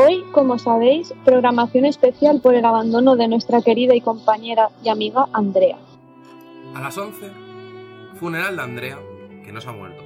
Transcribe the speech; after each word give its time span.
Hoy, 0.00 0.22
como 0.30 0.60
sabéis, 0.60 1.12
programación 1.24 1.84
especial 1.84 2.40
por 2.40 2.54
el 2.54 2.64
abandono 2.64 3.16
de 3.16 3.26
nuestra 3.26 3.62
querida 3.62 3.96
y 3.96 4.00
compañera 4.00 4.68
y 4.84 4.90
amiga 4.90 5.26
Andrea. 5.32 5.76
A 6.72 6.80
las 6.80 6.96
11, 6.96 7.32
funeral 8.14 8.54
de 8.54 8.62
Andrea, 8.62 8.98
que 9.44 9.50
no 9.50 9.60
se 9.60 9.68
ha 9.68 9.72
muerto. 9.72 10.04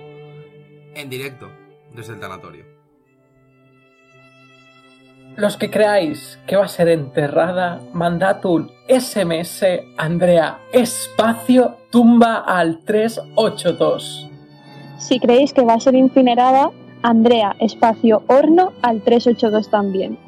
En 0.95 1.10
directo, 1.10 1.50
desde 1.95 2.14
el 2.14 2.20
tanatorio. 2.20 2.64
Los 5.36 5.59
que 5.59 5.68
creáis 5.68 6.38
que 6.46 6.56
va 6.56 6.64
a 6.64 6.68
ser 6.68 6.88
enterrada, 6.88 7.82
mandad 7.93 8.43
un 8.46 8.70
SMS 8.88 9.62
Andrea 9.98 10.59
espacio 10.72 11.77
tumba 11.90 12.36
al 12.36 12.79
382. 12.79 14.30
Si 14.96 15.20
creéis 15.20 15.52
que 15.52 15.66
va 15.66 15.74
a 15.74 15.80
ser 15.80 15.96
incinerada, 15.96 16.70
Andrea 17.02 17.56
espacio 17.59 18.23
horno 18.29 18.73
al 18.83 19.02
382 19.02 19.70
también. 19.70 20.19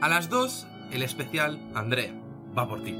A 0.00 0.08
las 0.08 0.28
2, 0.28 0.66
el 0.92 1.02
especial 1.02 1.58
Andrea, 1.74 2.12
va 2.56 2.68
por 2.68 2.82
ti. 2.82 2.96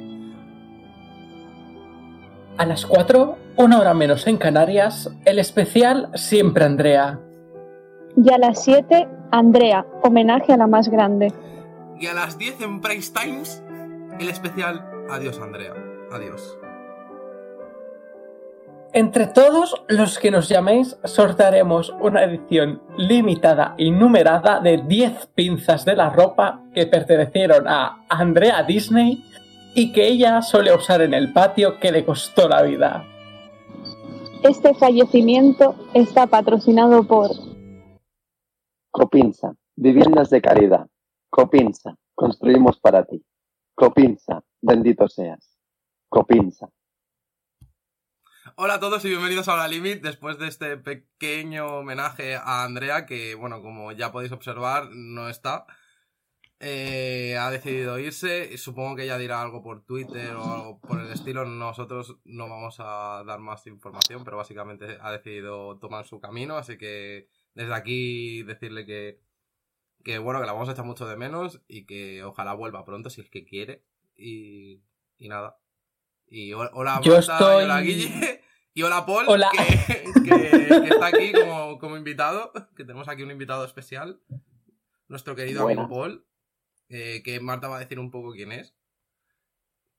A 2.56 2.66
las 2.66 2.86
4, 2.86 3.36
una 3.56 3.78
hora 3.78 3.94
menos 3.94 4.26
en 4.26 4.36
Canarias, 4.36 5.10
el 5.24 5.38
especial 5.38 6.10
Siempre 6.14 6.64
Andrea. 6.64 7.20
Y 8.16 8.32
a 8.32 8.38
las 8.38 8.64
7, 8.64 9.08
Andrea, 9.30 9.86
homenaje 10.02 10.52
a 10.52 10.56
la 10.56 10.66
más 10.66 10.88
grande. 10.88 11.32
Y 12.00 12.06
a 12.06 12.14
las 12.14 12.38
10 12.38 12.60
en 12.60 12.80
Price 12.80 13.12
Times, 13.12 13.62
el 14.18 14.28
especial 14.28 14.84
Adiós 15.10 15.40
Andrea. 15.40 15.74
Adiós. 16.12 16.58
Entre 18.94 19.26
todos 19.26 19.84
los 19.88 20.18
que 20.18 20.30
nos 20.30 20.48
llaméis, 20.48 20.96
sortearemos 21.04 21.94
una 22.00 22.24
edición 22.24 22.82
limitada 22.96 23.74
y 23.76 23.90
numerada 23.90 24.60
de 24.60 24.78
10 24.78 25.26
pinzas 25.34 25.84
de 25.84 25.94
la 25.94 26.08
ropa 26.08 26.62
que 26.74 26.86
pertenecieron 26.86 27.68
a 27.68 28.04
Andrea 28.08 28.62
Disney 28.62 29.22
y 29.74 29.92
que 29.92 30.08
ella 30.08 30.40
suele 30.40 30.74
usar 30.74 31.02
en 31.02 31.12
el 31.12 31.34
patio 31.34 31.78
que 31.78 31.92
le 31.92 32.04
costó 32.04 32.48
la 32.48 32.62
vida. 32.62 33.04
Este 34.42 34.72
fallecimiento 34.72 35.74
está 35.92 36.26
patrocinado 36.26 37.04
por 37.04 37.30
Copinsa, 38.90 39.54
viviendas 39.76 40.30
de 40.30 40.40
caridad. 40.40 40.86
Copinsa, 41.28 41.94
construimos 42.14 42.80
para 42.80 43.04
ti. 43.04 43.22
Copinsa, 43.74 44.42
bendito 44.62 45.08
seas. 45.08 45.58
Copinsa. 46.08 46.70
Hola 48.60 48.74
a 48.74 48.80
todos 48.80 49.04
y 49.04 49.08
bienvenidos 49.08 49.46
a 49.48 49.56
La 49.56 49.68
Limit 49.68 50.02
después 50.02 50.36
de 50.38 50.48
este 50.48 50.76
pequeño 50.78 51.78
homenaje 51.78 52.34
a 52.34 52.64
Andrea 52.64 53.06
que, 53.06 53.36
bueno, 53.36 53.62
como 53.62 53.92
ya 53.92 54.10
podéis 54.10 54.32
observar, 54.32 54.88
no 54.90 55.28
está. 55.28 55.64
Eh, 56.58 57.36
ha 57.40 57.52
decidido 57.52 58.00
irse. 58.00 58.58
Supongo 58.58 58.96
que 58.96 59.04
ella 59.04 59.16
dirá 59.16 59.40
algo 59.42 59.62
por 59.62 59.84
Twitter 59.84 60.34
o 60.34 60.42
algo 60.52 60.80
por 60.80 60.98
el 61.00 61.12
estilo. 61.12 61.44
Nosotros 61.44 62.16
no 62.24 62.48
vamos 62.48 62.76
a 62.80 63.22
dar 63.24 63.38
más 63.38 63.64
información, 63.68 64.24
pero 64.24 64.36
básicamente 64.38 64.98
ha 65.00 65.12
decidido 65.12 65.78
tomar 65.78 66.04
su 66.06 66.18
camino. 66.20 66.56
Así 66.56 66.76
que 66.76 67.28
desde 67.54 67.74
aquí 67.74 68.42
decirle 68.42 68.84
que, 68.86 69.20
que 70.02 70.18
bueno, 70.18 70.40
que 70.40 70.46
la 70.46 70.52
vamos 70.52 70.68
a 70.68 70.72
echar 70.72 70.84
mucho 70.84 71.06
de 71.06 71.16
menos 71.16 71.62
y 71.68 71.86
que 71.86 72.24
ojalá 72.24 72.54
vuelva 72.54 72.84
pronto 72.84 73.08
si 73.08 73.20
es 73.20 73.30
que 73.30 73.44
quiere. 73.44 73.84
Y, 74.16 74.82
y 75.16 75.28
nada. 75.28 75.60
Y 76.26 76.52
ho- 76.54 76.70
hola, 76.72 77.00
Yo 77.04 77.12
Marta, 77.14 77.32
y 77.32 77.36
estoy- 77.36 77.64
hola 77.64 77.80
Guille. 77.82 78.42
Y 78.78 78.82
hola 78.84 79.04
Paul, 79.04 79.24
Hola. 79.26 79.50
Que, 79.50 80.22
que- 80.22 80.68
que 80.68 80.88
está 80.88 81.06
aquí 81.06 81.32
como, 81.32 81.80
como 81.80 81.96
invitado. 81.96 82.52
Que 82.76 82.84
tenemos 82.84 83.08
aquí 83.08 83.24
un 83.24 83.32
invitado 83.32 83.64
especial. 83.64 84.20
Nuestro 85.08 85.34
querido 85.34 85.64
amigo 85.64 85.88
Paul. 85.88 86.24
eh, 86.88 87.20
que 87.24 87.40
Marta 87.40 87.66
va 87.66 87.78
a 87.78 87.80
decir 87.80 87.98
un 87.98 88.12
poco 88.12 88.30
quién 88.30 88.52
es. 88.52 88.72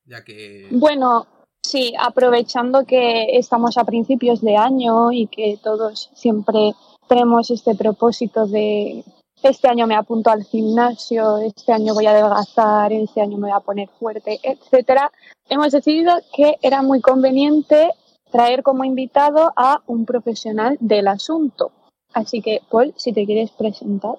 Ya 0.05 0.23
que. 0.23 0.69
Bueno, 0.71 1.27
sí, 1.61 1.93
aprovechando 1.99 2.85
que 2.85 3.37
estamos 3.37 3.77
a 3.77 3.83
principios 3.83 4.39
de 4.39 4.55
año 4.55 5.11
y 5.11 5.27
que 5.27 5.59
todos 5.61 6.09
siempre 6.15 6.73
tenemos 7.09 7.51
este 7.51 7.75
propósito 7.75 8.47
de 8.47 9.03
este 9.43 9.67
año 9.67 9.87
me 9.87 9.95
apunto 9.95 10.29
al 10.29 10.43
gimnasio, 10.45 11.37
este 11.39 11.73
año 11.73 11.93
voy 11.93 12.05
a 12.05 12.11
adelgazar, 12.11 12.93
este 12.93 13.19
año 13.19 13.37
me 13.37 13.49
voy 13.49 13.57
a 13.57 13.59
poner 13.61 13.89
fuerte, 13.89 14.39
etcétera, 14.43 15.11
hemos 15.49 15.71
decidido 15.71 16.13
que 16.33 16.55
era 16.61 16.81
muy 16.81 17.01
conveniente 17.01 17.89
traer 18.31 18.63
como 18.63 18.83
invitado 18.83 19.53
a 19.55 19.81
un 19.87 20.05
profesional 20.05 20.77
del 20.79 21.07
asunto. 21.07 21.71
Así 22.13 22.41
que, 22.41 22.61
Paul, 22.69 22.93
si 22.97 23.13
te 23.13 23.25
quieres 23.25 23.51
presentar. 23.51 24.15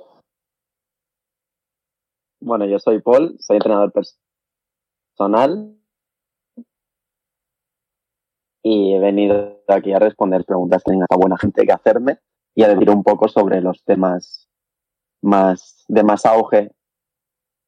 Bueno, 2.40 2.66
yo 2.66 2.78
soy 2.78 3.00
Paul, 3.00 3.36
soy 3.38 3.56
entrenador 3.56 3.92
personal 3.92 5.76
y 8.62 8.94
he 8.94 8.98
venido 8.98 9.62
aquí 9.68 9.92
a 9.92 9.98
responder 9.98 10.44
preguntas 10.44 10.82
que 10.84 10.92
tenga 10.92 11.06
buena 11.16 11.36
gente 11.38 11.66
que 11.66 11.72
hacerme 11.72 12.18
y 12.54 12.62
a 12.62 12.68
decir 12.68 12.90
un 12.90 13.02
poco 13.02 13.28
sobre 13.28 13.60
los 13.60 13.84
temas 13.84 14.48
más 15.22 15.84
de 15.88 16.02
más 16.02 16.24
auge 16.26 16.72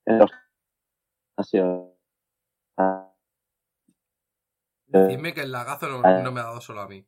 en 0.06 0.18
los 0.18 0.30
Dime 5.08 5.32
que 5.34 5.42
el 5.42 5.52
lagazo 5.52 5.88
no, 5.88 6.22
no 6.22 6.32
me 6.32 6.40
ha 6.40 6.44
dado 6.44 6.60
solo 6.60 6.80
a 6.82 6.88
mí. 6.88 7.04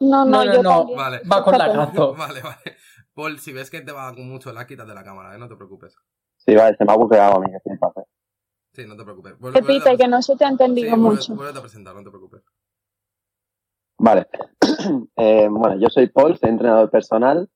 No, 0.00 0.24
no, 0.24 0.24
No, 0.24 0.44
no, 0.44 0.52
yo 0.54 0.62
no. 0.62 0.78
también. 0.78 0.98
Vale. 0.98 1.20
Va 1.30 1.44
con 1.44 1.58
la 1.58 1.64
Fíjate. 1.70 1.78
gato. 1.96 2.14
Vale, 2.14 2.40
vale. 2.42 2.76
Paul, 3.14 3.38
si 3.38 3.52
ves 3.52 3.70
que 3.70 3.80
te 3.82 3.92
va 3.92 4.12
con 4.14 4.28
mucho 4.28 4.52
la 4.52 4.66
quítate 4.66 4.94
la 4.94 5.04
cámara, 5.04 5.34
¿eh? 5.34 5.38
No 5.38 5.48
te 5.48 5.56
preocupes. 5.56 5.94
Sí, 6.38 6.54
vale, 6.56 6.76
se 6.76 6.84
me 6.84 6.92
ha 6.92 6.96
bugueado 6.96 7.36
a 7.36 7.40
mí, 7.40 7.46
que 7.52 7.58
sí, 7.70 7.76
pasa. 7.78 8.02
Sí, 8.72 8.86
no 8.86 8.96
te 8.96 9.04
preocupes. 9.04 9.38
Vuelve- 9.38 9.60
Repite, 9.60 9.90
a 9.90 9.96
que 9.96 10.08
no 10.08 10.22
se 10.22 10.34
te 10.34 10.44
ha 10.44 10.48
Sí, 10.48 10.52
entendido 10.54 10.96
vuelve- 10.96 11.10
mucho. 11.16 11.34
vuélvete 11.34 11.58
a 11.58 11.62
presentar, 11.62 11.94
no 11.94 12.02
te 12.02 12.08
preocupes. 12.10 12.42
Vale. 13.98 14.26
Eh, 15.16 15.46
bueno, 15.48 15.78
yo 15.78 15.88
soy 15.90 16.08
Paul, 16.08 16.36
soy 16.38 16.48
entrenador 16.50 16.90
personal 16.90 17.48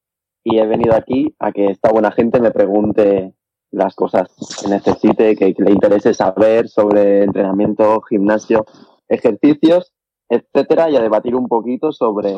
y 0.44 0.58
he 0.58 0.66
venido 0.66 0.94
aquí 0.94 1.34
a 1.40 1.50
que 1.50 1.66
esta 1.66 1.90
buena 1.90 2.12
gente 2.12 2.40
me 2.40 2.52
pregunte 2.52 3.34
las 3.72 3.96
cosas 3.96 4.28
que 4.62 4.68
necesite, 4.68 5.34
que, 5.34 5.52
que 5.54 5.62
le 5.62 5.72
interese 5.72 6.14
saber 6.14 6.68
sobre 6.68 7.24
entrenamiento, 7.24 8.00
gimnasio, 8.02 8.64
ejercicios, 9.08 9.92
etcétera, 10.28 10.90
y 10.90 10.96
a 10.96 11.00
debatir 11.00 11.34
un 11.34 11.48
poquito 11.48 11.92
sobre, 11.92 12.32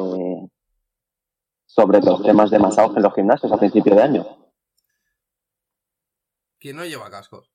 sobre 1.67 2.01
los 2.01 2.23
temas 2.23 2.51
de 2.51 2.59
más 2.59 2.79
auge 2.79 2.97
en 2.99 3.03
los 3.03 3.15
gimnasios 3.15 3.53
a 3.53 3.57
principio 3.59 3.95
de 3.95 4.03
año. 4.03 4.27
¿Quién 6.59 6.77
no 6.77 6.85
lleva 6.85 7.11
cascos? 7.11 7.51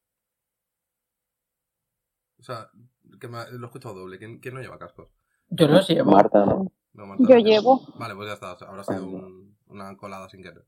O 2.40 2.44
sea, 2.44 2.69
que 3.19 3.28
me, 3.28 3.38
lo 3.51 3.63
he 3.63 3.66
escuchado 3.68 3.96
doble. 3.96 4.18
¿Quién, 4.18 4.40
quién 4.40 4.56
no 4.56 4.62
lleva 4.62 4.78
cascos? 4.79 5.09
Yo 5.50 5.68
los 5.68 5.88
llevo. 5.88 6.12
Marta, 6.12 6.45
¿no? 6.45 6.72
No, 6.94 7.06
Marta, 7.06 7.24
Yo 7.28 7.35
no 7.35 7.41
llevo. 7.41 7.81
Vale, 7.97 8.16
pues 8.16 8.28
ya 8.28 8.34
está. 8.34 8.51
Habrá 8.68 8.84
sido 8.84 9.06
un- 9.06 9.57
una 9.68 9.95
colada 9.97 10.30
sin 10.30 10.41
querer. 10.44 10.66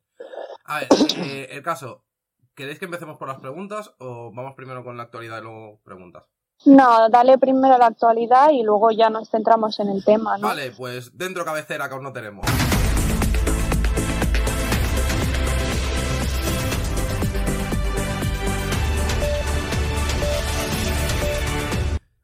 A 0.66 0.80
ver, 0.80 0.88
eh, 1.18 1.48
el 1.52 1.62
caso. 1.64 2.04
¿Queréis 2.56 2.80
que 2.80 2.86
empecemos 2.86 3.18
por 3.18 3.28
las 3.28 3.40
preguntas 3.40 3.94
o 4.00 4.32
vamos 4.34 4.54
primero 4.56 4.84
con 4.84 4.96
la 4.96 5.04
actualidad 5.04 5.40
y 5.40 5.44
luego 5.44 5.82
preguntas? 5.84 6.30
No, 6.66 7.10
dale 7.10 7.38
primero 7.38 7.78
la 7.78 7.88
actualidad 7.88 8.50
y 8.52 8.64
luego 8.64 8.90
ya 8.92 9.10
nos 9.10 9.30
centramos 9.30 9.80
en 9.80 9.90
el 9.90 10.04
tema, 10.04 10.38
¿no? 10.38 10.48
Vale, 10.48 10.72
pues 10.72 11.16
dentro 11.18 11.46
cabecera 11.46 11.88
que 11.88 11.94
aún 11.94 12.04
no 12.04 12.14
tenemos. 12.14 12.46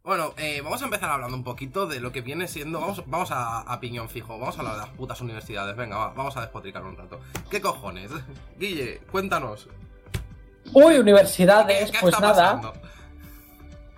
Bueno, 0.03 0.34
eh, 0.38 0.62
vamos 0.63 0.81
a 0.81 0.86
empezar 0.86 1.09
hablando 1.12 1.38
un 1.38 1.44
poquito 1.44 1.86
de 1.86 2.00
lo 2.00 2.12
que 2.12 2.22
viene 2.22 2.48
siendo. 2.48 2.80
Vamos, 2.81 3.03
vamos 3.06 3.31
a, 3.31 3.59
a 3.59 3.80
piñón 3.80 4.09
fijo, 4.09 4.38
vamos 4.40 4.58
a 4.58 4.59
hablar 4.59 4.74
de 4.75 4.81
las 4.81 4.90
putas 4.90 5.22
universidades. 5.22 5.75
Venga, 5.75 5.95
va, 5.98 6.10
vamos 6.10 6.36
a 6.38 6.42
despotricar 6.42 6.84
un 6.84 6.98
rato. 6.98 7.19
¿Qué 7.50 7.62
cojones? 7.62 8.12
Guille, 8.60 9.00
cuéntanos. 9.12 9.68
Uy, 10.74 10.94
¿Qué, 10.94 11.00
universidades, 11.00 11.92
qué 11.92 11.98
pues 12.01 12.13
está 12.16 12.27
nada. 12.27 12.62
pasando? 12.62 12.74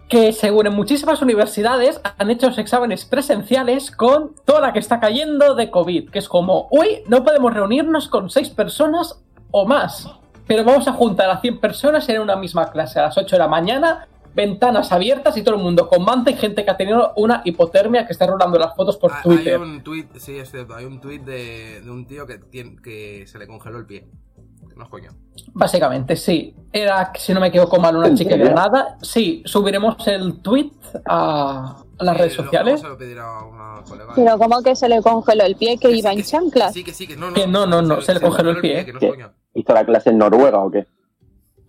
Que 0.09 0.31
según 0.33 0.67
en 0.67 0.75
muchísimas 0.75 1.21
universidades 1.21 1.99
han 2.17 2.29
hecho 2.29 2.47
los 2.47 2.57
exámenes 2.57 3.05
presenciales 3.05 3.89
con 3.89 4.35
toda 4.45 4.61
la 4.61 4.73
que 4.73 4.79
está 4.79 4.99
cayendo 4.99 5.55
de 5.55 5.71
COVID, 5.71 6.09
que 6.09 6.19
es 6.19 6.29
como, 6.29 6.67
uy, 6.71 6.99
no 7.07 7.23
podemos 7.23 7.53
reunirnos 7.53 8.07
con 8.09 8.29
seis 8.29 8.49
personas 8.49 9.23
o 9.51 9.65
más, 9.65 10.09
pero 10.45 10.63
vamos 10.63 10.87
a 10.87 10.93
juntar 10.93 11.29
a 11.29 11.39
100 11.39 11.59
personas 11.59 12.07
en 12.09 12.21
una 12.21 12.35
misma 12.35 12.69
clase 12.71 12.99
a 12.99 13.03
las 13.03 13.17
8 13.17 13.35
de 13.35 13.39
la 13.39 13.47
mañana, 13.47 14.07
ventanas 14.35 14.91
abiertas 14.91 15.37
y 15.37 15.43
todo 15.43 15.55
el 15.55 15.61
mundo 15.61 15.87
con 15.87 16.03
manta 16.03 16.31
y 16.31 16.35
gente 16.35 16.65
que 16.65 16.71
ha 16.71 16.77
tenido 16.77 17.13
una 17.15 17.41
hipotermia 17.45 18.05
que 18.05 18.13
está 18.13 18.25
rolando 18.27 18.57
las 18.59 18.75
fotos 18.75 18.97
por 18.97 19.11
Ah, 19.11 19.17
Hay- 19.17 19.23
Twitter. 19.23 19.55
Hay 19.55 19.61
un 19.61 19.83
tweet, 19.83 20.07
sí, 20.17 20.37
es 20.37 20.51
cierto, 20.51 20.75
hay 20.75 20.85
un 20.85 20.99
tweet 20.99 21.19
de, 21.19 21.81
de 21.81 21.89
un 21.89 22.05
tío 22.07 22.25
que, 22.27 22.39
tiene, 22.39 22.75
que 22.83 23.25
se 23.27 23.37
le 23.39 23.47
congeló 23.47 23.77
el 23.77 23.85
pie. 23.85 24.07
No 24.75 24.83
es 24.83 24.89
coño. 24.89 25.11
Básicamente, 25.53 26.15
sí. 26.15 26.55
Era, 26.71 27.11
si 27.15 27.33
no 27.33 27.39
me 27.39 27.47
equivoco 27.47 27.79
mal, 27.79 27.95
una 27.95 28.07
¿En 28.07 28.17
chica 28.17 28.35
de? 28.35 28.43
Granada. 28.45 28.97
Sí, 29.01 29.43
subiremos 29.45 29.95
el 30.07 30.39
tweet 30.41 30.71
a, 31.05 31.83
las 31.99 32.15
Eh, 32.15 32.17
redes 32.19 32.33
sociales. 32.33 32.81
Lo 32.83 32.97
pedirá 32.97 33.23
a 33.39 33.45
una 33.45 33.81
colega. 33.87 34.13
Pero 34.15 34.37
como 34.37 34.61
que 34.63 34.75
se 34.75 34.89
le 34.89 35.01
congeló 35.01 35.43
el 35.43 35.55
pie 35.55 35.77
que 35.77 35.91
iba 35.91 36.09
que 36.11 36.17
en 36.19 36.25
sí, 36.25 36.31
chanclas. 36.31 36.73
Sí, 36.73 36.83
que 36.83 36.93
sí, 36.93 37.07
que 37.07 37.15
no, 37.15 37.29
no. 37.29 37.33
Que 37.35 37.45
no, 37.47 37.65
no, 37.65 37.81
no, 37.81 38.01
se 38.01 38.13
le 38.13 38.19
congeló 38.21 38.51
el 38.51 38.61
pie. 38.61 38.85
Que 38.85 38.93
no. 38.93 38.99
¿Hizo 39.53 39.73
la 39.73 39.85
clase 39.85 40.09
en 40.09 40.17
Noruega 40.17 40.59
o 40.59 40.71
qué? 40.71 40.87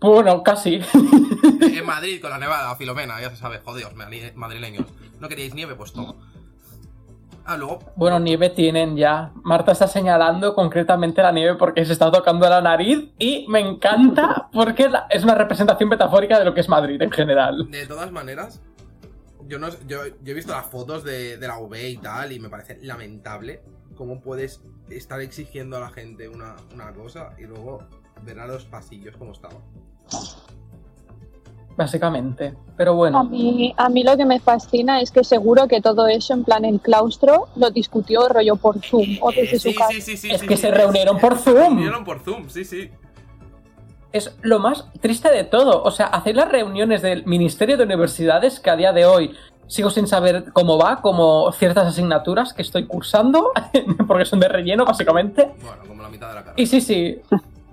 Bueno, 0.01 0.43
casi. 0.43 0.81
En 1.61 1.87
Madrid, 1.87 2.21
con 2.21 2.31
la 2.31 2.39
nevada, 2.39 2.75
Filomena, 2.77 3.21
ya 3.21 3.31
se 3.31 3.37
sabe, 3.37 3.61
mani- 3.95 4.33
madrileños. 4.35 4.87
¿No 5.21 5.29
queríais 5.29 5.55
nieve? 5.55 5.75
Pues 5.75 5.93
toma. 5.93 6.15
Bueno, 7.97 8.19
nieve 8.19 8.51
tienen 8.51 8.97
ya. 8.97 9.33
Marta 9.43 9.73
está 9.73 9.87
señalando 9.87 10.55
concretamente 10.55 11.23
la 11.23 11.33
nieve 11.33 11.57
porque 11.57 11.85
se 11.85 11.93
está 11.93 12.11
tocando 12.11 12.49
la 12.49 12.61
nariz 12.61 13.13
y 13.19 13.47
me 13.49 13.61
encanta 13.61 14.49
porque 14.53 14.91
es 15.11 15.25
una 15.25 15.35
representación 15.35 15.89
metafórica 15.89 16.39
de 16.39 16.45
lo 16.45 16.55
que 16.55 16.61
es 16.61 16.69
Madrid 16.69 17.01
en 17.01 17.11
general. 17.11 17.71
de 17.71 17.87
todas 17.87 18.11
maneras, 18.13 18.63
yo 19.47 19.59
no 19.59 19.69
yo, 19.87 20.07
yo 20.07 20.33
he 20.33 20.35
visto 20.35 20.53
las 20.53 20.67
fotos 20.67 21.05
de, 21.05 21.37
de 21.37 21.47
la 21.47 21.59
V 21.59 21.89
y 21.89 21.97
tal, 21.99 22.33
y 22.33 22.41
me 22.41 22.49
parece 22.49 22.79
lamentable 22.83 23.63
cómo 23.95 24.21
puedes 24.21 24.63
estar 24.91 25.21
exigiendo 25.21 25.77
a 25.77 25.81
la 25.81 25.91
gente 25.91 26.29
una, 26.29 26.57
una 26.73 26.93
cosa 26.93 27.31
y 27.39 27.43
luego 27.43 27.87
ver 28.23 28.41
a 28.41 28.47
los 28.47 28.65
pasillos 28.65 29.17
como 29.17 29.33
estaban. 29.33 29.59
Básicamente. 31.77 32.55
Pero 32.77 32.93
A 32.93 32.95
bueno, 32.95 33.25
mí, 33.25 33.75
a 33.77 33.89
mí 33.89 34.05
lo 34.05 34.17
que 34.17 34.25
me 34.25 34.39
fascina 34.41 35.01
es 35.01 35.11
que 35.11 35.25
seguro 35.25 35.67
que 35.67 35.81
todo 35.81 36.07
eso, 36.07 36.33
en 36.33 36.45
plan 36.45 36.65
el 36.65 36.81
claustro, 36.81 37.49
lo 37.57 37.71
discutió 37.71 38.29
rollo 38.29 38.57
por 38.57 38.79
Zoom 38.81 39.19
o 39.21 39.31
desde 39.31 39.57
Eh, 39.57 39.59
su 39.59 39.69
sí, 39.71 39.75
casa. 39.75 39.91
sí, 39.93 40.01
sí, 40.01 40.17
sí, 40.17 40.31
Es 40.31 40.41
sí, 40.41 40.47
que 40.47 40.57
sí, 40.57 40.63
se 40.63 40.69
sí, 40.69 40.75
reunieron 40.75 41.17
sí, 41.17 41.21
por 41.21 41.37
Se 41.39 41.51
Zoom. 41.51 41.57
reunieron 41.77 42.05
por 42.05 42.21
Zoom, 42.21 42.49
sí, 42.49 42.65
sí. 42.65 42.91
es 44.13 44.37
lo 44.43 44.61
más 44.61 44.87
triste 45.01 45.31
de 45.33 45.43
todo. 45.45 45.83
O 45.83 45.91
sea, 45.91 46.07
hacer 46.07 46.37
las 46.37 46.49
reuniones 46.49 47.03
del 47.03 47.27
Ministerio 47.27 47.77
de 47.77 47.83
Universidades, 47.85 48.61
que 48.61 48.71
a 48.71 48.77
día 48.77 48.93
de 48.93 49.05
hoy 49.07 49.35
sigo 49.67 49.91
sin 49.91 50.07
saber 50.07 50.53
cómo 50.53 50.79
va, 50.79 51.01
como 51.01 51.51
ciertas 51.51 51.87
asignaturas 51.89 52.53
que 52.53 52.63
estoy 52.63 52.87
cursando, 52.87 53.51
porque 54.07 54.25
son 54.25 54.39
de 54.39 54.47
relleno, 54.49 54.85
básicamente. 54.85 55.51
Bueno, 55.61 55.83
como 55.89 56.03
la 56.03 56.09
mitad 56.09 56.29
de 56.29 56.35
la 56.35 56.45
carrera. 56.45 56.63
Y 56.63 56.67
sí, 56.67 56.81
sí, 56.81 57.21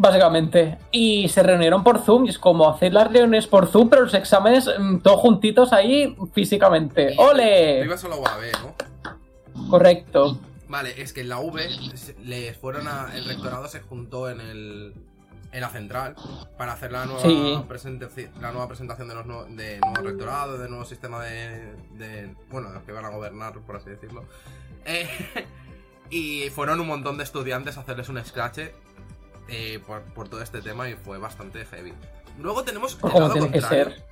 básicamente. 0.01 0.77
Y 0.91 1.29
se 1.29 1.43
reunieron 1.43 1.83
por 1.83 1.99
Zoom, 1.99 2.25
y 2.25 2.29
es 2.29 2.39
como 2.39 2.69
hacer 2.69 2.93
las 2.93 3.05
reuniones 3.11 3.47
por 3.47 3.67
Zoom, 3.67 3.89
pero 3.89 4.03
los 4.03 4.13
exámenes 4.13 4.69
mm, 4.77 4.97
todos 4.99 5.19
juntitos 5.19 5.71
ahí 5.73 6.15
físicamente. 6.33 7.15
¡Ole! 7.17 7.83
ibas 7.85 8.03
a 8.03 8.07
la 8.09 8.15
UAB, 8.17 8.41
¿no? 8.63 9.69
Correcto. 9.69 10.39
Vale, 10.67 11.01
es 11.01 11.13
que 11.13 11.21
en 11.21 11.29
la 11.29 11.39
V 11.39 11.69
les 12.23 12.57
fueron 12.57 12.87
a. 12.87 13.09
El 13.15 13.25
rectorado 13.25 13.67
se 13.67 13.81
juntó 13.81 14.29
en 14.29 14.41
el. 14.41 14.93
En 15.53 15.59
la 15.59 15.67
central 15.69 16.15
para 16.57 16.71
hacer 16.71 16.93
la 16.93 17.03
nueva, 17.05 17.19
Sí. 17.23 17.59
presentaci- 17.67 18.29
la 18.39 18.51
nueva 18.53 18.69
presentación 18.69 19.09
de 19.09 19.15
los 19.15 19.25
nuevos, 19.25 19.53
de 19.53 19.79
nuevo 19.81 20.01
rectorado, 20.01 20.57
de 20.57 20.69
nuevo 20.69 20.85
sistema 20.85 21.21
de, 21.25 21.73
de- 21.97 22.33
Bueno, 22.49 22.69
de 22.69 22.75
los 22.75 22.83
que 22.83 22.93
van 22.93 23.03
a 23.03 23.09
gobernar, 23.09 23.59
por 23.67 23.75
así 23.75 23.89
decirlo. 23.89 24.23
Eh, 24.85 25.09
y 26.09 26.49
fueron 26.51 26.79
un 26.79 26.87
montón 26.87 27.17
de 27.17 27.25
estudiantes 27.25 27.77
a 27.77 27.81
hacerles 27.81 28.07
un 28.07 28.23
scratch 28.23 28.59
eh, 29.47 29.79
por, 29.85 30.01
por 30.13 30.29
todo 30.29 30.41
este 30.41 30.61
tema 30.61 30.89
y 30.89 30.95
fue 30.95 31.17
bastante 31.17 31.65
heavy. 31.65 31.93
Luego 32.39 32.63
tenemos. 32.63 32.97
El 33.03 33.09
lado 33.13 33.33
tiene 33.33 33.51
que 33.51 33.61
ser. 33.61 34.03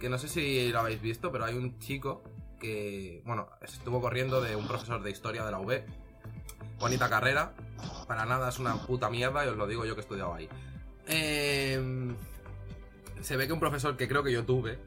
que 0.00 0.08
no 0.08 0.18
sé 0.18 0.28
si 0.28 0.70
lo 0.70 0.80
habéis 0.80 1.00
visto, 1.00 1.32
pero 1.32 1.44
hay 1.44 1.54
un 1.54 1.78
chico 1.78 2.22
que, 2.60 3.22
bueno, 3.24 3.48
estuvo 3.62 4.00
corriendo 4.00 4.40
de 4.40 4.56
un 4.56 4.66
profesor 4.66 5.02
de 5.02 5.10
historia 5.10 5.44
de 5.44 5.50
la 5.50 5.60
UB. 5.60 5.82
Bonita 6.78 7.08
carrera, 7.08 7.54
para 8.06 8.24
nada 8.24 8.48
es 8.48 8.58
una 8.58 8.76
puta 8.76 9.10
mierda 9.10 9.44
y 9.44 9.48
os 9.48 9.56
lo 9.56 9.66
digo 9.66 9.84
yo 9.84 9.94
que 9.94 10.00
he 10.00 10.02
estudiado 10.02 10.34
ahí. 10.34 10.48
Eh, 11.08 12.14
se 13.20 13.36
ve 13.36 13.46
que 13.46 13.52
un 13.52 13.60
profesor 13.60 13.96
que 13.96 14.06
creo 14.06 14.22
que 14.22 14.32
yo 14.32 14.44
tuve 14.44 14.78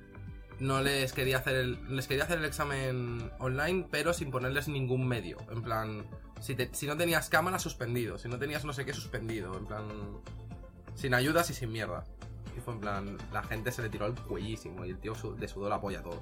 no 0.61 0.81
les 0.81 1.11
quería 1.11 1.39
hacer 1.39 1.55
el, 1.55 1.95
les 1.95 2.07
quería 2.07 2.23
hacer 2.23 2.37
el 2.37 2.45
examen 2.45 3.31
online, 3.39 3.87
pero 3.89 4.13
sin 4.13 4.29
ponerles 4.29 4.67
ningún 4.67 5.07
medio. 5.07 5.37
En 5.51 5.63
plan, 5.63 6.05
si, 6.41 6.55
te- 6.55 6.69
si 6.73 6.87
no 6.87 6.97
tenías 6.97 7.29
cámara, 7.29 7.57
suspendido. 7.59 8.17
Si 8.17 8.27
no 8.27 8.37
tenías 8.37 8.65
no 8.65 8.73
sé 8.73 8.83
qué, 8.85 8.93
suspendido. 8.93 9.57
En 9.57 9.65
plan, 9.65 9.83
sin 10.95 11.13
ayudas 11.13 11.49
y 11.49 11.53
sin 11.53 11.71
mierda. 11.71 12.03
Y 12.57 12.59
fue 12.59 12.73
en 12.73 12.79
plan, 12.81 13.17
la 13.31 13.43
gente 13.43 13.71
se 13.71 13.81
le 13.81 13.87
tiró 13.89 14.07
el 14.07 14.13
cuellísimo 14.15 14.83
y 14.85 14.89
el 14.89 14.97
tío 14.97 15.15
su- 15.15 15.37
le 15.37 15.47
sudó 15.47 15.69
la 15.69 15.79
polla 15.79 16.01
todo. 16.03 16.21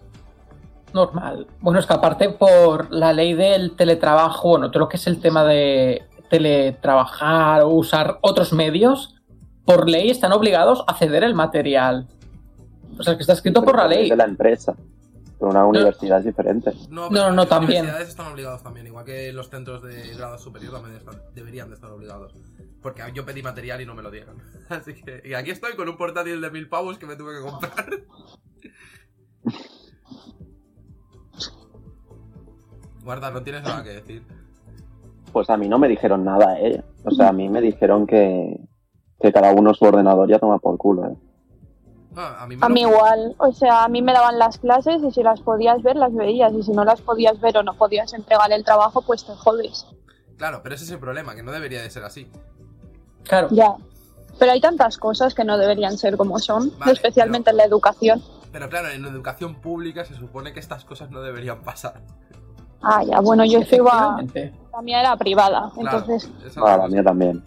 Normal. 0.93 1.47
Bueno, 1.61 1.79
es 1.79 1.85
que 1.85 1.93
aparte 1.93 2.29
por 2.29 2.91
la 2.91 3.13
ley 3.13 3.33
del 3.33 3.75
teletrabajo, 3.75 4.49
bueno, 4.49 4.69
todo 4.71 4.81
lo 4.81 4.89
que 4.89 4.97
es 4.97 5.07
el 5.07 5.19
tema 5.21 5.43
de 5.43 6.03
teletrabajar 6.29 7.61
o 7.61 7.69
usar 7.69 8.17
otros 8.21 8.53
medios, 8.53 9.15
por 9.65 9.87
ley 9.89 10.09
están 10.09 10.31
obligados 10.31 10.83
a 10.87 10.95
ceder 10.95 11.23
el 11.23 11.35
material. 11.35 12.07
O 12.97 13.03
sea, 13.03 13.15
que 13.15 13.21
está 13.21 13.33
escrito 13.33 13.63
por 13.63 13.77
la 13.77 13.87
ley. 13.87 14.09
De 14.09 14.15
la 14.15 14.25
empresa. 14.25 14.75
Pero 15.39 15.51
una 15.51 15.65
universidad 15.65 16.19
es 16.19 16.25
diferente. 16.25 16.71
No, 16.89 17.03
No, 17.03 17.09
pero 17.09 17.29
no, 17.29 17.35
las 17.37 17.49
también. 17.49 17.79
universidades 17.83 18.09
están 18.09 18.27
obligados 18.33 18.61
también, 18.61 18.87
igual 18.87 19.05
que 19.05 19.31
los 19.31 19.49
centros 19.49 19.81
de 19.81 20.13
grado 20.17 20.37
superior 20.37 20.73
también 20.73 20.97
están- 20.97 21.21
deberían 21.33 21.69
de 21.69 21.75
estar 21.75 21.89
obligados. 21.91 22.33
Porque 22.81 23.01
yo 23.13 23.25
pedí 23.25 23.41
material 23.41 23.79
y 23.81 23.85
no 23.85 23.95
me 23.95 24.01
lo 24.03 24.11
dieron. 24.11 24.35
Así 24.69 24.93
que. 24.93 25.21
Y 25.23 25.33
aquí 25.33 25.51
estoy 25.51 25.75
con 25.75 25.87
un 25.87 25.95
portátil 25.97 26.41
de 26.41 26.51
mil 26.51 26.67
pavos 26.67 26.97
que 26.97 27.05
me 27.05 27.15
tuve 27.15 27.35
que 27.39 27.41
comprar. 27.49 27.89
Guarda, 33.03 33.31
no 33.31 33.41
tienes 33.41 33.63
nada 33.63 33.83
que 33.83 33.89
decir. 33.89 34.23
Pues 35.31 35.49
a 35.49 35.57
mí 35.57 35.67
no 35.69 35.79
me 35.79 35.87
dijeron 35.87 36.23
nada, 36.25 36.59
¿eh? 36.59 36.83
O 37.03 37.11
sea, 37.11 37.29
a 37.29 37.33
mí 37.33 37.49
me 37.49 37.61
dijeron 37.61 38.05
que, 38.05 38.59
que 39.19 39.31
cada 39.31 39.51
uno 39.53 39.73
su 39.73 39.85
ordenador 39.85 40.29
ya 40.29 40.39
toma 40.39 40.59
por 40.59 40.77
culo, 40.77 41.05
¿eh? 41.07 41.15
Ah, 42.15 42.37
a 42.43 42.47
mí, 42.47 42.55
me 42.55 42.65
A 42.65 42.69
lo- 42.69 42.73
mí 42.73 42.81
igual, 42.81 43.35
o 43.37 43.51
sea, 43.51 43.83
a 43.83 43.87
mí 43.87 44.01
me 44.01 44.13
daban 44.13 44.39
las 44.39 44.57
clases 44.57 45.01
y 45.03 45.11
si 45.11 45.21
las 45.23 45.39
podías 45.41 45.81
ver, 45.83 45.95
las 45.95 46.13
veías. 46.13 46.51
Y 46.53 46.63
si 46.63 46.71
no 46.71 46.83
las 46.83 47.01
podías 47.01 47.39
ver 47.39 47.57
o 47.57 47.63
no 47.63 47.73
podías 47.75 48.13
entregar 48.13 48.51
el 48.51 48.63
trabajo, 48.63 49.01
pues 49.01 49.25
te 49.25 49.33
jodes. 49.35 49.85
Claro, 50.37 50.61
pero 50.63 50.75
ese 50.75 50.85
es 50.85 50.91
el 50.91 50.99
problema, 50.99 51.35
que 51.35 51.43
no 51.43 51.51
debería 51.51 51.81
de 51.81 51.89
ser 51.89 52.03
así. 52.03 52.27
Claro. 53.23 53.47
Ya. 53.51 53.75
Pero 54.39 54.51
hay 54.53 54.61
tantas 54.61 54.97
cosas 54.97 55.35
que 55.35 55.43
no 55.43 55.57
deberían 55.57 55.97
ser 55.97 56.15
como 56.17 56.39
son, 56.39 56.71
Vale, 56.79 56.93
especialmente 56.93 57.45
pero- 57.45 57.53
en 57.53 57.57
la 57.57 57.63
educación. 57.65 58.23
Pero 58.51 58.67
claro, 58.69 58.87
en 58.89 59.05
educación 59.05 59.55
pública 59.61 60.03
se 60.05 60.15
supone 60.15 60.53
que 60.53 60.59
estas 60.59 60.83
cosas 60.85 61.11
no 61.11 61.21
deberían 61.21 61.61
pasar. 61.61 62.01
Ah, 62.81 63.03
ya, 63.03 63.19
bueno, 63.19 63.43
yo 63.45 63.59
iba, 63.71 64.17
la 64.73 64.81
mía 64.81 65.01
era 65.01 65.15
privada, 65.17 65.69
Claro, 65.75 65.99
entonces, 65.99 66.31
Ah, 66.55 66.61
la 66.71 66.77
la 66.77 66.87
mía 66.87 67.03
también. 67.03 67.43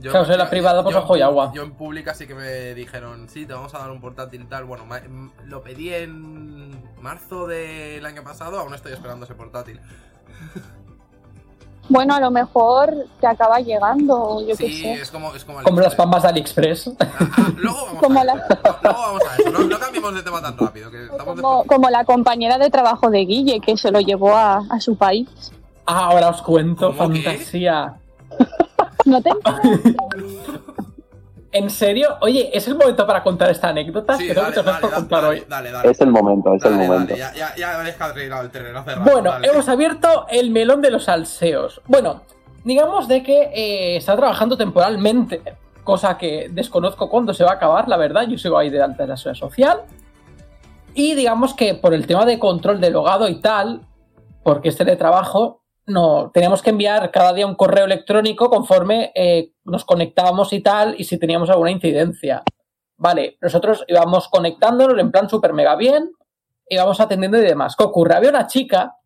Yo- 0.00 0.10
Claro, 0.12 0.24
o 0.24 0.26
sea, 0.26 0.36
la 0.36 0.48
privada, 0.48 0.82
pues, 0.82 0.96
ojo 0.96 1.16
y 1.16 1.20
agua. 1.22 1.52
Yo 1.54 1.62
en 1.62 1.72
pública 1.72 2.14
sí 2.14 2.26
que 2.26 2.34
me 2.34 2.74
dijeron, 2.74 3.28
sí, 3.28 3.44
te 3.46 3.52
vamos 3.52 3.74
a 3.74 3.78
dar 3.78 3.90
un 3.90 4.00
portátil 4.00 4.42
y 4.42 4.46
tal. 4.46 4.64
Bueno, 4.64 4.86
ma- 4.86 4.98
m- 4.98 5.30
lo 5.46 5.62
pedí 5.62 5.92
en 5.92 6.70
marzo 7.02 7.46
del 7.46 8.04
año 8.06 8.22
pasado, 8.22 8.58
aún 8.58 8.72
estoy 8.74 8.92
esperando 8.92 9.24
ese 9.26 9.34
portátil. 9.34 9.80
bueno, 11.88 12.14
a 12.14 12.20
lo 12.20 12.30
mejor 12.30 12.94
te 13.20 13.26
acaba 13.26 13.58
llegando, 13.60 14.40
yo 14.42 14.56
qué 14.56 14.68
Sí, 14.68 14.82
sé. 14.82 14.92
es 14.94 15.10
como, 15.10 15.34
es 15.34 15.44
como 15.44 15.62
Como 15.62 15.80
las 15.80 15.94
pambas 15.96 16.22
de 16.22 16.28
AliExpress. 16.28 16.92
Ah, 17.00 17.06
ah, 17.36 17.48
luego 17.56 17.84
vamos 17.86 18.02
Como 18.02 18.20
a 18.20 18.24
la- 18.24 18.32
eso. 18.34 18.44
Luego 18.82 18.98
vamos 19.00 19.22
a 19.28 19.36
eso. 19.36 19.50
No, 19.50 19.58
no 19.64 19.78
cambiemos 19.78 20.14
de 20.14 20.22
tema 20.22 20.40
tan 20.40 20.56
rápido, 20.56 20.90
que 20.90 21.08
Como, 21.08 21.64
como 21.64 21.90
la 21.90 22.04
compañera 22.04 22.58
de 22.58 22.70
trabajo 22.70 23.10
de 23.10 23.18
Guille, 23.24 23.60
que 23.60 23.76
se 23.76 23.90
lo 23.90 24.00
llevó 24.00 24.36
a, 24.36 24.62
a 24.70 24.80
su 24.80 24.96
país. 24.96 25.28
Ah, 25.84 26.04
ahora 26.06 26.28
os 26.28 26.42
cuento, 26.42 26.94
¿Cómo 26.96 27.10
que? 27.12 27.22
¿No 29.10 29.20
te 29.20 29.30
¿En 31.52 31.68
serio? 31.68 32.16
Oye, 32.20 32.48
¿es 32.56 32.68
el 32.68 32.76
momento 32.76 33.04
para 33.04 33.24
contar 33.24 33.50
esta 33.50 33.70
anécdota? 33.70 34.16
Sí, 34.16 34.28
que 34.28 34.34
tengo 34.34 34.50
dale, 34.50 34.62
dale, 34.62 34.80
por 34.80 34.92
contar 34.92 35.22
dale, 35.22 35.40
hoy. 35.40 35.46
dale, 35.48 35.72
dale. 35.72 35.90
Es 35.90 36.00
el 36.00 36.10
momento, 36.10 36.54
es 36.54 36.64
el 36.64 36.74
momento. 36.74 37.12
dale, 37.16 37.16
ya, 37.18 37.34
ya, 37.34 37.56
ya 37.56 37.82
el 38.40 38.50
terreno 38.50 38.78
hace 38.78 38.94
rato, 38.94 39.10
Bueno, 39.10 39.32
dale. 39.32 39.48
hemos 39.48 39.68
abierto 39.68 40.26
el 40.30 40.50
melón 40.52 40.80
de 40.80 40.92
los 40.92 41.04
salseos. 41.04 41.80
Bueno, 41.88 42.22
digamos 42.62 43.08
de 43.08 43.24
que 43.24 43.50
eh, 43.52 43.96
está 43.96 44.14
trabajando 44.16 44.56
temporalmente, 44.56 45.42
cosa 45.82 46.16
que 46.16 46.48
desconozco 46.52 47.10
cuándo 47.10 47.34
se 47.34 47.42
va 47.42 47.50
a 47.50 47.54
acabar, 47.54 47.88
la 47.88 47.96
verdad. 47.96 48.28
Yo 48.28 48.38
sigo 48.38 48.56
ahí 48.56 48.70
de 48.70 48.80
alta 48.80 49.02
en 49.02 49.08
la 49.08 49.16
seguridad 49.16 49.40
social. 49.40 49.80
Y 50.94 51.14
digamos 51.16 51.54
que 51.54 51.74
por 51.74 51.94
el 51.94 52.06
tema 52.06 52.26
de 52.26 52.38
control 52.38 52.80
de 52.80 52.90
logado 52.90 53.28
y 53.28 53.40
tal, 53.40 53.80
porque 54.44 54.68
es 54.68 54.76
teletrabajo, 54.76 55.59
no, 55.90 56.30
teníamos 56.32 56.62
que 56.62 56.70
enviar 56.70 57.10
cada 57.10 57.32
día 57.32 57.46
un 57.46 57.54
correo 57.54 57.84
electrónico 57.84 58.48
conforme 58.48 59.12
eh, 59.14 59.52
nos 59.64 59.84
conectábamos 59.84 60.52
y 60.52 60.60
tal, 60.60 60.94
y 60.98 61.04
si 61.04 61.18
teníamos 61.18 61.50
alguna 61.50 61.70
incidencia. 61.70 62.42
Vale, 62.96 63.38
nosotros 63.40 63.84
íbamos 63.88 64.28
conectándonos 64.28 64.98
en 64.98 65.10
plan 65.10 65.28
super 65.28 65.52
mega 65.52 65.74
bien, 65.76 66.10
íbamos 66.68 67.00
atendiendo 67.00 67.38
y 67.38 67.42
demás. 67.42 67.74
¿Qué 67.76 67.84
ocurre? 67.84 68.14
Había 68.14 68.30
una 68.30 68.46
chica 68.46 68.96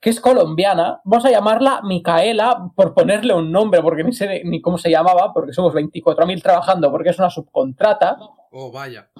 que 0.00 0.10
es 0.10 0.20
colombiana, 0.20 1.00
vamos 1.04 1.24
a 1.24 1.30
llamarla 1.30 1.80
Micaela 1.82 2.70
por 2.76 2.92
ponerle 2.92 3.34
un 3.34 3.50
nombre, 3.50 3.82
porque 3.82 4.04
ni 4.04 4.12
sé 4.12 4.42
ni 4.44 4.60
cómo 4.60 4.78
se 4.78 4.90
llamaba, 4.90 5.32
porque 5.32 5.52
somos 5.52 5.72
24.000 5.74 6.42
trabajando, 6.42 6.90
porque 6.90 7.10
es 7.10 7.18
una 7.18 7.30
subcontrata, 7.30 8.18
Oh, 8.52 8.70
vaya. 8.70 9.10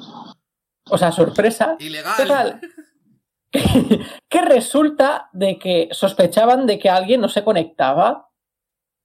o 0.90 0.98
sea, 0.98 1.12
sorpresa. 1.12 1.76
Ilegal. 1.78 2.14
Total, 2.16 2.60
que, 4.28 4.40
resulta 4.42 5.28
de 5.32 5.58
que 5.58 5.88
sospechaban 5.92 6.66
de 6.66 6.78
que 6.78 6.90
alguien 6.90 7.20
no 7.20 7.28
se 7.28 7.44
conectaba. 7.44 8.28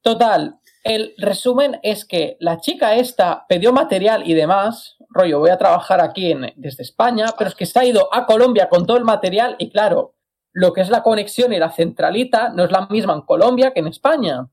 Total, 0.02 0.58
el 0.84 1.14
resumen 1.18 1.78
es 1.82 2.04
que 2.04 2.36
la 2.40 2.60
chica 2.60 2.96
esta 2.96 3.46
pidió 3.48 3.72
material 3.72 4.28
y 4.28 4.34
demás, 4.34 4.96
rollo, 5.10 5.38
voy 5.38 5.50
a 5.50 5.58
trabajar 5.58 6.00
aquí 6.00 6.34
desde 6.56 6.82
España, 6.82 7.26
pero 7.38 7.48
es 7.48 7.54
que 7.54 7.66
se 7.66 7.78
ha 7.78 7.84
ido 7.84 8.12
a 8.12 8.26
Colombia 8.26 8.68
con 8.68 8.86
todo 8.86 8.96
el 8.96 9.04
material 9.04 9.56
y 9.58 9.70
claro, 9.70 10.14
lo 10.52 10.72
que 10.72 10.80
es 10.80 10.90
la 10.90 11.02
conexión 11.02 11.52
y 11.52 11.58
la 11.58 11.70
centralita 11.70 12.50
no 12.50 12.64
es 12.64 12.70
la 12.70 12.86
misma 12.88 13.14
en 13.14 13.22
Colombia 13.22 13.72
que 13.72 13.80
en 13.80 13.86
España. 13.86 14.48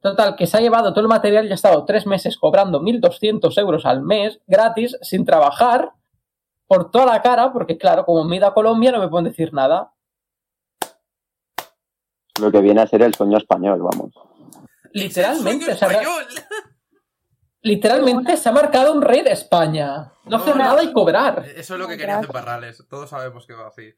Total, 0.00 0.36
que 0.36 0.46
se 0.46 0.56
ha 0.56 0.60
llevado 0.60 0.92
todo 0.92 1.00
el 1.00 1.08
material 1.08 1.46
y 1.46 1.50
ha 1.50 1.54
estado 1.54 1.84
tres 1.84 2.06
meses 2.06 2.36
cobrando 2.36 2.80
1.200 2.80 3.58
euros 3.58 3.84
al 3.84 4.02
mes, 4.02 4.40
gratis, 4.46 4.96
sin 5.02 5.24
trabajar, 5.24 5.92
por 6.68 6.90
toda 6.90 7.06
la 7.06 7.22
cara, 7.22 7.52
porque 7.52 7.76
claro, 7.78 8.04
como 8.04 8.22
me 8.24 8.36
he 8.36 8.38
ido 8.38 8.46
a 8.46 8.54
Colombia 8.54 8.92
no 8.92 9.00
me 9.00 9.08
pueden 9.08 9.24
decir 9.24 9.52
nada. 9.52 9.92
Lo 12.40 12.52
que 12.52 12.60
viene 12.60 12.82
a 12.82 12.86
ser 12.86 13.02
el 13.02 13.14
sueño 13.14 13.38
español, 13.38 13.80
vamos. 13.82 14.12
Literalmente, 14.92 15.72
o 15.72 15.76
¡Sueño 15.76 15.78
sea, 15.78 15.88
español! 15.88 16.24
literalmente 17.62 18.36
se 18.36 18.48
ha 18.48 18.52
marcado 18.52 18.92
un 18.92 19.02
rey 19.02 19.22
de 19.22 19.32
España. 19.32 20.12
No 20.26 20.36
hacer 20.36 20.56
No, 20.56 20.62
nada 20.62 20.82
y 20.84 20.92
cobrar. 20.92 21.44
Eso 21.56 21.74
es 21.74 21.80
lo 21.80 21.88
que 21.88 21.96
quería 21.96 22.18
hacer 22.18 22.30
Parrales. 22.30 22.84
Todos 22.88 23.10
sabemos 23.10 23.46
que 23.46 23.54
va 23.54 23.68
así. 23.68 23.94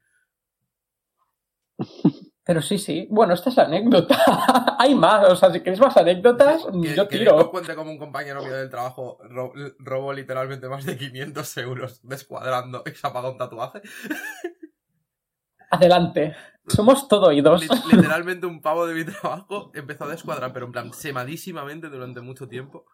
Pero 2.44 2.62
sí, 2.62 2.78
sí. 2.78 3.06
Bueno, 3.10 3.34
esta 3.34 3.50
es 3.50 3.56
la 3.56 3.64
anécdota. 3.64 4.16
Hay 4.78 4.94
más, 4.94 5.28
o 5.28 5.36
sea, 5.36 5.52
si 5.52 5.60
queréis 5.60 5.80
más 5.80 5.96
anécdotas, 5.96 6.66
Que- 6.82 6.94
yo 6.96 7.06
que 7.06 7.18
tiro. 7.18 7.36
os 7.36 7.48
cuente 7.48 7.74
como 7.74 7.90
un 7.90 7.98
compañero 7.98 8.42
mío 8.42 8.56
del 8.56 8.70
trabajo 8.70 9.18
ro- 9.28 9.52
robó 9.78 10.12
literalmente 10.12 10.68
más 10.68 10.84
de 10.86 10.96
500 10.96 11.56
euros 11.58 12.00
descuadrando 12.02 12.82
y 12.86 12.90
se 12.90 13.06
ha 13.06 13.12
pagado 13.12 13.32
un 13.32 13.38
tatuaje. 13.38 13.82
Adelante. 15.70 16.34
Somos 16.66 17.08
todo 17.08 17.28
oídos. 17.28 17.62
Li- 17.62 17.96
literalmente 17.96 18.46
un 18.46 18.60
pavo 18.60 18.86
de 18.86 18.94
mi 18.94 19.04
trabajo 19.04 19.70
empezó 19.74 20.04
a 20.04 20.08
descuadrar, 20.08 20.52
pero 20.52 20.66
en 20.66 20.72
plan 20.72 20.92
semadísimamente 20.92 21.88
durante 21.88 22.20
mucho 22.20 22.48
tiempo. 22.48 22.86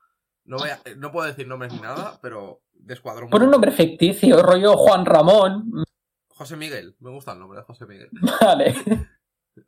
No, 0.45 0.59
voy 0.59 0.71
a- 0.71 0.81
eh, 0.85 0.95
no 0.97 1.11
puedo 1.13 1.27
decir 1.27 1.47
nombres 1.49 1.73
ni 1.73 1.81
nada, 1.81 2.19
pero 2.23 2.63
descuadró 2.75 3.29
Pon 3.29 3.43
un 3.43 3.51
nombre 3.51 3.71
ficticio, 3.73 4.43
rollo 4.43 4.77
Juan 4.77 5.05
Ramón. 5.07 5.85
José 6.29 6.57
Miguel, 6.57 6.97
me 7.01 7.11
gusta 7.11 7.33
el 7.33 7.39
nombre 7.39 7.61
de 7.61 7.65
José 7.65 7.87
Miguel. 7.87 8.11
Vale. 8.41 8.75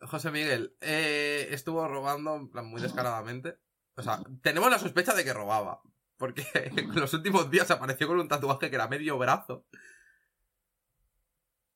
José 0.03 0.31
Miguel 0.31 0.77
eh, 0.81 1.49
estuvo 1.51 1.87
robando 1.87 2.39
muy 2.63 2.81
descaradamente. 2.81 3.59
O 3.97 4.03
sea, 4.03 4.21
tenemos 4.43 4.71
la 4.71 4.79
sospecha 4.79 5.15
de 5.15 5.25
que 5.25 5.33
robaba. 5.33 5.83
Porque 6.17 6.47
en 6.77 6.95
los 6.95 7.13
últimos 7.15 7.51
días 7.51 7.71
apareció 7.71 8.07
con 8.09 8.21
un 8.21 8.29
tatuaje 8.29 8.71
que 8.71 8.77
era 8.77 8.89
medio 8.89 9.19
brazo. 9.19 9.65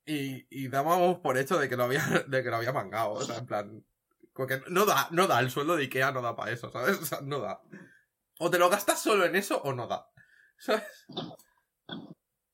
Y, 0.04 0.46
y 0.50 0.68
dábamos 0.68 1.18
por 1.20 1.38
hecho 1.38 1.58
de 1.58 1.68
que 1.68 1.76
lo 1.76 1.84
había, 1.84 2.04
de 2.26 2.42
que 2.42 2.50
lo 2.50 2.56
había 2.56 2.72
mangado. 2.72 3.12
O 3.12 3.22
sea, 3.22 3.38
en 3.38 3.46
plan. 3.46 3.84
Porque 4.34 4.62
no 4.68 4.86
da, 4.86 5.08
no 5.10 5.26
da, 5.26 5.40
el 5.40 5.50
sueldo 5.50 5.76
de 5.76 5.82
Ikea 5.82 6.10
no 6.10 6.22
da 6.22 6.34
para 6.34 6.52
eso, 6.52 6.70
¿sabes? 6.70 6.98
O 7.00 7.04
sea, 7.04 7.20
no 7.22 7.40
da. 7.40 7.60
O 8.38 8.50
te 8.50 8.58
lo 8.58 8.70
gastas 8.70 9.00
solo 9.00 9.24
en 9.24 9.36
eso 9.36 9.60
o 9.62 9.72
no 9.72 9.86
da. 9.86 10.08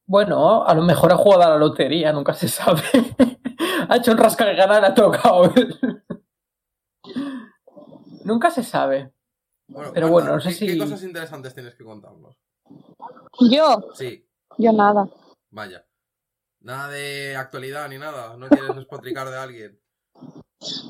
Bueno, 0.07 0.67
a 0.67 0.75
lo 0.75 0.83
mejor 0.83 1.13
ha 1.13 1.17
jugado 1.17 1.43
a 1.43 1.51
la 1.51 1.57
lotería, 1.57 2.13
nunca 2.13 2.35
se 2.35 2.49
sabe. 2.49 2.83
ha 3.89 3.97
hecho 3.97 4.13
un 4.13 4.19
rasca 4.19 4.45
de 4.47 4.55
ganar, 4.55 4.85
ha 4.85 4.95
tocado. 4.95 5.53
nunca 8.25 8.51
se 8.51 8.63
sabe. 8.63 9.13
Bueno, 9.69 9.91
Pero 9.93 10.07
Marta, 10.07 10.13
bueno, 10.13 10.35
no 10.37 10.41
sé 10.41 10.49
¿qué- 10.51 10.55
si- 10.55 10.67
¿Qué 10.67 10.79
cosas 10.79 11.03
interesantes 11.03 11.55
tienes 11.55 11.75
que 11.75 11.85
contarnos? 11.85 12.37
Yo, 13.41 13.91
Sí, 13.95 14.27
yo 14.59 14.73
nada. 14.73 15.09
Vaya. 15.51 15.85
Nada 16.61 16.89
de 16.89 17.37
actualidad 17.37 17.89
ni 17.89 17.99
nada. 17.99 18.37
No 18.37 18.49
quieres 18.49 18.75
despotricar 18.75 19.29
de 19.31 19.37
alguien. 19.39 19.81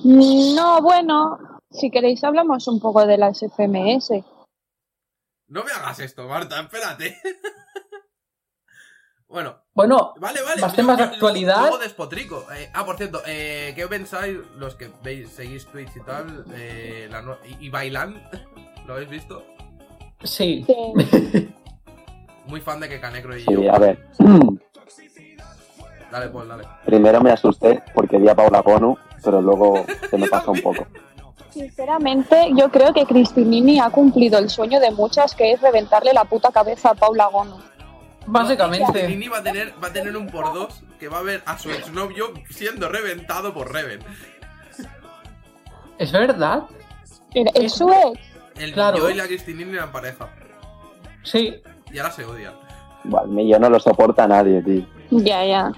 No, 0.04 0.80
bueno, 0.80 1.60
si 1.70 1.90
queréis 1.90 2.24
hablamos 2.24 2.66
un 2.68 2.80
poco 2.80 3.04
de 3.06 3.18
las 3.18 3.42
FMS. 3.42 4.24
No 5.48 5.64
me 5.64 5.70
hagas 5.72 5.98
esto, 6.00 6.26
Marta, 6.26 6.60
espérate. 6.60 7.16
bueno, 9.28 9.56
Bueno, 9.74 10.14
vale, 10.18 10.40
vale. 10.42 10.60
Más 10.60 10.74
temas 10.74 10.96
de 10.98 11.04
actualidad. 11.04 11.60
Luego 11.60 11.78
despotrico. 11.78 12.46
Eh, 12.56 12.70
ah, 12.74 12.84
por 12.84 12.96
cierto, 12.96 13.20
eh, 13.26 13.72
¿qué 13.76 13.86
pensáis 13.86 14.38
los 14.56 14.74
que 14.74 14.90
veis, 15.02 15.30
seguís 15.30 15.66
Twitch 15.66 15.94
y 15.96 16.00
tal? 16.00 16.44
Eh, 16.54 17.08
la 17.10 17.22
y, 17.46 17.66
y 17.66 17.68
Bailan? 17.70 18.22
¿Lo 18.86 18.94
habéis 18.94 19.10
visto? 19.10 19.44
sí. 20.22 20.64
Sí. 20.66 21.54
Muy 22.46 22.62
fan 22.62 22.80
de 22.80 22.88
que 22.88 22.98
Canecro 22.98 23.36
y 23.36 23.40
Sí, 23.44 23.52
yo. 23.52 23.70
a 23.74 23.78
ver. 23.78 24.08
Dale, 26.10 26.28
Paul, 26.30 26.48
dale. 26.48 26.64
Primero 26.86 27.20
me 27.20 27.30
asusté 27.30 27.82
porque 27.94 28.16
vi 28.16 28.28
a 28.30 28.34
Paula 28.34 28.62
Ponu, 28.62 28.96
pero 29.22 29.42
luego 29.42 29.84
se 30.08 30.16
me 30.16 30.26
pasó 30.30 30.52
un 30.52 30.62
poco. 30.62 30.86
Sinceramente, 31.50 32.50
yo 32.56 32.70
creo 32.70 32.94
que 32.94 33.04
Cristinini 33.04 33.78
ha 33.78 33.90
cumplido 33.90 34.38
el 34.38 34.48
sueño 34.48 34.80
de 34.80 34.90
muchas, 34.90 35.34
que 35.34 35.52
es 35.52 35.60
reventarle 35.60 36.14
la 36.14 36.24
puta 36.24 36.50
cabeza 36.50 36.90
a 36.90 36.94
Paula 36.94 37.26
Gono. 37.26 37.58
Básicamente. 38.30 39.08
Nini 39.08 39.28
va 39.28 39.38
a 39.38 39.42
tener, 39.42 39.72
va 39.82 39.88
a 39.88 39.92
tener 39.92 40.16
un 40.16 40.26
por 40.28 40.52
dos 40.52 40.82
que 41.00 41.08
va 41.08 41.18
a 41.18 41.22
ver 41.22 41.42
a 41.46 41.58
su 41.58 41.70
exnovio 41.70 42.32
siendo 42.50 42.88
reventado 42.88 43.52
por 43.54 43.72
Reven. 43.72 44.00
Es 45.98 46.12
verdad. 46.12 46.64
Es 47.34 47.72
su 47.72 47.90
ex. 47.90 48.20
El 48.56 48.72
Claro. 48.72 48.98
yo 48.98 49.10
y 49.10 49.14
la 49.14 49.26
Cristinini 49.26 49.72
eran 49.72 49.92
pareja. 49.92 50.28
Sí. 51.22 51.60
Y 51.92 51.98
ahora 51.98 52.12
se 52.12 52.24
odian. 52.24 52.54
Vale, 53.04 53.48
yo 53.48 53.58
no 53.58 53.70
lo 53.70 53.78
soporta 53.80 54.24
a 54.24 54.28
nadie, 54.28 54.62
tío. 54.62 54.84
Ya, 55.10 55.44
ya. 55.44 55.72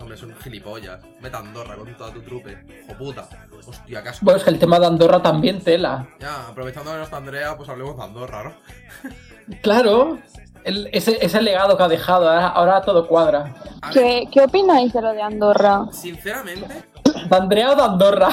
Hombre, 0.00 0.16
son 0.16 0.34
gilipollas. 0.42 1.00
Vete 1.20 1.36
a 1.36 1.40
Andorra 1.40 1.76
con 1.76 1.94
toda 1.94 2.12
tu 2.12 2.20
trupe. 2.22 2.58
Hijo 2.84 2.98
puta. 2.98 3.28
Hostia, 3.66 4.02
qué 4.02 4.08
asco. 4.08 4.24
Bueno, 4.24 4.38
es 4.38 4.44
que 4.44 4.50
el 4.50 4.58
tema 4.58 4.78
de 4.78 4.86
Andorra 4.86 5.22
también 5.22 5.60
tela. 5.62 6.08
Ya, 6.20 6.48
aprovechando 6.48 6.90
que 6.92 6.98
no 6.98 7.04
está 7.04 7.16
Andrea, 7.16 7.56
pues 7.56 7.68
hablemos 7.68 7.96
de 7.96 8.02
Andorra, 8.02 8.44
¿no? 8.44 9.10
Claro. 9.62 10.18
El- 10.66 10.88
ese, 10.92 11.16
ese 11.24 11.40
legado 11.40 11.76
que 11.76 11.82
ha 11.84 11.88
dejado, 11.88 12.28
ahora, 12.28 12.48
ahora 12.48 12.82
todo 12.82 13.06
cuadra. 13.06 13.54
¿Qué, 13.92 14.24
¿Qué 14.32 14.40
opináis 14.40 14.92
de 14.92 15.00
lo 15.00 15.12
de 15.12 15.22
Andorra? 15.22 15.86
sinceramente, 15.92 16.82
¿De 17.30 17.36
Andrea 17.36 17.70
o 17.70 17.76
de 17.76 17.82
Andorra? 17.82 18.28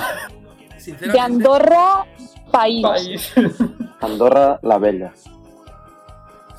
sinceramente. 0.78 1.12
De 1.14 1.20
Andorra, 1.20 2.06
país. 2.52 2.82
País. 2.84 3.34
Andorra 4.02 4.60
la 4.64 4.78
Bella. 4.80 5.14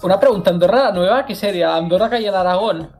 Una 0.02 0.20
pregunta, 0.20 0.50
¿Andorra 0.50 0.84
la 0.84 0.92
nueva? 0.92 1.26
¿Qué 1.26 1.34
sería? 1.34 1.68
¿La 1.70 1.76
Andorra 1.76 2.08
que 2.08 2.16
hay 2.16 2.26
en 2.26 2.34
Aragón? 2.34 2.90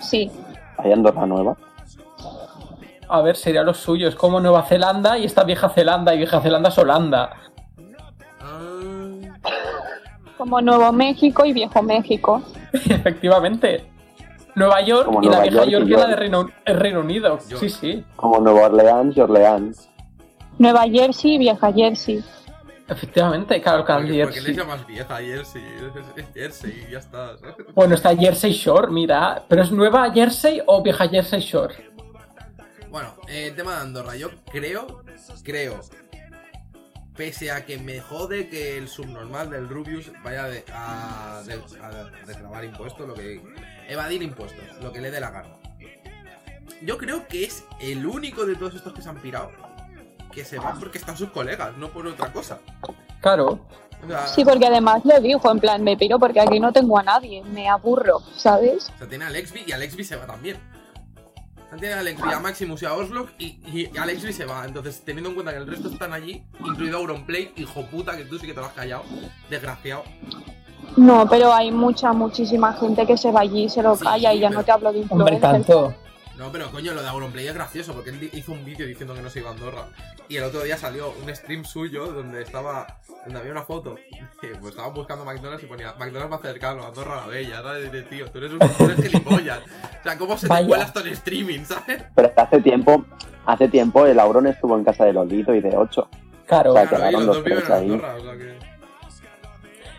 Sí. 0.00 0.30
¿Hay 0.78 0.92
Andorra 0.92 1.26
nueva? 1.26 1.56
A 3.08 3.20
ver, 3.22 3.36
sería 3.36 3.62
lo 3.62 3.74
suyo. 3.74 4.08
Es 4.08 4.14
como 4.14 4.40
Nueva 4.40 4.62
Zelanda 4.62 5.18
y 5.18 5.24
esta 5.24 5.44
vieja 5.44 5.68
Zelanda 5.68 6.14
y 6.14 6.18
vieja 6.18 6.40
Zelanda 6.40 6.68
es 6.70 6.78
Holanda. 6.78 7.30
Como 10.36 10.60
Nuevo 10.60 10.92
México 10.92 11.44
y 11.44 11.52
Viejo 11.52 11.82
México. 11.82 12.42
Efectivamente. 12.72 13.84
Nueva 14.54 14.82
York 14.82 15.06
Como 15.06 15.22
y 15.22 15.28
la 15.28 15.40
vieja 15.40 15.64
York 15.64 15.70
York 15.70 15.86
y 15.88 15.94
es 15.94 16.00
la 16.00 16.06
de 16.08 16.16
Reino, 16.16 16.50
el 16.64 16.80
Reino 16.80 17.00
Unido. 17.00 17.38
York. 17.48 17.60
Sí, 17.60 17.68
sí. 17.70 18.04
Como 18.16 18.38
Nueva 18.40 18.66
Orleans 18.66 19.16
y 19.16 19.20
Orleans. 19.20 19.88
Nueva 20.58 20.82
Jersey 20.82 21.34
y 21.34 21.38
Vieja 21.38 21.72
Jersey. 21.72 22.22
Efectivamente, 22.88 23.62
claro, 23.62 23.84
claro. 23.84 24.02
porque, 24.02 24.22
porque 24.22 24.40
le 24.40 24.46
Jersey. 24.46 24.64
llamas 24.64 24.86
vieja 24.86 25.16
Jersey. 25.16 25.62
Es, 26.16 26.26
Jersey 26.34 26.84
y 26.86 26.92
ya 26.92 26.98
está, 26.98 27.38
¿sabes? 27.38 27.54
Bueno, 27.74 27.94
está 27.94 28.14
Jersey 28.14 28.52
Shore, 28.52 28.88
mira. 28.90 29.42
¿Pero 29.48 29.62
es 29.62 29.72
Nueva 29.72 30.10
Jersey 30.12 30.60
o 30.66 30.82
vieja 30.82 31.08
Jersey 31.08 31.40
Shore? 31.40 31.92
Bueno, 32.90 33.14
eh, 33.28 33.52
tema 33.56 33.76
de 33.76 33.80
Andorra. 33.80 34.16
Yo 34.16 34.28
creo, 34.50 35.02
creo, 35.42 35.80
pese 37.16 37.50
a 37.50 37.64
que 37.66 37.78
me 37.78 38.00
jode 38.00 38.48
que 38.48 38.78
el 38.78 38.88
subnormal 38.88 39.50
del 39.50 39.68
Rubius 39.68 40.10
vaya 40.24 40.44
de- 40.44 40.64
a, 40.72 41.42
de- 41.46 41.54
a 41.82 42.10
reclamar 42.26 42.64
impuestos, 42.64 43.06
lo 43.06 43.14
que 43.14 43.40
evadir 43.88 44.22
impuestos, 44.22 44.62
lo 44.82 44.92
que 44.92 45.00
le 45.00 45.10
dé 45.10 45.20
la 45.20 45.30
gana. 45.30 45.48
Yo 46.82 46.98
creo 46.98 47.28
que 47.28 47.44
es 47.44 47.64
el 47.80 48.06
único 48.06 48.44
de 48.46 48.56
todos 48.56 48.74
estos 48.74 48.92
que 48.92 49.02
se 49.02 49.08
han 49.08 49.18
pirado 49.20 49.50
que 50.32 50.44
se 50.46 50.58
va 50.58 50.74
porque 50.80 50.96
están 50.96 51.14
sus 51.16 51.28
colegas, 51.30 51.76
no 51.76 51.90
por 51.90 52.06
otra 52.06 52.32
cosa. 52.32 52.58
Claro. 53.20 53.66
O 54.02 54.08
sea, 54.08 54.26
Sí, 54.28 54.44
porque 54.46 54.66
además 54.66 55.02
lo 55.04 55.20
dijo, 55.20 55.50
en 55.50 55.60
plan, 55.60 55.84
me 55.84 55.94
piro 55.96 56.18
porque 56.18 56.40
aquí 56.40 56.58
no 56.58 56.72
tengo 56.72 56.98
a 56.98 57.02
nadie, 57.02 57.42
me 57.44 57.68
aburro, 57.68 58.20
¿sabes? 58.34 58.90
o 58.94 58.98
sea, 58.98 59.06
tiene 59.06 59.24
a 59.24 59.28
Alexby 59.28 59.64
y 59.66 59.72
Alexby 59.72 60.02
se 60.04 60.16
va 60.16 60.24
también. 60.26 60.56
O 61.72 61.74
sea, 61.74 61.78
Tiene 61.78 61.94
a 61.94 62.00
Alexby, 62.00 62.32
a 62.32 62.38
Maximus 62.40 62.82
y 62.82 62.86
a 62.86 62.92
Oslock 62.94 63.30
y, 63.38 63.58
y 63.72 63.90
Alexby 63.96 64.32
se 64.32 64.44
va. 64.44 64.64
Entonces, 64.66 65.02
teniendo 65.04 65.30
en 65.30 65.34
cuenta 65.36 65.52
que 65.52 65.58
el 65.58 65.66
resto 65.66 65.88
están 65.88 66.12
allí, 66.12 66.42
incluido 66.60 66.98
Auronplay, 66.98 67.52
hijo 67.56 67.86
puta, 67.86 68.16
que 68.16 68.24
tú 68.24 68.38
sí 68.38 68.46
que 68.46 68.52
te 68.54 68.60
lo 68.60 68.66
has 68.66 68.72
callado, 68.72 69.04
desgraciado. 69.48 70.04
No, 70.96 71.26
pero 71.28 71.52
hay 71.54 71.70
mucha, 71.72 72.12
muchísima 72.12 72.74
gente 72.74 73.06
que 73.06 73.16
se 73.16 73.32
va 73.32 73.40
allí, 73.40 73.68
se 73.70 73.82
lo 73.82 73.96
Sí, 73.96 74.04
calla 74.04 74.34
y 74.34 74.40
ya 74.40 74.48
pero- 74.48 74.60
no 74.60 74.64
te 74.64 74.72
hablo 74.72 74.92
de 74.92 75.00
Hombre, 75.08 75.34
influencers. 75.34 75.66
tanto. 75.66 75.94
No, 76.38 76.50
pero 76.50 76.70
coño, 76.70 76.92
lo 76.94 77.02
de 77.02 77.08
Auronplay 77.08 77.46
es 77.46 77.54
gracioso 77.54 77.92
porque 77.92 78.10
él 78.10 78.30
hizo 78.32 78.52
un 78.52 78.64
vídeo 78.64 78.86
diciendo 78.86 79.14
que 79.14 79.20
no 79.20 79.28
se 79.28 79.40
iba 79.40 79.50
a 79.50 79.52
Andorra. 79.52 79.86
Y 80.28 80.36
el 80.36 80.44
otro 80.44 80.62
día 80.62 80.78
salió 80.78 81.12
un 81.22 81.34
stream 81.34 81.64
suyo 81.64 82.06
donde 82.06 82.42
estaba. 82.42 82.86
donde 83.24 83.40
había 83.40 83.52
una 83.52 83.62
foto. 83.62 83.96
que, 84.40 84.48
pues 84.48 84.70
estaban 84.70 84.94
buscando 84.94 85.24
McDonald's 85.24 85.62
y 85.62 85.66
ponía 85.66 85.92
McDonald's 85.98 86.30
más 86.30 86.40
cercano, 86.40 86.86
Andorra 86.86 87.16
la 87.16 87.26
Bella, 87.26 87.62
tío, 88.08 88.30
tú 88.30 88.38
eres 88.38 88.52
un 88.52 88.58
tú 88.78 88.84
eres 88.84 89.02
gilipollas. 89.02 89.60
O 89.60 90.02
sea, 90.02 90.18
¿cómo 90.18 90.38
se 90.38 90.48
te 90.48 90.66
cuela 90.66 90.84
esto 90.84 91.00
en 91.00 91.08
streaming, 91.08 91.64
¿sabes? 91.64 92.02
Pero 92.14 92.32
hace 92.36 92.60
tiempo, 92.60 93.04
hace 93.44 93.68
tiempo 93.68 94.06
el 94.06 94.18
Auron 94.18 94.46
estuvo 94.46 94.76
en 94.76 94.84
casa 94.84 95.04
de 95.04 95.12
Lolito 95.12 95.54
y 95.54 95.60
de 95.60 95.76
8. 95.76 96.08
Claro. 96.46 96.72
O 96.72 96.74
sea, 96.74 96.86
Claro, 96.86 97.10
los 97.10 97.26
dos 97.26 97.44
viven 97.44 97.58
en 97.58 97.64
tres 97.64 97.70
ahí. 97.70 97.90
Andorra, 97.90 98.14
o 98.16 98.20
sea 98.22 98.36
que. 98.36 98.72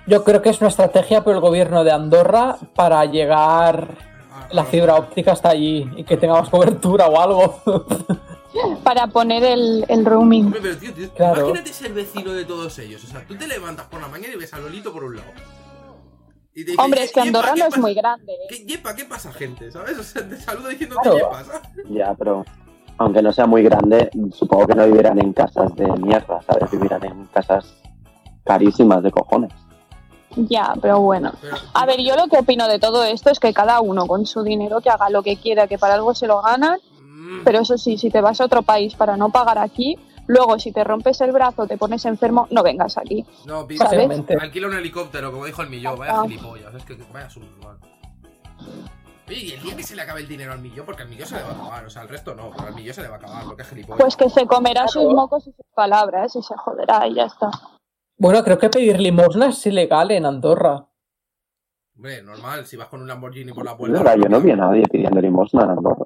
Yo 0.06 0.24
creo 0.26 0.42
que 0.42 0.50
es 0.50 0.60
una 0.60 0.68
estrategia 0.68 1.24
por 1.24 1.34
el 1.34 1.40
gobierno 1.40 1.84
de 1.84 1.92
Andorra 1.92 2.58
para 2.76 3.06
llegar 3.06 4.13
la 4.54 4.64
fibra 4.66 4.96
óptica 4.96 5.32
hasta 5.34 5.50
allí 5.50 5.90
y 5.98 6.04
que 6.04 6.16
tengamos 6.18 6.50
cobertura 6.50 7.08
o 7.08 7.20
algo. 7.20 7.62
para 8.84 9.08
poner 9.08 9.44
el, 9.44 9.84
el 9.88 10.06
roaming. 10.06 10.46
Hombre, 10.46 10.60
pero 10.62 10.78
tío, 10.78 10.94
tío, 10.94 11.10
Claro. 11.14 11.42
imagínate 11.50 11.74
ser 11.74 11.92
vecino 11.94 12.34
de 12.34 12.46
todos 12.46 12.78
ellos. 12.80 13.04
O 13.04 13.08
sea, 13.08 13.26
tú 13.28 13.36
te 13.36 13.48
levantas 13.48 13.88
por 13.88 14.00
la 14.00 14.08
mañana 14.08 14.34
y 14.34 14.38
ves 14.38 14.54
a 14.54 14.60
Lolito 14.60 14.94
por 14.94 15.04
un 15.04 15.16
lado. 15.16 15.28
Y 16.54 16.64
te 16.64 16.72
dice, 16.72 16.84
Hombre, 16.84 17.04
es 17.04 17.12
que 17.12 17.22
"Yepa, 17.22 17.28
Andorra 17.40 17.54
¿qué 17.56 17.60
no 17.62 17.68
es 17.68 17.78
muy 17.80 17.94
grande. 17.96 18.32
¿eh? 18.34 18.48
¿Qué, 18.48 18.66
yepa, 18.66 18.96
¿qué 18.96 19.06
pasa, 19.06 19.32
gente? 19.34 19.72
¿Sabes? 19.72 19.98
O 19.98 20.04
sea, 20.04 20.28
te 20.30 20.38
saludo 20.38 20.68
diciendo 20.70 20.98
Claro. 21.02 21.18
¿qué 21.18 21.24
pasa? 21.32 21.62
Ya, 21.90 22.14
pero 22.14 22.46
aunque 23.00 23.24
no 23.24 23.34
sea 23.34 23.48
muy 23.48 23.64
grande, 23.64 24.12
supongo 24.32 24.68
que 24.68 24.76
no 24.76 24.86
vivirán 24.86 25.18
en 25.20 25.34
casas 25.34 25.76
de 25.76 25.88
mierda, 25.94 26.40
¿sabes? 26.44 26.70
Vivirán 26.70 27.04
en 27.06 27.26
casas 27.34 27.74
carísimas 28.46 29.02
de 29.02 29.10
cojones. 29.10 29.52
Ya, 30.36 30.74
pero 30.82 31.00
bueno. 31.00 31.32
A 31.74 31.86
ver, 31.86 32.02
yo 32.02 32.16
lo 32.16 32.28
que 32.28 32.38
opino 32.40 32.68
de 32.68 32.80
todo 32.80 33.04
esto 33.04 33.30
es 33.30 33.40
que 33.40 33.54
cada 33.54 33.82
uno 33.82 34.06
con 34.08 34.26
su 34.26 34.42
dinero 34.44 34.82
que 34.82 34.90
haga 34.90 35.10
lo 35.10 35.22
que 35.24 35.38
quiera, 35.38 35.68
que 35.68 35.78
para 35.78 35.94
algo 35.96 36.14
se 36.16 36.28
lo 36.28 36.42
ganan, 36.42 36.80
Mm, 37.00 37.44
pero 37.44 37.60
eso 37.60 37.78
sí, 37.78 37.98
si 37.98 38.10
te 38.10 38.22
vas 38.22 38.42
a 38.42 38.46
otro 38.46 38.64
país 38.64 38.96
para 38.96 39.16
no 39.18 39.30
pagar 39.30 39.58
aquí, 39.60 39.98
luego 40.28 40.58
si 40.58 40.72
te 40.72 40.84
rompes 40.84 41.22
el 41.22 41.32
brazo, 41.32 41.68
te 41.68 41.78
pones 41.78 42.04
enfermo, 42.06 42.48
no 42.50 42.64
vengas 42.64 42.98
aquí. 42.98 43.26
No, 43.46 43.68
pi- 43.68 43.78
¿sabes? 43.78 43.94
Fácilmente. 43.94 44.36
alquila 44.40 44.68
un 44.68 44.74
helicóptero, 44.74 45.32
como 45.32 45.46
dijo 45.46 45.62
el 45.62 45.70
millón. 45.70 45.98
Vaya 46.00 46.22
gilipollas. 46.24 46.74
Es 46.74 46.84
que 46.86 46.96
vaya 47.14 47.30
subnormal. 47.30 47.78
Oye, 49.28 49.38
y 49.40 49.52
el 49.52 49.62
día 49.62 49.76
que 49.76 49.84
se 49.84 49.96
le 49.96 50.02
acabe 50.02 50.22
el 50.22 50.28
dinero 50.28 50.52
al 50.54 50.60
millón, 50.60 50.86
porque 50.86 51.04
al 51.04 51.10
millón 51.10 51.28
se 51.28 51.36
le 51.36 51.44
va 51.44 51.50
a 51.50 51.54
acabar, 51.54 51.86
o 51.86 51.90
sea, 51.90 52.02
al 52.02 52.10
resto 52.10 52.36
no, 52.36 52.52
pero 52.56 52.68
al 52.68 52.76
millón 52.76 52.94
se 52.94 53.02
le 53.02 53.08
va 53.08 53.16
a 53.16 53.18
acabar, 53.20 53.44
porque 53.46 53.62
es 53.62 53.70
gilipollas. 53.70 54.02
Pues 54.02 54.16
que 54.18 54.30
se 54.30 54.46
comerá 54.46 54.88
sus 54.88 55.06
mocos 55.14 55.48
y 55.48 55.52
sus 55.52 55.66
palabras 55.74 56.36
y 56.36 56.42
se 56.42 56.56
joderá 56.56 57.08
y 57.08 57.16
ya 57.16 57.24
está. 57.26 57.50
Bueno, 58.24 58.42
creo 58.42 58.58
que 58.58 58.70
pedir 58.70 59.02
limosna 59.02 59.48
es 59.48 59.66
ilegal 59.66 60.10
en 60.12 60.26
Andorra. 60.26 60.88
Hombre, 61.94 62.24
normal, 62.24 62.66
si 62.66 62.78
vas 62.78 62.88
con 62.88 63.02
un 63.02 63.08
Lamborghini 63.10 63.52
por 63.52 63.66
la 63.66 63.76
puerta. 63.76 63.98
verdad, 64.02 64.16
yo 64.16 64.30
no 64.30 64.40
vi 64.40 64.52
a 64.52 64.56
nadie 64.56 64.84
pidiendo 64.90 65.20
limosna 65.20 65.66
en 65.66 65.72
Andorra. 65.72 66.06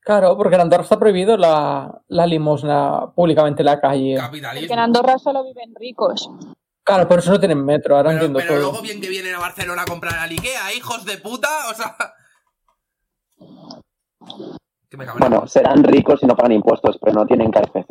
Claro, 0.00 0.36
porque 0.36 0.56
en 0.56 0.60
Andorra 0.60 0.82
está 0.82 0.98
prohibido 0.98 1.38
la, 1.38 2.02
la 2.08 2.26
limosna 2.26 3.10
públicamente 3.14 3.62
en 3.62 3.66
la 3.66 3.80
calle. 3.80 4.16
Capitalismo. 4.16 4.60
Porque 4.60 4.72
en 4.74 4.78
Andorra 4.78 5.18
solo 5.18 5.42
viven 5.42 5.74
ricos. 5.74 6.30
Claro, 6.84 7.08
por 7.08 7.20
eso 7.20 7.30
no 7.30 7.40
tienen 7.40 7.64
metro, 7.64 7.96
ahora 7.96 8.10
Pero, 8.10 8.26
entiendo 8.26 8.40
pero 8.40 8.52
todo. 8.52 8.70
luego 8.70 8.82
bien 8.82 9.00
que 9.00 9.08
vienen 9.08 9.34
a 9.34 9.38
Barcelona 9.38 9.82
a 9.82 9.86
comprar 9.86 10.18
al 10.18 10.30
Ikea, 10.30 10.74
hijos 10.74 11.06
de 11.06 11.16
puta, 11.16 11.48
o 11.70 11.74
sea... 11.74 11.96
Que 14.90 14.98
me. 14.98 15.06
Bueno, 15.18 15.46
serán 15.46 15.82
ricos 15.82 16.22
y 16.22 16.26
no 16.26 16.36
pagan 16.36 16.52
impuestos, 16.52 16.98
pero 17.00 17.14
no 17.14 17.26
tienen 17.26 17.50
KFC. 17.50 17.86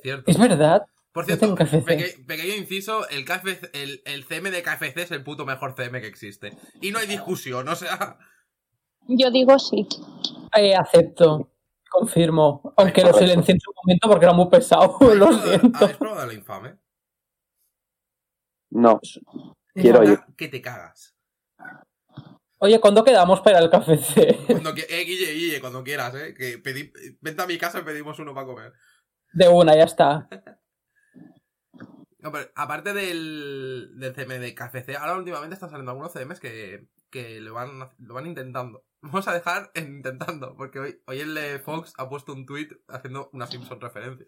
Cierto. 0.00 0.30
Es 0.30 0.38
verdad. 0.38 0.86
Por 1.12 1.26
cierto, 1.26 1.54
peque- 1.54 2.24
pequeño 2.26 2.54
inciso, 2.54 3.06
el, 3.10 3.24
KFC 3.26 3.70
el, 3.74 4.02
el 4.06 4.24
CM 4.24 4.50
de 4.50 4.62
KFC 4.62 4.96
es 4.98 5.10
el 5.10 5.22
puto 5.22 5.44
mejor 5.44 5.74
CM 5.74 6.00
que 6.00 6.06
existe. 6.06 6.56
Y 6.80 6.90
no 6.90 6.98
hay 6.98 7.06
discusión, 7.06 7.68
o 7.68 7.76
sea... 7.76 8.18
Yo 9.08 9.30
digo 9.30 9.58
sí. 9.58 9.86
Eh, 10.56 10.74
acepto. 10.74 11.50
Confirmo. 11.90 12.72
Aunque 12.78 13.02
lo 13.02 13.12
silencié 13.12 13.54
en 13.54 13.60
su 13.60 13.72
momento 13.74 14.08
porque 14.08 14.24
era 14.24 14.32
muy 14.32 14.48
pesado. 14.48 14.96
¿Habéis 15.00 15.18
lo 15.18 15.26
probado- 15.26 15.48
siento. 15.58 15.78
¿Habéis 15.84 15.96
probado 15.98 16.26
la 16.26 16.34
infame? 16.34 16.76
No, 18.70 18.98
Quiero 19.74 20.02
ir. 20.04 20.18
que 20.36 20.48
te 20.48 20.62
cagas. 20.62 21.14
Oye, 22.58 22.80
¿cuándo 22.80 23.02
quedamos 23.04 23.40
para 23.40 23.58
el 23.58 23.68
KFC? 23.68 24.46
Cuando 24.46 24.72
que, 24.74 24.86
eh, 24.88 25.04
Guille, 25.04 25.32
Guille, 25.32 25.60
cuando 25.60 25.82
quieras, 25.82 26.14
eh. 26.14 26.32
Que 26.32 26.58
pedí, 26.58 26.90
vente 27.20 27.42
a 27.42 27.46
mi 27.46 27.58
casa 27.58 27.80
y 27.80 27.82
pedimos 27.82 28.18
uno 28.18 28.32
para 28.32 28.46
comer. 28.46 28.72
De 29.32 29.48
una, 29.48 29.74
ya 29.76 29.84
está. 29.84 30.28
No, 32.22 32.30
pero 32.30 32.48
aparte 32.54 32.92
del, 32.92 33.98
del 33.98 34.14
CM 34.14 34.38
de 34.38 34.54
KFC, 34.54 34.94
ahora 34.96 35.16
últimamente 35.16 35.54
están 35.54 35.70
saliendo 35.70 35.90
algunos 35.90 36.12
CMs 36.12 36.38
que, 36.38 36.86
que 37.10 37.40
lo, 37.40 37.52
van, 37.52 37.90
lo 37.98 38.14
van 38.14 38.26
intentando. 38.26 38.84
Vamos 39.02 39.26
a 39.26 39.34
dejar 39.34 39.72
en 39.74 39.96
intentando, 39.96 40.56
porque 40.56 40.78
hoy, 40.78 41.02
hoy 41.08 41.18
el 41.18 41.34
de 41.34 41.58
Fox 41.58 41.92
ha 41.98 42.08
puesto 42.08 42.32
un 42.32 42.46
tweet 42.46 42.68
haciendo 42.88 43.28
una 43.32 43.48
Simpson 43.48 43.80
referencia. 43.80 44.26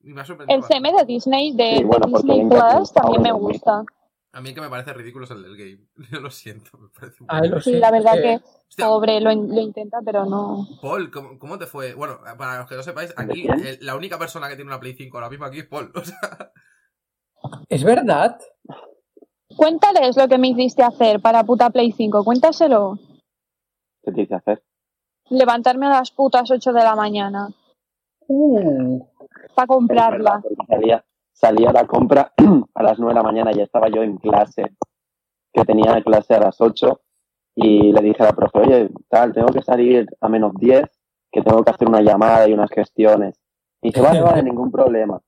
Y 0.00 0.12
me 0.12 0.20
ha 0.20 0.24
sorprendido 0.26 0.58
El 0.58 0.64
CM 0.64 0.92
de 0.92 1.04
Disney, 1.06 1.56
de, 1.56 1.78
Sí, 1.78 1.84
bueno, 1.84 2.06
de 2.06 2.12
porque 2.12 2.32
Disney 2.32 2.48
Plus, 2.50 2.92
también 2.92 3.22
me 3.22 3.30
¿no? 3.30 3.86
A 4.34 4.40
mí 4.40 4.48
el 4.48 4.54
que 4.54 4.60
me 4.62 4.70
parece 4.70 4.92
ridículo 4.94 5.24
es 5.26 5.30
el 5.30 5.42
del 5.42 5.56
game. 5.56 5.86
Yo 6.10 6.20
lo 6.20 6.30
siento, 6.30 6.78
me 6.78 6.88
parece 6.88 7.18
muy 7.20 7.28
Ay, 7.30 7.48
lo 7.48 7.60
Sí, 7.60 7.72
la 7.78 7.90
verdad 7.90 8.14
que 8.14 8.40
Hostia, 8.68 8.86
pobre 8.86 9.20
lo, 9.20 9.30
in- 9.30 9.54
lo 9.54 9.60
intenta, 9.60 9.98
pero 10.04 10.24
no. 10.24 10.66
Paul, 10.80 11.10
¿cómo, 11.10 11.38
cómo 11.38 11.58
te 11.58 11.66
fue? 11.66 11.92
Bueno, 11.94 12.18
para 12.38 12.58
los 12.60 12.68
que 12.68 12.76
no 12.76 12.82
sepáis, 12.82 13.12
aquí 13.16 13.46
el- 13.46 13.78
la 13.84 13.94
única 13.94 14.18
persona 14.18 14.48
que 14.48 14.56
tiene 14.56 14.70
una 14.70 14.80
Play 14.80 14.94
5 14.94 15.18
ahora 15.18 15.28
mismo 15.30 15.44
aquí 15.44 15.58
es 15.60 15.66
Paul. 15.66 15.92
O 15.94 16.04
sea, 16.04 16.52
Es 17.68 17.82
verdad. 17.84 18.38
Cuéntales 19.56 20.16
lo 20.16 20.28
que 20.28 20.38
me 20.38 20.48
hiciste 20.48 20.82
hacer 20.82 21.20
para 21.20 21.44
puta 21.44 21.68
Play 21.70 21.92
5, 21.92 22.24
cuéntaselo. 22.24 22.98
¿qué 24.02 24.12
te 24.12 24.22
hice 24.22 24.34
hacer? 24.36 24.62
Levantarme 25.28 25.86
a 25.86 25.90
las 25.90 26.10
putas 26.10 26.50
8 26.50 26.72
de 26.72 26.82
la 26.82 26.96
mañana 26.96 27.48
Uh, 28.28 29.04
para 29.54 29.66
verdad, 29.66 29.66
comprarla. 29.66 30.40
porque 30.42 30.56
salía, 30.68 31.04
salía 31.42 31.70
a 31.70 31.72
la 31.72 31.86
compra 31.86 32.32
a 32.74 32.82
las 32.82 32.98
9 32.98 33.12
de 33.12 33.20
la 33.20 33.22
mañana 33.22 33.50
y 33.52 33.60
estaba 33.60 33.88
yo 33.88 34.02
en 34.02 34.16
clase, 34.18 34.76
que 35.52 35.64
tenía 35.64 36.00
clase 36.02 36.34
a 36.34 36.40
las 36.40 36.60
8, 36.60 37.00
y 37.56 37.92
le 37.92 38.00
dije 38.00 38.22
a 38.22 38.26
la 38.26 38.32
profe, 38.32 38.60
oye, 38.60 38.90
tal, 39.08 39.32
tengo 39.32 39.48
que 39.48 39.62
salir 39.62 40.06
a 40.20 40.28
menos 40.28 40.52
10, 40.54 40.84
que 41.32 41.42
tengo 41.42 41.62
que 41.64 41.70
hacer 41.72 41.88
una 41.88 42.00
llamada 42.00 42.48
y 42.48 42.52
unas 42.52 42.70
gestiones. 42.70 43.40
Y 43.82 43.88
dice, 43.88 44.00
vale, 44.00 44.22
vale, 44.22 44.42
ningún 44.42 44.70
problema. 44.70 45.20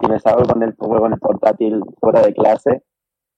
Y 0.00 0.06
me 0.06 0.20
salgo 0.20 0.44
con 0.44 0.62
el 0.62 0.74
en 0.78 1.12
el 1.12 1.18
portátil 1.18 1.80
fuera 1.98 2.20
de 2.20 2.34
clase, 2.34 2.84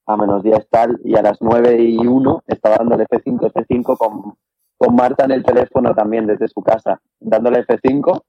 a 0.06 0.16
menos 0.16 0.42
10 0.42 0.68
tal, 0.68 1.00
y 1.04 1.16
a 1.16 1.22
las 1.22 1.38
9 1.40 1.80
y 1.80 1.98
1 1.98 2.42
estaba 2.48 2.76
dándole 2.78 3.06
F5, 3.06 3.52
F5 3.52 3.96
con, 3.96 4.34
con 4.76 4.96
Marta 4.96 5.24
en 5.24 5.30
el 5.32 5.44
teléfono 5.44 5.94
también 5.94 6.26
desde 6.26 6.48
su 6.48 6.62
casa, 6.62 7.00
dándole 7.20 7.64
F5 7.64 8.22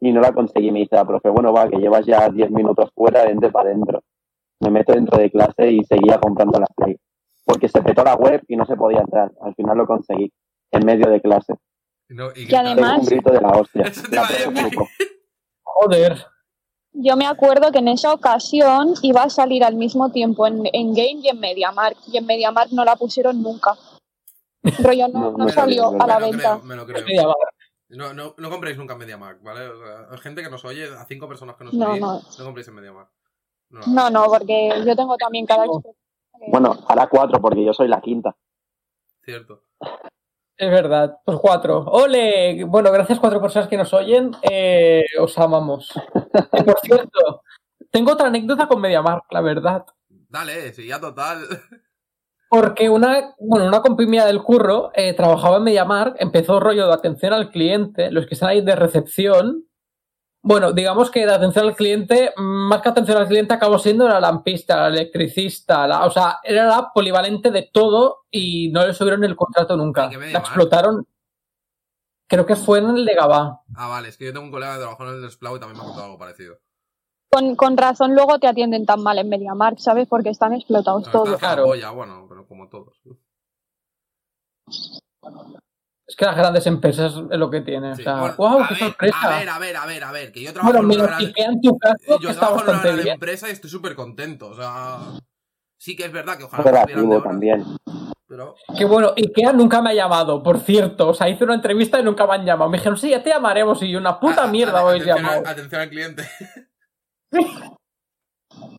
y 0.00 0.12
no 0.12 0.20
la 0.20 0.32
conseguí. 0.32 0.70
Me 0.70 0.80
dice 0.80 0.96
la 0.96 1.04
profe, 1.04 1.28
bueno, 1.30 1.52
va, 1.52 1.68
que 1.68 1.78
llevas 1.78 2.04
ya 2.06 2.28
10 2.28 2.50
minutos 2.50 2.90
fuera, 2.94 3.24
vente 3.24 3.50
para 3.50 3.70
adentro. 3.70 4.02
Me 4.60 4.70
meto 4.70 4.92
dentro 4.92 5.18
de 5.18 5.30
clase 5.30 5.70
y 5.70 5.84
seguía 5.84 6.18
comprando 6.18 6.58
la 6.58 6.66
Play. 6.76 6.96
Porque 7.44 7.68
se 7.68 7.82
petó 7.82 8.02
la 8.02 8.14
web 8.14 8.42
y 8.48 8.56
no 8.56 8.66
se 8.66 8.76
podía 8.76 9.00
entrar. 9.00 9.30
Al 9.42 9.54
final 9.54 9.76
lo 9.78 9.86
conseguí, 9.86 10.32
en 10.72 10.84
medio 10.86 11.08
de 11.10 11.20
clase. 11.20 11.54
no, 12.08 12.28
y. 12.34 12.46
Tengo 12.46 12.68
además- 12.68 13.00
un 13.00 13.06
grito 13.06 13.30
de 13.32 13.40
la 13.40 13.48
hostia. 13.50 13.84
La 14.10 14.26
joder. 15.62 16.16
Yo 16.98 17.14
me 17.16 17.26
acuerdo 17.26 17.70
que 17.72 17.78
en 17.80 17.88
esa 17.88 18.12
ocasión 18.14 18.94
iba 19.02 19.22
a 19.24 19.28
salir 19.30 19.62
al 19.64 19.74
mismo 19.76 20.10
tiempo 20.12 20.46
en, 20.46 20.62
en 20.72 20.94
Game 20.94 21.20
y 21.22 21.28
en 21.28 21.38
MediaMark. 21.38 21.96
Y 22.10 22.16
en 22.16 22.24
MediaMark 22.24 22.72
no 22.72 22.84
la 22.84 22.96
pusieron 22.96 23.42
nunca. 23.42 23.74
Rollo 24.82 25.06
no, 25.08 25.32
No, 25.32 25.48
salió 25.50 25.90
a 26.00 26.06
la 26.06 26.18
me 26.18 26.26
lo 26.26 26.32
venta. 26.32 26.38
creo, 26.54 26.62
me 26.64 26.76
lo 26.76 26.86
creo. 26.86 27.04
No, 27.88 28.12
no, 28.12 28.34
no 28.36 28.50
compréis 28.50 28.76
nunca 28.76 28.94
en 28.94 28.98
MediaMarkt, 29.00 29.42
¿vale? 29.42 29.68
O 29.68 29.78
sea, 29.78 30.18
gente 30.18 30.42
que 30.42 30.50
nos 30.50 30.64
oye, 30.64 30.84
a 30.86 31.04
cinco 31.04 31.28
personas 31.28 31.56
que 31.56 31.64
nos 31.64 31.74
No, 31.74 31.90
oyen, 31.90 32.00
no. 32.00 32.20
no 32.38 32.44
compréis 32.44 32.66
en 32.68 32.74
MediaMarkt. 32.74 33.12
No, 33.70 33.80
No, 33.86 34.10
no, 34.10 34.24
porque 34.26 34.70
yo 34.84 34.96
tengo 34.96 35.16
también 35.16 35.46
cada 35.46 35.66
No. 35.66 35.82
Bueno, 36.48 36.76
ahora 36.88 37.06
cuatro 37.08 37.40
porque 37.40 37.64
yo 37.64 37.72
soy 37.72 37.88
la 37.88 38.00
quinta. 38.00 38.36
Cierto. 39.24 39.62
Es 40.58 40.70
verdad. 40.70 41.18
Pues 41.24 41.38
cuatro. 41.40 41.84
¡Ole! 41.84 42.64
Bueno, 42.64 42.90
gracias 42.90 43.20
cuatro 43.20 43.40
personas 43.40 43.68
que 43.68 43.76
nos 43.76 43.92
oyen. 43.92 44.32
Eh, 44.42 45.04
os 45.20 45.38
amamos. 45.38 45.92
Y 46.52 46.62
por 46.62 46.78
cierto, 46.80 47.42
tengo 47.90 48.12
otra 48.12 48.28
anécdota 48.28 48.66
con 48.66 48.80
MediaMark, 48.80 49.24
la 49.30 49.40
verdad. 49.40 49.86
Dale, 50.08 50.72
sí, 50.72 50.86
ya 50.86 51.00
total. 51.00 51.46
Porque 52.56 52.88
una, 52.88 53.34
bueno, 53.38 53.66
una 53.66 53.82
compi 53.82 54.06
mía 54.06 54.24
del 54.24 54.42
curro 54.42 54.90
eh, 54.94 55.12
trabajaba 55.12 55.58
en 55.58 55.64
MediaMark, 55.64 56.16
empezó 56.20 56.58
rollo 56.58 56.86
de 56.86 56.94
atención 56.94 57.34
al 57.34 57.50
cliente, 57.50 58.10
los 58.10 58.26
que 58.26 58.32
están 58.32 58.48
ahí 58.48 58.62
de 58.62 58.74
recepción. 58.74 59.66
Bueno, 60.40 60.72
digamos 60.72 61.10
que 61.10 61.26
de 61.26 61.34
atención 61.34 61.66
al 61.66 61.76
cliente, 61.76 62.32
más 62.38 62.80
que 62.80 62.88
atención 62.88 63.18
al 63.18 63.28
cliente, 63.28 63.52
acabó 63.52 63.78
siendo 63.78 64.08
la 64.08 64.20
lampista, 64.20 64.76
la 64.76 64.88
electricista, 64.88 65.86
la, 65.86 66.06
o 66.06 66.10
sea, 66.10 66.38
era 66.42 66.66
la 66.66 66.92
polivalente 66.94 67.50
de 67.50 67.68
todo 67.70 68.20
y 68.30 68.70
no 68.70 68.86
le 68.86 68.94
subieron 68.94 69.22
el 69.24 69.36
contrato 69.36 69.76
nunca. 69.76 70.04
¿En 70.04 70.10
qué 70.12 70.16
La 70.16 70.20
MediaMarkt? 70.20 70.46
explotaron. 70.46 71.06
Creo 72.26 72.46
que 72.46 72.56
fue 72.56 72.78
en 72.78 72.88
el 72.96 73.04
de 73.04 73.14
Gabá. 73.16 73.60
Ah, 73.74 73.88
vale, 73.88 74.08
es 74.08 74.16
que 74.16 74.24
yo 74.24 74.32
tengo 74.32 74.46
un 74.46 74.50
colega 74.50 74.76
que 74.76 74.80
trabajó 74.80 75.06
en 75.06 75.16
el 75.16 75.20
Desplau 75.20 75.56
y 75.56 75.60
también 75.60 75.76
me 75.76 75.82
ha 75.82 75.86
contado 75.88 76.06
algo 76.06 76.18
parecido. 76.18 76.56
Con, 77.36 77.54
con 77.54 77.76
razón 77.76 78.14
luego 78.14 78.38
te 78.38 78.46
atienden 78.46 78.86
tan 78.86 79.02
mal 79.02 79.18
en 79.18 79.28
MediaMark, 79.28 79.78
¿sabes? 79.78 80.08
Porque 80.08 80.30
están 80.30 80.54
explotados 80.54 81.04
No, 81.04 81.12
todos. 81.12 81.38
Claro. 81.38 81.64
polla, 81.64 81.90
bueno, 81.90 82.24
pero 82.26 82.46
como 82.46 82.66
todos. 82.70 82.96
Es 86.08 86.16
que 86.16 86.24
las 86.24 86.34
grandes 86.36 86.66
empresas 86.66 87.12
es 87.30 87.38
lo 87.38 87.50
que 87.50 87.60
tienen. 87.60 87.94
Sí, 87.94 88.00
O 88.00 88.04
sea, 88.04 88.20
bueno, 88.20 88.34
¡wow! 88.38 88.60
a 88.62 88.68
¡Qué 88.68 88.74
ver, 88.74 88.78
sorpresa! 88.84 89.16
A 89.20 89.38
ver, 89.38 89.48
a 89.50 89.58
ver, 89.58 89.76
a 89.76 89.84
ver, 89.86 90.04
a 90.04 90.12
ver, 90.12 90.32
que 90.32 90.42
yo 90.42 90.52
trabajo 90.54 90.72
bueno, 90.72 90.78
en 90.80 90.84
una 90.86 90.94
menos 90.94 91.06
gran... 91.18 91.28
Ikea 91.28 91.46
en 91.46 91.60
tu 91.60 91.76
caso, 91.78 91.96
Yo 92.08 92.18
que 92.20 92.26
está 92.28 92.40
trabajo 92.40 92.56
en 92.60 92.62
una 92.62 92.72
bastante 92.72 92.88
gran 92.92 93.04
bien. 93.04 93.14
empresa 93.14 93.48
y 93.48 93.52
estoy 93.52 93.68
súper 93.70 93.94
contento, 93.94 94.48
o 94.48 94.54
sea... 94.54 94.98
Sí 95.78 95.94
que 95.94 96.06
es 96.06 96.12
verdad 96.12 96.38
que 96.38 96.44
ojalá 96.44 96.86
me 96.86 96.94
horas, 97.02 97.22
también. 97.22 97.62
pero... 98.26 98.54
Que 98.78 98.86
bueno, 98.86 99.12
Ikea 99.14 99.52
nunca 99.52 99.82
me 99.82 99.90
ha 99.90 99.94
llamado, 99.94 100.42
por 100.42 100.58
cierto. 100.60 101.08
O 101.10 101.14
sea, 101.14 101.28
hice 101.28 101.44
una 101.44 101.54
entrevista 101.54 102.00
y 102.00 102.02
nunca 102.02 102.26
me 102.26 102.32
han 102.32 102.46
llamado. 102.46 102.70
Me 102.70 102.78
dijeron, 102.78 102.96
sí, 102.96 103.10
ya 103.10 103.22
te 103.22 103.28
llamaremos. 103.28 103.82
Y 103.82 103.90
yo, 103.90 103.98
una 103.98 104.18
puta 104.18 104.44
A- 104.44 104.44
a- 104.44 104.50
mierda 104.50 104.78
a- 104.78 104.80
habéis 104.88 105.02
atención, 105.02 105.22
llamado. 105.26 105.46
a- 105.46 105.50
atención 105.50 105.80
al 105.82 105.90
cliente. 105.90 106.22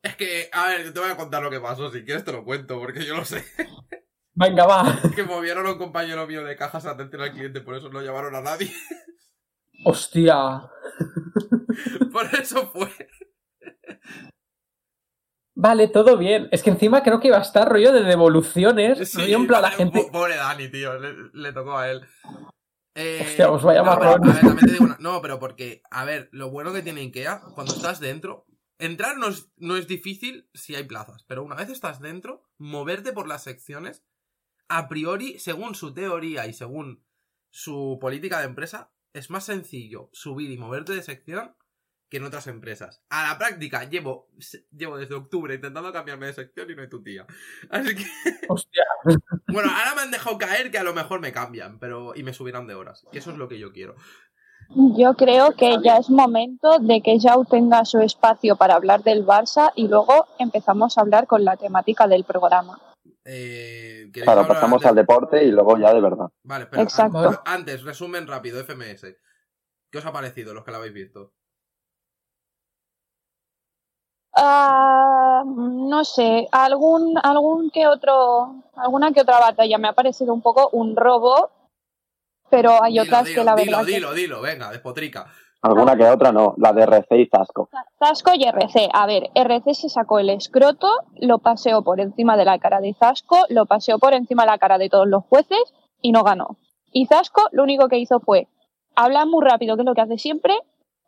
Es 0.03 0.15
que, 0.15 0.49
a 0.51 0.67
ver, 0.67 0.93
te 0.93 0.99
voy 0.99 1.09
a 1.09 1.17
contar 1.17 1.43
lo 1.43 1.49
que 1.49 1.59
pasó. 1.59 1.91
Si 1.91 2.03
quieres 2.03 2.23
te 2.23 2.31
lo 2.31 2.43
cuento, 2.43 2.79
porque 2.79 3.05
yo 3.05 3.15
lo 3.15 3.25
sé. 3.25 3.43
Venga, 4.33 4.65
va. 4.65 4.99
Que 5.15 5.23
movieron 5.23 5.65
a 5.65 5.71
un 5.71 5.77
compañero 5.77 6.27
mío 6.27 6.43
de 6.43 6.55
cajas 6.55 6.83
de 6.83 6.91
atención 6.91 7.21
al 7.21 7.31
cliente, 7.31 7.61
por 7.61 7.75
eso 7.75 7.89
no 7.89 8.01
llamaron 8.01 8.35
a 8.35 8.41
nadie. 8.41 8.71
Hostia. 9.83 10.69
Por 12.11 12.25
eso 12.33 12.67
fue. 12.67 12.89
Vale, 15.55 15.87
todo 15.87 16.17
bien. 16.17 16.49
Es 16.51 16.63
que 16.63 16.71
encima 16.71 17.03
creo 17.03 17.19
que 17.19 17.27
iba 17.27 17.37
a 17.37 17.41
estar 17.41 17.69
rollo 17.69 17.91
de 17.91 18.03
devoluciones. 18.03 19.09
Sí, 19.09 19.21
rollo 19.21 19.37
en 19.37 19.47
plan, 19.47 19.61
la 19.61 19.71
gente. 19.71 20.07
Pobre 20.11 20.35
Dani, 20.35 20.69
tío. 20.69 20.97
Le, 20.99 21.13
le 21.33 21.53
tocó 21.53 21.77
a 21.77 21.89
él. 21.91 22.01
Eh, 22.99 23.21
Hostia, 23.27 23.51
os 23.51 23.61
vaya 23.61 23.83
no, 23.83 23.95
pero, 23.95 24.09
a 24.09 24.17
ver, 24.17 24.21
también 24.41 24.57
te 24.57 24.71
digo 24.71 24.85
una- 24.85 24.97
No, 24.99 25.21
pero 25.21 25.37
porque, 25.39 25.83
a 25.91 26.03
ver, 26.03 26.29
lo 26.31 26.49
bueno 26.49 26.73
que 26.73 26.81
tiene 26.81 27.01
Ikea, 27.01 27.41
cuando 27.53 27.73
estás 27.75 27.99
dentro, 27.99 28.47
entrar 28.79 29.17
no 29.17 29.27
es, 29.27 29.51
no 29.57 29.77
es 29.77 29.87
difícil 29.87 30.49
si 30.55 30.73
hay 30.73 30.83
plazas, 30.85 31.23
pero 31.27 31.43
una 31.43 31.55
vez 31.55 31.69
estás 31.69 31.99
dentro, 32.01 32.43
moverte 32.57 33.13
por 33.13 33.27
las 33.27 33.43
secciones, 33.43 34.03
a 34.67 34.87
priori, 34.89 35.37
según 35.37 35.75
su 35.75 35.93
teoría 35.93 36.47
y 36.47 36.53
según 36.53 37.05
su 37.51 37.99
política 38.01 38.39
de 38.39 38.45
empresa, 38.47 38.91
es 39.13 39.29
más 39.29 39.45
sencillo 39.45 40.09
subir 40.11 40.49
y 40.49 40.57
moverte 40.57 40.93
de 40.93 41.03
sección 41.03 41.55
que 42.09 42.17
en 42.17 42.23
otras 42.23 42.47
empresas. 42.47 43.03
A 43.09 43.27
la 43.27 43.37
práctica, 43.37 43.83
llevo, 43.83 44.29
llevo 44.71 44.97
desde 44.97 45.15
octubre 45.15 45.55
intentando 45.55 45.91
cambiarme 45.91 46.27
de 46.27 46.33
sección 46.33 46.69
y 46.71 46.75
no 46.75 46.81
hay 46.81 46.89
tu 46.89 47.03
tía. 47.03 47.25
Así 47.69 47.95
que, 47.95 48.05
Hostia. 48.49 48.83
bueno, 49.47 49.69
ahora 49.69 49.93
me 49.95 50.01
han 50.03 50.11
dejado 50.11 50.37
caer 50.37 50.71
que 50.71 50.77
a 50.77 50.83
lo 50.83 50.93
mejor 50.93 51.19
me 51.19 51.31
cambian, 51.31 51.79
pero 51.79 52.15
y 52.15 52.23
me 52.23 52.33
subirán 52.33 52.67
de 52.67 52.75
horas, 52.75 53.05
que 53.11 53.19
eso 53.19 53.31
es 53.31 53.37
lo 53.37 53.47
que 53.49 53.59
yo 53.59 53.71
quiero. 53.73 53.95
Yo 54.69 55.13
creo 55.13 55.55
que 55.55 55.77
ya 55.81 55.97
es 55.97 56.09
momento 56.09 56.79
de 56.79 57.01
que 57.01 57.17
Jau 57.21 57.45
tenga 57.45 57.85
su 57.85 57.99
espacio 57.99 58.57
para 58.57 58.75
hablar 58.75 59.01
del 59.01 59.25
Barça 59.25 59.71
y 59.75 59.87
luego 59.87 60.27
empezamos 60.39 60.97
a 60.97 61.01
hablar 61.01 61.25
con 61.25 61.45
la 61.45 61.55
temática 61.55 62.05
del 62.07 62.25
programa. 62.25 62.77
Eh, 63.23 64.09
¿queréis 64.11 64.23
Claro, 64.25 64.41
hablar 64.41 64.55
pasamos 64.55 64.77
antes? 64.77 64.89
al 64.89 64.95
deporte 64.95 65.43
y 65.45 65.51
luego 65.51 65.77
ya 65.77 65.93
de 65.93 66.01
verdad. 66.01 66.27
Vale, 66.43 66.63
espera, 66.65 66.83
Exacto. 66.83 67.17
an- 67.29 67.39
antes, 67.45 67.83
resumen 67.83 68.27
rápido, 68.27 68.59
FMS. 68.61 69.15
¿Qué 69.89 69.97
os 69.99 70.05
ha 70.05 70.11
parecido 70.11 70.53
los 70.53 70.65
que 70.65 70.71
lo 70.71 70.77
habéis 70.77 70.93
visto? 70.93 71.33
Ah, 74.39 75.43
no 75.45 76.03
sé, 76.05 76.47
algún, 76.51 77.17
algún 77.23 77.71
que 77.71 77.87
otro, 77.87 78.55
alguna 78.75 79.11
que 79.11 79.21
otra 79.21 79.39
batalla 79.39 79.77
me 79.79 79.87
ha 79.87 79.93
parecido 79.93 80.31
un 80.33 80.41
poco 80.41 80.69
un 80.73 80.95
robo, 80.95 81.49
pero 82.49 82.81
hay 82.83 82.93
Dilo, 82.93 83.03
otras 83.03 83.25
dilo, 83.25 83.41
que 83.41 83.45
la 83.45 83.55
dilo, 83.55 83.71
verdad 83.71 83.85
que- 83.87 83.93
dilo, 83.93 84.13
dilo, 84.13 84.41
venga, 84.41 84.69
despotrica. 84.71 85.25
Alguna 85.59 85.97
que 85.97 86.05
otra 86.05 86.31
no, 86.31 86.53
la 86.57 86.71
de 86.71 86.83
RC 86.83 87.17
y 87.19 87.25
Zasco. 87.25 87.67
Zasco 87.97 88.31
y 88.35 88.43
RC. 88.43 88.89
A 88.93 89.07
ver, 89.07 89.31
RC 89.33 89.73
se 89.73 89.89
sacó 89.89 90.19
el 90.19 90.29
escroto, 90.29 90.87
lo 91.19 91.39
paseó 91.39 91.81
por 91.81 91.99
encima 91.99 92.37
de 92.37 92.45
la 92.45 92.59
cara 92.59 92.79
de 92.79 92.93
Zasco, 92.93 93.39
lo 93.49 93.65
paseó 93.65 93.97
por 93.97 94.13
encima 94.13 94.43
de 94.43 94.51
la 94.51 94.59
cara 94.59 94.77
de 94.77 94.87
todos 94.89 95.07
los 95.07 95.23
jueces 95.25 95.73
y 95.99 96.11
no 96.11 96.23
ganó. 96.23 96.57
Y 96.91 97.07
Zasco 97.07 97.41
lo 97.51 97.63
único 97.63 97.87
que 97.89 97.97
hizo 97.97 98.19
fue 98.19 98.47
hablar 98.95 99.25
muy 99.25 99.43
rápido, 99.43 99.75
que 99.75 99.81
es 99.81 99.85
lo 99.87 99.95
que 99.95 100.01
hace 100.01 100.19
siempre, 100.19 100.53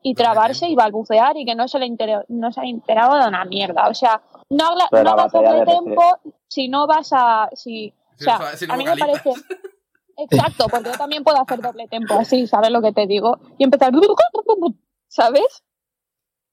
y 0.01 0.15
trabarse 0.15 0.67
y 0.67 0.75
balbucear 0.75 1.35
y 1.37 1.45
que 1.45 1.55
no 1.55 1.67
se 1.67 1.79
le 1.79 1.85
enteró, 1.85 2.23
no 2.29 2.51
se 2.51 2.61
ha 2.61 2.63
enterado 2.65 3.19
de 3.21 3.27
una 3.27 3.45
mierda. 3.45 3.87
O 3.89 3.93
sea, 3.93 4.21
no, 4.49 4.65
habla, 4.67 4.87
Pero 4.91 5.03
no 5.03 5.09
hagas 5.11 5.31
doble 5.31 5.65
tempo 5.65 6.19
si 6.47 6.67
no 6.69 6.87
vas 6.87 7.09
a... 7.11 7.49
Si, 7.53 7.93
o 8.19 8.23
sea, 8.23 8.39
no- 8.39 8.57
si 8.57 8.67
no 8.67 8.73
a 8.73 8.77
mí 8.77 8.85
me 8.85 8.97
parece... 8.97 9.31
Exacto, 10.17 10.67
porque 10.69 10.89
yo 10.89 10.97
también 10.97 11.23
puedo 11.23 11.41
hacer 11.41 11.61
doble 11.61 11.87
tempo 11.87 12.13
así, 12.15 12.45
¿sabes 12.45 12.71
lo 12.71 12.81
que 12.81 12.91
te 12.91 13.07
digo? 13.07 13.39
Y 13.57 13.63
empezar... 13.63 13.91
¿Sabes? 15.07 15.63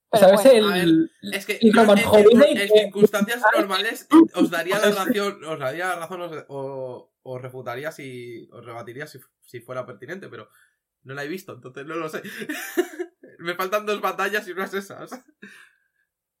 Pero 0.09 0.23
¿Sabes 0.29 0.43
bueno. 0.43 0.67
A 0.69 0.73
ver, 0.73 0.83
el. 0.83 1.11
Es 1.33 1.45
que 1.45 1.59
en, 1.61 2.67
circunstancias 2.69 3.41
normales 3.55 4.07
os 4.35 4.49
daría 4.49 4.79
la 4.79 4.91
razón, 4.91 5.43
os 5.43 5.59
daría 5.59 5.87
la 5.87 5.95
razón 5.97 6.21
os- 6.21 6.45
o 6.47 7.11
os 7.23 7.41
refutaría 7.41 7.91
si 7.91 8.47
os 8.53 8.65
rebatiría 8.65 9.05
si, 9.05 9.19
si 9.41 9.59
fuera 9.59 9.85
pertinente, 9.85 10.29
pero 10.29 10.47
no 11.03 11.13
la 11.13 11.25
he 11.25 11.27
visto, 11.27 11.51
entonces 11.53 11.85
no 11.85 11.95
lo 11.95 12.07
sé. 12.07 12.21
Me 13.39 13.55
faltan 13.55 13.85
dos 13.85 14.01
batallas 14.01 14.47
y 14.47 14.51
unas 14.51 14.73
esas. 14.73 15.11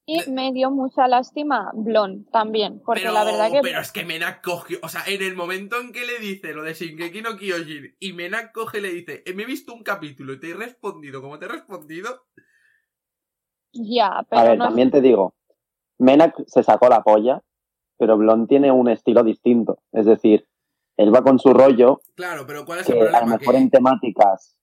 Y 0.09 0.31
me 0.31 0.53
dio 0.53 0.71
mucha 0.71 1.05
lástima 1.09 1.69
Blon 1.73 2.25
también, 2.31 2.81
porque 2.85 3.01
pero, 3.01 3.13
la 3.13 3.25
verdad 3.25 3.51
que 3.51 3.59
pero 3.61 3.81
es 3.81 3.91
que 3.91 4.05
Menak 4.05 4.41
cogió, 4.41 4.79
o 4.81 4.87
sea, 4.87 5.01
en 5.05 5.21
el 5.21 5.35
momento 5.35 5.81
en 5.81 5.91
que 5.91 6.05
le 6.05 6.17
dice 6.19 6.53
lo 6.53 6.63
de 6.63 6.73
Shingeki 6.73 7.21
no 7.21 7.35
Kyojin 7.35 7.93
y 7.99 8.13
Menak 8.13 8.53
coge 8.53 8.77
y 8.77 8.81
le 8.81 8.89
dice, 8.93 9.23
"Eh, 9.25 9.33
me 9.33 9.43
he 9.43 9.45
visto 9.45 9.73
un 9.73 9.83
capítulo 9.83 10.31
y 10.31 10.39
te 10.39 10.51
he 10.51 10.53
respondido 10.53 11.21
como 11.21 11.37
te 11.39 11.45
he 11.45 11.49
respondido, 11.49 12.25
ya, 13.73 14.19
A 14.19 14.23
pero 14.23 14.43
ver, 14.43 14.57
no 14.57 14.65
también 14.65 14.91
te 14.91 15.01
digo, 15.01 15.35
Menak 15.99 16.35
se 16.47 16.63
sacó 16.63 16.87
la 16.87 17.03
polla, 17.03 17.41
pero 17.97 18.17
Blon 18.17 18.47
tiene 18.47 18.71
un 18.71 18.87
estilo 18.87 19.23
distinto. 19.23 19.81
Es 19.91 20.05
decir, 20.05 20.47
él 20.95 21.13
va 21.13 21.21
con 21.21 21.37
su 21.37 21.53
rollo, 21.53 21.99
claro, 22.15 22.45
pero 22.47 22.65
¿cuál 22.65 22.79
es 22.79 22.87
el 22.89 22.95
que 22.95 23.01
a 23.01 23.03
lo 23.03 23.09
problema? 23.11 23.37
mejor 23.37 23.55
Que- 23.55 23.61
en 23.61 23.69
temáticas 23.69 24.56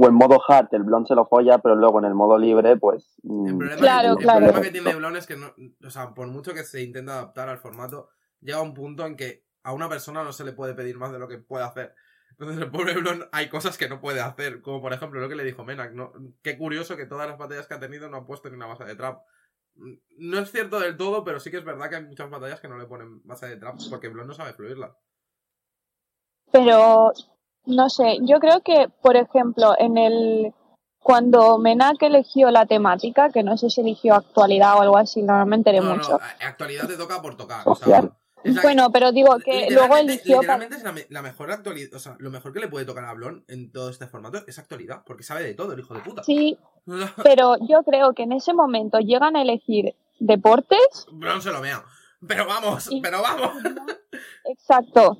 o 0.00 0.06
en 0.06 0.14
modo 0.14 0.38
hard 0.46 0.68
el 0.72 0.82
Blon 0.84 1.06
se 1.06 1.14
lo 1.14 1.26
folla, 1.26 1.58
pero 1.58 1.74
luego 1.74 1.98
en 1.98 2.04
el 2.04 2.14
modo 2.14 2.38
libre, 2.38 2.76
pues... 2.76 3.18
mm, 3.22 3.46
El 3.48 3.56
problema, 3.58 3.80
Claro, 3.80 4.16
que, 4.16 4.22
claro. 4.22 4.38
el 4.38 4.52
problema 4.52 4.64
que 4.66 4.72
tiene 4.72 4.94
Blon 4.94 5.16
es 5.16 5.26
que, 5.26 5.36
no, 5.36 5.52
o 5.84 5.90
sea, 5.90 6.14
por 6.14 6.26
mucho 6.28 6.54
que 6.54 6.64
se 6.64 6.82
intenta 6.82 7.14
adaptar 7.14 7.48
al 7.48 7.58
formato, 7.58 8.10
llega 8.40 8.60
un 8.62 8.74
punto 8.74 9.04
en 9.06 9.16
que 9.16 9.44
a 9.62 9.72
una 9.72 9.88
persona 9.88 10.22
no 10.24 10.32
se 10.32 10.44
le 10.44 10.52
puede 10.52 10.74
pedir 10.74 10.96
más 10.98 11.12
de 11.12 11.18
lo 11.18 11.28
que 11.28 11.38
puede 11.38 11.64
hacer. 11.64 11.94
Entonces, 12.30 12.62
el 12.62 12.70
pobre 12.70 12.94
Blon 12.94 13.28
hay 13.32 13.48
cosas 13.48 13.76
que 13.76 13.88
no 13.88 14.00
puede 14.00 14.20
hacer, 14.20 14.62
como 14.62 14.80
por 14.80 14.92
ejemplo 14.92 15.20
lo 15.20 15.28
que 15.28 15.34
le 15.34 15.44
dijo 15.44 15.64
Menak. 15.64 15.92
¿no? 15.92 16.12
Qué 16.42 16.56
curioso 16.56 16.96
que 16.96 17.06
todas 17.06 17.28
las 17.28 17.38
batallas 17.38 17.66
que 17.66 17.74
ha 17.74 17.80
tenido 17.80 18.08
no 18.08 18.18
ha 18.18 18.26
puesto 18.26 18.48
ni 18.48 18.54
una 18.56 18.66
base 18.66 18.84
de 18.84 18.94
trap. 18.94 19.20
No 20.18 20.38
es 20.38 20.50
cierto 20.52 20.78
del 20.80 20.96
todo, 20.96 21.24
pero 21.24 21.40
sí 21.40 21.50
que 21.50 21.56
es 21.58 21.64
verdad 21.64 21.88
que 21.88 21.96
hay 21.96 22.04
muchas 22.04 22.30
batallas 22.30 22.60
que 22.60 22.68
no 22.68 22.78
le 22.78 22.86
ponen 22.86 23.20
base 23.24 23.46
de 23.46 23.56
trap 23.56 23.76
porque 23.90 24.08
Blon 24.08 24.26
no 24.26 24.34
sabe 24.34 24.52
fluirla. 24.52 24.94
pero 26.52 27.12
no 27.66 27.90
sé, 27.90 28.18
yo 28.22 28.38
creo 28.40 28.60
que, 28.62 28.88
por 29.02 29.16
ejemplo, 29.16 29.74
en 29.78 29.98
el 29.98 30.52
cuando 31.00 31.58
Menak 31.58 32.02
eligió 32.02 32.50
la 32.50 32.66
temática, 32.66 33.30
que 33.30 33.42
no 33.42 33.56
sé 33.56 33.70
si 33.70 33.80
eligió 33.80 34.14
actualidad 34.14 34.76
o 34.76 34.82
algo 34.82 34.96
así, 34.98 35.22
no 35.22 35.44
me 35.46 35.56
enteré 35.56 35.80
No, 35.80 35.94
mucho. 35.94 36.12
no, 36.12 36.20
actualidad 36.46 36.86
te 36.86 36.96
toca 36.96 37.22
por 37.22 37.36
tocar. 37.36 37.62
O 37.66 37.74
sea, 37.74 38.02
la- 38.02 38.62
Bueno, 38.62 38.90
pero 38.92 39.10
digo 39.12 39.36
que 39.38 39.68
luego 39.70 39.96
Literalmente- 39.96 40.12
eligió 40.12 40.36
para... 40.42 40.58
Literalmente 40.58 40.76
es 40.76 40.82
la, 40.84 40.92
me- 40.92 41.06
la 41.08 41.22
mejor 41.22 41.50
actualidad. 41.50 41.94
O 41.94 41.98
sea, 41.98 42.14
lo 42.18 42.30
mejor 42.30 42.52
que 42.52 42.60
le 42.60 42.68
puede 42.68 42.84
tocar 42.84 43.04
a 43.04 43.14
Blon 43.14 43.44
en 43.48 43.72
todo 43.72 43.90
este 43.90 44.06
formato 44.06 44.38
es 44.46 44.58
actualidad. 44.58 45.02
Porque 45.06 45.22
sabe 45.22 45.42
de 45.44 45.54
todo, 45.54 45.72
el 45.72 45.80
hijo 45.80 45.94
de 45.94 46.00
puta. 46.00 46.22
Sí, 46.24 46.58
pero 47.22 47.56
yo 47.68 47.82
creo 47.84 48.12
que 48.12 48.24
en 48.24 48.32
ese 48.32 48.52
momento 48.54 48.98
llegan 48.98 49.34
a 49.36 49.42
elegir 49.42 49.94
deportes 50.20 51.06
Blon 51.12 51.40
se 51.42 51.50
lo 51.52 51.60
vea. 51.60 51.82
Pero 52.26 52.46
vamos, 52.46 52.88
Y- 52.90 53.00
pero 53.00 53.22
vamos. 53.22 53.52
Exacto. 54.44 55.16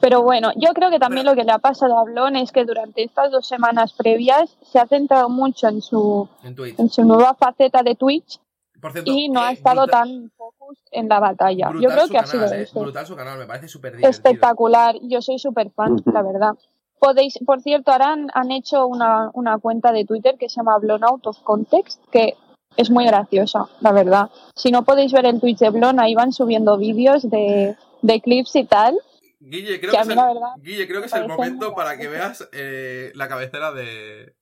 Pero 0.00 0.22
bueno, 0.22 0.50
yo 0.56 0.74
creo 0.74 0.90
que 0.90 0.98
también 0.98 1.24
lo 1.24 1.34
que 1.34 1.44
le 1.44 1.52
ha 1.52 1.58
pasado 1.58 1.98
a 1.98 2.04
Blon 2.04 2.36
es 2.36 2.52
que 2.52 2.64
durante 2.64 3.02
estas 3.02 3.30
dos 3.30 3.46
semanas 3.48 3.94
previas 3.94 4.56
se 4.62 4.78
ha 4.78 4.86
centrado 4.86 5.28
mucho 5.30 5.68
en 5.68 5.80
su, 5.80 6.28
En 6.44 6.54
Twitch. 6.54 6.78
en 6.78 6.90
su 6.90 7.02
nueva 7.04 7.34
faceta 7.34 7.82
de 7.82 7.94
Twitch 7.94 8.38
Por 8.80 8.92
cierto, 8.92 9.10
y 9.10 9.30
no 9.30 9.40
ha 9.40 9.50
eh, 9.50 9.54
estado 9.54 9.82
brutal- 9.82 10.08
tan 10.08 10.30
focus 10.36 10.78
en 10.90 11.08
la 11.08 11.18
batalla. 11.18 11.70
Yo 11.80 11.88
creo 11.88 12.08
que 12.08 12.18
ha 12.18 12.26
sido 12.26 12.44
eh, 12.52 12.62
eso. 12.62 12.80
Brutal 12.80 13.06
su 13.06 13.16
canal, 13.16 13.38
me 13.38 13.46
parece 13.46 13.68
súper. 13.68 13.94
Espectacular. 14.04 14.96
Yo 15.02 15.22
soy 15.22 15.38
súper 15.38 15.70
fan, 15.70 15.96
la 16.12 16.22
verdad. 16.22 16.54
Podéis, 16.98 17.38
por 17.46 17.62
cierto, 17.62 17.90
ahora 17.92 18.12
han, 18.12 18.28
han 18.34 18.50
hecho 18.50 18.86
una, 18.86 19.30
una 19.32 19.58
cuenta 19.58 19.92
de 19.92 20.04
Twitter 20.04 20.36
que 20.38 20.48
se 20.48 20.56
llama 20.56 20.78
Blon 20.78 21.04
Out 21.04 21.26
of 21.26 21.38
Context, 21.42 22.02
que 22.10 22.34
es 22.76 22.90
muy 22.90 23.06
graciosa, 23.06 23.66
la 23.80 23.92
verdad. 23.92 24.28
Si 24.54 24.70
no 24.70 24.82
podéis 24.84 25.12
ver 25.12 25.24
el 25.24 25.40
Twitch 25.40 25.58
de 25.58 25.70
Blon, 25.70 26.00
ahí 26.00 26.14
van 26.14 26.32
subiendo 26.32 26.76
vídeos 26.76 27.28
de, 27.30 27.76
de 28.02 28.20
clips 28.20 28.56
y 28.56 28.64
tal. 28.64 28.98
Guille, 29.38 29.78
creo 29.80 29.90
Que 29.92 29.96
que, 29.98 30.02
es 30.02 30.08
el, 30.08 30.16
la 30.16 30.26
verdad 30.28 30.48
Guille, 30.58 30.86
creo 30.88 31.00
que 31.00 31.06
es 31.06 31.12
me 31.12 31.18
el 31.20 31.26
parece 31.26 31.42
momento 31.52 31.74
para 31.74 31.98
que 31.98 32.08
veas 32.08 32.48
eh, 32.52 33.12
la 33.14 33.28
cabecera 33.28 33.72
de, 33.72 34.34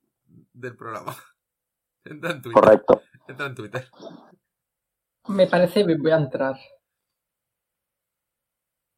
del 0.53 0.77
programa. 0.77 1.17
Entra 2.05 2.31
en 2.33 2.43
Twitter. 2.43 2.63
Correcto. 2.63 3.03
Entra 3.29 3.47
en 3.47 3.55
Twitter. 3.55 3.89
Me 5.29 5.47
parece 5.47 5.85
bien, 5.85 6.03
voy 6.03 6.13
a 6.13 6.17
entrar. 6.17 6.57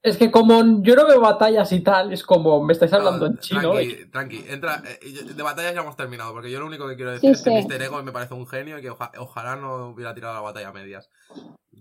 Es 0.02 0.16
que 0.16 0.30
como 0.30 0.82
yo 0.82 0.94
no 0.94 1.06
veo 1.06 1.20
batallas 1.20 1.72
y 1.72 1.80
tal, 1.80 2.12
es 2.12 2.22
como 2.22 2.62
me 2.62 2.72
estáis 2.72 2.92
hablando 2.92 3.26
No, 3.28 3.32
en 3.34 3.38
chino. 3.40 3.72
Tranqui, 3.72 3.90
y- 3.90 4.06
tranqui. 4.06 4.44
Entra, 4.48 4.82
eh, 4.84 5.10
de 5.34 5.42
batallas 5.42 5.74
ya 5.74 5.80
hemos 5.80 5.96
terminado, 5.96 6.32
porque 6.32 6.50
yo 6.50 6.60
lo 6.60 6.66
único 6.66 6.86
que 6.86 6.94
quiero 6.94 7.10
decir 7.12 7.34
Sí, 7.34 7.40
es 7.40 7.42
que 7.42 7.62
sí. 7.62 7.66
Mr. 7.68 7.82
Ego 7.82 8.02
me 8.04 8.12
parece 8.12 8.34
un 8.34 8.46
genio 8.46 8.78
y 8.78 8.82
que 8.82 8.90
oja- 8.90 9.10
ojalá 9.18 9.56
no 9.56 9.88
hubiera 9.88 10.14
tirado 10.14 10.34
la 10.34 10.40
batalla 10.40 10.68
a 10.68 10.72
medias. 10.72 11.10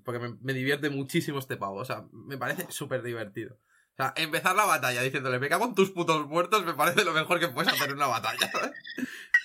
Porque 0.04 0.20
me, 0.20 0.36
me 0.42 0.54
divierte 0.54 0.90
muchísimo 0.90 1.38
este 1.38 1.58
pavo, 1.58 1.76
o 1.76 1.86
sea, 1.86 2.06
me 2.12 2.38
parece 2.38 2.66
súper 2.72 3.04
divertido. 3.04 3.58
O 3.98 4.04
sea, 4.04 4.14
empezar 4.18 4.54
la 4.58 4.66
batalla 4.66 5.02
diciéndole, 5.02 5.40
me 5.40 5.48
cago 5.48 5.64
en 5.64 5.74
tus 5.74 5.92
putos 5.92 6.28
muertos, 6.28 6.66
me 6.66 6.74
parece 6.74 7.06
lo 7.06 7.14
mejor 7.14 7.40
que 7.40 7.48
puedes 7.48 7.72
hacer 7.72 7.90
en 7.92 7.96
una 7.96 8.08
batalla. 8.08 8.52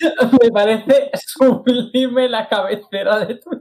Me 0.41 0.51
parece 0.51 1.11
sublime 1.13 2.27
la 2.27 2.49
cabecera 2.49 3.19
de 3.19 3.35
tu. 3.35 3.51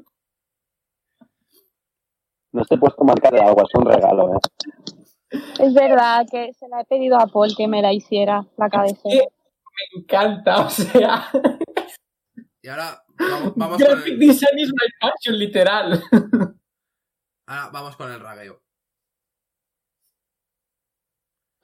No 2.52 2.64
te 2.64 2.74
he 2.74 2.78
puesto 2.78 3.04
marca 3.04 3.30
de 3.30 3.40
agua, 3.40 3.64
es 3.68 3.74
un 3.74 3.84
regalo, 3.84 4.34
¿eh? 4.34 4.38
Es 5.60 5.74
verdad 5.74 6.26
que 6.30 6.52
se 6.54 6.66
la 6.68 6.80
he 6.80 6.84
pedido 6.86 7.18
a 7.18 7.26
Paul 7.26 7.54
que 7.54 7.68
me 7.68 7.82
la 7.82 7.92
hiciera, 7.92 8.46
la 8.56 8.70
cabecera. 8.70 9.26
Me 9.26 10.00
encanta, 10.00 10.66
o 10.66 10.70
sea. 10.70 11.28
Y 12.62 12.68
ahora 12.68 13.02
vamos, 13.16 13.52
vamos 13.54 13.78
con 13.78 13.86
Graphic 13.86 14.14
el, 14.14 14.18
design 14.18 14.58
is 14.58 14.72
my 14.72 14.88
passion, 15.00 15.38
literal. 15.38 16.02
ahora 17.46 17.70
vamos 17.70 17.96
con 17.96 18.10
el 18.10 18.18
ragueo. 18.18 18.60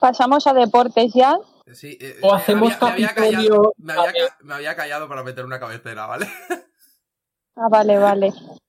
Pasamos 0.07 0.47
a 0.47 0.53
deportes 0.53 1.13
ya. 1.13 1.35
Sí, 1.73 1.97
eh, 1.99 2.17
O 2.21 2.33
eh, 2.33 2.37
hacemos 2.37 2.69
me 2.69 2.75
había, 2.75 2.87
me 2.87 2.93
había 2.93 3.07
Capitolio 3.09 3.49
callado, 3.49 3.73
me 3.77 3.93
había 4.53 4.69
me 4.71 4.75
callado 4.75 5.09
para 5.09 5.23
meter 5.23 5.43
una 5.45 5.59
cabecera, 5.59 6.05
¿vale? 6.05 6.27
Ah, 7.55 7.67
vale, 7.69 7.97
vale. 7.97 8.33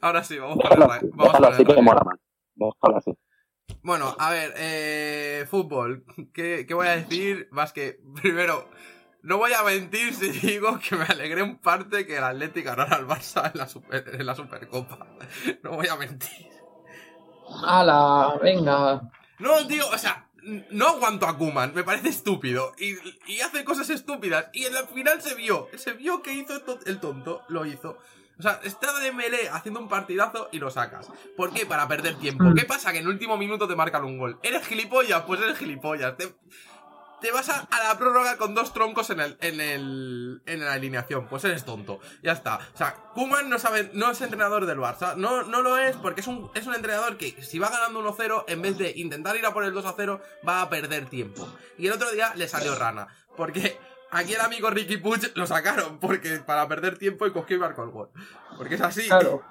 Ahora 0.00 0.22
sí, 0.24 0.38
vamos 0.38 0.58
Déjalo, 0.58 0.84
el 0.84 0.90
ra- 0.90 1.00
vamos 1.14 1.32
déjalo 1.32 1.44
con 1.46 1.52
así 1.54 1.62
el 1.62 1.66
que 1.66 1.72
radio. 1.72 1.82
mola 1.82 2.02
más. 2.04 2.18
Déjalo 2.54 2.96
así. 2.98 3.12
Bueno, 3.82 4.14
a 4.18 4.30
ver, 4.30 4.52
eh, 4.58 5.46
fútbol. 5.48 6.04
¿Qué, 6.34 6.64
qué 6.68 6.74
voy 6.74 6.86
a 6.86 6.96
decir? 6.96 7.48
Más 7.50 7.72
que, 7.72 7.98
primero, 8.22 8.68
no 9.22 9.38
voy 9.38 9.52
a 9.54 9.62
mentir 9.62 10.12
si 10.14 10.28
digo 10.30 10.78
que 10.86 10.96
me 10.96 11.04
alegré 11.04 11.42
un 11.42 11.58
parte 11.58 12.06
que 12.06 12.18
el 12.18 12.24
Atlético 12.24 12.68
ganara 12.70 12.96
al 12.96 13.06
Barça 13.06 13.50
en 13.52 13.58
la, 13.58 13.66
super- 13.68 14.14
en 14.20 14.26
la 14.26 14.34
Supercopa. 14.34 15.06
No 15.62 15.72
voy 15.76 15.88
a 15.88 15.96
mentir. 15.96 16.48
¡Hala! 17.62 18.38
Venga. 18.42 19.02
No, 19.38 19.66
tío, 19.66 19.84
o 19.88 19.98
sea, 19.98 20.28
no 20.70 20.88
aguanto 20.88 21.26
a 21.26 21.36
Kuman, 21.36 21.74
me 21.74 21.84
parece 21.84 22.08
estúpido. 22.08 22.72
Y, 22.78 22.94
y 23.32 23.40
hace 23.40 23.64
cosas 23.64 23.90
estúpidas. 23.90 24.46
Y 24.52 24.64
en 24.64 24.74
la 24.74 24.86
final 24.86 25.20
se 25.22 25.34
vio, 25.34 25.68
se 25.76 25.92
vio 25.92 26.22
que 26.22 26.32
hizo 26.32 26.54
el 26.86 27.00
tonto, 27.00 27.42
lo 27.48 27.66
hizo. 27.66 27.98
O 28.38 28.42
sea, 28.42 28.60
está 28.64 28.98
de 28.98 29.12
melee 29.12 29.48
haciendo 29.52 29.80
un 29.80 29.88
partidazo 29.88 30.48
y 30.50 30.58
lo 30.58 30.70
sacas. 30.70 31.08
¿Por 31.36 31.52
qué? 31.52 31.66
Para 31.66 31.86
perder 31.86 32.16
tiempo. 32.16 32.44
Mm. 32.44 32.54
¿Qué 32.54 32.64
pasa? 32.64 32.90
Que 32.90 32.98
en 32.98 33.04
el 33.04 33.10
último 33.10 33.36
minuto 33.36 33.68
te 33.68 33.76
marcan 33.76 34.04
un 34.04 34.18
gol. 34.18 34.38
¿Eres 34.42 34.66
gilipollas? 34.66 35.22
Pues 35.22 35.40
eres 35.40 35.56
gilipollas. 35.56 36.16
Te, 36.16 36.34
te 37.24 37.32
vas 37.32 37.48
a, 37.48 37.60
a 37.70 37.88
la 37.88 37.98
prórroga 37.98 38.36
con 38.36 38.54
dos 38.54 38.74
troncos 38.74 39.08
en 39.08 39.18
el, 39.18 39.38
en 39.40 39.58
el 39.58 40.42
en 40.44 40.62
la 40.62 40.74
alineación. 40.74 41.26
Pues 41.26 41.42
eres 41.44 41.64
tonto. 41.64 41.98
Ya 42.22 42.32
está. 42.32 42.56
O 42.74 42.76
sea, 42.76 42.96
Kuman 43.14 43.48
no 43.48 43.58
sabe, 43.58 43.90
no 43.94 44.10
es 44.10 44.20
entrenador 44.20 44.66
del 44.66 44.76
Barça. 44.76 45.16
No, 45.16 45.42
no 45.42 45.62
lo 45.62 45.78
es 45.78 45.96
porque 45.96 46.20
es 46.20 46.26
un, 46.26 46.50
es 46.54 46.66
un 46.66 46.74
entrenador 46.74 47.16
que 47.16 47.42
si 47.42 47.58
va 47.58 47.70
ganando 47.70 48.04
1-0, 48.14 48.44
en 48.46 48.60
vez 48.60 48.76
de 48.76 48.92
intentar 48.96 49.36
ir 49.36 49.46
a 49.46 49.54
por 49.54 49.64
el 49.64 49.72
2-0, 49.72 50.20
va 50.46 50.60
a 50.60 50.68
perder 50.68 51.06
tiempo. 51.08 51.48
Y 51.78 51.86
el 51.86 51.94
otro 51.94 52.10
día 52.10 52.34
le 52.36 52.46
salió 52.46 52.74
rana. 52.74 53.08
Porque 53.38 53.78
aquí 54.10 54.34
el 54.34 54.42
amigo 54.42 54.68
Ricky 54.68 54.98
Puig 54.98 55.32
lo 55.34 55.46
sacaron. 55.46 55.98
Porque 56.00 56.40
para 56.40 56.68
perder 56.68 56.98
tiempo 56.98 57.26
y 57.26 57.32
cogió 57.32 57.56
y 57.56 57.60
marcó 57.60 57.84
el 57.84 57.90
gol. 57.90 58.10
Porque 58.58 58.74
es 58.74 58.82
así. 58.82 59.06
Claro. 59.06 59.42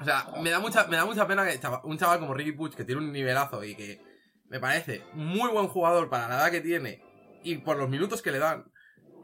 O 0.00 0.04
sea, 0.04 0.26
me 0.42 0.50
da 0.50 0.58
mucha, 0.58 0.88
me 0.88 0.96
da 0.96 1.04
mucha 1.04 1.24
pena 1.28 1.46
que 1.46 1.60
un 1.84 1.98
chaval 1.98 2.18
como 2.18 2.34
Ricky 2.34 2.50
Puig, 2.50 2.74
que 2.74 2.84
tiene 2.84 3.00
un 3.00 3.12
nivelazo 3.12 3.62
y 3.62 3.76
que 3.76 4.13
me 4.48 4.60
parece 4.60 5.04
muy 5.14 5.50
buen 5.50 5.68
jugador 5.68 6.08
para 6.10 6.28
la 6.28 6.36
edad 6.36 6.50
que 6.50 6.60
tiene 6.60 7.02
y 7.42 7.56
por 7.58 7.76
los 7.76 7.88
minutos 7.88 8.22
que 8.22 8.30
le 8.32 8.38
dan, 8.38 8.70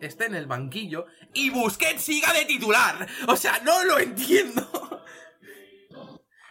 esté 0.00 0.26
en 0.26 0.34
el 0.34 0.46
banquillo 0.46 1.06
y 1.34 1.50
Busquets 1.50 2.02
siga 2.02 2.32
de 2.32 2.44
titular. 2.44 3.06
O 3.28 3.36
sea, 3.36 3.58
no 3.60 3.84
lo 3.84 3.98
entiendo. 3.98 5.04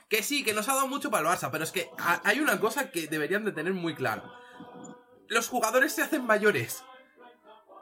Que 0.10 0.24
sí, 0.24 0.44
que 0.44 0.54
nos 0.54 0.68
ha 0.70 0.74
dado 0.74 0.88
mucho 0.88 1.12
para 1.12 1.30
el 1.30 1.36
Barça, 1.38 1.52
pero 1.52 1.64
es 1.64 1.72
que 1.72 1.90
ha- 2.00 2.22
hay 2.24 2.40
una 2.40 2.60
cosa 2.60 2.90
que 2.90 3.08
deberían 3.08 3.46
de 3.46 3.52
tener 3.52 3.74
muy 3.74 3.94
claro. 3.94 4.24
Los 5.28 5.48
jugadores 5.48 5.94
se 5.94 6.02
hacen 6.02 6.26
mayores. 6.26 6.84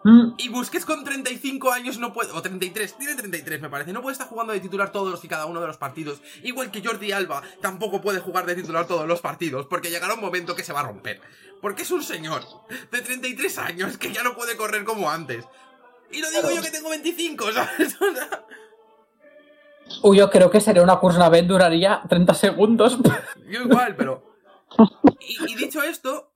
Mm, 0.03 0.33
Y 0.37 0.49
Busquets 0.49 0.85
con 0.85 1.03
35 1.03 1.71
años 1.71 1.97
no 1.97 2.13
puede, 2.13 2.31
o 2.31 2.41
33, 2.41 2.97
tiene 2.97 3.15
33 3.15 3.61
me 3.61 3.69
parece, 3.69 3.91
no 3.91 4.01
puede 4.01 4.13
estar 4.13 4.27
jugando 4.27 4.53
de 4.53 4.59
titular 4.59 4.91
todos 4.91 5.23
y 5.25 5.27
cada 5.27 5.45
uno 5.47 5.59
de 5.59 5.67
los 5.67 5.77
partidos. 5.77 6.21
Igual 6.43 6.71
que 6.71 6.83
Jordi 6.85 7.11
Alba 7.11 7.41
tampoco 7.61 8.01
puede 8.01 8.19
jugar 8.19 8.45
de 8.45 8.55
titular 8.55 8.87
todos 8.87 9.07
los 9.07 9.21
partidos, 9.21 9.65
porque 9.65 9.89
llegará 9.89 10.13
un 10.13 10.21
momento 10.21 10.55
que 10.55 10.63
se 10.63 10.71
va 10.73 10.81
a 10.81 10.83
romper. 10.83 11.19
Porque 11.61 11.81
es 11.81 11.91
un 11.91 12.03
señor 12.03 12.43
de 12.91 13.01
33 13.01 13.57
años 13.57 13.97
que 13.97 14.13
ya 14.13 14.23
no 14.23 14.35
puede 14.35 14.55
correr 14.55 14.83
como 14.83 15.09
antes. 15.09 15.45
Y 16.11 16.21
lo 16.21 16.29
digo 16.29 16.51
yo 16.51 16.61
que 16.61 16.71
tengo 16.71 16.89
25, 16.89 17.51
¿sabes? 17.51 17.97
Uy, 20.03 20.17
yo 20.17 20.29
creo 20.29 20.51
que 20.51 20.61
sería 20.61 20.83
una 20.83 20.99
Kursnavet, 20.99 21.45
duraría 21.47 22.03
30 22.07 22.33
segundos. 22.33 22.97
yo 23.49 23.61
igual, 23.61 23.95
pero... 23.95 24.23
Y, 25.19 25.51
y 25.51 25.55
dicho 25.55 25.81
esto, 25.81 26.31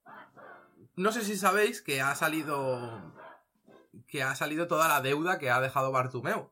no 0.95 1.11
sé 1.11 1.23
si 1.23 1.37
sabéis 1.37 1.81
que 1.81 2.01
ha 2.01 2.15
salido... 2.15 3.20
Que 4.11 4.21
ha 4.21 4.35
salido 4.35 4.67
toda 4.67 4.89
la 4.89 5.01
deuda 5.01 5.39
que 5.39 5.49
ha 5.49 5.61
dejado 5.61 5.91
Bartumeu. 5.93 6.49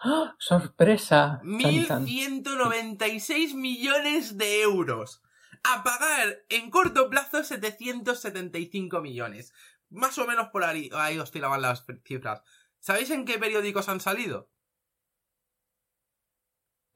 ¡Ah! 0.00 0.34
¡Sorpresa! 0.38 1.40
Chan, 1.60 1.86
chan. 1.86 2.06
1.196 2.06 3.54
millones 3.54 4.36
de 4.36 4.62
euros. 4.62 5.22
A 5.62 5.84
pagar 5.84 6.44
en 6.48 6.70
corto 6.70 7.08
plazo 7.08 7.42
775 7.42 9.00
millones. 9.00 9.54
Más 9.88 10.18
o 10.18 10.26
menos 10.26 10.48
por 10.48 10.64
ahí, 10.64 10.90
ahí 10.92 11.18
oscilaban 11.18 11.62
las 11.62 11.86
cifras. 12.04 12.42
¿Sabéis 12.80 13.10
en 13.10 13.24
qué 13.24 13.38
periódicos 13.38 13.88
han 13.88 14.00
salido? 14.00 14.50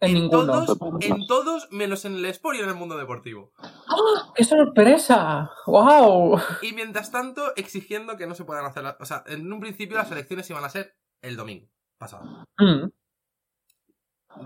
En 0.00 0.14
ninguno. 0.14 0.64
todos, 0.64 0.78
en 1.00 1.26
todos, 1.26 1.68
menos 1.72 2.04
en 2.04 2.14
el 2.16 2.24
Sport 2.26 2.56
y 2.56 2.60
en 2.60 2.68
el 2.68 2.74
mundo 2.76 2.96
deportivo. 2.96 3.52
¡Ah! 3.58 4.32
¡Qué 4.34 4.44
sorpresa! 4.44 5.50
¡Wow! 5.66 6.40
Y 6.62 6.72
mientras 6.72 7.10
tanto, 7.10 7.54
exigiendo 7.56 8.16
que 8.16 8.26
no 8.28 8.34
se 8.36 8.44
puedan 8.44 8.64
hacer... 8.64 8.84
las- 8.84 8.96
O 9.00 9.04
sea, 9.04 9.24
en 9.26 9.52
un 9.52 9.58
principio 9.60 9.96
las 9.96 10.10
elecciones 10.12 10.48
iban 10.50 10.64
a 10.64 10.70
ser 10.70 10.96
el 11.20 11.36
domingo 11.36 11.68
pasado. 11.98 12.44
Mm, 12.58 12.90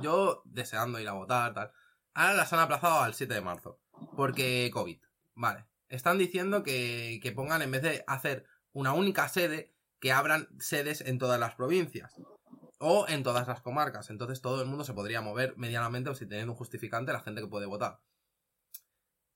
Yo 0.01 0.43
deseando 0.47 0.99
ir 1.01 1.09
a 1.09 1.13
votar, 1.13 1.53
tal. 1.53 1.73
Ahora 2.15 2.35
las 2.35 2.53
han 2.53 2.61
aplazado 2.61 3.01
al 3.01 3.15
7 3.15 3.35
de 3.35 3.41
marzo. 3.41 3.79
Porque 4.17 4.71
COVID. 4.73 4.99
Vale. 5.35 5.67
Están 5.89 6.17
diciendo 6.19 6.63
que, 6.63 7.21
que 7.23 7.33
pongan, 7.33 7.61
en 7.63 7.71
vez 7.71 7.83
de 7.83 8.05
hacer 8.07 8.47
una 8.73 8.95
única 8.95 9.29
sede, 9.29 9.75
que 10.01 10.13
abran 10.13 10.49
sedes 10.59 11.03
en 11.03 11.19
todas 11.19 11.39
las 11.39 11.55
provincias. 11.55 12.15
O 12.85 13.07
en 13.09 13.23
todas 13.23 13.47
las 13.47 13.61
comarcas. 13.61 14.11
Entonces 14.11 14.41
todo 14.41 14.61
el 14.61 14.69
mundo 14.69 14.83
se 14.83 14.93
podría 14.93 15.21
mover 15.21 15.57
medianamente 15.57 16.11
o 16.11 16.17
si 16.17 16.27
teniendo 16.27 16.51
un 16.53 16.59
justificante 16.59 17.13
la 17.13 17.21
gente 17.21 17.41
que 17.41 17.47
puede 17.47 17.67
votar. 17.67 18.01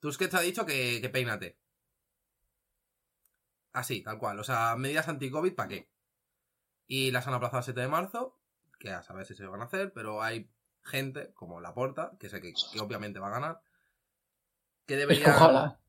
Tusquets 0.00 0.35
ha 0.35 0.40
dicho 0.40 0.66
que, 0.66 1.00
que 1.00 1.09
peínate. 1.09 1.56
Así, 3.72 4.02
tal 4.02 4.18
cual. 4.18 4.40
O 4.40 4.44
sea, 4.44 4.74
medidas 4.74 5.06
anti-COVID, 5.06 5.54
¿para 5.54 5.68
qué? 5.68 5.88
Y 6.88 7.12
las 7.12 7.28
han 7.28 7.35
aplazado 7.35 7.59
al 7.59 7.64
7 7.64 7.80
de 7.80 7.88
marzo 7.88 8.37
que 8.80 8.90
a 8.90 9.02
saber 9.02 9.26
si 9.26 9.35
se 9.35 9.46
van 9.46 9.61
a 9.61 9.66
hacer, 9.66 9.92
pero 9.92 10.22
hay 10.22 10.50
gente 10.82 11.32
como 11.35 11.61
Laporta, 11.61 12.16
que 12.18 12.28
sé 12.28 12.40
que, 12.40 12.52
que 12.72 12.80
obviamente 12.80 13.20
va 13.20 13.28
a 13.28 13.38
ganar, 13.38 13.62
que 14.87 14.96
debería, 14.96 15.26
Ojalá. 15.37 15.80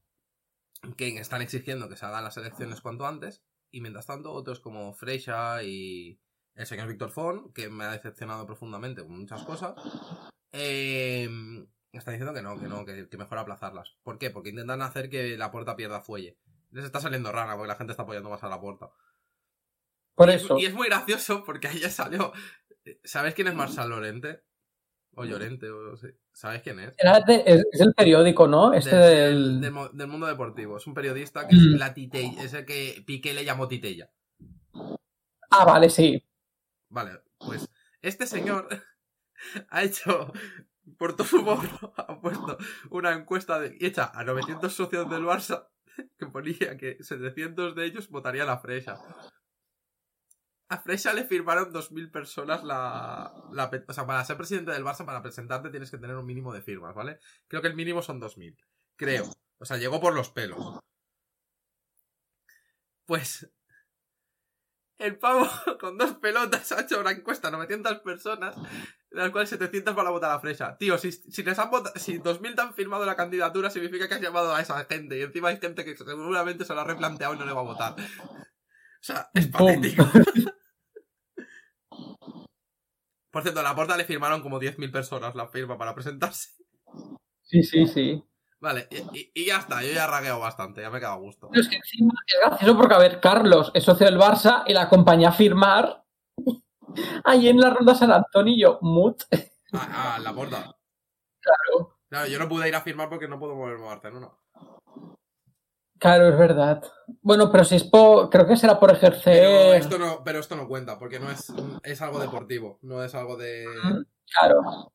que 0.96 1.08
están 1.17 1.41
exigiendo 1.41 1.89
que 1.89 1.96
se 1.96 2.06
hagan 2.06 2.24
las 2.24 2.38
elecciones 2.38 2.82
cuanto 2.82 3.08
antes, 3.08 3.43
y 3.72 3.82
mientras 3.82 4.06
tanto 4.06 4.32
otros 4.32 4.60
como 4.60 4.93
Freixa 4.93 5.63
y 5.63 6.20
el 6.58 6.65
señor 6.67 6.88
Víctor 6.88 7.12
Font, 7.12 7.54
que 7.54 7.70
me 7.70 7.86
ha 7.86 7.91
decepcionado 7.91 8.46
profundamente 8.46 9.02
con 9.04 9.17
muchas 9.20 9.43
cosas, 9.43 9.76
eh, 10.52 11.30
están 11.91 12.13
diciendo 12.13 12.34
que 12.34 12.41
no, 12.41 12.60
que 12.60 12.67
no, 12.67 12.86
que, 12.86 13.08
que 13.10 13.17
mejor 13.17 13.38
aplazarlas. 13.38 13.96
¿Por 14.04 14.17
qué? 14.17 14.30
Porque 14.30 14.50
intentan 14.50 14.82
hacer 14.82 15.10
que 15.10 15.38
la 15.38 15.52
puerta 15.52 15.76
pierda 15.76 16.02
fuelle. 16.02 16.38
Les 16.72 16.84
está 16.86 17.00
saliendo 17.00 17.32
rana 17.32 17.54
porque 17.56 17.70
la 17.70 17.76
gente 17.76 17.93
está 17.93 18.04
apoyando 18.04 18.30
más 18.30 18.43
a 18.43 18.50
la 18.50 18.60
puerta. 18.60 18.89
Por 20.15 20.30
Y 20.30 20.34
es- 20.34 20.43
eso. 20.43 20.58
Y 20.58 20.65
es 20.65 20.74
muy 20.74 20.88
gracioso 20.88 21.43
porque 21.46 21.67
ayer 21.67 21.89
salió. 21.91 22.34
¿Sabes 23.04 23.34
quién 23.34 23.48
es 23.48 23.54
Marshall 23.56 23.89
Lorente? 23.89 24.43
O 25.15 25.26
Llorente, 25.26 25.70
o 25.72 25.98
sí. 25.98 26.08
¿Sabes 26.32 26.62
quién 26.62 26.80
es? 26.80 26.96
De- 27.26 27.43
es, 27.46 27.65
es 27.72 27.82
el 27.82 27.93
periódico, 27.96 28.48
¿no? 28.48 28.74
Este 28.74 28.96
Del- 28.96 29.54
del. 29.54 29.62
del 29.62 29.72
mo- 29.72 29.89
del 29.89 30.08
mundo 30.08 30.28
deportivo. 30.28 30.78
Es 30.78 30.86
un 30.86 30.93
periodista 30.93 31.48
que 31.48 31.56
es 31.56 31.62
Mm. 31.62 31.76
la 31.78 31.93
Titella, 31.93 32.43
es 32.43 32.54
el 32.54 32.65
que 32.65 33.04
Piqué 33.06 33.34
le 33.34 33.43
llamó 33.43 33.67
Titella. 33.67 34.12
Ah, 35.50 35.65
vale, 35.65 35.89
sí. 35.89 36.24
Vale, 36.89 37.21
pues 37.38 37.69
este 38.02 38.28
señor 38.28 38.67
ha 39.69 39.84
hecho 39.84 40.32
por 40.97 41.15
todo 41.15 41.28
su 41.28 41.41
morro, 41.41 41.93
ha 41.97 42.19
puesto 42.19 42.58
una 42.89 43.13
encuesta 43.13 43.60
de, 43.60 43.78
hecha 43.80 44.12
a 44.13 44.23
900 44.23 44.73
socios 44.73 45.10
del 45.10 45.23
Barça 45.23 45.67
que 46.17 46.28
ponía 46.28 46.78
que 46.78 46.97
700 47.02 47.76
de 47.76 47.86
ellos 47.86 48.10
votarían 48.10 48.50
a 48.50 48.60
Freixa. 48.60 49.00
A 50.69 50.78
Freixa 50.80 51.13
le 51.13 51.23
firmaron 51.23 51.73
2.000 51.73 52.12
personas 52.12 52.63
la, 52.63 53.34
O 53.88 53.93
sea, 53.93 54.06
para 54.06 54.23
ser 54.26 54.38
presidente 54.38 54.71
del 54.71 54.84
Barça, 54.84 55.06
para 55.06 55.21
presentarte 55.21 55.69
tienes 55.69 55.89
que 55.89 55.97
tener 55.97 56.15
un 56.15 56.26
mínimo 56.26 56.54
de 56.54 56.62
firmas, 56.62 56.93
¿vale? 56.93 57.19
Creo 57.47 57.62
que 57.62 57.69
el 57.69 57.76
mínimo 57.76 58.02
son 58.02 58.19
2.000. 58.19 58.58
Creo. 58.97 59.26
O 59.60 59.65
sea, 59.65 59.78
llegó 59.78 60.02
por 60.02 60.13
los 60.13 60.30
pelos. 60.30 60.80
Pues... 63.06 63.50
El 64.98 65.20
pavo 65.20 65.48
con 65.80 65.98
dos 65.98 66.14
pelotas 66.16 66.72
ha 66.74 66.82
hecho 66.82 67.00
una 67.00 67.12
encuesta 67.12 67.48
a 67.50 67.52
900 67.52 68.00
personas, 68.00 68.56
de 68.56 69.18
las 69.18 69.30
cuales 69.32 69.50
700 69.50 69.96
van 69.96 70.08
a 70.08 70.12
votar 70.12 70.32
a 70.32 70.40
Freixa. 70.40 70.78
Tío, 70.78 70.98
si, 70.98 71.12
si 71.12 71.44
les 71.44 71.60
han 71.60 71.70
votado, 71.70 71.94
si 72.00 72.20
2.000 72.20 72.56
te 72.56 72.62
han 72.62 72.74
firmado 72.74 73.06
la 73.06 73.16
candidatura, 73.16 73.70
significa 73.70 74.08
que 74.08 74.16
has 74.16 74.22
llamado 74.22 74.56
a 74.56 74.62
esa 74.62 74.84
gente. 74.86 75.18
Y 75.18 75.22
encima 75.22 75.50
hay 75.50 75.58
gente 75.58 75.86
que 75.86 75.96
seguramente 75.96 76.66
se 76.66 76.74
lo 76.74 76.82
ha 76.82 76.86
replanteado 76.86 77.36
y 77.36 77.38
no 77.38 77.46
le 77.46 77.54
va 77.54 77.62
a 77.62 77.66
votar. 77.66 77.94
O 77.94 79.04
sea, 79.04 79.30
es 79.34 79.48
patético. 79.48 80.04
Por 83.32 83.44
cierto, 83.44 83.60
a 83.60 83.64
la 83.64 83.76
porta 83.76 83.98
le 83.98 84.06
firmaron 84.06 84.42
como 84.42 84.60
10.000 84.60 84.92
personas 84.92 85.36
la 85.36 85.48
firma 85.48 85.78
para 85.78 85.94
presentarse. 85.94 86.50
Sí, 87.44 87.62
sí, 87.62 87.86
sí. 87.86 88.24
Vale, 88.60 88.88
y, 89.13 89.46
ya 89.46 89.58
está, 89.58 89.84
yo 89.84 89.93
ya 89.93 90.06
he 90.06 90.08
ragueado 90.08 90.39
bastante, 90.39 90.82
ya 90.82 90.89
me 90.89 91.00
queda 91.00 91.13
a 91.13 91.17
gusto. 91.17 91.48
Pero 91.50 91.62
es 91.62 91.70
que 91.70 91.76
encima 91.76 92.13
es 92.26 92.50
gracioso 92.50 92.76
porque, 92.78 92.96
a 92.96 93.00
ver, 93.00 93.20
Carlos 93.20 93.72
es 93.74 93.84
socio 93.84 94.08
del 94.08 94.17
Barça 94.17 94.63
y 94.65 94.74
la 94.74 94.84
acompañé 94.84 95.28
a 95.28 95.32
firmar 95.32 96.04
ahí 97.24 97.50
en 97.50 97.60
la 97.60 97.70
ronda 97.70 97.93
San 97.93 98.12
Antonio, 98.12 98.80
Mut. 98.82 99.24
Ah, 99.74 100.15
ah, 100.15 100.20
la 100.20 100.34
porta. 100.34 100.76
Claro. 101.39 102.00
Claro, 102.10 102.28
yo 102.28 102.39
no 102.39 102.50
pude 102.50 102.67
ir 102.67 102.76
a 102.76 102.82
firmar 102.82 103.10
porque 103.10 103.28
no 103.28 103.38
puedo 103.38 103.56
moverme 103.56 103.84
a 103.86 103.89
Barcelona. 103.89 104.32
Claro, 106.00 106.30
es 106.30 106.38
verdad. 106.38 106.84
Bueno, 107.22 107.52
pero 107.52 107.63
si 107.63 107.76
es 107.76 107.84
por. 107.84 108.30
Creo 108.30 108.48
que 108.48 108.56
será 108.56 108.80
por 108.80 108.91
Pero 108.91 108.98
ejercer. 108.98 109.82
esto 109.82 109.98
no, 109.98 110.24
pero 110.24 110.39
esto 110.39 110.56
no 110.56 110.67
cuenta, 110.67 110.98
porque 110.98 111.20
no 111.20 111.30
es, 111.30 111.52
es 111.84 112.02
algo 112.02 112.20
deportivo, 112.20 112.80
no 112.82 113.04
es 113.04 113.13
algo 113.15 113.36
de. 113.36 113.65
Claro. 114.32 114.91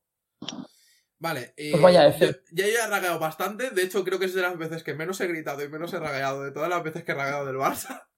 Vale, 1.23 1.53
eh, 1.55 1.71
Pues 1.71 1.81
vaya 1.81 2.09
yo- 2.09 2.25
F. 2.25 2.41
ya 2.51 2.65
he 2.67 2.85
ragueado 2.87 3.17
bastante, 3.17 3.69
de 3.69 3.81
hecho 3.81 4.03
creo 4.03 4.19
que 4.19 4.25
es 4.25 4.33
de 4.33 4.41
las 4.41 4.57
veces 4.57 4.83
que 4.83 4.93
menos 4.93 5.21
he 5.21 5.27
gritado 5.27 5.63
y 5.63 5.69
menos 5.69 5.93
he 5.93 5.99
ragueado 5.99 6.43
de 6.43 6.51
todas 6.51 6.67
las 6.67 6.83
veces 6.83 7.05
que 7.05 7.13
he 7.13 7.15
ragueado 7.15 7.45
del 7.45 7.55
Barça. 7.55 8.09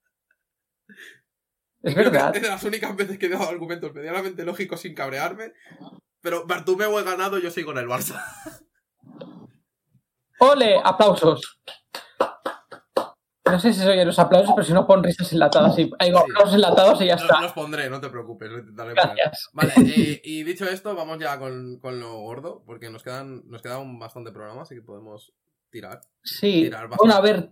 Es 1.83 1.93
verdad. 1.93 2.35
Es 2.35 2.41
de 2.41 2.47
las 2.47 2.63
únicas 2.63 2.95
veces 2.95 3.19
que 3.19 3.27
he 3.27 3.29
dado 3.29 3.47
argumentos 3.47 3.93
medianamente 3.93 4.43
lógicos 4.43 4.81
sin 4.81 4.95
cabrearme. 4.95 5.53
Pero 6.21 6.47
Bartumeo 6.47 6.99
he 6.99 7.03
ganado, 7.03 7.37
yo 7.37 7.51
sigo 7.51 7.73
en 7.73 7.77
el 7.77 7.85
Barça. 7.87 8.25
¡Ole! 10.39 10.81
¡Aplausos! 10.83 11.59
No 13.49 13.59
sé 13.59 13.73
si 13.73 13.79
se 13.81 13.89
oyen 13.89 14.07
los 14.07 14.17
aplausos, 14.17 14.53
pero 14.55 14.65
si 14.65 14.73
no 14.73 14.87
pon 14.87 15.03
risas 15.03 15.31
enlatadas. 15.31 15.77
Y, 15.77 15.91
hay 15.99 16.09
Sí. 16.11 16.17
aplausos 16.17 16.55
enlatados 16.55 17.01
y 17.01 17.05
ya 17.05 17.13
Los, 17.13 17.21
está. 17.23 17.41
los 17.41 17.51
pondré, 17.53 17.89
no 17.89 18.01
te 18.01 18.09
preocupes, 18.09 18.49
lo 18.49 18.57
intentaré 18.59 18.95
poner. 18.95 19.15
Gracias. 19.15 19.49
Vale, 19.53 19.73
eh, 19.77 20.21
y 20.23 20.43
dicho 20.43 20.65
esto, 20.65 20.95
vamos 20.95 21.19
ya 21.19 21.37
con, 21.37 21.77
con 21.79 21.99
lo 21.99 22.13
gordo, 22.17 22.63
porque 22.65 22.89
nos 22.89 23.03
quedan, 23.03 23.43
nos 23.47 23.61
queda 23.61 23.77
un 23.77 23.99
bastante 23.99 24.31
programa, 24.31 24.63
así 24.63 24.73
que 24.75 24.81
podemos 24.81 25.31
tirar. 25.69 26.01
Sí. 26.23 26.63
tirar. 26.63 26.87
Bueno, 26.97 27.13
a 27.13 27.21
ver. 27.21 27.51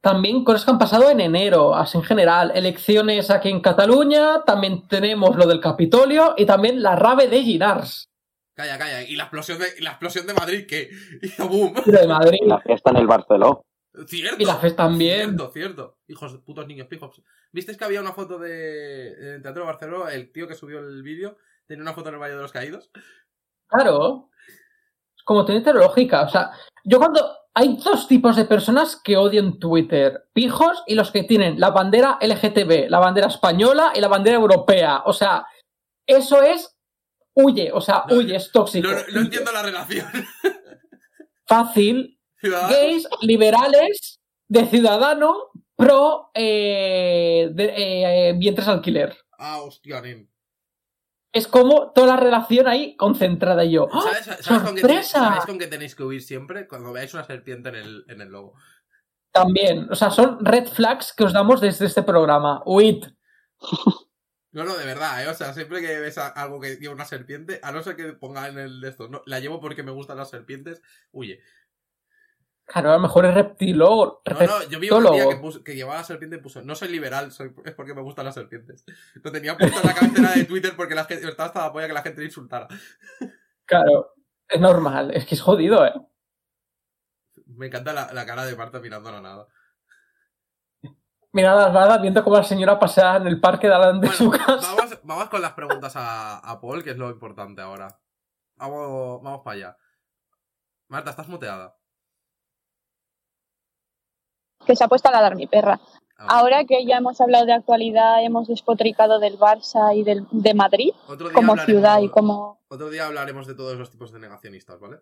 También 0.00 0.44
cosas 0.44 0.64
que 0.64 0.70
han 0.70 0.78
pasado 0.78 1.10
en 1.10 1.20
enero, 1.20 1.74
así 1.74 1.98
en 1.98 2.04
general. 2.04 2.52
Elecciones 2.54 3.30
aquí 3.30 3.48
en 3.50 3.60
Cataluña, 3.60 4.44
también 4.44 4.86
tenemos 4.86 5.36
lo 5.36 5.46
del 5.46 5.60
Capitolio 5.60 6.34
y 6.36 6.46
también 6.46 6.82
la 6.82 6.94
rave 6.94 7.26
de 7.26 7.42
Ginars. 7.42 8.08
Calla, 8.54 8.78
calla. 8.78 9.02
Y 9.02 9.16
la 9.16 9.24
explosión 9.24 9.58
de, 9.58 9.66
la 9.80 9.90
explosión 9.90 10.26
de 10.26 10.34
Madrid, 10.34 10.66
que 10.68 10.88
hizo 11.22 11.48
boom. 11.48 11.74
De 11.84 12.06
Madrid. 12.06 12.38
Y 12.42 12.46
la 12.48 12.60
fiesta 12.60 12.90
en 12.90 12.96
el 12.96 13.06
Barceló. 13.08 13.64
Cierto. 14.06 14.42
Y 14.42 14.44
la 14.44 14.56
FES 14.56 14.76
también. 14.76 15.30
Cierto, 15.30 15.50
cierto. 15.52 15.98
Hijos 16.06 16.32
de 16.32 16.38
putos 16.38 16.66
niños 16.66 16.86
pijos. 16.86 17.22
¿Visteis 17.52 17.78
que 17.78 17.84
había 17.84 18.00
una 18.00 18.12
foto 18.12 18.38
de 18.38 19.34
en 19.34 19.42
Teatro 19.42 19.62
de 19.62 19.66
Barcelona? 19.66 20.12
El 20.12 20.30
tío 20.30 20.46
que 20.46 20.54
subió 20.54 20.78
el 20.80 21.02
vídeo 21.02 21.36
tenía 21.66 21.82
una 21.82 21.94
foto 21.94 22.08
en 22.08 22.14
el 22.14 22.20
Valle 22.20 22.34
de 22.34 22.42
los 22.42 22.52
Caídos. 22.52 22.90
Claro. 23.66 24.30
Es 25.16 25.22
como 25.24 25.44
tiene 25.44 25.72
lógica. 25.72 26.22
O 26.22 26.28
sea, 26.28 26.50
yo 26.84 26.98
cuando. 26.98 27.36
Hay 27.54 27.76
dos 27.76 28.06
tipos 28.06 28.36
de 28.36 28.44
personas 28.44 29.00
que 29.02 29.16
odian 29.16 29.58
Twitter: 29.58 30.28
pijos 30.32 30.84
y 30.86 30.94
los 30.94 31.10
que 31.10 31.24
tienen 31.24 31.58
la 31.58 31.70
bandera 31.70 32.16
LGTB, 32.20 32.88
la 32.88 33.00
bandera 33.00 33.26
española 33.26 33.90
y 33.96 34.00
la 34.00 34.06
bandera 34.06 34.36
europea. 34.36 35.02
O 35.06 35.12
sea, 35.12 35.44
eso 36.06 36.40
es. 36.42 36.76
Huye, 37.34 37.70
o 37.72 37.80
sea, 37.80 38.04
No, 38.08 38.16
huye, 38.16 38.36
es 38.36 38.52
tóxico. 38.52 38.86
No, 38.86 38.94
no, 38.94 39.02
no 39.12 39.20
entiendo 39.22 39.50
la 39.50 39.62
relación. 39.62 40.06
Fácil. 41.46 42.17
Ciudadanos. 42.40 42.76
Gays, 42.76 43.08
liberales, 43.22 44.20
de 44.48 44.66
ciudadano, 44.66 45.50
pro 45.76 46.30
eh, 46.34 47.50
de, 47.52 47.74
eh, 47.76 48.32
vientres 48.36 48.68
alquiler. 48.68 49.16
Ah, 49.38 49.60
hostia, 49.60 50.00
nen. 50.00 50.30
Es 51.32 51.46
como 51.46 51.92
toda 51.92 52.06
la 52.08 52.16
relación 52.16 52.66
ahí 52.66 52.96
concentrada 52.96 53.64
y 53.64 53.72
yo. 53.72 53.88
¡ah! 53.92 54.00
¿Sabes, 54.02 54.24
sabes 54.24 54.62
con 54.62 54.74
tenéis, 54.74 54.80
¡Sorpresa! 54.80 55.18
sabéis 55.18 55.46
con 55.46 55.58
qué 55.58 55.66
tenéis 55.66 55.94
que 55.94 56.02
huir 56.02 56.22
siempre? 56.22 56.66
Cuando 56.66 56.92
veáis 56.92 57.12
una 57.14 57.24
serpiente 57.24 57.68
en 57.68 57.74
el, 57.74 58.04
en 58.08 58.20
el 58.20 58.28
logo. 58.28 58.54
También, 59.30 59.86
o 59.90 59.94
sea, 59.94 60.10
son 60.10 60.44
red 60.44 60.66
flags 60.66 61.12
que 61.12 61.24
os 61.24 61.32
damos 61.32 61.60
desde 61.60 61.86
este 61.86 62.02
programa. 62.02 62.62
Huid. 62.64 63.04
No, 64.50 64.64
no, 64.64 64.76
de 64.78 64.86
verdad, 64.86 65.22
¿eh? 65.22 65.28
O 65.28 65.34
sea, 65.34 65.52
siempre 65.52 65.82
que 65.82 66.00
ves 66.00 66.16
algo 66.16 66.58
que 66.58 66.76
lleva 66.76 66.94
una 66.94 67.04
serpiente, 67.04 67.60
a 67.62 67.70
no 67.70 67.82
ser 67.82 67.96
que 67.96 68.14
ponga 68.14 68.48
en 68.48 68.58
el 68.58 68.80
de 68.80 68.88
esto, 68.88 69.06
no, 69.06 69.22
la 69.26 69.40
llevo 69.40 69.60
porque 69.60 69.82
me 69.82 69.92
gustan 69.92 70.16
las 70.16 70.30
serpientes, 70.30 70.80
huye. 71.12 71.40
Claro, 72.70 72.90
a 72.90 72.96
lo 72.96 73.00
mejor 73.00 73.24
es 73.24 73.32
reptilólogo. 73.34 74.20
No, 74.26 74.40
no, 74.46 74.62
yo 74.68 74.78
vi 74.78 74.90
un 74.90 75.02
día 75.12 75.26
que, 75.28 75.36
puso- 75.36 75.64
que 75.64 75.74
llevaba 75.74 75.98
la 76.00 76.04
serpiente 76.04 76.36
y 76.36 76.40
puso, 76.40 76.60
no 76.60 76.74
soy 76.74 76.88
liberal, 76.88 77.32
soy, 77.32 77.50
es 77.64 77.72
porque 77.74 77.94
me 77.94 78.02
gustan 78.02 78.26
las 78.26 78.34
serpientes. 78.34 78.84
Lo 79.22 79.32
tenía 79.32 79.56
puesto 79.56 79.80
en 79.80 79.86
la 79.86 79.94
cabecera 79.94 80.32
de 80.32 80.44
Twitter 80.44 80.74
porque 80.76 80.94
la 80.94 81.04
gente, 81.06 81.26
estaba 81.26 81.46
hasta 81.46 81.64
la 81.64 81.72
polla 81.72 81.86
que 81.86 81.94
la 81.94 82.02
gente 82.02 82.20
le 82.20 82.26
insultara. 82.26 82.68
Claro, 83.64 84.12
es 84.46 84.60
normal, 84.60 85.12
es 85.14 85.24
que 85.24 85.34
es 85.34 85.40
jodido, 85.40 85.86
¿eh? 85.86 85.94
Me 87.46 87.68
encanta 87.68 87.94
la, 87.94 88.12
la 88.12 88.26
cara 88.26 88.44
de 88.44 88.54
Marta 88.54 88.80
mirando 88.80 89.08
a 89.08 89.12
la 89.12 89.20
nada. 89.22 89.46
Mira 91.32 91.54
las 91.54 91.72
balas 91.72 92.02
viendo 92.02 92.22
cómo 92.22 92.36
la 92.36 92.44
señora 92.44 92.78
pasea 92.78 93.16
en 93.16 93.26
el 93.28 93.40
parque 93.40 93.66
de 93.66 93.72
delante 93.74 94.08
de 94.08 94.12
su 94.14 94.30
casa. 94.30 94.74
vamos, 94.74 94.98
vamos 95.04 95.28
con 95.30 95.40
las 95.40 95.52
preguntas 95.52 95.96
a, 95.96 96.38
a 96.38 96.60
Paul, 96.60 96.84
que 96.84 96.90
es 96.90 96.98
lo 96.98 97.08
importante 97.10 97.62
ahora. 97.62 97.98
Vamos, 98.56 99.22
vamos 99.22 99.40
para 99.42 99.56
allá. 99.56 99.76
Marta, 100.88 101.10
estás 101.10 101.28
muteada. 101.28 101.77
Que 104.68 104.76
se 104.76 104.84
ha 104.84 104.88
puesto 104.88 105.08
a 105.08 105.12
ladrar 105.12 105.34
mi 105.34 105.46
perra. 105.46 105.80
Ah, 106.18 106.26
Ahora 106.38 106.64
que 106.64 106.84
ya 106.84 106.98
hemos 106.98 107.20
hablado 107.20 107.46
de 107.46 107.54
actualidad, 107.54 108.22
hemos 108.22 108.48
despotricado 108.48 109.18
del 109.18 109.38
Barça 109.38 109.96
y 109.96 110.02
del, 110.04 110.26
de 110.30 110.52
Madrid 110.52 110.90
como 111.32 111.56
ciudad 111.56 112.00
y 112.02 112.08
como... 112.10 112.60
Otro 112.68 112.90
día 112.90 113.06
hablaremos 113.06 113.46
de 113.46 113.54
todos 113.54 113.76
los 113.78 113.90
tipos 113.90 114.12
de 114.12 114.18
negacionistas, 114.18 114.78
¿vale? 114.78 114.98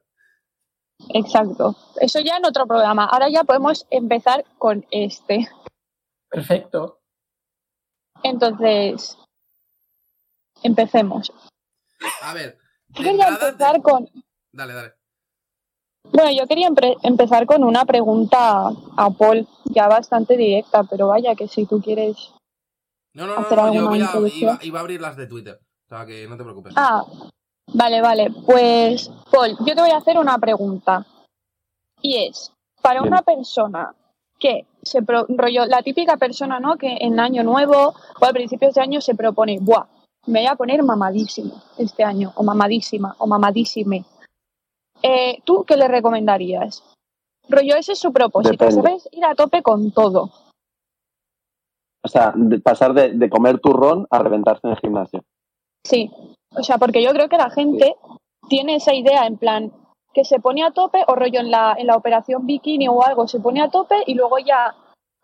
Exacto. 1.08 1.74
Eso 2.00 2.20
ya 2.20 2.36
en 2.36 2.46
otro 2.46 2.66
programa. 2.66 3.06
Ahora 3.06 3.28
ya 3.28 3.42
podemos 3.44 3.86
empezar 3.90 4.44
con 4.58 4.86
este. 4.92 5.48
Perfecto. 6.28 7.00
Entonces, 8.22 9.18
empecemos. 10.62 11.32
A 12.22 12.34
ver. 12.34 12.58
De 12.88 13.08
entrada- 13.10 13.48
empezar 13.48 13.82
con... 13.82 14.08
Dale, 14.52 14.72
dale. 14.74 14.94
Bueno, 16.12 16.30
yo 16.32 16.46
quería 16.46 16.70
empezar 17.02 17.46
con 17.46 17.62
una 17.64 17.84
pregunta 17.84 18.68
a 18.96 19.10
Paul, 19.10 19.46
ya 19.64 19.86
bastante 19.88 20.36
directa, 20.36 20.84
pero 20.84 21.08
vaya 21.08 21.34
que 21.34 21.48
si 21.48 21.66
tú 21.66 21.80
quieres... 21.80 22.32
No, 23.14 23.26
no, 23.26 23.34
no, 23.34 23.40
hacer 23.40 23.58
no, 23.58 23.72
yo 23.74 23.80
alguna 23.80 24.10
voy 24.14 24.30
a- 24.30 24.34
iba, 24.34 24.58
iba 24.62 24.78
a 24.78 24.82
abrir 24.82 25.00
las 25.00 25.16
de 25.16 25.26
Twitter. 25.26 25.58
O 25.86 25.88
sea, 25.88 26.04
que 26.06 26.26
no 26.28 26.36
te 26.36 26.42
preocupes. 26.42 26.72
Ah, 26.76 27.02
vale, 27.72 28.00
vale. 28.00 28.30
Pues, 28.44 29.10
Paul, 29.30 29.56
yo 29.60 29.74
te 29.74 29.80
voy 29.80 29.90
a 29.90 29.96
hacer 29.98 30.18
una 30.18 30.38
pregunta. 30.38 31.06
Y 32.02 32.16
es, 32.24 32.52
para 32.82 33.00
Bien. 33.00 33.12
una 33.12 33.22
persona 33.22 33.94
que 34.38 34.66
se 34.82 35.02
pro- 35.02 35.26
rollo, 35.28 35.64
la 35.66 35.82
típica 35.82 36.16
persona, 36.16 36.60
¿no? 36.60 36.76
Que 36.76 36.96
en 37.00 37.18
año 37.20 37.42
nuevo 37.42 37.94
o 38.20 38.24
a 38.26 38.32
principios 38.32 38.74
de 38.74 38.80
año 38.82 39.00
se 39.00 39.14
propone, 39.14 39.58
¡buah! 39.60 39.86
Me 40.26 40.40
voy 40.40 40.48
a 40.48 40.56
poner 40.56 40.82
mamadísimo 40.82 41.62
este 41.78 42.04
año, 42.04 42.32
o 42.36 42.42
mamadísima, 42.42 43.14
o 43.18 43.26
mamadísime. 43.26 44.04
Eh, 45.08 45.40
¿Tú 45.44 45.64
qué 45.64 45.76
le 45.76 45.86
recomendarías? 45.86 46.82
Rollo, 47.48 47.76
ese 47.76 47.92
es 47.92 47.98
su 48.00 48.12
propósito, 48.12 48.64
Depende. 48.64 48.82
¿sabes? 48.82 49.08
Ir 49.12 49.24
a 49.24 49.36
tope 49.36 49.62
con 49.62 49.92
todo. 49.92 50.30
O 52.04 52.08
sea, 52.08 52.32
de 52.34 52.58
pasar 52.58 52.92
de, 52.92 53.12
de 53.12 53.30
comer 53.30 53.60
turrón 53.60 54.08
a 54.10 54.18
reventarse 54.18 54.66
en 54.66 54.72
el 54.72 54.78
gimnasio. 54.78 55.22
Sí, 55.84 56.10
o 56.56 56.62
sea, 56.64 56.78
porque 56.78 57.02
yo 57.02 57.10
creo 57.12 57.28
que 57.28 57.36
la 57.36 57.50
gente 57.50 57.94
tiene 58.48 58.76
esa 58.76 58.94
idea 58.94 59.26
en 59.26 59.36
plan 59.36 59.72
que 60.12 60.24
se 60.24 60.40
pone 60.40 60.64
a 60.64 60.72
tope 60.72 61.04
o 61.06 61.14
rollo 61.14 61.38
en 61.38 61.50
la, 61.52 61.76
en 61.78 61.86
la 61.86 61.96
operación 61.96 62.46
bikini 62.46 62.88
o 62.88 63.04
algo, 63.04 63.28
se 63.28 63.38
pone 63.38 63.62
a 63.62 63.68
tope 63.68 63.96
y 64.06 64.14
luego 64.14 64.38
ya, 64.38 64.74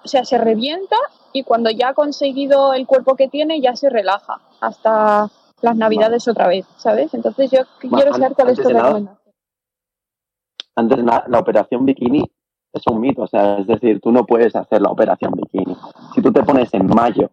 o 0.05 0.07
sea, 0.07 0.25
se 0.25 0.39
revienta 0.39 0.97
y 1.33 1.43
cuando 1.43 1.71
ya 1.71 1.89
ha 1.89 1.95
conseguido 1.95 2.73
el 2.75 2.87
cuerpo 2.87 3.17
que 3.17 3.29
tiene 3.29 3.61
ya 3.61 3.75
se 3.75 3.91
relaja 3.91 4.41
hasta 4.61 5.29
las 5.61 5.77
navidades 5.77 6.29
otra 6.29 6.47
vez, 6.47 6.67
¿sabes? 6.77 7.15
Entonces 7.15 7.51
yo 7.51 7.61
quiero 7.81 8.13
saber 8.13 8.35
cuál 8.35 8.51
es 8.51 8.63
tu 8.63 8.69
recomendación. 8.69 9.22
Antes 10.75 10.99
la 11.05 11.39
operación 11.39 11.85
bikini 11.85 12.25
es 12.73 12.83
un 12.87 13.01
mito. 13.01 13.23
O 13.23 13.27
sea, 13.27 13.59
es 13.59 13.67
decir, 13.67 14.01
tú 14.01 14.13
no 14.13 14.25
puedes 14.25 14.57
hacer 14.57 14.81
la 14.81 14.91
operación 14.91 15.33
bikini. 15.33 15.77
Si 16.15 16.23
tú 16.23 16.33
te 16.33 16.43
pones 16.43 16.73
en 16.75 16.87
mayo 16.87 17.31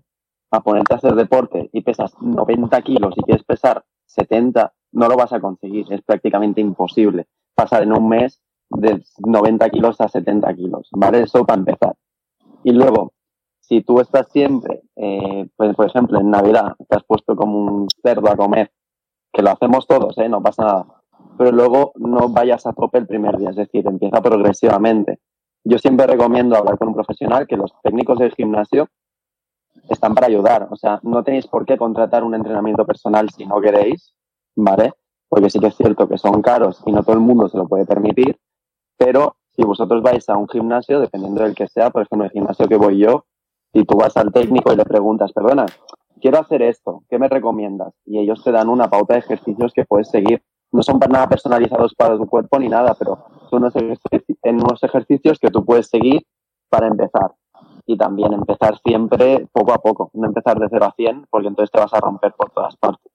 a 0.52 0.62
ponerte 0.62 0.94
a 0.94 0.98
hacer 0.98 1.16
deporte 1.16 1.70
y 1.72 1.82
pesas 1.82 2.14
90 2.22 2.82
kilos 2.82 3.14
y 3.18 3.22
quieres 3.24 3.44
pesar 3.44 3.84
70, 4.06 4.74
no 4.94 5.08
lo 5.08 5.16
vas 5.16 5.34
a 5.34 5.40
conseguir. 5.40 5.92
Es 5.92 6.02
prácticamente 6.02 6.62
imposible 6.62 7.28
pasar 7.56 7.84
en 7.84 7.94
un 7.94 8.10
mes 8.10 8.42
de 8.70 9.04
90 9.26 9.70
kilos 9.70 10.00
a 10.02 10.08
70 10.08 10.54
kilos, 10.56 10.90
¿vale? 10.92 11.24
Eso 11.24 11.46
para 11.46 11.60
empezar. 11.60 11.96
Y 12.64 12.72
luego, 12.72 13.14
si 13.60 13.82
tú 13.82 14.00
estás 14.00 14.30
siempre, 14.32 14.84
eh, 14.96 15.48
pues, 15.56 15.76
por 15.76 15.88
ejemplo, 15.88 16.20
en 16.20 16.30
Navidad, 16.30 16.76
te 16.88 16.98
has 16.98 17.04
puesto 17.04 17.36
como 17.36 17.60
un 17.60 17.88
cerdo 18.04 18.30
a 18.30 18.36
comer, 18.36 18.72
que 19.32 19.42
lo 19.42 19.52
hacemos 19.52 19.88
todos, 19.88 20.18
¿eh? 20.18 20.30
No 20.30 20.42
pasa 20.42 20.64
nada. 20.64 20.99
Pero 21.40 21.54
luego 21.54 21.94
no 21.96 22.28
vayas 22.28 22.68
a 22.68 22.74
tope 22.74 22.98
el 22.98 23.08
primer 23.08 23.38
día, 23.38 23.52
es 23.52 23.56
decir, 23.56 23.88
empieza 23.88 24.22
progresivamente. 24.22 25.20
Yo 25.64 25.78
siempre 25.78 26.06
recomiendo 26.06 26.58
hablar 26.58 26.78
con 26.78 26.90
un 26.90 26.94
profesional 26.96 27.48
que 27.48 27.56
los 27.56 27.72
técnicos 27.82 28.20
del 28.20 28.36
gimnasio 28.36 28.90
están 29.90 30.16
para 30.16 30.28
ayudar. 30.28 30.68
O 30.70 30.76
sea, 30.76 31.00
no 31.02 31.24
tenéis 31.24 31.48
por 31.48 31.66
qué 31.66 31.78
contratar 31.78 32.26
un 32.26 32.36
entrenamiento 32.36 32.86
personal 32.86 33.30
si 33.30 33.46
no 33.46 33.62
queréis, 33.62 34.14
¿vale? 34.54 34.92
Porque 35.30 35.50
sí 35.50 35.62
que 35.62 35.68
es 35.68 35.78
cierto 35.78 36.10
que 36.10 36.18
son 36.18 36.42
caros 36.42 36.84
y 36.86 36.92
no 36.92 37.04
todo 37.04 37.14
el 37.14 37.22
mundo 37.22 37.48
se 37.48 37.58
lo 37.58 37.70
puede 37.70 37.86
permitir, 37.86 38.38
pero 38.98 39.38
si 39.56 39.64
vosotros 39.64 40.04
vais 40.04 40.28
a 40.28 40.36
un 40.36 40.50
gimnasio, 40.50 41.00
dependiendo 41.00 41.44
del 41.44 41.56
que 41.56 41.70
sea, 41.70 41.90
por 41.90 42.02
ejemplo, 42.02 42.26
el 42.26 42.32
gimnasio 42.32 42.68
que 42.68 42.76
voy 42.76 42.98
yo, 42.98 43.24
si 43.72 43.86
tú 43.86 43.96
vas 43.96 44.18
al 44.18 44.34
técnico 44.34 44.74
y 44.74 44.76
le 44.76 44.84
preguntas, 44.84 45.32
perdona, 45.32 45.68
quiero 46.20 46.40
hacer 46.40 46.64
esto, 46.64 47.04
¿qué 47.10 47.18
me 47.18 47.30
recomiendas? 47.30 47.94
Y 48.06 48.20
ellos 48.20 48.44
te 48.44 48.52
dan 48.52 48.68
una 48.68 48.90
pauta 48.90 49.14
de 49.14 49.22
ejercicios 49.22 49.72
que 49.74 49.86
puedes 49.86 50.10
seguir. 50.10 50.44
No 50.72 50.84
son 50.84 51.00
para 51.00 51.12
nada 51.14 51.28
personalizados 51.28 51.94
para 51.96 52.18
tu 52.18 52.28
cuerpo 52.28 52.60
ni 52.60 52.70
nada, 52.70 52.94
pero 52.96 53.26
son 53.50 53.64
unos, 53.64 53.74
unos 54.44 54.84
ejercicios 54.84 55.40
que 55.40 55.50
tú 55.50 55.66
puedes 55.66 55.88
seguir 55.88 56.22
para 56.70 56.88
empezar. 56.88 57.34
Y 57.86 57.98
también 57.98 58.34
empezar 58.34 58.78
siempre 58.86 59.48
poco 59.52 59.74
a 59.74 59.80
poco, 59.80 60.12
no 60.14 60.28
empezar 60.28 60.60
de 60.60 60.68
0 60.70 60.86
a 60.86 60.94
100, 60.94 61.26
porque 61.32 61.48
entonces 61.48 61.72
te 61.72 61.80
vas 61.80 61.92
a 61.94 62.00
romper 62.00 62.34
por 62.34 62.52
todas 62.52 62.76
partes. 62.78 63.12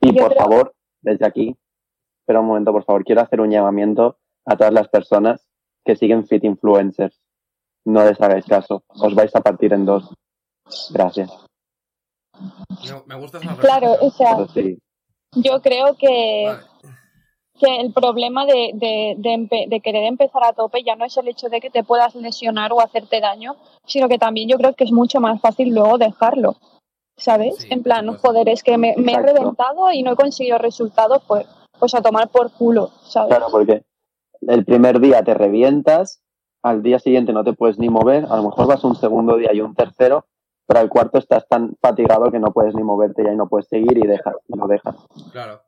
Y 0.00 0.14
Yo 0.16 0.22
por 0.22 0.32
creo- 0.34 0.40
favor, 0.40 0.74
desde 1.00 1.26
aquí, 1.26 1.56
espera 2.20 2.40
un 2.40 2.46
momento, 2.46 2.70
por 2.72 2.84
favor, 2.84 3.04
quiero 3.04 3.22
hacer 3.22 3.40
un 3.40 3.50
llamamiento 3.50 4.18
a 4.46 4.56
todas 4.56 4.72
las 4.72 4.88
personas 4.88 5.48
que 5.84 5.96
siguen 5.96 6.26
Fit 6.26 6.44
Influencers. 6.44 7.20
No 7.84 8.04
les 8.04 8.20
hagáis 8.20 8.46
caso, 8.46 8.84
os 8.88 9.14
vais 9.16 9.34
a 9.34 9.40
partir 9.40 9.72
en 9.72 9.84
dos. 9.84 10.14
Gracias. 10.92 11.30
Me, 12.38 13.02
me 13.14 13.20
gusta 13.20 13.38
esa 13.38 13.56
Claro, 13.56 13.94
o 14.00 14.10
sea, 14.10 14.32
Eso 14.32 14.46
sí. 14.48 14.78
Yo 15.34 15.60
creo 15.60 15.94
que, 15.94 16.54
que 17.58 17.76
el 17.80 17.92
problema 17.92 18.44
de, 18.46 18.70
de, 18.74 19.14
de 19.18 19.30
empe- 19.30 19.68
de 19.68 19.80
querer 19.80 20.04
empezar 20.04 20.44
a 20.44 20.52
tope 20.52 20.82
ya 20.82 20.96
no 20.96 21.04
es 21.04 21.16
el 21.16 21.28
hecho 21.28 21.48
de 21.48 21.60
que 21.60 21.70
te 21.70 21.84
puedas 21.84 22.14
lesionar 22.14 22.72
o 22.72 22.80
hacerte 22.80 23.20
daño, 23.20 23.56
sino 23.86 24.08
que 24.08 24.18
también 24.18 24.48
yo 24.48 24.56
creo 24.56 24.74
que 24.74 24.84
es 24.84 24.92
mucho 24.92 25.20
más 25.20 25.40
fácil 25.40 25.74
luego 25.74 25.98
dejarlo. 25.98 26.56
¿Sabes? 27.16 27.56
Sí, 27.58 27.68
en 27.70 27.82
plan, 27.82 28.16
joder, 28.16 28.48
es 28.48 28.62
que 28.62 28.78
me, 28.78 28.94
me 28.96 29.12
he 29.12 29.20
reventado 29.20 29.92
y 29.92 30.02
no 30.02 30.12
he 30.12 30.16
conseguido 30.16 30.56
resultados, 30.58 31.22
pues, 31.28 31.46
pues 31.78 31.94
a 31.94 32.00
tomar 32.00 32.28
por 32.30 32.50
culo, 32.50 32.90
¿sabes? 33.04 33.28
Claro, 33.28 33.46
porque 33.50 33.82
el 34.40 34.64
primer 34.64 34.98
día 34.98 35.22
te 35.22 35.34
revientas, 35.34 36.22
al 36.62 36.82
día 36.82 36.98
siguiente 36.98 37.32
no 37.34 37.44
te 37.44 37.52
puedes 37.52 37.78
ni 37.78 37.90
mover, 37.90 38.24
a 38.24 38.36
lo 38.36 38.44
mejor 38.44 38.66
vas 38.66 38.82
un 38.82 38.96
segundo 38.96 39.36
día 39.36 39.52
y 39.52 39.60
un 39.60 39.74
tercero, 39.74 40.24
pero 40.72 40.80
al 40.80 40.88
cuarto 40.88 41.18
estás 41.18 41.46
tan 41.48 41.76
fatigado 41.82 42.30
que 42.30 42.38
no 42.38 42.50
puedes 42.52 42.74
ni 42.74 42.82
moverte 42.82 43.22
ya 43.22 43.32
y 43.32 43.36
no 43.36 43.46
puedes 43.48 43.68
seguir 43.68 43.98
y 43.98 44.06
dejas, 44.06 44.36
y 44.48 44.56
lo 44.56 44.66
dejas. 44.66 44.96
Claro. 45.32 45.62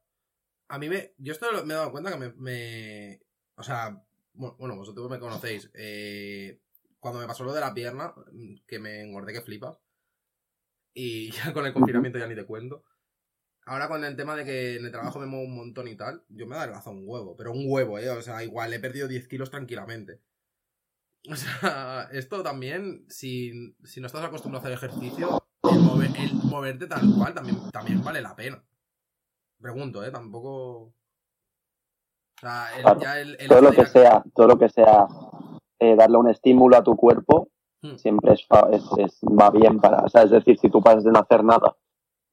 A 0.69 0.79
mí 0.79 0.89
me. 0.89 1.13
Yo 1.19 1.33
esto 1.35 1.47
me 1.67 1.75
he 1.75 1.77
dado 1.77 1.93
cuenta 1.93 2.11
que 2.11 2.17
me. 2.17 2.33
me- 2.37 3.21
o 3.57 3.63
sea, 3.63 4.03
bu- 4.35 4.57
bueno, 4.57 4.77
vosotros 4.77 5.11
me 5.11 5.19
conocéis. 5.19 5.71
eh, 5.75 6.59
cuando 6.99 7.21
me 7.21 7.27
pasó 7.27 7.45
lo 7.45 7.53
de 7.53 7.61
la 7.61 7.75
pierna, 7.75 8.15
mm, 8.33 8.55
que 8.67 8.79
me 8.79 9.03
engordé 9.03 9.35
que 9.35 9.43
flipas. 9.43 9.79
Y 10.95 11.31
ya 11.51 11.53
con 11.53 11.67
el 11.67 11.75
confinamiento 11.75 12.19
ya 12.19 12.27
ni 12.27 12.35
te 12.35 12.47
cuento. 12.47 12.83
Ahora 13.67 13.89
con 13.89 14.05
el 14.05 14.17
tema 14.17 14.37
de 14.37 14.45
que 14.47 14.77
en 14.77 14.87
el 14.87 14.91
trabajo 14.93 15.19
me 15.19 15.27
muevo 15.27 15.45
un 15.45 15.55
montón 15.57 15.87
y 15.89 15.97
tal, 15.97 16.23
yo 16.29 16.47
me 16.47 16.55
he 16.57 16.59
adelgazado 16.59 16.97
un 16.97 17.05
huevo, 17.07 17.35
pero 17.37 17.53
un 17.53 17.65
huevo, 17.67 17.99
¿eh? 17.99 18.09
O 18.11 18.23
sea, 18.23 18.43
igual 18.43 18.73
he 18.73 18.79
perdido 18.81 19.07
10 19.09 19.27
kilos 19.29 19.51
tranquilamente. 19.51 20.21
O 21.33 21.37
sea, 21.37 22.09
esto 22.13 22.43
también, 22.43 23.05
si, 23.09 23.75
si 23.83 24.01
no 24.01 24.07
estás 24.07 24.25
acostumbrado 24.25 24.67
a 24.67 24.69
hacer 24.69 24.77
ejercicio, 24.77 25.39
el, 25.67 25.81
mover- 25.81 26.13
el 26.15 26.39
moverte 26.43 26.87
tal 26.87 27.13
cual 27.13 27.33
también, 27.35 27.63
también 27.71 28.05
vale 28.05 28.21
la 28.21 28.37
pena. 28.37 28.63
Pregunto, 29.59 30.05
¿eh? 30.05 30.11
Tampoco... 30.11 30.51
O 30.83 30.93
sea, 32.41 32.77
el- 32.77 32.83
Claro. 32.83 33.01
ya 33.01 33.21
el, 33.21 33.37
Todo 33.49 33.61
lo 33.63 33.73
que 33.73 33.87
sea, 33.87 34.23
todo 34.35 34.47
lo 34.49 34.59
que 34.59 34.69
sea 34.69 35.07
eh, 35.79 35.97
darle 35.97 36.19
un 36.19 36.29
estímulo 36.29 36.77
a 36.77 36.83
tu 36.85 36.95
cuerpo 36.97 37.49
Hmm. 37.83 37.97
siempre 37.97 38.33
es, 38.33 38.47
fa- 38.47 38.69
es- 38.73 38.85
es- 38.99 39.21
va 39.25 39.51
bien 39.51 39.79
para, 39.79 40.05
o 40.05 40.09
sea, 40.09 40.23
es 40.23 40.31
decir, 40.31 40.59
si 40.59 40.71
tú 40.71 40.81
pasas 40.83 41.05
de 41.05 41.11
no 41.13 41.19
hacer 41.21 41.45
nada, 41.45 41.77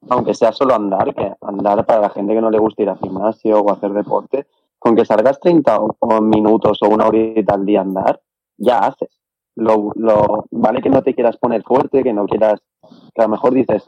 aunque 0.08 0.32
sea 0.34 0.50
solo 0.52 0.74
andar, 0.74 1.14
que 1.14 1.30
andar 1.42 1.84
para 1.86 2.00
la 2.00 2.08
gente 2.10 2.32
que 2.34 2.40
no 2.40 2.50
le 2.50 2.58
gusta 2.58 2.82
ir 2.82 2.88
al 2.88 2.98
gimnasio 2.98 3.60
o 3.60 3.70
hacer 3.72 3.92
deporte, 3.92 4.46
con 4.78 4.96
que 4.96 5.04
salgas 5.04 5.38
30 5.40 5.78
o- 5.78 5.94
o 5.98 6.20
minutos 6.22 6.78
o 6.82 6.88
una 6.88 7.06
horita 7.06 7.54
al 7.54 7.66
día 7.66 7.80
a 7.80 7.82
andar, 7.82 8.22
ya 8.62 8.78
haces. 8.78 9.10
Lo, 9.54 9.92
lo, 9.96 10.46
vale 10.50 10.80
que 10.80 10.88
no 10.88 11.02
te 11.02 11.14
quieras 11.14 11.36
poner 11.36 11.62
fuerte, 11.62 12.02
que 12.02 12.12
no 12.12 12.26
quieras, 12.26 12.60
que 13.14 13.20
a 13.20 13.24
lo 13.24 13.30
mejor 13.30 13.52
dices, 13.52 13.84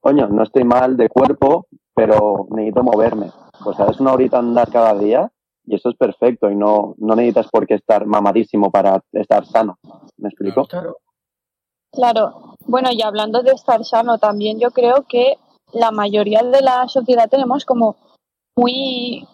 coño, 0.00 0.26
no 0.28 0.42
estoy 0.42 0.64
mal 0.64 0.96
de 0.96 1.08
cuerpo, 1.08 1.66
pero 1.94 2.46
necesito 2.50 2.82
moverme. 2.82 3.30
Pues 3.62 3.76
sabes 3.76 4.00
una 4.00 4.12
horita 4.12 4.38
andar 4.38 4.70
cada 4.70 4.94
día 4.94 5.30
y 5.64 5.76
eso 5.76 5.90
es 5.90 5.96
perfecto 5.96 6.50
y 6.50 6.56
no, 6.56 6.94
no 6.98 7.14
necesitas 7.14 7.48
por 7.48 7.66
qué 7.66 7.74
estar 7.74 8.06
mamadísimo 8.06 8.70
para 8.70 9.02
estar 9.12 9.46
sano. 9.46 9.78
¿Me 10.16 10.28
explico? 10.28 10.64
Claro. 10.64 10.96
Claro, 11.92 12.56
bueno, 12.66 12.90
y 12.92 13.00
hablando 13.02 13.42
de 13.42 13.52
estar 13.52 13.84
sano 13.84 14.18
también, 14.18 14.58
yo 14.58 14.70
creo 14.70 15.06
que 15.08 15.38
la 15.72 15.90
mayoría 15.90 16.42
de 16.42 16.60
la 16.60 16.86
sociedad 16.88 17.28
tenemos 17.28 17.64
como 17.64 17.96
muy, 18.56 19.26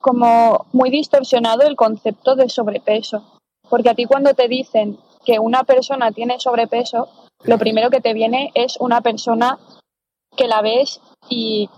como 0.00 0.66
muy 0.72 0.90
distorsionado 0.90 1.62
el 1.62 1.76
concepto 1.76 2.36
de 2.36 2.48
sobrepeso. 2.48 3.37
Porque 3.68 3.90
a 3.90 3.94
ti 3.94 4.04
cuando 4.06 4.34
te 4.34 4.48
dicen 4.48 4.98
que 5.24 5.38
una 5.38 5.64
persona 5.64 6.10
tiene 6.12 6.38
sobrepeso, 6.40 7.08
lo 7.44 7.58
primero 7.58 7.90
que 7.90 8.00
te 8.00 8.12
viene 8.14 8.50
es 8.54 8.76
una 8.80 9.00
persona 9.00 9.58
que 10.36 10.46
la 10.48 10.62
ves 10.62 11.00
y, 11.28 11.68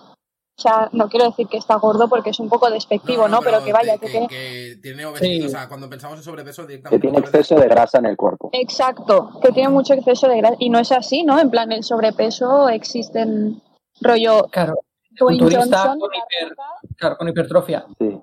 o 0.59 0.62
sea, 0.62 0.88
no 0.93 1.09
quiero 1.09 1.26
decir 1.26 1.49
que 1.49 1.57
está 1.57 1.76
gordo 1.76 2.09
porque 2.09 2.30
es 2.30 2.38
un 2.41 2.49
poco 2.49 2.70
despectivo, 2.70 3.26
¿no? 3.28 3.41
Pero, 3.41 3.64
que 3.64 3.72
vaya, 3.72 3.95
te- 3.95 4.01
que 4.07 4.11
tiene... 4.12 4.28
que 4.28 4.76
tiene 4.82 5.07
obesidad. 5.07 5.30
Sí. 5.30 5.43
O 5.47 5.49
sea, 5.49 5.68
cuando 5.68 5.88
pensamos 5.88 6.18
en 6.18 6.22
sobrepeso 6.24 6.62
Que 6.62 6.68
directamente... 6.68 7.01
tiene 7.01 7.18
muchas 7.18 7.32
veces- 7.32 7.41
exceso 7.51 7.61
de 7.61 7.68
grasa 7.68 7.99
en 7.99 8.07
el 8.07 8.16
cuerpo. 8.16 8.51
Exacto, 8.53 9.30
que 9.43 9.53
tiene 9.53 9.68
mucho 9.70 9.95
exceso 9.95 10.28
de 10.28 10.36
grasa. 10.38 10.57
Y 10.59 10.68
no 10.70 10.78
es 10.78 10.93
así, 10.93 11.22
¿no? 11.24 11.38
En 11.38 11.51
plan, 11.51 11.72
el 11.72 11.82
sobrepeso 11.82 12.68
existen 12.68 13.62
rollo 14.01 14.45
Claro. 14.51 14.74
Dwayne 15.11 15.41
Culturista 15.41 15.78
Johnson, 15.78 15.99
con 15.99 16.11
hiper- 16.11 16.55
Claro, 16.97 17.16
con 17.16 17.28
hipertrofia. 17.28 17.86
Sí. 17.99 18.20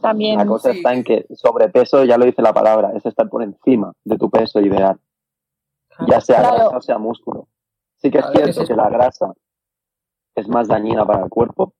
También. 0.00 0.38
La 0.38 0.46
cosa 0.46 0.70
Sí. 0.72 0.78
está 0.78 0.92
en 0.94 1.04
que 1.04 1.26
sobrepeso, 1.34 2.04
ya 2.04 2.16
lo 2.18 2.24
dice 2.24 2.42
la 2.42 2.52
palabra, 2.52 2.92
es 2.94 3.04
estar 3.06 3.28
por 3.28 3.42
encima 3.42 3.92
de 4.04 4.16
tu 4.18 4.30
peso 4.30 4.60
ideal, 4.60 4.98
ya 6.08 6.20
sea 6.20 6.40
Claro. 6.40 6.54
grasa 6.56 6.76
o 6.76 6.80
sea 6.82 6.98
músculo. 6.98 7.48
Sí 7.96 8.10
que 8.10 8.18
es 8.18 8.24
Claro, 8.26 8.38
cierto 8.44 8.62
es 8.62 8.68
que 8.68 8.74
la 8.76 8.88
grasa 8.90 9.32
es 10.34 10.48
más 10.48 10.68
dañina 10.68 11.04
para 11.06 11.24
el 11.24 11.30
cuerpo, 11.30 11.72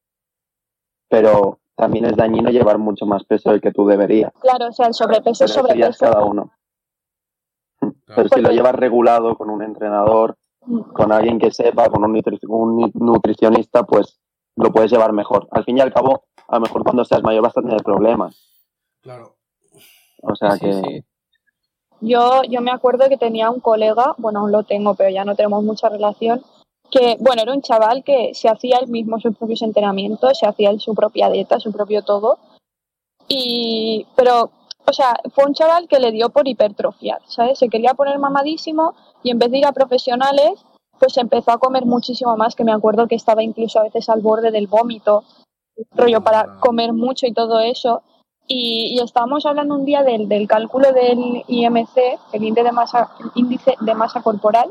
pero 1.09 1.59
también 1.77 2.07
es 2.07 2.17
dañino 2.17 2.51
llevar 2.51 2.79
mucho 2.79 3.05
más 3.07 3.25
peso 3.25 3.51
del 3.51 3.61
que 3.61 3.71
tú 3.73 3.87
deberías. 3.87 4.33
Claro, 4.41 4.69
o 4.69 4.73
sea, 4.73 4.87
el 4.87 4.95
sobrepeso 4.95 5.45
es 5.45 5.53
sobrepeso. 5.53 6.05
cada 6.07 6.25
uno. 6.25 6.53
Pero 8.07 8.29
si 8.29 8.41
lo 8.41 8.51
llevas 8.51 8.75
regulado 8.75 9.37
con 9.37 9.51
un 9.51 9.63
entrenador, 9.63 10.37
con 10.95 11.13
alguien 11.13 11.39
que 11.39 11.51
sepa, 11.51 11.89
con 11.91 12.03
un, 12.05 12.15
nutri- 12.15 12.39
un 12.49 12.91
nutricionista, 12.95 13.83
pues 13.85 14.19
lo 14.57 14.73
puedes 14.73 14.91
llevar 14.91 15.13
mejor. 15.13 15.47
Al 15.51 15.65
fin 15.65 15.77
y 15.77 15.81
al 15.81 15.93
cabo, 15.93 16.25
a 16.49 16.55
lo 16.57 16.61
mejor 16.61 16.83
cuando 16.83 17.05
seas 17.05 17.23
mayor 17.23 17.43
vas 17.43 17.57
a 17.57 17.63
tener 17.63 17.83
problemas. 17.83 18.37
Claro. 19.03 19.37
O 20.23 20.35
sea 20.35 20.53
Sí, 20.53 20.61
que 20.61 20.73
sí. 20.73 21.05
Yo, 22.01 22.43
yo 22.49 22.61
me 22.61 22.71
acuerdo 22.71 23.09
que 23.09 23.17
tenía 23.17 23.51
un 23.51 23.61
colega, 23.61 24.15
bueno, 24.19 24.41
aún 24.41 24.53
lo 24.53 24.65
tengo, 24.65 24.95
pero 24.95 25.11
ya 25.11 25.25
no 25.25 25.35
tenemos 25.35 25.65
mucha 25.65 25.89
relación, 25.89 26.43
que, 26.91 27.17
bueno, 27.21 27.43
era 27.43 27.53
un 27.53 27.63
chaval 27.63 28.05
que 28.05 28.35
se 28.35 28.49
hacía 28.49 28.79
él 28.79 28.89
mismo 28.89 29.19
sus 29.19 29.37
propios 29.37 29.63
entrenamientos, 29.63 30.39
se 30.39 30.47
hacía 30.47 30.71
él 30.71 30.81
su 30.81 30.95
propia 30.95 31.31
dieta, 31.31 31.59
su 31.59 31.73
propio 31.73 32.03
todo. 32.03 32.39
Y, 33.29 34.07
pero, 34.15 34.51
o 34.87 34.93
sea, 34.93 35.17
fue 35.35 35.45
un 35.47 35.55
chaval 35.55 35.89
que 35.89 35.99
le 35.99 36.13
dio 36.13 36.29
por 36.31 36.47
hipertrofiar, 36.47 37.21
¿sabes? 37.27 37.59
Se 37.59 37.69
quería 37.69 37.95
poner 37.95 38.19
mamadísimo 38.19 38.95
y 39.23 39.31
en 39.31 39.39
vez 39.39 39.51
de 39.51 39.59
ir 39.59 39.67
a 39.67 39.73
profesionales, 39.73 40.65
pues 40.99 41.17
empezó 41.17 41.53
a 41.53 41.59
comer 41.59 41.87
muchísimo 41.87 42.37
más, 42.37 42.55
que 42.55 42.65
me 42.65 42.73
acuerdo 42.73 43.09
que 43.09 43.17
estaba 43.17 43.43
incluso 43.43 43.81
a 43.81 43.85
veces 43.85 44.09
al 44.09 44.21
borde 44.21 44.51
del 44.51 44.67
vómito, 44.67 45.25
rollo 45.95 46.21
para 46.21 46.59
comer 46.61 46.93
mucho 46.93 47.27
y 47.27 47.33
todo 47.33 47.61
eso. 47.61 48.03
Y, 48.49 48.97
y 48.97 49.03
estábamos 49.03 49.45
hablando 49.45 49.75
un 49.75 49.85
día 49.85 50.03
del, 50.03 50.29
del 50.29 50.47
cálculo 50.47 50.93
del 50.93 51.45
IMC, 51.49 51.97
el 52.33 52.45
índice 52.45 52.65
de 52.65 52.73
masa, 52.73 53.11
el 53.19 53.31
índice 53.35 53.75
de 53.81 53.95
masa 53.95 54.23
corporal, 54.23 54.71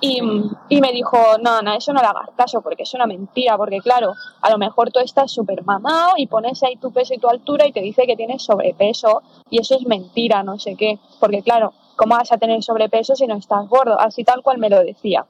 y, 0.00 0.20
y 0.68 0.80
me 0.80 0.92
dijo, 0.92 1.16
no, 1.42 1.62
no, 1.62 1.72
eso 1.74 1.92
no 1.92 2.00
le 2.00 2.06
hagas 2.06 2.30
caso, 2.36 2.60
porque 2.60 2.84
es 2.84 2.94
una 2.94 3.06
mentira, 3.06 3.56
porque 3.56 3.78
claro, 3.78 4.12
a 4.42 4.50
lo 4.50 4.58
mejor 4.58 4.90
tú 4.92 5.00
estás 5.00 5.32
súper 5.32 5.64
mamado 5.64 6.12
y 6.16 6.26
pones 6.26 6.62
ahí 6.62 6.76
tu 6.76 6.92
peso 6.92 7.14
y 7.14 7.18
tu 7.18 7.28
altura 7.28 7.66
y 7.66 7.72
te 7.72 7.80
dice 7.80 8.06
que 8.06 8.14
tienes 8.14 8.42
sobrepeso, 8.42 9.22
y 9.50 9.58
eso 9.58 9.74
es 9.74 9.86
mentira, 9.86 10.42
no 10.42 10.58
sé 10.58 10.76
qué, 10.76 10.98
porque 11.18 11.42
claro, 11.42 11.72
¿cómo 11.96 12.14
vas 12.14 12.30
a 12.30 12.38
tener 12.38 12.62
sobrepeso 12.62 13.16
si 13.16 13.26
no 13.26 13.36
estás 13.36 13.66
gordo? 13.68 13.98
Así 13.98 14.22
tal 14.22 14.42
cual 14.42 14.58
me 14.58 14.70
lo 14.70 14.80
decía. 14.80 15.26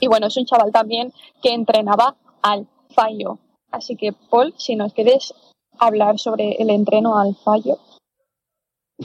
Y 0.00 0.06
bueno, 0.06 0.28
es 0.28 0.36
un 0.36 0.46
chaval 0.46 0.72
también 0.72 1.12
que 1.42 1.52
entrenaba 1.52 2.14
al 2.42 2.66
fallo. 2.94 3.38
Así 3.70 3.96
que, 3.96 4.12
Paul, 4.30 4.54
si 4.56 4.76
nos 4.76 4.92
quieres 4.94 5.34
hablar 5.78 6.18
sobre 6.18 6.52
el 6.52 6.70
entreno 6.70 7.18
al 7.18 7.34
fallo, 7.36 7.78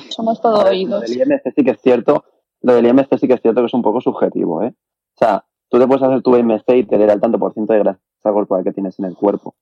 somos 0.09 0.41
todo 0.41 0.63
ver, 0.63 0.65
Lo 0.65 0.69
oídos. 0.71 1.01
del 1.01 1.17
IMC 1.17 1.53
sí 1.55 1.63
que 1.63 1.71
es 1.71 1.81
cierto, 1.81 2.23
lo 2.61 2.73
del 2.73 2.87
IMC 2.87 3.17
sí 3.17 3.27
que 3.27 3.33
es 3.33 3.41
cierto 3.41 3.61
que 3.61 3.67
es 3.67 3.73
un 3.73 3.83
poco 3.83 4.01
subjetivo, 4.01 4.63
¿eh? 4.63 4.73
O 4.73 5.17
sea, 5.17 5.45
tú 5.69 5.79
te 5.79 5.87
puedes 5.87 6.03
hacer 6.03 6.21
tu 6.21 6.35
IMC 6.35 6.63
y 6.69 6.83
te 6.85 6.97
dirá 6.97 7.13
el 7.13 7.21
tanto 7.21 7.37
por 7.37 7.53
ciento 7.53 7.73
de 7.73 7.79
grasa 7.79 7.99
corporal 8.23 8.63
que 8.63 8.71
tienes 8.71 8.97
en 8.99 9.05
el 9.05 9.15
cuerpo. 9.15 9.55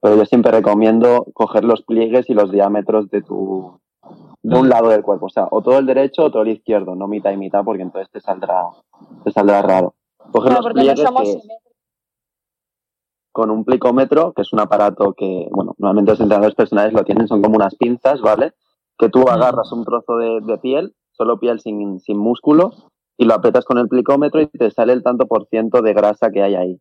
Pero 0.00 0.16
yo 0.16 0.24
siempre 0.26 0.52
recomiendo 0.52 1.26
coger 1.32 1.64
los 1.64 1.82
pliegues 1.82 2.28
y 2.28 2.34
los 2.34 2.50
diámetros 2.50 3.10
de 3.10 3.22
tu 3.22 3.78
de 4.42 4.56
un 4.56 4.68
lado 4.68 4.88
del 4.88 5.02
cuerpo, 5.02 5.26
o 5.26 5.30
sea, 5.30 5.48
o 5.50 5.60
todo 5.62 5.78
el 5.78 5.86
derecho 5.86 6.24
o 6.24 6.30
todo 6.30 6.42
el 6.42 6.48
izquierdo, 6.48 6.94
no 6.94 7.08
mitad 7.08 7.32
y 7.32 7.36
mitad, 7.36 7.64
porque 7.64 7.82
entonces 7.82 8.10
te 8.10 8.20
saldrá 8.20 8.68
te 9.24 9.30
saldrá 9.30 9.62
raro. 9.62 9.94
Coger 10.32 10.52
No, 10.52 10.58
los 10.58 10.66
porque 10.66 10.78
no 10.78 10.84
pliegues 10.84 11.00
somos 11.00 11.22
que-. 11.22 11.67
Con 13.38 13.52
un 13.52 13.64
plicómetro, 13.64 14.32
que 14.32 14.42
es 14.42 14.52
un 14.52 14.58
aparato 14.58 15.14
que, 15.14 15.46
bueno, 15.52 15.76
normalmente 15.78 16.10
los 16.10 16.20
entrenadores 16.20 16.56
personales 16.56 16.92
lo 16.92 17.04
tienen, 17.04 17.28
son 17.28 17.40
como 17.40 17.54
unas 17.54 17.76
pinzas, 17.76 18.20
¿vale? 18.20 18.52
Que 18.98 19.08
tú 19.08 19.28
agarras 19.28 19.70
un 19.70 19.84
trozo 19.84 20.16
de, 20.16 20.40
de 20.40 20.58
piel, 20.58 20.96
solo 21.12 21.38
piel 21.38 21.60
sin, 21.60 22.00
sin 22.00 22.18
músculo, 22.18 22.72
y 23.16 23.26
lo 23.26 23.34
aprietas 23.34 23.64
con 23.64 23.78
el 23.78 23.86
plicómetro 23.86 24.40
y 24.40 24.48
te 24.48 24.72
sale 24.72 24.92
el 24.92 25.04
tanto 25.04 25.28
por 25.28 25.46
ciento 25.46 25.82
de 25.82 25.94
grasa 25.94 26.30
que 26.32 26.42
hay 26.42 26.56
ahí. 26.56 26.80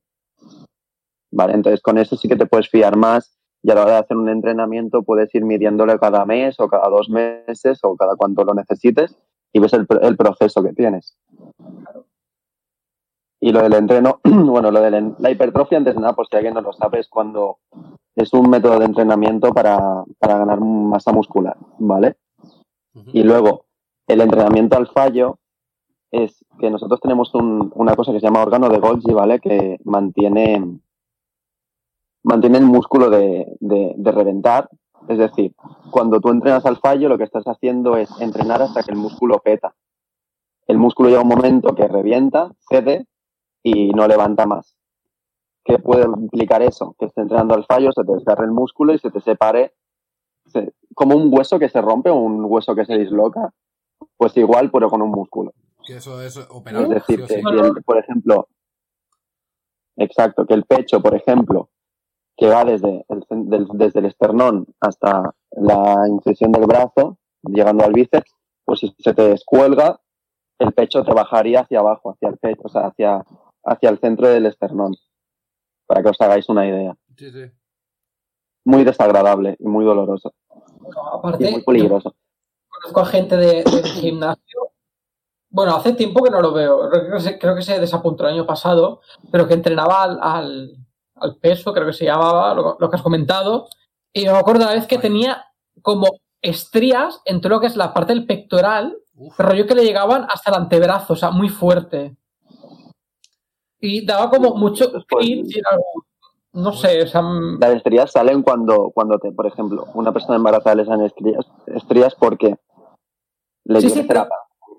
¿vale? 1.32 1.54
Entonces 1.54 1.80
con 1.82 2.00
eso 2.00 2.18
sí 2.18 2.28
que 2.28 2.36
te 2.36 2.48
puedes 2.48 2.70
fiar 2.70 2.96
más 2.96 3.38
y 3.62 3.70
a 3.70 3.76
la 3.76 3.84
hora 3.84 3.92
de 3.92 4.00
hacer 4.00 4.18
un 4.18 4.30
entrenamiento 4.30 5.04
puedes 5.04 5.34
ir 5.36 5.46
midiéndolo 5.46 5.96
cada 6.00 6.26
mes 6.26 6.60
o 6.60 6.68
cada 6.68 6.90
dos 6.90 7.08
meses 7.10 7.80
o 7.84 7.96
cada 7.96 8.16
cuanto 8.16 8.44
lo 8.44 8.56
necesites 8.56 9.16
y 9.54 9.60
ves 9.60 9.74
el, 9.74 9.86
el 10.02 10.18
proceso 10.18 10.64
que 10.64 10.74
tienes. 10.74 11.16
Y 13.40 13.52
lo 13.52 13.62
del 13.62 13.74
entreno, 13.74 14.20
bueno, 14.24 14.72
lo 14.72 14.82
de 14.82 15.14
la 15.20 15.32
hipertrofia, 15.32 15.78
antes 15.78 15.96
de 15.96 16.02
nada, 16.02 16.14
por 16.14 16.28
si 16.28 16.36
alguien 16.36 16.54
no 16.54 16.62
lo 16.62 16.74
sabe, 16.74 17.00
es 17.00 17.08
cuando 17.08 17.58
es 18.16 18.34
un 18.34 18.50
método 18.50 18.80
de 18.80 18.86
entrenamiento 18.86 19.54
para, 19.54 20.04
para 20.18 20.40
ganar 20.40 20.60
masa 20.60 21.12
muscular, 21.12 21.56
¿vale? 21.78 22.16
Y 23.14 23.22
luego, 23.22 23.66
el 24.08 24.22
entrenamiento 24.22 24.76
al 24.76 24.88
fallo 24.88 25.38
es 26.10 26.44
que 26.60 26.72
nosotros 26.72 27.00
tenemos 27.00 27.36
un, 27.36 27.72
una 27.76 27.96
cosa 27.96 28.12
que 28.12 28.20
se 28.20 28.26
llama 28.26 28.42
órgano 28.42 28.70
de 28.70 28.80
Golgi, 28.80 29.14
¿vale? 29.14 29.40
Que 29.40 29.78
mantiene, 29.84 30.80
mantiene 32.24 32.58
el 32.58 32.66
músculo 32.66 33.12
de, 33.12 33.56
de, 33.60 33.94
de 33.96 34.12
reventar. 34.12 34.68
Es 35.08 35.20
decir, 35.20 35.54
cuando 35.92 36.20
tú 36.20 36.30
entrenas 36.30 36.66
al 36.66 36.78
fallo, 36.78 37.08
lo 37.08 37.20
que 37.20 37.26
estás 37.26 37.46
haciendo 37.46 37.98
es 37.98 38.10
entrenar 38.20 38.64
hasta 38.64 38.82
que 38.82 38.92
el 38.92 38.98
músculo 38.98 39.40
peta. 39.40 39.76
El 40.66 40.80
músculo 40.80 41.10
llega 41.10 41.22
un 41.22 41.28
momento 41.28 41.76
que 41.76 41.88
revienta, 41.88 42.52
cede 42.68 43.06
y 43.64 43.90
no 43.90 44.08
levanta 44.08 44.46
más. 44.46 44.76
¿Qué 45.64 45.80
puede 45.80 46.04
implicar 46.06 46.62
eso? 46.62 46.96
Que 46.98 47.06
esté 47.06 47.22
entrenando 47.22 47.54
al 47.56 47.66
fallo, 47.66 47.92
se 47.92 48.04
te 48.04 48.14
desgarre 48.14 48.46
el 48.46 48.52
músculo 48.52 48.94
y 48.94 49.00
se 49.00 49.12
te 49.12 49.20
separe 49.22 49.74
se, 50.46 50.74
como 50.96 51.16
un 51.18 51.30
hueso 51.34 51.60
que 51.60 51.68
se 51.68 51.82
rompe 51.82 52.10
o 52.10 52.16
un 52.16 52.46
hueso 52.46 52.74
que 52.74 52.86
se 52.86 52.98
disloca, 52.98 53.54
pues 54.16 54.36
igual, 54.38 54.72
pero 54.72 54.90
con 54.90 55.02
un 55.02 55.12
músculo. 55.12 55.52
Que 55.86 55.98
eso 55.98 56.16
es 56.84 56.90
decir, 56.90 57.20
sí 57.28 57.34
que 57.36 57.40
el- 57.68 57.84
por 57.84 57.98
ejemplo, 57.98 58.48
exacto, 59.98 60.46
que 60.46 60.54
el 60.54 60.64
pecho, 60.64 61.02
por 61.02 61.16
ejemplo, 61.16 61.70
que 62.38 62.48
va 62.48 62.64
desde 62.64 63.06
el, 63.10 63.26
del- 63.50 63.68
desde 63.74 64.00
el 64.00 64.06
esternón 64.06 64.68
hasta 64.80 65.34
la 65.52 66.08
incisión 66.08 66.52
del 66.52 66.66
brazo, 66.66 67.18
llegando 67.44 67.84
al 67.84 67.94
bíceps, 67.94 68.32
pues 68.64 68.80
si 68.82 68.96
se 69.00 69.14
te 69.14 69.28
descuelga, 69.30 70.00
el 70.60 70.72
pecho 70.74 71.04
te 71.04 71.14
bajaría 71.14 71.62
hacia 71.62 71.80
abajo, 71.80 72.12
hacia 72.12 72.30
el 72.30 72.38
pecho, 72.38 72.62
o 72.64 72.70
sea, 72.70 72.88
hacia, 72.88 73.26
hacia 73.68 73.90
el 73.90 74.00
centro 74.00 74.28
del 74.28 74.48
esternón, 74.48 74.96
para 75.86 76.02
que 76.02 76.10
os 76.10 76.22
hagáis 76.22 76.50
una 76.50 76.68
idea. 76.68 76.96
Sí, 77.16 77.32
sí. 77.32 77.52
Muy 78.66 78.84
desagradable 78.84 79.56
y 79.60 79.68
muy 79.68 79.86
doloroso 79.86 80.34
y 81.40 81.52
muy 81.52 81.64
peligroso. 81.64 82.16
conozco 82.70 83.00
a 83.02 83.06
gente 83.06 83.38
de, 83.38 83.64
del 83.64 83.86
gimnasio. 84.02 84.72
Bueno, 85.50 85.76
hace 85.76 85.94
tiempo 85.94 86.24
que 86.24 86.30
no 86.30 86.42
lo 86.42 86.54
veo. 86.54 86.90
Creo 86.90 87.12
que 87.14 87.20
se, 87.20 87.40
creo 87.40 87.56
que 87.56 87.62
se 87.62 87.80
desapuntó 87.80 88.24
el 88.24 88.34
año 88.34 88.46
pasado, 88.46 89.02
pero 89.32 89.48
que 89.48 89.54
entrenaba 89.54 90.04
al, 90.04 90.20
al, 90.22 90.78
al 91.16 91.36
peso, 91.38 91.74
creo 91.74 91.86
que 91.86 91.94
se 91.94 92.06
llamaba, 92.06 92.54
lo, 92.54 92.78
lo 92.80 92.90
que 92.90 92.96
has 92.96 93.02
comentado. 93.02 93.68
Y 94.14 94.26
me 94.26 94.32
acuerdo 94.32 94.64
una 94.64 94.74
vez 94.74 94.88
que 94.88 94.98
tenía 94.98 95.46
como 95.82 96.20
estrías 96.42 97.22
en 97.26 97.42
todo 97.42 97.54
lo 97.54 97.60
que 97.60 97.68
es 97.68 97.76
la 97.76 97.94
parte 97.94 98.14
del 98.14 98.26
pectoral, 98.26 98.98
Uf. 99.16 99.38
yo 99.56 99.66
que 99.66 99.76
le 99.76 99.84
llegaban 99.84 100.28
hasta 100.30 100.52
el 100.52 100.58
antebrazo, 100.58 101.14
o 101.14 101.16
sea, 101.16 101.32
muy 101.32 101.50
fuerte. 101.50 102.16
Y 103.80 104.06
daba 104.06 104.30
como 104.30 104.56
mucho 104.56 104.92
cringe 105.08 105.56
y 105.56 105.60
era 105.60 105.70
como- 105.72 106.06
no 106.54 106.74
sé, 106.74 107.04
o 107.04 107.08
sea, 107.08 107.22
mm, 107.22 107.60
Las 107.60 107.76
estrías 107.76 108.12
salen 108.12 108.42
cuando, 108.42 108.92
cuando 108.94 109.20
te, 109.20 109.32
por 109.32 109.46
ejemplo, 109.46 109.86
una 109.94 110.12
persona 110.12 110.36
embarazada 110.38 110.76
le 110.76 110.86
salen 110.86 111.06
estrías, 111.06 111.46
estrías 111.68 112.16
porque 112.16 112.56
le 113.66 113.82
Sí, 113.82 113.90
sí, 113.90 114.04
pero- 114.08 114.28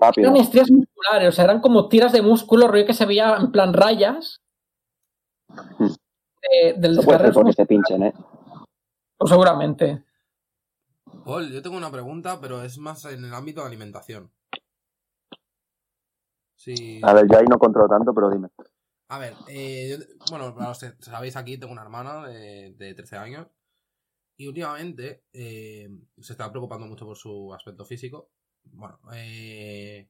rápido. 0.00 0.28
eran 0.30 0.40
estrías 0.40 0.70
musculares, 0.70 1.28
o 1.28 1.32
sea, 1.32 1.44
eran 1.44 1.60
como 1.60 1.88
tiras 1.88 2.12
de 2.12 2.22
músculo, 2.22 2.66
rollo 2.68 2.86
que 2.86 2.94
se 2.94 3.06
veía 3.06 3.36
en 3.36 3.52
plan 3.52 3.72
rayas. 3.72 4.40
Hmm. 5.78 5.86
de- 6.50 6.74
del 6.74 6.94
No 6.96 7.02
puede 7.02 7.18
ser 7.18 7.32
porque 7.32 7.52
se 7.52 7.66
pinchen, 7.66 8.02
¿eh? 8.04 8.14
pues 9.16 9.30
seguramente. 9.30 10.04
Paul, 11.24 11.50
yo 11.50 11.60
tengo 11.62 11.76
una 11.76 11.90
pregunta, 11.90 12.38
pero 12.40 12.62
es 12.62 12.78
más 12.78 13.04
en 13.06 13.24
el 13.24 13.34
ámbito 13.34 13.60
de 13.60 13.66
alimentación. 13.66 14.30
Sí. 16.56 17.00
A 17.02 17.12
ver, 17.12 17.26
yo 17.30 17.38
ahí 17.38 17.44
no 17.46 17.58
controlo 17.58 17.88
tanto, 17.88 18.14
pero 18.14 18.30
dime. 18.30 18.48
A 19.08 19.18
ver, 19.18 19.34
eh, 19.48 19.88
yo- 19.98 20.04
bueno, 20.30 20.54
para 20.54 20.68
los 20.68 20.78
que 20.80 20.92
sabéis 21.00 21.36
aquí, 21.36 21.56
tengo 21.58 21.72
una 21.72 21.82
hermana 21.82 22.26
de, 22.26 22.72
de 22.74 22.94
13 22.94 23.16
años. 23.16 23.46
Y 24.36 24.46
últimamente 24.46 25.24
eh, 25.32 25.88
se 26.20 26.32
está 26.32 26.50
preocupando 26.50 26.86
mucho 26.86 27.04
por 27.06 27.16
su 27.16 27.52
aspecto 27.54 27.84
físico. 27.84 28.30
Bueno, 28.64 29.00
eh, 29.12 30.08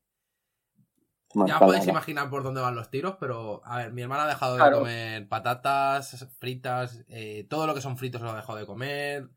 ya 1.46 1.58
podéis 1.60 1.86
imaginar 1.86 2.28
por 2.30 2.42
dónde 2.42 2.60
van 2.60 2.74
los 2.74 2.90
tiros, 2.90 3.16
pero 3.20 3.62
a 3.64 3.78
ver, 3.78 3.92
mi 3.92 4.02
hermana 4.02 4.24
ha 4.24 4.28
dejado 4.28 4.54
de 4.54 4.58
Claro. 4.60 4.78
comer 4.80 5.28
patatas 5.28 6.26
fritas, 6.38 7.04
eh, 7.08 7.46
todo 7.48 7.66
lo 7.66 7.74
que 7.74 7.80
son 7.80 7.96
fritos 7.98 8.20
lo 8.20 8.30
ha 8.30 8.36
dejado 8.36 8.58
de 8.58 8.66
comer, 8.66 9.24
Mm. 9.24 9.30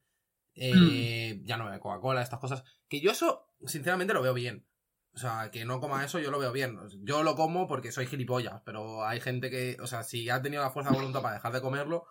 eh, 0.55 1.41
ya 1.43 1.55
no 1.57 1.65
bebe 1.65 1.79
Coca-Cola, 1.79 2.21
estas 2.21 2.39
cosas. 2.39 2.63
Que 2.89 2.99
yo 2.99 3.11
eso, 3.11 3.47
sinceramente, 3.65 4.13
lo 4.13 4.21
veo 4.21 4.33
bien. 4.33 4.65
O 5.13 5.17
sea, 5.17 5.51
que 5.51 5.65
no 5.65 5.79
coma 5.81 6.05
eso, 6.05 6.19
yo 6.19 6.31
lo 6.31 6.39
veo 6.39 6.51
bien. 6.53 6.79
Yo 7.03 7.23
lo 7.23 7.35
como 7.35 7.67
porque 7.67 7.91
soy 7.91 8.07
gilipollas, 8.07 8.61
pero 8.65 9.05
hay 9.05 9.19
gente 9.19 9.49
que, 9.49 9.77
o 9.81 9.87
sea, 9.87 10.03
si 10.03 10.29
ha 10.29 10.41
tenido 10.41 10.63
la 10.63 10.69
fuerza 10.69 10.91
de 10.91 10.97
voluntad 10.97 11.21
para 11.21 11.33
dejar 11.35 11.51
de 11.51 11.61
comerlo, 11.61 12.05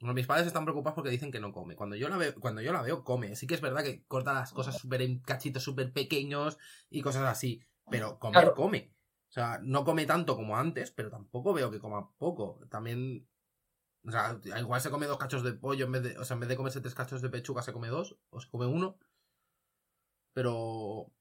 bueno, 0.00 0.14
mis 0.14 0.26
padres 0.26 0.46
están 0.46 0.64
preocupados 0.64 0.94
porque 0.94 1.10
dicen 1.10 1.30
que 1.30 1.40
no 1.40 1.52
come. 1.52 1.76
Cuando 1.76 1.96
yo 1.96 2.08
la 2.08 2.16
veo, 2.16 2.34
cuando 2.40 2.62
yo 2.62 2.72
la 2.72 2.80
veo, 2.80 3.04
come. 3.04 3.36
Sí 3.36 3.46
que 3.46 3.54
es 3.54 3.60
verdad 3.60 3.82
que 3.84 4.04
corta 4.06 4.32
las 4.32 4.52
cosas 4.52 4.78
súper 4.78 5.02
en 5.02 5.20
cachitos 5.20 5.62
súper 5.62 5.92
pequeños 5.92 6.56
y 6.88 7.02
cosas 7.02 7.24
así. 7.24 7.60
Pero 7.90 8.18
comer, 8.18 8.40
Claro. 8.40 8.54
come. 8.54 8.94
O 9.28 9.32
sea, 9.32 9.60
no 9.62 9.84
come 9.84 10.06
tanto 10.06 10.34
como 10.36 10.56
antes, 10.56 10.90
pero 10.90 11.10
tampoco 11.10 11.52
veo 11.52 11.70
que 11.70 11.78
coma 11.78 12.10
poco. 12.16 12.60
También. 12.70 13.28
O 14.06 14.10
sea, 14.10 14.40
igual 14.58 14.80
se 14.80 14.90
come 14.90 15.06
dos 15.06 15.18
cachos 15.18 15.42
de 15.44 15.52
pollo 15.52 15.84
en 15.84 15.92
vez 15.92 16.02
de. 16.02 16.18
O 16.18 16.24
sea, 16.24 16.34
en 16.34 16.40
vez 16.40 16.48
de 16.48 16.56
comerse 16.56 16.80
tres 16.80 16.94
cachos 16.94 17.20
de 17.20 17.28
pechuga, 17.28 17.60
se 17.62 17.74
come 17.74 17.88
dos. 17.88 18.16
O 18.30 18.40
se 18.40 18.48
come 18.48 18.64
uno. 18.64 18.98
Pero. 20.32 21.12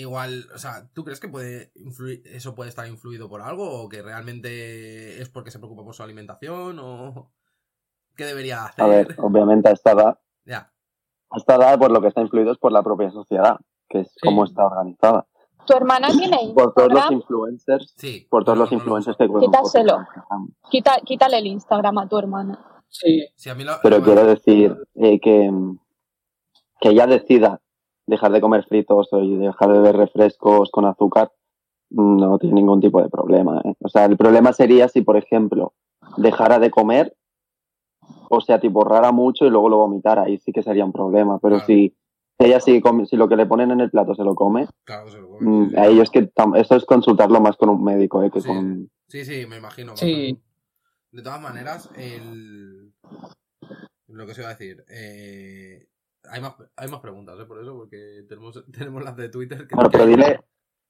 Igual, 0.00 0.46
o 0.54 0.58
sea, 0.58 0.88
¿tú 0.94 1.04
crees 1.04 1.20
que 1.20 1.28
puede 1.28 1.72
influir, 1.74 2.22
eso 2.24 2.54
puede 2.54 2.70
estar 2.70 2.86
influido 2.86 3.28
por 3.28 3.42
algo? 3.42 3.82
¿O 3.82 3.88
que 3.88 4.00
realmente 4.02 5.20
es 5.20 5.28
porque 5.28 5.50
se 5.50 5.58
preocupa 5.58 5.84
por 5.84 5.94
su 5.94 6.02
alimentación? 6.02 6.78
¿O 6.80 7.30
qué 8.16 8.24
debería 8.24 8.64
hacer? 8.64 8.84
A 8.84 8.88
ver, 8.88 9.14
obviamente 9.18 9.68
a 9.68 9.72
esta 9.72 9.92
edad, 9.92 10.18
Ya, 10.46 10.72
a 11.30 11.36
esta 11.36 11.56
edad 11.56 11.78
por 11.78 11.90
lo 11.90 12.00
que 12.00 12.08
está 12.08 12.22
influido 12.22 12.52
es 12.52 12.58
por 12.58 12.72
la 12.72 12.82
propia 12.82 13.10
sociedad, 13.10 13.58
que 13.88 14.00
es 14.00 14.12
cómo 14.22 14.44
está 14.44 14.66
organizada. 14.66 15.26
¿Tu 15.66 15.74
hermana 15.76 16.08
tiene 16.08 16.38
Por 16.54 16.72
todos 16.72 16.88
los 16.88 16.96
Instagram? 16.98 17.12
influencers, 17.20 17.94
sí. 17.96 18.26
por 18.30 18.44
todos 18.44 18.56
no, 18.56 18.64
los 18.64 18.72
no 18.72 18.78
lo 18.78 18.82
influencers 18.82 19.16
que 19.18 19.28
cruzan 19.28 19.50
por 19.50 19.60
Quítaselo. 19.60 19.98
Instagram. 20.00 20.48
Quita, 20.70 20.96
quítale 21.04 21.38
el 21.38 21.46
Instagram 21.46 21.98
a 21.98 22.08
tu 22.08 22.18
hermana. 22.18 22.82
Sí. 22.88 23.28
Sí, 23.36 23.50
a 23.50 23.54
mí 23.54 23.64
lo- 23.64 23.74
Pero 23.82 23.98
lo- 23.98 24.04
quiero 24.04 24.24
decir 24.24 24.74
eh, 24.94 25.20
que, 25.20 25.50
que 26.80 26.88
ella 26.88 27.06
decida 27.06 27.60
dejar 28.10 28.32
de 28.32 28.40
comer 28.40 28.64
fritos 28.64 29.08
y 29.12 29.36
dejar 29.36 29.68
de 29.68 29.78
beber 29.78 29.96
refrescos 29.96 30.70
con 30.70 30.84
azúcar, 30.84 31.30
no 31.90 32.38
tiene 32.38 32.56
ningún 32.56 32.80
tipo 32.80 33.00
de 33.02 33.08
problema. 33.08 33.62
¿eh? 33.64 33.74
O 33.80 33.88
sea, 33.88 34.04
el 34.04 34.16
problema 34.16 34.52
sería 34.52 34.88
si, 34.88 35.02
por 35.02 35.16
ejemplo, 35.16 35.72
dejara 36.16 36.58
de 36.58 36.70
comer, 36.70 37.16
o 38.28 38.40
sea, 38.40 38.60
tipo 38.60 38.84
rara 38.84 39.12
mucho 39.12 39.46
y 39.46 39.50
luego 39.50 39.68
lo 39.68 39.78
vomitara, 39.78 40.22
ahí 40.22 40.38
sí 40.38 40.52
que 40.52 40.62
sería 40.62 40.84
un 40.84 40.92
problema. 40.92 41.38
Pero 41.38 41.56
Claro. 41.56 41.66
si 41.66 41.96
ella 42.38 42.60
sigue 42.60 42.82
si 43.06 43.16
lo 43.16 43.28
que 43.28 43.36
le 43.36 43.46
ponen 43.46 43.70
en 43.70 43.80
el 43.80 43.90
plato 43.90 44.14
se 44.14 44.24
lo 44.24 44.34
come, 44.34 44.66
Claro 44.84 45.04
que 45.06 45.10
se 45.12 45.18
lo 45.20 45.28
come, 45.28 45.40
mm, 45.50 45.78
a 45.78 45.86
ellos 45.86 46.10
que 46.10 46.30
eso 46.56 46.76
es 46.76 46.84
consultarlo 46.84 47.40
más 47.40 47.56
con 47.56 47.68
un 47.68 47.82
médico, 47.82 48.22
¿eh? 48.22 48.30
que 48.30 48.40
Sí. 48.40 48.48
con 48.48 48.90
Sí, 49.08 49.24
sí, 49.24 49.44
me 49.46 49.56
imagino. 49.56 49.96
Sí. 49.96 50.38
De 51.12 51.22
todas 51.22 51.40
maneras, 51.40 51.90
el... 51.96 52.92
Lo 54.06 54.24
que 54.26 54.32
os 54.32 54.38
iba 54.38 54.48
a 54.48 54.54
decir. 54.54 54.84
eh, 54.88 55.86
Hay, 56.28 56.40
más, 56.40 56.54
hay 56.76 56.88
más 56.88 57.00
preguntas, 57.00 57.38
¿eh? 57.40 57.44
Por 57.44 57.60
eso, 57.60 57.74
porque 57.74 58.24
tenemos, 58.28 58.62
tenemos 58.72 59.02
las 59.04 59.16
de 59.16 59.28
Twitter. 59.28 59.66
Que, 59.66 59.74
Bueno, 59.74 59.90
pero 59.90 60.06
dile 60.06 60.40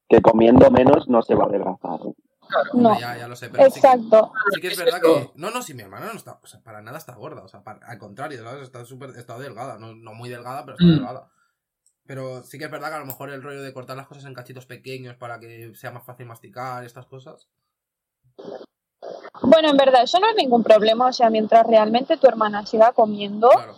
que 0.09 0.21
comiendo 0.21 0.71
menos 0.71 1.09
no 1.09 1.23
se 1.23 1.35
va 1.35 1.45
a 1.45 1.47
adelgazar. 1.49 2.01
¿eh? 2.07 2.15
No, 2.75 2.99
Ya, 2.99 3.17
ya 3.17 3.29
lo 3.29 3.37
sé, 3.37 3.49
pero 3.49 3.65
exacto. 3.65 4.33
Sí 4.53 4.61
que 4.61 4.67
es 4.69 4.77
¿Qué 4.77 4.83
es 4.83 4.93
verdad 4.93 5.01
que. 5.01 5.31
No, 5.37 5.51
no, 5.53 5.63
si 5.63 5.73
mi 5.73 5.83
hermana 5.83 6.07
no 6.07 6.15
está. 6.19 6.41
O 6.43 6.47
sea, 6.49 6.61
para 6.61 6.83
nada 6.83 6.99
está 6.99 7.15
gorda. 7.15 7.45
O 7.45 7.49
sea, 7.49 7.63
para- 7.63 7.87
al 7.87 7.99
contrario, 7.99 8.43
¿sabes? 8.43 8.65
Está 8.65 8.85
súper. 8.85 9.11
Está 9.11 9.39
delgada. 9.39 9.79
No, 9.79 9.95
no 9.95 10.15
muy 10.15 10.29
delgada, 10.29 10.65
pero 10.65 10.77
está 10.77 10.85
Mm. 10.85 10.95
delgada. 10.97 11.31
Pero 12.07 12.43
sí 12.43 12.59
que 12.59 12.65
es 12.65 12.71
verdad 12.73 12.89
que 12.89 12.95
a 12.97 12.99
lo 13.01 13.07
mejor 13.07 13.31
el 13.31 13.41
rollo 13.41 13.63
de 13.63 13.73
cortar 13.73 13.97
las 13.97 14.09
cosas 14.09 14.25
en 14.25 14.35
cachitos 14.35 14.67
pequeños 14.67 15.15
para 15.17 15.39
que 15.39 15.73
sea 15.77 15.93
más 15.93 16.05
fácil 16.05 16.27
masticar, 16.27 16.83
estas 16.85 17.07
cosas. 17.07 17.47
Bueno, 19.43 19.71
en 19.71 19.77
verdad, 19.77 20.03
eso 20.03 20.19
no 20.19 20.29
es 20.29 20.35
ningún 20.37 20.65
problema. 20.65 21.07
O 21.07 21.13
sea, 21.13 21.31
mientras 21.31 21.65
realmente 21.67 22.17
tu 22.17 22.27
hermana 22.27 22.67
siga 22.67 22.93
comiendo, 22.93 23.49
Claro. 23.51 23.77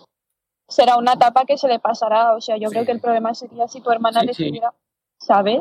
Será 0.72 0.96
una 0.96 1.12
etapa 1.14 1.44
que 1.44 1.58
se 1.58 1.68
le 1.68 1.78
pasará. 1.78 2.34
O 2.34 2.40
sea, 2.40 2.56
yo 2.56 2.68
Sí. 2.68 2.74
creo 2.74 2.86
que 2.86 2.92
el 2.92 3.00
problema 3.00 3.34
sería 3.34 3.68
si 3.68 3.80
tu 3.80 3.90
hermana 3.90 4.20
Sí, 4.20 4.26
sí. 4.26 4.28
decidiera, 4.44 4.72
¿sabes? 5.20 5.60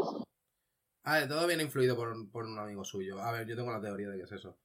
A 1.04 1.16
ver, 1.16 1.28
todo 1.28 1.48
viene 1.48 1.64
influido 1.64 1.96
por, 1.96 2.14
por 2.32 2.46
un 2.46 2.58
amigo 2.60 2.84
suyo. 2.84 3.22
A 3.22 3.32
ver, 3.32 3.48
yo 3.48 3.56
tengo 3.56 3.72
la 3.72 3.82
teoría 3.82 4.08
de 4.10 4.18
que 4.18 4.24
es 4.24 4.32
eso. 4.32 4.56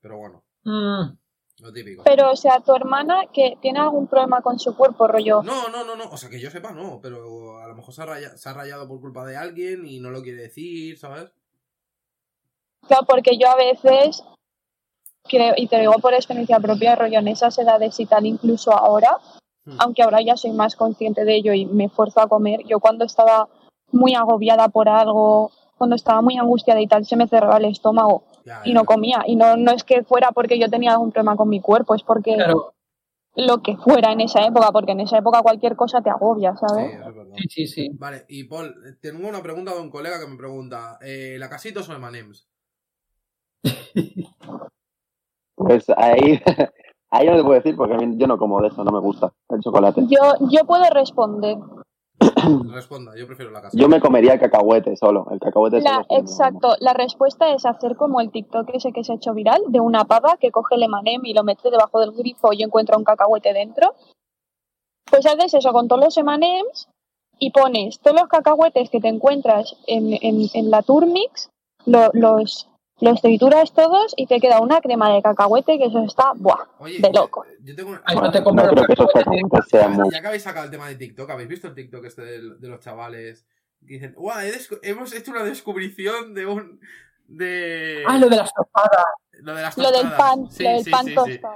Pero 0.00 0.16
bueno, 0.18 0.42
Mm, 0.62 1.16
lo 1.62 1.72
típico. 1.72 2.02
Pero, 2.04 2.30
o 2.32 2.36
sea, 2.36 2.60
tu 2.60 2.74
hermana 2.74 3.22
que 3.32 3.56
tiene 3.62 3.78
algún 3.80 4.06
problema 4.06 4.42
con 4.42 4.58
su 4.58 4.76
cuerpo, 4.76 5.06
rollo. 5.08 5.42
No, 5.42 5.68
no, 5.70 5.84
no, 5.84 5.96
no. 5.96 6.04
O 6.10 6.16
sea, 6.18 6.28
que 6.28 6.38
yo 6.38 6.50
sepa, 6.50 6.72
no. 6.72 7.00
Pero 7.02 7.58
a 7.60 7.66
lo 7.66 7.74
mejor 7.74 7.94
se 7.94 8.02
ha, 8.02 8.06
raya- 8.06 8.36
se 8.36 8.48
ha 8.48 8.52
rayado 8.52 8.86
por 8.86 9.00
culpa 9.00 9.24
de 9.24 9.36
alguien 9.38 9.86
y 9.86 10.00
no 10.00 10.10
lo 10.10 10.22
quiere 10.22 10.42
decir, 10.42 10.98
¿sabes? 10.98 11.32
Claro, 12.86 13.06
porque 13.06 13.38
yo 13.38 13.48
a 13.48 13.56
veces 13.56 14.22
creo, 15.24 15.54
y 15.56 15.66
te 15.68 15.78
digo 15.80 15.94
por 16.00 16.12
experiencia 16.14 16.58
propia, 16.60 16.96
rollo 16.96 17.18
en 17.20 17.28
esas 17.28 17.56
edades 17.58 17.98
y 18.00 18.06
tal, 18.06 18.26
incluso 18.26 18.72
ahora. 18.72 19.16
Aunque 19.78 20.02
ahora 20.02 20.20
ya 20.22 20.36
soy 20.36 20.52
más 20.52 20.76
consciente 20.76 21.24
de 21.24 21.36
ello 21.36 21.52
y 21.52 21.66
me 21.66 21.84
esfuerzo 21.84 22.20
a 22.20 22.28
comer, 22.28 22.60
yo 22.66 22.80
cuando 22.80 23.04
estaba 23.04 23.48
muy 23.92 24.14
agobiada 24.14 24.68
por 24.68 24.88
algo, 24.88 25.50
cuando 25.76 25.96
estaba 25.96 26.22
muy 26.22 26.36
angustiada 26.38 26.80
y 26.80 26.86
tal, 26.86 27.04
se 27.04 27.16
me 27.16 27.28
cerraba 27.28 27.58
el 27.58 27.66
estómago 27.66 28.24
Ya, 28.44 28.62
y 28.64 28.72
no 28.72 28.84
comía. 28.84 29.22
Y 29.26 29.36
no, 29.36 29.56
no 29.56 29.72
es 29.72 29.84
que 29.84 30.02
fuera 30.02 30.32
porque 30.32 30.58
yo 30.58 30.68
tenía 30.68 30.92
algún 30.92 31.12
problema 31.12 31.36
con 31.36 31.48
mi 31.48 31.60
cuerpo, 31.60 31.94
es 31.94 32.02
porque 32.02 32.34
Claro, 32.34 32.74
lo 33.36 33.62
que 33.62 33.76
fuera 33.76 34.12
en 34.12 34.20
esa 34.20 34.44
época, 34.44 34.72
porque 34.72 34.92
en 34.92 35.00
esa 35.00 35.18
época 35.18 35.42
cualquier 35.42 35.76
cosa 35.76 36.02
te 36.02 36.10
agobia, 36.10 36.54
¿sabes? 36.56 36.98
sí, 37.36 37.48
sí, 37.48 37.66
sí. 37.66 37.90
Vale, 37.94 38.24
y 38.28 38.44
Paul, 38.44 38.68
eh, 38.86 38.96
tengo 39.00 39.28
una 39.28 39.42
pregunta 39.42 39.74
de 39.74 39.80
un 39.80 39.90
colega 39.90 40.20
que 40.20 40.26
me 40.26 40.36
pregunta, 40.36 40.98
eh, 41.00 41.36
¿la 41.38 41.48
casitos 41.48 41.88
o 41.88 41.94
M&M's? 41.94 42.48
Pues 45.62 45.84
ahí, 45.90 46.40
ahí 47.10 47.26
no 47.26 47.36
te 47.36 47.42
puedo 47.42 47.54
decir 47.54 47.76
porque 47.76 47.94
a 47.94 47.98
mí 47.98 48.14
yo 48.16 48.26
no 48.26 48.38
como 48.38 48.60
de 48.60 48.68
eso, 48.68 48.84
no 48.84 48.90
me 48.92 49.00
gusta 49.00 49.32
el 49.48 49.60
chocolate. 49.60 50.02
Yo, 50.08 50.18
yo 50.50 50.64
puedo 50.66 50.84
responder. 50.90 51.56
Responda, 52.72 53.16
yo 53.16 53.26
prefiero 53.26 53.50
la 53.50 53.62
casita. 53.62 53.80
Yo 53.80 53.88
me 53.88 54.00
comería 54.00 54.34
el 54.34 54.40
cacahuete 54.40 54.96
solo, 54.96 55.26
el 55.30 55.40
cacahuete 55.40 55.80
La, 55.80 56.04
solo. 56.04 56.20
exacto, 56.20 56.74
la 56.80 56.92
respuesta 56.92 57.50
es 57.54 57.64
hacer 57.64 57.96
como 57.96 58.20
el 58.20 58.30
TikTok 58.30 58.68
ese 58.74 58.92
que 58.92 59.04
se 59.04 59.12
ha 59.12 59.16
hecho 59.16 59.32
viral, 59.32 59.62
de 59.68 59.80
una 59.80 60.04
pava 60.04 60.36
que 60.38 60.50
coge 60.50 60.74
el 60.74 60.82
M&M 60.82 61.28
y 61.28 61.32
lo 61.34 61.44
mete 61.44 61.70
debajo 61.70 61.98
del 62.00 62.12
grifo 62.12 62.52
y 62.52 62.62
encuentra 62.62 62.96
un 62.98 63.04
cacahuete 63.04 63.52
dentro. 63.54 63.94
Pues 65.10 65.26
haces 65.26 65.54
eso 65.54 65.72
con 65.72 65.88
todos 65.88 66.04
los 66.04 66.16
M&M's 66.18 66.88
y 67.38 67.50
pones 67.52 67.98
todos 68.00 68.20
los 68.20 68.28
cacahuetes 68.28 68.90
que 68.90 69.00
te 69.00 69.08
encuentras 69.08 69.74
en, 69.86 70.12
en, 70.20 70.42
en 70.52 70.70
la 70.70 70.82
Turmix, 70.82 71.48
lo- 71.86 72.10
los, 72.12 72.68
los 73.00 73.20
trituras 73.22 73.72
todos 73.72 74.12
y 74.16 74.26
te 74.26 74.40
queda 74.40 74.60
una 74.60 74.80
crema 74.80 75.12
de 75.12 75.22
cacahuete 75.22 75.78
que 75.78 75.86
eso 75.86 76.02
está, 76.04 76.32
¡buah! 76.36 76.66
Oye, 76.78 76.98
de 77.00 77.10
loco. 77.12 77.44
Yo 77.62 77.74
tengo 77.74 77.90
una... 77.90 78.02
Ay, 78.04 78.16
no 78.16 78.30
te 78.30 78.38
No 78.38 78.44
compro 78.44 78.68
creo 78.70 78.84
que 78.86 78.94
cacahuetes 78.94 79.68
sean 79.68 79.92
Ya- 79.92 79.98
muy... 79.98 80.10
Ya 80.10 80.20
que 80.20 80.26
habéis 80.26 80.42
sacado 80.42 80.64
el 80.66 80.70
tema 80.70 80.88
de 80.88 80.96
TikTok, 80.96 81.30
¿habéis 81.30 81.48
visto 81.48 81.68
el 81.68 81.74
TikTok 81.74 82.04
este 82.04 82.22
de, 82.22 82.68
los 82.68 82.80
chavales 82.80 83.46
que 83.86 83.94
dicen, 83.94 84.14
¡guau! 84.16 84.38
hemos 84.82 85.14
hecho 85.14 85.30
una 85.30 85.44
descubrición 85.44 86.34
de 86.34 86.46
un... 86.46 86.80
de... 87.26 88.04
Ah, 88.06 88.18
lo 88.18 88.28
de 88.28 88.36
las 88.36 88.52
tostadas. 88.52 89.04
lo 89.32 89.54
de 89.54 89.62
las 89.62 89.76
Lo 89.78 89.90
del 89.90 90.02
tostadas". 90.02 90.18
pan, 90.36 90.50
Sí, 90.50 90.62
lo 90.64 90.70
del 90.70 90.84
sí, 90.84 90.90
pan 90.90 91.04
sí, 91.04 91.08
sí. 91.10 91.14
tostado. 91.14 91.54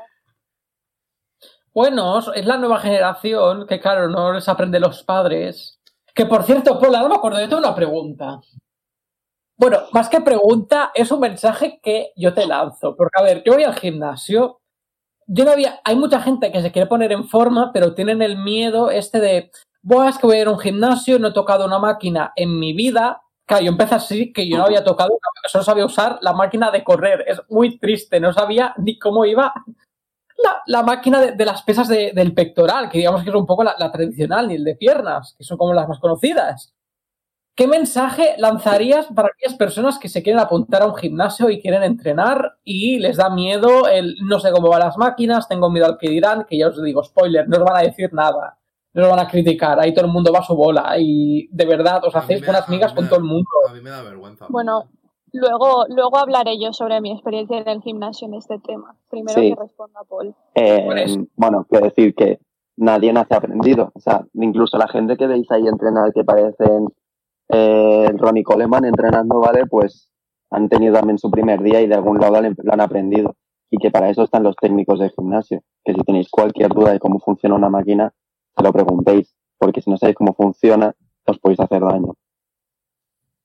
Bueno, 1.72 2.20
es 2.32 2.46
la 2.46 2.56
nueva 2.56 2.78
generación 2.78 3.66
que, 3.66 3.80
claro, 3.80 4.08
no 4.08 4.32
les 4.32 4.48
aprende 4.48 4.78
los 4.78 5.02
padres. 5.02 5.80
Que 6.14 6.24
por 6.24 6.44
cierto, 6.44 6.78
Paula, 6.78 7.02
no 7.02 7.08
me 7.08 7.16
acuerdo, 7.16 7.40
yo 7.40 7.48
tengo 7.48 7.58
una 7.58 7.74
pregunta. 7.74 8.40
Bueno, 9.56 9.78
más 9.92 10.08
que 10.08 10.20
pregunta, 10.20 10.90
es 10.94 11.10
un 11.12 11.20
mensaje 11.20 11.80
que 11.82 12.12
yo 12.16 12.34
te 12.34 12.46
lanzo. 12.46 12.96
Porque, 12.96 13.20
a 13.20 13.22
ver, 13.22 13.42
yo 13.44 13.54
voy 13.54 13.64
al 13.64 13.74
gimnasio. 13.74 14.60
Yo 15.26 15.44
no 15.44 15.52
había. 15.52 15.80
Hay 15.84 15.96
mucha 15.96 16.20
gente 16.20 16.50
que 16.52 16.60
se 16.60 16.72
quiere 16.72 16.88
poner 16.88 17.12
en 17.12 17.24
forma, 17.28 17.72
pero 17.72 17.94
tienen 17.94 18.20
el 18.22 18.36
miedo 18.36 18.90
este 18.90 19.20
de. 19.20 19.50
Buah, 19.82 20.08
es 20.08 20.18
que 20.18 20.26
voy 20.26 20.36
a 20.36 20.40
ir 20.42 20.46
a 20.48 20.52
un 20.52 20.58
gimnasio, 20.58 21.18
no 21.18 21.28
he 21.28 21.32
tocado 21.32 21.66
una 21.66 21.78
máquina 21.78 22.32
en 22.36 22.58
mi 22.58 22.72
vida. 22.74 23.22
Claro, 23.46 23.64
yo 23.64 23.70
empecé 23.70 23.94
así, 23.94 24.32
que 24.32 24.48
yo 24.48 24.56
no 24.56 24.64
había 24.64 24.82
tocado, 24.82 25.10
solo 25.48 25.62
sabía 25.64 25.84
usar 25.84 26.18
la 26.22 26.32
máquina 26.32 26.70
de 26.70 26.82
correr. 26.82 27.24
Es 27.26 27.40
muy 27.50 27.78
triste, 27.78 28.18
no 28.18 28.32
sabía 28.32 28.74
ni 28.78 28.98
cómo 28.98 29.26
iba 29.26 29.52
la, 30.66 30.82
máquina 30.82 31.20
de, 31.20 31.44
las 31.44 31.62
pesas 31.62 31.88
de- 31.88 32.12
del 32.14 32.34
pectoral, 32.34 32.88
que 32.90 32.98
digamos 32.98 33.22
que 33.22 33.30
es 33.30 33.36
un 33.36 33.46
poco 33.46 33.62
la, 33.64 33.74
la 33.78 33.92
tradicional, 33.92 34.48
ni 34.48 34.54
el 34.54 34.64
de 34.64 34.76
piernas, 34.76 35.34
que 35.38 35.44
son 35.44 35.56
como 35.58 35.74
las 35.74 35.88
más 35.88 35.98
conocidas. 36.00 36.72
¿Qué 37.56 37.68
mensaje 37.68 38.34
lanzarías 38.38 39.06
para 39.14 39.28
aquellas 39.28 39.56
personas 39.56 39.98
que 39.98 40.08
se 40.08 40.22
quieren 40.24 40.40
apuntar 40.40 40.82
a 40.82 40.86
un 40.86 40.96
gimnasio 40.96 41.50
y 41.50 41.60
quieren 41.60 41.84
entrenar 41.84 42.54
y 42.64 42.98
les 42.98 43.16
da 43.16 43.30
miedo 43.30 43.86
el 43.88 44.16
no 44.26 44.40
sé 44.40 44.50
cómo 44.50 44.68
van 44.68 44.80
las 44.80 44.98
máquinas, 44.98 45.46
tengo 45.48 45.70
miedo 45.70 45.86
al 45.86 45.96
que 45.98 46.08
dirán, 46.10 46.46
que 46.48 46.58
ya 46.58 46.68
os 46.68 46.82
digo, 46.82 47.04
spoiler, 47.04 47.48
no 47.48 47.58
os 47.58 47.64
van 47.64 47.76
a 47.76 47.82
decir 47.82 48.12
nada, 48.12 48.58
no 48.92 49.04
os 49.04 49.08
van 49.10 49.20
a 49.20 49.28
criticar, 49.28 49.78
ahí 49.78 49.94
todo 49.94 50.06
el 50.06 50.10
mundo 50.12 50.32
va 50.32 50.40
a 50.40 50.44
su 50.44 50.56
bola 50.56 50.94
y 50.98 51.46
de 51.52 51.64
verdad 51.64 52.04
os 52.04 52.16
hacéis 52.16 52.44
buenas 52.44 52.68
migas 52.68 52.92
con 52.92 53.04
da- 53.04 53.10
todo 53.10 53.20
el 53.20 53.24
mundo. 53.26 53.48
A 53.68 53.72
mí 53.72 53.80
me 53.80 53.90
da 53.90 54.02
vergüenza. 54.02 54.46
Bueno, 54.48 54.88
luego, 55.32 55.84
luego 55.90 56.18
hablaré 56.18 56.58
yo 56.60 56.72
sobre 56.72 57.00
mi 57.00 57.12
experiencia 57.12 57.58
en 57.58 57.68
el 57.68 57.82
gimnasio 57.82 58.26
en 58.26 58.34
este 58.34 58.58
tema. 58.58 58.96
Primero 59.08 59.40
Sí. 59.40 59.54
que 59.54 59.60
responda 59.62 60.00
Paul. 60.08 60.34
Eh, 60.56 61.24
bueno, 61.36 61.66
quiero 61.70 61.84
decir 61.86 62.16
que 62.16 62.40
nadie 62.76 63.12
nace 63.12 63.34
aprendido. 63.36 63.92
O 63.94 64.00
sea, 64.00 64.24
incluso 64.34 64.76
la 64.76 64.88
gente 64.88 65.16
que 65.16 65.28
veis 65.28 65.48
ahí 65.52 65.68
entrenar 65.68 66.12
que 66.12 66.24
parecen 66.24 66.88
eh, 67.50 68.08
Ronnie 68.16 68.42
Coleman 68.44 68.84
entrenando, 68.84 69.40
¿vale? 69.40 69.66
Pues 69.66 70.10
han 70.50 70.68
tenido 70.68 70.94
también 70.94 71.18
su 71.18 71.30
primer 71.30 71.62
día 71.62 71.80
y 71.80 71.86
de 71.86 71.94
algún 71.94 72.18
lado 72.18 72.32
lo 72.32 72.38
han- 72.46 72.56
lo 72.62 72.72
han 72.72 72.80
aprendido. 72.80 73.36
Y 73.70 73.78
que 73.78 73.90
para 73.90 74.08
eso 74.10 74.22
están 74.22 74.42
los 74.44 74.54
técnicos 74.56 75.00
de 75.00 75.10
gimnasio. 75.10 75.62
Que 75.84 75.94
si 75.94 76.00
tenéis 76.02 76.28
cualquier 76.30 76.68
duda 76.70 76.92
de 76.92 77.00
cómo 77.00 77.18
funciona 77.18 77.56
una 77.56 77.68
máquina, 77.70 78.12
se 78.56 78.62
lo 78.62 78.72
preguntéis. 78.72 79.34
Porque 79.58 79.80
si 79.80 79.90
no 79.90 79.96
sabéis 79.96 80.16
cómo 80.16 80.32
funciona, 80.34 80.94
os 81.26 81.38
podéis 81.38 81.60
hacer 81.60 81.80
daño. 81.82 82.14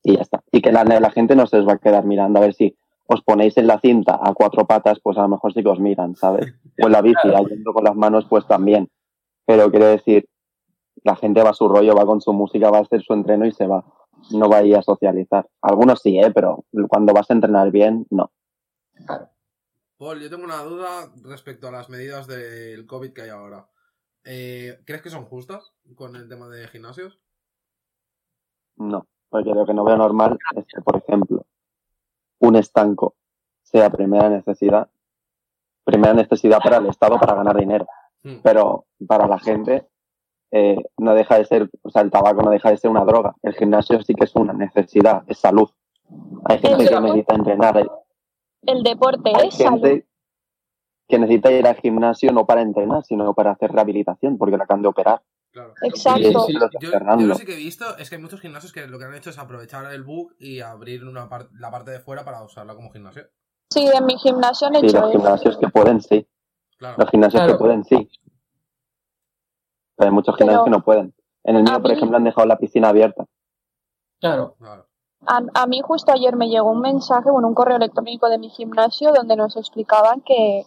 Y 0.02 0.16
ya 0.16 0.22
está. 0.22 0.42
Y 0.52 0.60
que 0.60 0.72
la, 0.72 0.84
la 0.84 1.10
gente 1.10 1.34
no 1.36 1.46
se 1.46 1.58
os 1.58 1.66
va 1.68 1.74
a 1.74 1.78
quedar 1.78 2.04
mirando 2.04 2.38
a 2.38 2.42
ver 2.42 2.54
si 2.54 2.76
os 3.06 3.22
ponéis 3.22 3.56
en 3.56 3.66
la 3.66 3.80
cinta 3.80 4.18
a 4.22 4.32
cuatro 4.34 4.66
patas, 4.66 5.00
pues 5.02 5.18
a 5.18 5.22
lo 5.22 5.28
mejor 5.28 5.52
sí 5.52 5.62
que 5.62 5.68
os 5.68 5.80
miran, 5.80 6.14
¿sabes? 6.14 6.54
En 6.76 6.92
la 6.92 7.02
bici, 7.02 7.16
Claro. 7.22 7.48
yendo 7.48 7.72
con 7.74 7.84
las 7.84 7.96
manos, 7.96 8.26
pues 8.28 8.46
también. 8.46 8.88
Pero 9.46 9.70
quiero 9.70 9.86
decir, 9.86 10.26
la 11.02 11.16
gente 11.16 11.42
va 11.42 11.50
a 11.50 11.54
su 11.54 11.68
rollo, 11.68 11.94
va 11.94 12.06
con 12.06 12.20
su 12.20 12.32
música, 12.32 12.70
va 12.70 12.78
a 12.78 12.82
hacer 12.82 13.02
su 13.02 13.12
entreno 13.12 13.46
y 13.46 13.52
se 13.52 13.66
va. 13.66 13.84
No 14.32 14.48
va 14.48 14.58
a 14.58 14.64
ir 14.64 14.76
a 14.76 14.82
socializar. 14.82 15.48
Algunos 15.62 16.02
sí, 16.02 16.18
¿eh? 16.18 16.30
Pero 16.34 16.64
cuando 16.88 17.12
vas 17.12 17.30
a 17.30 17.34
entrenar 17.34 17.70
bien, 17.70 18.06
no. 18.10 18.30
Paul, 19.96 20.20
yo 20.20 20.30
tengo 20.30 20.44
una 20.44 20.62
duda 20.62 21.10
respecto 21.22 21.68
a 21.68 21.70
las 21.70 21.88
medidas 21.88 22.26
del 22.26 22.86
COVID 22.86 23.12
que 23.12 23.22
hay 23.22 23.30
ahora. 23.30 23.68
Eh, 24.24 24.80
¿Crees 24.84 25.02
que 25.02 25.10
son 25.10 25.24
justas 25.24 25.72
con 25.94 26.16
el 26.16 26.28
tema 26.28 26.48
de 26.48 26.68
gimnasios? 26.68 27.18
No. 28.76 29.06
Porque 29.28 29.50
lo 29.50 29.64
que 29.64 29.74
no 29.74 29.84
veo 29.84 29.96
normal 29.96 30.38
es 30.56 30.66
que, 30.66 30.80
por 30.82 30.96
ejemplo, 30.96 31.46
un 32.40 32.56
estanco 32.56 33.14
sea 33.62 33.90
primera 33.90 34.28
necesidad. 34.28 34.90
Primera 35.84 36.14
necesidad 36.14 36.58
para 36.62 36.76
el 36.76 36.86
Estado 36.86 37.18
para 37.18 37.34
ganar 37.34 37.56
dinero. 37.56 37.86
Hmm. 38.22 38.40
pero 38.42 38.86
para 39.06 39.26
la 39.26 39.38
gente 39.38 39.88
eh, 40.52 40.76
no 40.98 41.14
deja 41.14 41.38
de 41.38 41.44
ser, 41.44 41.70
o 41.82 41.90
sea, 41.90 42.02
el 42.02 42.10
tabaco 42.10 42.42
no 42.42 42.50
deja 42.50 42.70
de 42.70 42.76
ser 42.76 42.90
una 42.90 43.04
droga. 43.04 43.34
El 43.42 43.54
gimnasio 43.54 44.00
sí 44.02 44.14
que 44.14 44.24
es 44.24 44.34
una 44.34 44.52
necesidad, 44.52 45.22
es 45.26 45.38
salud. 45.38 45.68
Hay 46.46 46.58
gente 46.58 46.84
que 46.84 46.88
salud. 46.88 47.08
necesita 47.08 47.34
entrenar, 47.34 47.88
El 48.62 48.82
deporte 48.82 49.32
hay 49.34 49.48
es 49.48 49.54
salud. 49.54 49.80
gente 49.82 50.06
que 51.08 51.18
necesita 51.18 51.50
ir 51.52 51.66
al 51.66 51.76
gimnasio 51.76 52.32
no 52.32 52.46
para 52.46 52.62
entrenar, 52.62 53.04
sino 53.04 53.32
para 53.34 53.52
hacer 53.52 53.72
rehabilitación, 53.72 54.38
porque 54.38 54.56
la 54.56 54.64
acaban 54.64 54.82
de 54.82 54.88
operar. 54.88 55.22
Claro. 55.52 55.74
Exacto. 55.82 56.20
Sí, 56.46 56.52
Yo, 56.52 56.60
lo 57.26 57.34
sí 57.34 57.44
que 57.44 57.54
he 57.54 57.56
visto 57.56 57.96
es 57.98 58.08
que 58.08 58.14
hay 58.16 58.22
muchos 58.22 58.40
gimnasios 58.40 58.72
que 58.72 58.86
lo 58.86 58.98
que 59.00 59.04
han 59.06 59.14
hecho 59.14 59.30
es 59.30 59.38
aprovechar 59.38 59.92
el 59.92 60.04
bug 60.04 60.32
y 60.38 60.60
abrir 60.60 61.04
una 61.04 61.28
par- 61.28 61.48
la 61.58 61.70
parte 61.72 61.90
de 61.90 61.98
fuera 61.98 62.24
para 62.24 62.42
usarla 62.44 62.76
como 62.76 62.90
gimnasio. 62.92 63.24
Sí, 63.68 63.88
en 63.92 64.06
mi 64.06 64.16
gimnasio 64.18 64.68
han 64.68 64.76
Y 64.76 64.78
hecho 64.78 65.00
los 65.00 65.10
eso. 65.10 65.18
gimnasios 65.18 65.56
que 65.58 65.68
pueden, 65.68 66.00
sí. 66.00 66.26
Claro. 66.78 66.96
Los 66.98 67.10
gimnasios 67.10 67.40
Claro. 67.42 67.52
que 67.54 67.58
pueden, 67.58 67.84
sí. 67.84 68.08
Pero 70.00 70.08
hay 70.08 70.14
muchos 70.14 70.34
Pero- 70.38 70.46
gimnasios 70.48 70.64
que 70.64 70.70
no 70.70 70.82
pueden. 70.82 71.14
En 71.44 71.56
el 71.56 71.62
mío, 71.62 71.74
por 71.74 71.90
mí- 71.90 71.96
ejemplo, 71.96 72.16
han 72.16 72.24
dejado 72.24 72.46
la 72.46 72.56
piscina 72.56 72.88
abierta. 72.88 73.26
Claro. 74.18 74.54
claro. 74.58 74.86
A, 75.26 75.40
a 75.54 75.66
mí 75.66 75.80
justo 75.82 76.10
ayer 76.12 76.34
me 76.36 76.48
llegó 76.48 76.70
un 76.70 76.80
mensaje, 76.80 77.30
bueno, 77.30 77.48
un 77.48 77.54
correo 77.54 77.76
electrónico 77.76 78.30
de 78.30 78.38
mi 78.38 78.48
gimnasio 78.48 79.12
donde 79.12 79.36
nos 79.36 79.56
explicaban 79.58 80.22
que, 80.22 80.64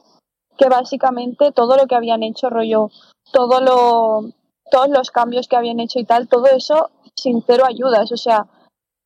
que 0.58 0.70
básicamente 0.70 1.52
todo 1.52 1.76
lo 1.78 1.88
que 1.88 1.96
habían 1.96 2.22
hecho, 2.22 2.52
rollo, 2.52 2.90
todo 3.32 3.60
lo, 3.62 4.30
todos 4.70 4.90
los 4.90 5.10
cambios 5.10 5.48
que 5.48 5.56
habían 5.56 5.80
hecho 5.80 5.98
y 6.00 6.06
tal, 6.06 6.28
todo 6.28 6.46
eso 6.46 6.92
sin 7.16 7.42
cero 7.42 7.64
ayudas. 7.68 8.12
O 8.12 8.18
sea, 8.18 8.46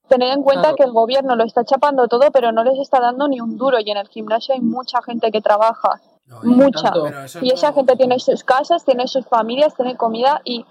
tener 0.09 0.33
en 0.33 0.43
cuenta 0.43 0.63
Claro. 0.63 0.75
que 0.75 0.83
el 0.83 0.91
gobierno 0.91 1.37
lo 1.37 1.45
está 1.45 1.63
chapando 1.63 2.09
todo, 2.09 2.29
pero 2.33 2.51
no 2.51 2.65
les 2.65 2.79
está 2.79 2.99
dando 2.99 3.29
ni 3.29 3.39
un 3.39 3.57
duro. 3.57 3.77
Y 3.79 3.89
en 3.89 3.97
el 3.97 4.09
gimnasio 4.09 4.53
hay 4.53 4.61
mucha 4.61 5.01
gente 5.01 5.31
que 5.31 5.39
trabaja, 5.41 6.01
No, 6.27 6.41
mucha. 6.43 6.91
tanto. 6.91 7.09
Y 7.41 7.51
esa 7.51 7.73
gente 7.73 7.95
tiene 7.95 8.19
sus 8.19 8.43
casas, 8.43 8.83
tiene 8.85 9.07
sus 9.07 9.25
familias, 9.25 9.75
tiene 9.75 9.95
comida 9.95 10.41
y, 10.43 10.65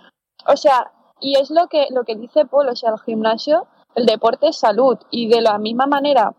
o 0.46 0.56
sea, 0.56 0.92
y 1.20 1.36
es 1.38 1.50
lo 1.50 1.66
que, 1.68 1.86
lo 1.90 2.04
que 2.04 2.16
dice 2.16 2.44
Paul, 2.44 2.68
o 2.68 2.76
sea, 2.76 2.90
el 2.90 3.00
gimnasio, 3.00 3.66
el 3.94 4.06
deporte 4.06 4.48
es 4.48 4.56
salud 4.56 4.98
y 5.10 5.28
de 5.28 5.40
la 5.40 5.58
misma 5.58 5.86
manera 5.86 6.34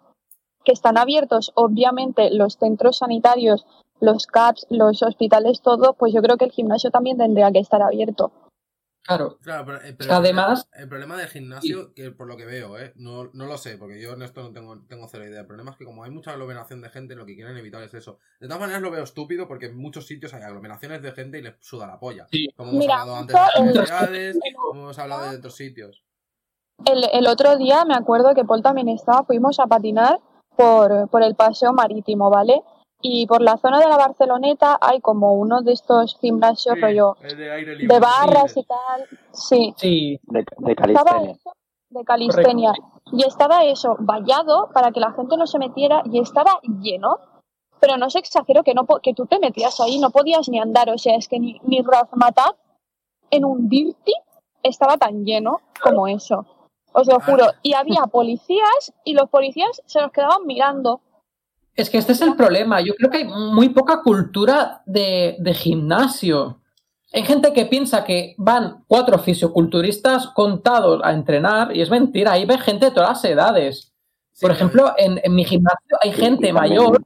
que 0.64 0.72
están 0.72 0.98
abiertos, 0.98 1.52
obviamente, 1.56 2.30
los 2.30 2.56
centros 2.56 2.98
sanitarios, 2.98 3.66
los 4.00 4.28
CAPS, 4.28 4.68
los 4.70 5.02
hospitales, 5.02 5.62
todo, 5.62 5.94
pues 5.94 6.14
yo 6.14 6.22
creo 6.22 6.38
que 6.38 6.46
el 6.46 6.52
gimnasio 6.52 6.92
también 6.92 7.18
tendría 7.18 7.52
que 7.52 7.60
estar 7.60 7.82
abierto. 7.82 8.32
Claro. 9.08 9.38
Claro, 9.42 9.66
pero, 9.66 9.82
eh, 9.84 9.96
pero 9.98 10.14
además- 10.16 10.70
el 10.74 10.90
problema 10.90 11.16
del 11.16 11.28
gimnasio, 11.30 11.94
que 11.94 12.12
por 12.12 12.28
lo 12.28 12.36
que 12.36 12.46
veo, 12.46 12.78
¿eh? 12.78 12.92
no, 12.98 13.30
no 13.34 13.46
lo 13.46 13.58
sé, 13.58 13.78
porque 13.78 14.02
yo 14.02 14.14
en 14.14 14.22
esto 14.22 14.44
no 14.44 14.52
tengo, 14.52 14.80
tengo 14.88 15.08
cero 15.08 15.26
idea. 15.26 15.40
El 15.42 15.48
problema 15.48 15.72
es 15.72 15.78
que 15.78 15.86
como 15.86 16.04
hay 16.04 16.12
mucha 16.12 16.32
aglomeración 16.32 16.82
de 16.82 16.90
gente, 16.90 17.16
lo 17.16 17.26
que 17.26 17.36
quieren 17.36 17.56
evitar 17.58 17.82
es 17.84 17.94
eso. 17.94 18.20
De 18.40 18.48
todas 18.48 18.60
maneras 18.60 18.82
lo 18.82 18.92
veo 18.92 19.04
estúpido 19.04 19.48
porque 19.48 19.68
en 19.68 19.78
muchos 19.78 20.06
sitios 20.08 20.34
hay 20.34 20.44
aglomeraciones 20.44 21.02
de 21.02 21.12
gente 21.14 21.40
y 21.40 21.42
les 21.42 21.56
suda 21.62 21.88
la 21.88 22.00
polla. 22.00 22.28
Sí. 22.30 22.50
Como 22.58 22.72
hemos 22.72 22.80
Mira, 22.80 23.02
hablado 23.02 23.18
antes 23.20 23.34
de 23.34 23.40
las 23.42 23.56
universidades, 23.60 24.40
como 24.56 24.82
hemos 24.82 25.00
hablado 25.00 25.32
de 25.32 25.38
otros 25.38 25.56
sitios. 25.56 26.04
El, 26.86 27.04
el 27.12 27.28
otro 27.28 27.58
día 27.58 27.86
me 27.86 27.96
acuerdo 27.96 28.36
que 28.36 28.44
Paul 28.46 28.62
también 28.62 28.90
estaba, 28.90 29.24
fuimos 29.24 29.60
a 29.60 29.68
patinar 29.68 30.20
por, 30.56 31.10
por 31.10 31.24
el 31.24 31.36
paseo 31.36 31.72
marítimo, 31.74 32.30
¿vale? 32.30 32.62
Y 33.02 33.28
por 33.28 33.42
la 33.42 33.58
zona 33.58 33.80
de 33.80 33.88
la 33.88 33.98
Barceloneta 33.98 34.78
hay 34.82 35.00
como 35.02 35.34
uno 35.36 35.62
de 35.62 35.74
estos 35.74 36.18
gimnasios 36.20 36.80
rollo 36.82 37.16
de 37.22 37.52
aire 37.52 37.76
libre. 37.76 37.94
de 37.94 38.00
barras 38.00 38.52
Sí. 38.54 38.60
y 38.60 38.64
tal. 38.64 39.06
Sí, 39.32 39.74
Sí, 39.78 40.20
De, 40.24 40.44
calistenia. 40.76 41.32
eso 41.32 41.52
de 41.90 42.04
calistenia 42.04 42.74
y 43.14 43.24
estaba 43.26 43.64
eso 43.64 43.96
vallado 44.00 44.70
para 44.74 44.92
que 44.92 45.00
la 45.00 45.12
gente 45.14 45.38
no 45.38 45.48
se 45.48 45.60
metiera 45.60 46.02
y 46.06 46.20
estaba 46.20 46.60
lleno. 46.82 47.20
Pero 47.80 47.96
no 47.98 48.10
se 48.10 48.18
exagero 48.20 48.64
que 48.64 48.74
no 48.74 48.86
que 49.04 49.14
tú 49.14 49.28
te 49.28 49.38
metías 49.38 49.80
ahí, 49.80 50.00
no 50.00 50.10
podías 50.10 50.50
ni 50.50 50.60
andar, 50.60 50.90
o 50.90 50.98
sea, 50.98 51.16
es 51.16 51.28
que 51.28 51.40
ni, 51.40 51.62
ni 51.64 51.82
Razmataz 51.84 52.56
en 53.30 53.46
un 53.46 53.70
dirty 53.70 54.14
estaba 54.64 54.98
tan 54.98 55.24
lleno 55.26 55.62
como 55.84 56.08
eso. 56.08 56.46
Os 56.94 57.06
lo 57.08 57.20
juro. 57.20 57.46
Y 57.62 57.74
había 57.76 58.02
policías 58.12 58.92
y 59.04 59.14
los 59.14 59.30
policías 59.30 59.84
se 59.86 60.02
los 60.02 60.12
quedaban 60.12 60.48
mirando. 60.48 61.02
Es 61.78 61.92
que 61.92 62.00
este 62.00 62.14
es 62.14 62.22
el 62.22 62.36
problema. 62.36 62.82
Yo 62.82 62.96
creo 62.96 63.12
que 63.12 63.20
hay 63.20 63.26
muy 63.26 63.70
poca 63.70 64.02
cultura 64.02 64.82
de, 64.88 65.38
de 65.40 65.54
gimnasio. 65.54 66.60
Hay 67.14 67.24
gente 67.24 67.54
que 67.54 67.68
piensa 67.68 68.04
que 68.04 68.34
van 68.38 68.84
cuatro 68.88 69.20
fisioculturistas 69.20 70.28
contados 70.28 71.02
a 71.04 71.14
entrenar 71.14 71.74
y 71.76 71.82
es 71.82 71.90
mentira. 71.92 72.32
Ahí 72.34 72.46
ve 72.46 72.58
gente 72.58 72.88
de 72.88 72.92
todas 72.92 73.10
las 73.10 73.26
edades. 73.26 73.94
Sí, 74.34 74.42
Por 74.42 74.52
ejemplo, 74.52 74.94
en, 74.98 75.22
en 75.24 75.36
mi 75.36 75.46
gimnasio 75.46 75.98
hay 76.02 76.12
gente 76.12 76.52
mayor 76.52 77.00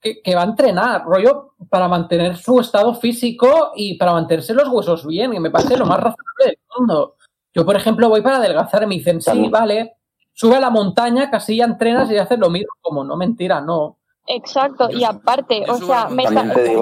que, 0.00 0.22
que 0.22 0.34
va 0.34 0.40
a 0.40 0.46
entrenar, 0.46 1.04
rollo, 1.04 1.54
para 1.68 1.86
mantener 1.86 2.36
su 2.36 2.60
estado 2.60 2.94
físico 2.94 3.72
y 3.76 3.96
para 3.98 4.12
mantenerse 4.12 4.54
los 4.54 4.68
huesos 4.68 5.06
bien, 5.06 5.32
y 5.32 5.38
me 5.38 5.50
parece 5.50 5.76
lo 5.76 5.86
más 5.86 5.98
razonable 5.98 6.44
del 6.46 6.58
mundo. 6.76 7.16
Yo, 7.54 7.64
por 7.64 7.76
ejemplo, 7.76 8.08
voy 8.08 8.22
para 8.22 8.38
adelgazar 8.38 8.82
y 8.82 8.86
me 8.86 8.94
dicen, 8.96 9.20
sí, 9.20 9.48
vale, 9.48 9.96
sube 10.32 10.56
a 10.56 10.60
la 10.60 10.70
montaña, 10.70 11.30
casi 11.30 11.56
ya 11.56 11.64
entrenas 11.64 12.10
y 12.10 12.18
haces 12.18 12.38
lo 12.38 12.50
mismo. 12.50 12.72
Como 12.80 13.04
no, 13.04 13.16
mentira, 13.16 13.60
no. 13.60 13.98
Exacto. 14.26 14.88
Yo 14.90 14.98
y 14.98 15.04
aparte, 15.04 15.64
o 15.68 15.76
sea, 15.76 16.08
me 16.08 16.24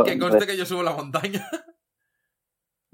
Que 0.04 0.18
conste 0.18 0.46
que 0.46 0.56
yo 0.56 0.66
subo 0.66 0.82
la 0.82 0.92
montaña. 0.92 1.46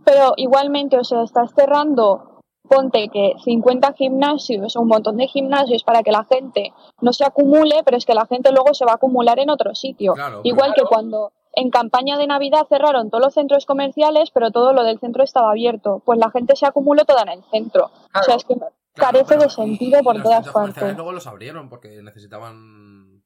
Pero 0.05 0.35
igualmente, 0.37 0.99
o 0.99 1.05
sea, 1.05 1.23
estás 1.23 1.53
cerrando, 1.55 2.41
ponte 2.69 3.09
que 3.09 3.35
50 3.43 3.93
gimnasios 3.95 4.77
un 4.77 4.89
montón 4.89 5.17
de 5.17 5.27
gimnasios 5.27 5.83
para 5.83 6.03
que 6.03 6.13
la 6.13 6.25
gente 6.25 6.73
no 7.01 7.13
se 7.13 7.25
acumule, 7.25 7.83
pero 7.85 7.97
es 7.97 8.07
que 8.07 8.15
la 8.15 8.27
gente 8.27 8.53
luego 8.53 8.73
se 8.73 8.85
va 8.85 8.93
a 8.93 8.97
acumular 8.97 9.39
en 9.41 9.51
otro 9.51 9.75
sitio. 9.75 10.15
Claro. 10.15 10.43
Igual 10.45 10.75
que 10.75 10.83
cuando 10.83 11.33
en 11.53 11.71
campaña 11.71 12.19
de 12.19 12.27
Navidad 12.27 12.67
cerraron 12.69 13.11
todos 13.11 13.25
los 13.25 13.35
centros 13.35 13.67
comerciales, 13.67 14.31
pero 14.31 14.51
todo 14.51 14.73
lo 14.73 14.85
del 14.85 15.01
centro 15.01 15.25
estaba 15.25 15.51
abierto. 15.51 16.03
Pues 16.05 16.19
la 16.19 16.31
gente 16.31 16.55
se 16.55 16.67
acumuló 16.67 17.05
toda 17.05 17.23
en 17.23 17.31
el 17.31 17.45
centro. 17.51 17.91
O 18.15 18.23
sea, 18.23 18.37
es 18.37 18.45
que 18.45 18.55
Claro, 18.97 19.13
carece 19.13 19.29
pero- 19.35 19.43
de 19.43 19.51
sentido 19.51 20.01
y 20.01 20.03
por 20.03 20.23
todas 20.23 20.49
partes. 20.51 20.95
Luego 20.97 21.13
los 21.13 21.27
abrieron 21.27 21.69
porque 21.69 22.03
necesitaban. 22.03 23.23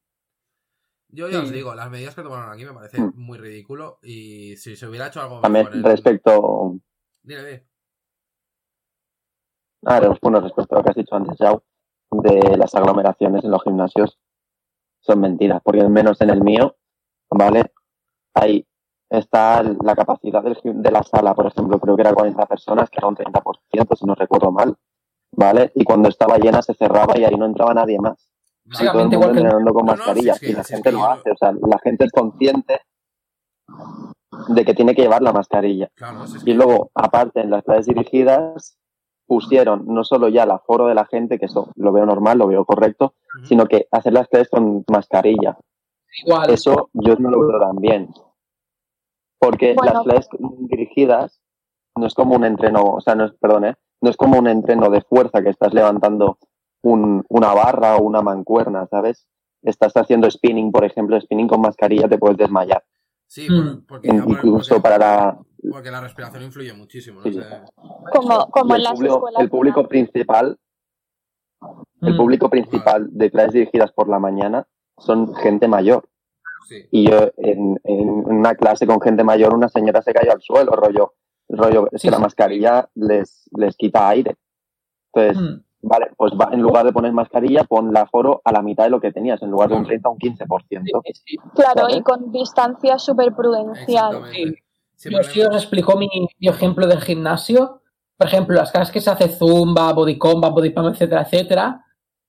Yo 1.13 1.29
ya 1.29 1.39
Sí. 1.41 1.45
os 1.47 1.51
digo, 1.53 1.75
las 1.75 1.91
medidas 1.91 2.15
que 2.15 2.23
tomaron 2.23 2.53
aquí 2.53 2.65
me 2.65 2.73
parece 2.73 3.01
Hmm. 3.01 3.13
muy 3.17 3.39
ridículo. 3.39 3.99
Y 4.03 4.57
si 4.57 4.77
se 4.77 4.87
hubiera 4.87 5.09
hecho 5.09 5.21
algo 5.21 5.41
También 5.41 5.67
respecto, 5.83 6.75
Dile, 7.23 7.45
dile. 7.45 7.67
ah, 9.87 10.01
bueno, 10.23 10.41
respecto 10.41 10.75
a 10.75 10.79
lo 10.79 10.85
que 10.85 10.91
has 10.91 10.97
dicho 10.97 11.15
antes, 11.17 11.39
Yao, 11.39 11.63
de 12.13 12.57
las 12.57 12.75
aglomeraciones 12.75 13.45
en 13.45 13.51
los 13.51 13.63
gimnasios, 13.63 14.19
son 15.01 15.21
mentiras, 15.21 15.61
porque 15.65 15.81
al 15.81 15.91
menos 15.91 16.21
en 16.21 16.31
el 16.31 16.43
mío, 16.43 16.77
¿vale? 17.31 17.73
Ahí 18.35 18.67
está 19.09 19.63
la 19.63 19.95
capacidad 19.97 20.43
del 20.43 20.57
de 20.63 20.91
la 20.91 21.03
sala, 21.03 21.35
por 21.35 21.47
ejemplo, 21.47 21.81
creo 21.81 21.97
que 21.97 22.03
era 22.03 22.15
40 22.15 22.47
personas, 22.47 22.91
que 22.91 22.99
era 22.99 23.09
un 23.09 23.17
30%, 23.17 23.97
si 23.97 24.05
no 24.07 24.15
recuerdo 24.15 24.53
mal, 24.53 24.77
¿vale? 25.33 25.73
Y 25.75 25.85
cuando 25.85 26.09
estaba 26.09 26.39
llena 26.39 26.63
se 26.63 26.75
cerraba 26.75 27.19
y 27.19 27.25
ahí 27.25 27.37
no 27.37 27.47
entraba 27.47 27.75
nadie 27.75 27.99
más. 27.99 28.31
Y 28.67 28.85
todo 28.87 28.91
el 28.93 28.99
mundo 28.99 29.17
igual 29.17 29.33
que- 29.33 29.39
entrenando 29.41 29.73
con 29.75 29.87
No, 29.87 29.93
no, 29.93 29.99
mascarilla. 29.99 30.35
si 30.35 30.39
es 30.39 30.41
que- 30.41 30.51
y 30.51 30.55
la 30.55 30.65
si 30.65 30.73
es 30.75 30.77
gente 30.79 30.91
que 30.91 30.97
lo 30.97 31.05
hace. 31.07 31.31
O 31.31 31.37
sea, 31.37 31.53
la 31.53 31.79
gente 31.83 32.05
es 32.05 32.13
consciente 32.13 32.81
de 34.49 34.65
que 34.65 34.75
tiene 34.75 34.95
que 34.95 35.03
llevar 35.03 35.23
la 35.23 35.33
mascarilla. 35.33 35.91
Claro, 35.95 36.27
si 36.27 36.37
es 36.39 36.47
Y 36.47 36.55
luego, 36.55 36.91
aparte, 36.95 37.41
en 37.41 37.51
las 37.51 37.65
clases 37.65 37.87
dirigidas, 37.87 38.77
pusieron 39.27 39.85
no 39.87 40.03
solo 40.05 40.29
ya 40.29 40.43
el 40.43 40.51
aforo 40.51 40.87
de 40.87 40.95
la 40.95 41.07
gente, 41.07 41.39
que 41.39 41.47
eso 41.47 41.71
lo 41.77 41.93
veo 41.93 42.05
normal, 42.05 42.39
lo 42.39 42.49
veo 42.49 42.65
correcto, 42.65 43.15
sino 43.45 43.67
que 43.67 43.87
hacer 43.93 44.13
las 44.13 44.29
clases 44.29 44.49
con 44.51 44.85
mascarilla. 44.91 45.57
Igual. 46.25 46.51
Eso 46.51 46.91
yo 46.93 47.15
no 47.17 47.31
lo 47.31 47.41
veo 47.47 47.61
tan 47.61 47.77
bien. 47.77 48.09
Porque 49.39 49.75
Bueno. 49.75 49.93
las 49.95 50.03
clases 50.03 50.29
dirigidas 50.69 51.41
no 51.97 52.07
es 52.07 52.15
como 52.15 52.35
un 52.35 52.45
entreno, 52.45 52.83
o 52.83 53.01
sea, 53.01 53.15
no 53.15 53.25
es, 53.27 53.33
perdón, 53.41 53.67
¿eh? 53.67 53.77
No 54.01 54.11
es 54.11 54.17
como 54.17 54.39
un 54.39 54.49
entreno 54.49 54.91
de 54.91 55.01
fuerza 55.03 55.43
que 55.43 55.51
estás 55.51 55.73
levantando 55.75 56.39
un- 56.83 57.25
una 57.29 57.53
barra 57.55 57.97
o 57.97 58.03
una 58.03 58.23
mancuerna, 58.23 58.87
¿sabes? 58.87 59.27
Estás 59.63 59.93
haciendo 59.95 60.31
spinning, 60.31 60.73
por 60.73 60.85
ejemplo, 60.85 61.21
spinning 61.21 61.49
con 61.49 61.61
mascarilla 61.61 62.09
te 62.09 62.19
puedes 62.19 62.39
desmayar. 62.39 62.83
Sí, 63.27 63.47
Mm. 63.49 63.57
por- 63.87 63.87
porque, 63.87 64.09
Incluso 64.09 64.75
porque- 64.77 64.83
para 64.83 64.99
la, 64.99 65.39
porque 65.71 65.91
la 65.91 66.01
respiración 66.01 66.43
influye 66.43 66.73
muchísimo. 66.73 67.21
¿no? 67.21 67.31
Sí. 67.31 67.39
Como, 68.13 68.49
en 68.71 68.77
el 68.77 68.83
las 68.83 68.93
público, 68.95 69.15
escuelas. 69.17 69.43
el 69.43 69.51
público 69.51 69.87
principal, 69.89 70.59
el 72.01 72.15
Mm. 72.15 72.17
público 72.17 72.49
principal 72.49 73.09
de 73.11 73.31
clases 73.31 73.53
dirigidas 73.53 73.93
por 73.93 74.09
la 74.09 74.19
mañana 74.19 74.67
son 74.99 75.35
gente 75.35 75.69
mayor. 75.69 76.09
Sí. 76.67 76.87
Y 76.91 77.11
yo 77.11 77.31
en, 77.37 77.79
en 77.85 78.09
una 78.09 78.55
clase 78.55 78.87
con 78.87 79.01
gente 79.01 79.25
mayor, 79.25 79.55
una 79.55 79.69
señora 79.69 80.01
se 80.03 80.13
cayó 80.15 80.33
al 80.33 80.41
suelo, 80.41 80.73
rollo, 80.73 81.15
rollo, 81.57 81.89
es 81.93 82.01
Sí, 82.03 82.09
que 82.09 82.13
la 82.13 82.19
mascarilla 82.19 82.89
les, 82.95 83.49
les 83.57 83.77
quita 83.77 84.09
aire. 84.09 84.37
Entonces, 85.13 85.43
Mm. 85.43 85.63
vale, 85.89 86.07
pues 86.17 86.33
va, 86.33 86.51
en 86.53 86.61
lugar 86.61 86.85
de 86.87 86.93
poner 86.93 87.13
mascarilla, 87.13 87.65
pon 87.65 87.93
la 87.93 88.03
aforo 88.03 88.41
a 88.45 88.53
la 88.53 88.63
mitad 88.63 88.85
de 88.85 88.91
lo 88.91 89.01
que 89.01 89.13
tenías, 89.13 89.43
en 89.43 89.51
lugar 89.51 89.69
de 89.69 89.75
un 89.77 89.81
Claro. 89.83 89.89
30 89.89 90.09
a 90.09 90.13
un 90.13 90.19
15%. 90.19 91.01
Sí, 91.05 91.13
sí. 91.27 91.37
Claro, 91.55 91.81
¿sabes? 91.81 91.97
y 91.97 92.03
con 92.03 92.31
distancia 92.33 92.99
súper 92.99 93.35
prudencial. 93.35 94.23
Sí, 94.95 95.11
Yo 95.11 95.19
porque- 95.19 95.33
sí 95.33 95.41
os 95.43 95.55
explico 95.57 95.97
mi, 95.97 96.09
mi 96.39 96.49
ejemplo 96.49 96.87
del 96.87 97.01
gimnasio. 97.01 97.81
Por 98.17 98.27
ejemplo, 98.27 98.55
las 98.55 98.71
clases 98.71 98.93
que 98.93 99.01
se 99.01 99.11
hace 99.11 99.29
Zumba, 99.29 99.93
Body 99.95 100.19
Combat, 100.19 100.53
Body 100.53 100.71
Pump, 100.71 100.89
etcétera, 100.93 101.23
etcétera. 101.23 101.85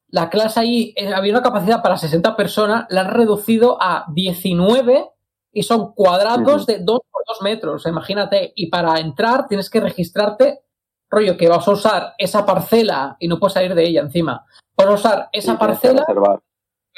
La 0.07 0.29
clase 0.29 0.59
ahí 0.61 0.93
eh, 0.95 1.13
había 1.13 1.33
una 1.33 1.41
capacidad 1.41 1.81
para 1.81 1.97
60 1.97 2.35
personas, 2.37 2.85
la 2.89 3.01
han 3.01 3.11
reducido 3.11 3.77
a 3.81 4.05
19 4.13 5.09
y 5.53 5.63
son 5.63 5.93
cuadrados 5.93 6.65
de 6.65 6.79
2 6.79 6.99
por 7.11 7.23
2 7.27 7.41
metros. 7.41 7.85
Imagínate. 7.85 8.53
Y 8.55 8.67
para 8.69 8.99
entrar 8.99 9.47
tienes 9.47 9.69
que 9.69 9.79
registrarte, 9.81 10.61
rollo, 11.09 11.35
que 11.37 11.49
vas 11.49 11.67
a 11.67 11.71
usar 11.71 12.13
esa 12.17 12.45
parcela 12.45 13.17
y 13.19 13.27
no 13.27 13.37
puedes 13.39 13.53
salir 13.53 13.75
de 13.75 13.85
ella 13.85 14.01
encima. 14.01 14.45
Vas 14.77 14.87
a 14.87 14.91
usar 14.93 15.29
esa 15.33 15.53
Y 15.53 15.57
parcela 15.57 16.05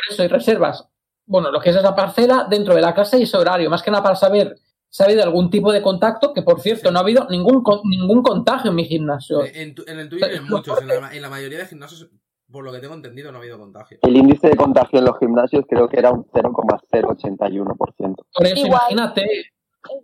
eso, 0.10 0.24
y 0.24 0.28
reservas, 0.28 0.88
bueno, 1.26 1.52
lo 1.52 1.60
que 1.60 1.70
es 1.70 1.76
esa 1.76 1.96
parcela 1.96 2.46
dentro 2.50 2.76
de 2.76 2.82
la 2.82 2.94
clase 2.94 3.18
y 3.20 3.24
ese 3.24 3.38
horario, 3.38 3.70
más 3.70 3.82
que 3.82 3.92
nada 3.92 4.04
para 4.04 4.16
saber 4.16 4.58
si 4.90 5.02
ha 5.02 5.06
habido 5.08 5.24
algún 5.24 5.50
tipo 5.50 5.72
de 5.72 5.82
contacto, 5.82 6.34
que 6.34 6.44
por 6.44 6.60
cierto, 6.62 6.90
Sí. 6.90 6.94
no 6.94 7.00
ha 7.00 7.02
habido 7.02 7.26
ningún, 7.30 7.64
ningún 7.86 8.22
contagio 8.22 8.70
en 8.70 8.76
mi 8.76 8.86
gimnasio. 8.86 9.44
Eh, 9.44 9.52
En, 9.56 9.74
tu- 9.74 9.84
en 9.88 10.00
el 10.00 10.10
tuyo 10.10 10.28
y 10.32 10.36
en 10.36 10.48
muchos. 10.48 10.80
En 10.82 10.88
la, 10.88 11.14
en 11.16 11.22
la 11.22 11.30
mayoría 11.30 11.58
de 11.60 11.66
gimnasios, 11.66 12.08
por 12.54 12.64
lo 12.64 12.72
que 12.72 12.80
tengo 12.80 12.94
entendido, 12.94 13.32
no 13.32 13.40
ha 13.40 13.42
habido 13.42 13.58
contagio. 13.60 13.98
El 14.02 14.16
índice 14.16 14.48
de 14.48 14.56
contagio 14.56 15.00
en 15.00 15.06
los 15.06 15.20
gimnasios 15.20 15.66
creo 15.68 15.90
que 15.90 16.00
era 16.00 16.12
un 16.12 16.26
0,081%. 16.32 18.26
Por 18.34 18.46
eso, 18.48 18.56
Igual. 18.66 18.82
imagínate, 18.82 19.26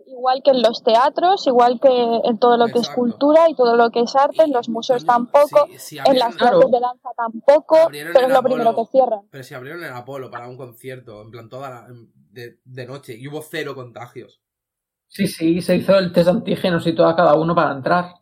Igual 0.08 0.42
que 0.44 0.50
en 0.50 0.60
los 0.60 0.84
teatros, 0.84 1.46
igual 1.46 1.80
que 1.80 1.88
en 1.88 2.38
todo 2.38 2.58
lo 2.58 2.68
que 2.68 2.80
es 2.80 2.90
cultura 2.90 3.48
y 3.48 3.54
todo 3.54 3.76
lo 3.76 3.90
que 3.90 4.00
es 4.00 4.14
arte, 4.14 4.42
en 4.42 4.52
los 4.52 4.68
museos 4.68 5.06
tampoco, 5.06 5.66
si- 5.72 5.78
si 5.78 5.98
en 5.98 6.18
las 6.18 6.36
Claro. 6.36 6.58
clases 6.58 6.70
de 6.72 6.80
danza 6.80 7.08
tampoco, 7.16 7.76
pero 8.12 8.26
es 8.26 8.32
lo 8.32 8.42
primero 8.42 8.74
que 8.76 8.84
cierran. 8.92 9.20
Pero 9.30 9.42
si 9.42 9.54
abrieron 9.54 9.82
el 9.82 9.92
Apolo 9.94 10.30
para 10.30 10.48
un 10.48 10.58
concierto, 10.58 11.22
en 11.22 11.30
plan 11.30 11.48
toda 11.48 11.70
la, 11.70 11.88
de, 12.30 12.58
de 12.62 12.86
noche, 12.86 13.16
y 13.16 13.26
hubo 13.26 13.40
cero 13.40 13.74
contagios. 13.74 14.42
sí, 15.08 15.26
sí, 15.26 15.62
se 15.62 15.76
hizo 15.76 15.96
el 15.96 16.12
test 16.12 16.26
de 16.26 16.32
antígenos 16.32 16.86
y 16.86 16.94
todo 16.94 17.06
a 17.08 17.16
cada 17.16 17.34
uno 17.34 17.54
para 17.54 17.72
entrar. 17.72 18.16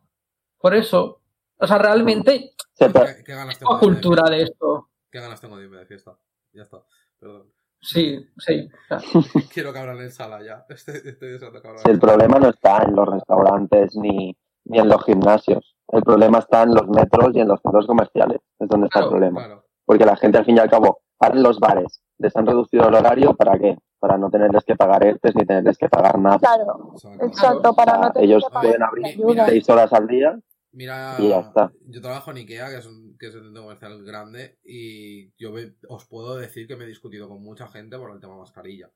Por 0.61 0.75
eso, 0.77 1.21
o 1.59 1.67
sea, 1.67 1.79
realmente, 1.79 2.53
¿Qué, 2.79 3.25
qué 3.25 3.35
ganas 3.35 3.59
tengo 3.59 3.79
de 3.79 3.85
irme 3.85 3.97
de 3.97 4.01
cultura 4.01 4.23
fiesta? 4.23 4.37
de 4.37 4.43
esto. 4.43 4.91
¿Qué 5.11 5.21
ganas 5.21 5.41
tengo 5.41 5.57
de 5.57 5.65
irme 5.65 5.79
de 5.79 5.87
fiesta? 5.87 6.19
Ya 6.53 6.63
está. 6.63 6.79
Perdón. 7.19 7.53
Sí, 7.81 8.27
sí. 8.39 8.69
Quiero 9.53 9.73
que 9.73 9.79
abran 9.79 9.99
en 9.99 10.11
sala 10.11 10.43
ya. 10.43 10.65
Estoy, 10.69 10.97
estoy 11.05 11.31
deseando 11.31 11.61
que 11.61 11.69
abran 11.69 11.83
Si 11.85 11.91
el 11.91 11.99
problema 11.99 12.39
no 12.39 12.51
está 12.51 12.83
en 12.83 12.95
los 12.95 13.09
restaurantes 13.09 13.97
ni, 13.97 14.37
ni 14.65 14.79
en 14.79 14.89
los 14.89 15.05
gimnasios. 15.05 15.77
El 15.89 16.03
problema 16.03 16.39
está 16.39 16.63
en 16.63 16.75
los 16.75 16.87
metros 16.89 17.31
y 17.35 17.41
en 17.41 17.49
los 17.49 17.61
centros 17.63 17.87
comerciales. 17.87 18.41
Es 18.59 18.69
donde 18.69 18.87
está 18.87 19.01
el 19.01 19.09
problema. 19.09 19.45
Claro. 19.45 19.65
Porque 19.85 20.05
la 20.05 20.17
gente, 20.17 20.39
al 20.39 20.45
fin 20.45 20.57
y 20.57 20.61
al 20.61 20.69
cabo, 20.71 21.01
en 21.21 21.43
los 21.43 21.59
bares 21.59 22.03
les 22.19 22.37
han 22.37 22.47
reducido 22.47 22.89
el 22.89 22.95
horario. 22.95 23.35
¿Para 23.35 23.59
qué? 23.59 23.79
Para 23.99 24.19
no 24.19 24.31
tenerles 24.31 24.65
que 24.65 24.77
pagar 24.77 25.05
ERTES 25.05 25.35
ni 25.35 25.47
tenerles 25.47 25.79
que 25.79 25.89
pagar 25.89 26.19
nada. 26.19 26.39
Claro, 26.39 26.95
Exacto. 27.21 27.75
para 27.75 27.93
O 27.93 27.97
sea, 27.97 28.09
no 28.09 28.13
tener 28.13 28.29
ellos 28.29 28.45
que 28.45 28.53
pagar 28.53 28.63
pueden 28.63 28.83
abrir 28.83 29.45
seis 29.47 29.69
horas 29.71 29.93
al 29.93 30.07
día. 30.07 30.39
Mira, 30.79 31.17
Y 31.19 31.29
ya 31.29 31.41
está. 31.41 31.73
yo 31.89 32.01
trabajo 32.01 32.31
en 32.31 32.37
Ikea, 32.37 32.71
que 32.71 32.77
es 32.79 32.87
un, 32.87 33.17
que 33.19 33.27
es 33.27 33.35
un 33.35 33.43
centro 33.47 33.63
comercial 33.63 34.05
grande, 34.05 34.59
y 34.65 35.33
yo 35.37 35.53
os 35.89 36.05
puedo 36.07 36.37
decir 36.37 36.69
que 36.69 36.77
me 36.77 36.85
he 36.85 36.89
discutido 36.89 37.29
con 37.29 37.43
mucha 37.43 37.67
gente 37.67 37.99
por 37.99 38.13
el 38.13 38.21
tema 38.21 38.37
mascarilla. 38.39 38.89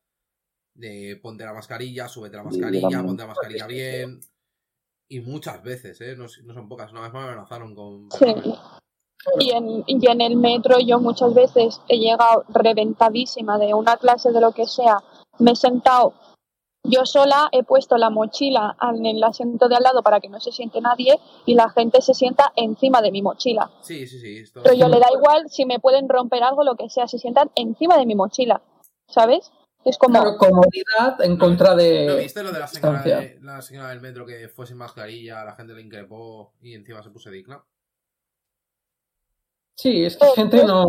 De 0.74 1.18
ponte 1.20 1.44
la 1.44 1.52
mascarilla, 1.52 2.06
súbete 2.06 2.36
la 2.36 2.44
Sí, 2.44 2.60
mascarilla, 2.60 2.82
también. 2.82 3.06
ponte 3.06 3.22
la 3.24 3.26
mascarilla 3.26 3.66
bien. 3.66 4.20
Y 5.08 5.20
muchas 5.20 5.60
veces, 5.64 6.00
¿eh? 6.00 6.14
No, 6.16 6.26
no 6.44 6.54
son 6.54 6.68
pocas. 6.68 6.92
Una 6.92 7.02
vez 7.02 7.12
me 7.12 7.18
amenazaron 7.18 7.74
con... 7.74 8.08
Sí. 8.12 8.32
Y 9.40 9.50
en, 9.50 9.84
y 9.86 10.06
en 10.10 10.20
el 10.20 10.36
metro 10.36 10.78
yo 10.80 11.00
muchas 11.00 11.34
veces 11.34 11.80
he 11.88 11.98
llegado 11.98 12.44
reventadísima 12.48 13.58
de 13.58 13.74
una 13.74 13.96
clase 13.96 14.30
de 14.32 14.40
lo 14.40 14.52
que 14.52 14.66
sea 14.66 14.98
me 15.38 15.52
he 15.52 15.56
sentado 15.56 16.14
yo 16.84 17.06
sola, 17.06 17.48
he 17.52 17.62
puesto 17.62 17.96
la 17.96 18.10
mochila 18.10 18.76
en 18.94 19.06
el 19.06 19.22
asiento 19.22 19.68
de 19.68 19.76
al 19.76 19.82
lado 19.82 20.02
para 20.02 20.20
que 20.20 20.28
no 20.28 20.40
se 20.40 20.52
siente 20.52 20.80
nadie 20.80 21.18
y 21.46 21.54
la 21.54 21.70
gente 21.70 22.00
se 22.02 22.14
sienta 22.14 22.52
encima 22.56 23.00
de 23.02 23.12
mi 23.12 23.22
mochila. 23.22 23.70
Sí, 23.82 24.06
sí, 24.06 24.18
sí. 24.18 24.38
esto- 24.38 24.62
Pero 24.62 24.74
yo 24.74 24.88
le 24.88 24.98
da 24.98 25.06
igual 25.14 25.48
si 25.48 25.64
me 25.64 25.78
pueden 25.78 26.08
romper 26.08 26.42
algo, 26.42 26.64
lo 26.64 26.74
que 26.76 26.88
sea, 26.90 27.06
se 27.06 27.18
sientan 27.18 27.50
encima 27.54 27.96
de 27.96 28.06
mi 28.06 28.14
mochila, 28.14 28.60
¿sabes? 29.08 29.52
Es 29.84 29.98
como, 29.98 30.20
Claro, 30.20 30.36
comodidad 30.38 31.20
en 31.22 31.36
contra 31.36 31.70
¿No 31.70 31.76
de. 31.76 32.16
viste 32.22 32.42
lo 32.42 32.52
de 32.52 32.58
la 32.60 32.66
señora, 32.68 33.02
de- 33.02 33.38
la 33.42 33.62
señora 33.62 33.88
del 33.88 34.00
metro 34.00 34.24
que 34.26 34.48
fue 34.48 34.66
sin 34.66 34.76
mascarilla, 34.76 35.44
la 35.44 35.54
gente 35.54 35.74
le 35.74 35.82
increpó 35.82 36.52
y 36.60 36.74
encima 36.74 37.02
se 37.02 37.10
puso 37.10 37.30
digna? 37.30 37.64
Sí, 39.76 40.04
es 40.04 40.16
que 40.16 40.26
Eh, 40.26 40.30
gente 40.36 40.64
no. 40.64 40.88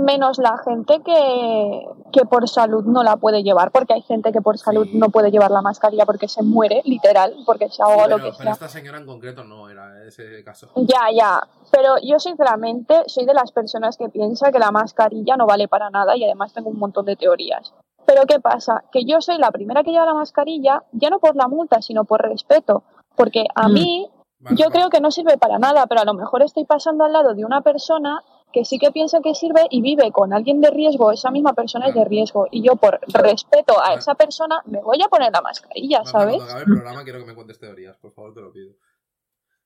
Menos 0.00 0.38
la 0.38 0.58
gente 0.64 1.00
que, 1.04 1.86
que 2.12 2.24
por 2.24 2.48
salud 2.48 2.84
no 2.84 3.02
la 3.02 3.16
puede 3.16 3.42
llevar, 3.42 3.70
porque 3.70 3.94
hay 3.94 4.02
gente 4.02 4.32
que 4.32 4.40
por 4.40 4.58
salud 4.58 4.86
Sí. 4.90 4.98
no 4.98 5.08
puede 5.10 5.30
llevar 5.30 5.50
la 5.50 5.62
mascarilla 5.62 6.06
porque 6.06 6.28
se 6.28 6.42
muere, 6.42 6.82
literal, 6.84 7.34
porque 7.46 7.68
se 7.68 7.82
ahoga 7.82 8.04
pero, 8.04 8.16
lo 8.18 8.24
que 8.24 8.30
pero 8.32 8.42
sea. 8.44 8.52
esta 8.52 8.68
señora 8.68 8.98
en 8.98 9.06
concreto 9.06 9.44
no 9.44 9.68
era 9.68 10.04
ese 10.06 10.42
caso. 10.44 10.68
Ya, 10.76 11.10
ya. 11.14 11.40
Pero 11.70 11.94
yo 12.02 12.18
sinceramente 12.18 13.02
soy 13.06 13.26
de 13.26 13.34
las 13.34 13.52
personas 13.52 13.96
que 13.96 14.08
piensa 14.08 14.50
que 14.50 14.58
la 14.58 14.70
mascarilla 14.70 15.36
no 15.36 15.46
vale 15.46 15.68
para 15.68 15.90
nada 15.90 16.16
y 16.16 16.24
además 16.24 16.52
tengo 16.52 16.70
un 16.70 16.78
montón 16.78 17.04
de 17.04 17.16
teorías. 17.16 17.72
Pero 18.06 18.22
¿qué 18.26 18.40
pasa? 18.40 18.82
Que 18.90 19.04
yo 19.04 19.20
soy 19.20 19.38
la 19.38 19.50
primera 19.52 19.84
que 19.84 19.92
lleva 19.92 20.06
la 20.06 20.14
mascarilla, 20.14 20.82
ya 20.92 21.10
no 21.10 21.18
por 21.20 21.36
la 21.36 21.46
multa, 21.46 21.80
sino 21.82 22.04
por 22.04 22.22
respeto. 22.22 22.82
Porque 23.14 23.44
a 23.54 23.68
Mm. 23.68 23.72
mí 23.72 24.10
Vale, 24.40 24.56
yo 24.56 24.64
vale. 24.66 24.72
creo 24.78 24.90
que 24.90 25.00
no 25.00 25.10
sirve 25.10 25.36
para 25.36 25.58
nada, 25.58 25.86
pero 25.86 26.00
a 26.00 26.04
lo 26.04 26.14
mejor 26.14 26.42
estoy 26.42 26.64
pasando 26.64 27.04
al 27.04 27.12
lado 27.12 27.34
de 27.34 27.44
una 27.44 27.60
persona 27.60 28.22
que 28.52 28.64
sí 28.64 28.78
que 28.78 28.90
piensa 28.90 29.20
que 29.20 29.34
sirve 29.34 29.66
y 29.70 29.80
vive 29.82 30.10
con 30.12 30.32
alguien 30.32 30.60
de 30.60 30.70
riesgo, 30.70 31.12
esa 31.12 31.30
misma 31.30 31.52
persona 31.52 31.86
es 31.88 31.94
de 31.94 32.04
riesgo. 32.04 32.46
Y 32.50 32.62
yo 32.62 32.76
por 32.76 33.00
respeto 33.12 33.74
a 33.82 33.94
esa 33.94 34.14
persona 34.14 34.60
me 34.66 34.80
voy 34.82 35.00
a 35.02 35.08
poner 35.08 35.32
la 35.32 35.40
mascarilla, 35.40 35.98
Vale, 36.00 36.10
Cuando 36.12 36.30
¿sabes? 36.38 36.42
acabe 36.44 36.60
el 36.60 36.66
programa 36.66 37.04
quiero 37.04 37.18
que 37.20 37.26
me 37.26 37.34
cuentes 37.34 37.58
teorías, 37.58 37.96
por 37.98 38.12
favor, 38.12 38.34
te 38.34 38.40
lo 38.40 38.52
pido. 38.52 38.72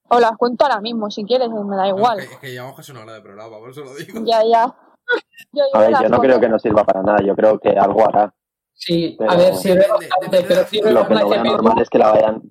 O 0.09 0.21
las 0.21 0.37
cuento 0.37 0.65
ahora 0.65 0.81
mismo, 0.81 1.11
si 1.11 1.25
quieres, 1.25 1.49
me 1.49 1.77
da 1.77 1.89
No, 1.89 1.97
igual. 1.97 2.19
es, 2.21 2.29
que, 2.29 2.35
es 2.35 2.41
que 2.41 2.51
llevamos 2.53 2.77
casi 2.77 2.93
una 2.93 3.03
hora 3.03 3.15
de 3.15 3.23
programa, 3.23 3.59
por 3.59 3.71
eso 3.71 3.81
lo 3.83 3.95
digo. 3.95 4.21
Ya, 4.25 4.43
ya. 4.45 4.75
Yo, 5.53 5.63
A 5.75 5.79
ver, 5.81 5.93
yo 6.03 6.09
no 6.09 6.19
creo 6.19 6.41
que 6.41 6.49
no 6.49 6.59
sirva 6.59 6.83
para 6.85 7.03
nada, 7.03 7.19
yo 7.25 7.35
creo 7.37 7.59
que 7.59 7.69
algo 7.71 8.07
hará. 8.09 8.35
Sí, 8.73 9.17
a 9.29 9.37
ver, 9.37 9.55
sirve 9.55 9.87
bastante, 9.87 10.43
pero 10.49 10.65
sirve 10.67 10.93
Lo 10.93 11.07
que 11.07 11.15
no 11.15 11.29
veo 11.29 11.43
FP1. 11.43 11.53
normal 11.53 11.81
es 11.81 11.89
que 11.91 11.99
la 11.99 12.11
vayan. 12.13 12.43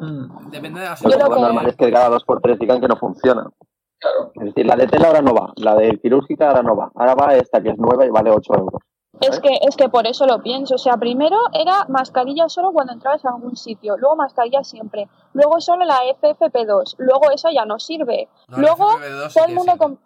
Mm, 0.00 0.50
Depende 0.50 0.80
de 0.80 0.86
la 0.86 0.94
Yo 0.96 1.08
Lo 1.10 1.30
que 1.34 1.40
normal 1.40 1.66
es 1.68 1.76
que 1.76 1.92
cada 1.92 2.08
dos 2.08 2.24
por 2.24 2.40
tres 2.40 2.58
digan 2.58 2.80
que 2.80 2.88
no 2.88 2.96
funciona. 2.96 3.48
Claro. 3.98 4.30
Es 4.34 4.44
decir, 4.44 4.66
la 4.66 4.76
de 4.76 4.86
tela 4.86 5.08
ahora 5.08 5.22
no 5.22 5.34
va, 5.34 5.52
la 5.56 5.74
de 5.74 5.98
quirúrgica 5.98 6.48
ahora 6.48 6.62
no 6.62 6.76
va. 6.76 6.90
Ahora 6.94 7.14
va 7.14 7.34
esta 7.34 7.60
que 7.62 7.70
es 7.70 7.78
nueva 7.78 8.04
y 8.04 8.10
vale 8.10 8.30
8 8.30 8.54
euros. 8.54 8.82
Es 9.20 9.40
que, 9.40 9.58
es 9.62 9.74
que 9.76 9.88
por 9.88 10.06
eso 10.06 10.26
lo 10.26 10.42
pienso. 10.42 10.74
O 10.74 10.78
sea, 10.78 10.98
primero 10.98 11.36
era 11.54 11.86
mascarilla 11.88 12.50
solo 12.50 12.72
cuando 12.72 12.92
entrabas 12.92 13.24
a 13.24 13.30
algún 13.30 13.56
sitio, 13.56 13.96
luego 13.96 14.14
mascarilla 14.16 14.62
siempre, 14.62 15.08
luego 15.32 15.58
solo 15.60 15.86
la 15.86 16.00
FFP2, 16.20 16.96
luego 16.98 17.30
eso 17.30 17.48
ya 17.50 17.64
no 17.64 17.78
sirve. 17.78 18.28
No, 18.48 18.58
luego 18.58 18.84
FFP2 18.98 19.28
sí 19.28 19.34
todo 19.34 19.44
el 19.48 19.54
mundo 19.54 19.72
con... 19.78 19.98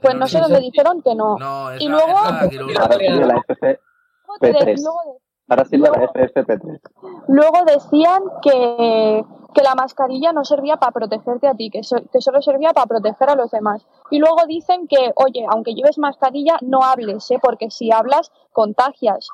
Pues 0.00 0.14
no 0.14 0.20
No, 0.20 0.26
sé 0.28 0.36
sí, 0.36 0.42
dónde 0.42 0.58
sí. 0.58 0.64
dijeron 0.66 1.02
que 1.02 1.14
no. 1.14 1.36
Y 1.80 1.88
luego- 1.88 2.06
la 2.12 2.30
la 2.30 3.36
FF, 3.38 3.80
Luego, 4.26 4.38
P3. 4.40 4.82
luego- 4.82 5.20
ahora 5.48 5.64
sirve 5.64 5.88
la 5.90 5.96
Luego- 5.98 6.12
FFP3. 6.14 6.80
luego 7.28 7.58
decían 7.66 8.22
que, 8.42 9.24
que 9.54 9.62
la 9.62 9.74
mascarilla 9.74 10.32
no 10.32 10.44
servía 10.44 10.76
para 10.76 10.92
protegerte 10.92 11.46
a 11.48 11.54
ti, 11.54 11.70
que, 11.70 11.82
so- 11.82 12.02
que 12.12 12.20
solo 12.20 12.42
servía 12.42 12.72
para 12.72 12.86
proteger 12.86 13.30
a 13.30 13.34
los 13.34 13.50
demás. 13.50 13.86
Y 14.10 14.18
luego 14.18 14.44
dicen 14.46 14.86
que, 14.88 15.12
oye, 15.16 15.46
aunque 15.50 15.74
lleves 15.74 15.98
mascarilla, 15.98 16.58
no 16.60 16.82
hables, 16.82 17.30
¿eh? 17.30 17.38
porque 17.42 17.70
si 17.70 17.90
hablas, 17.92 18.30
contagias. 18.52 19.28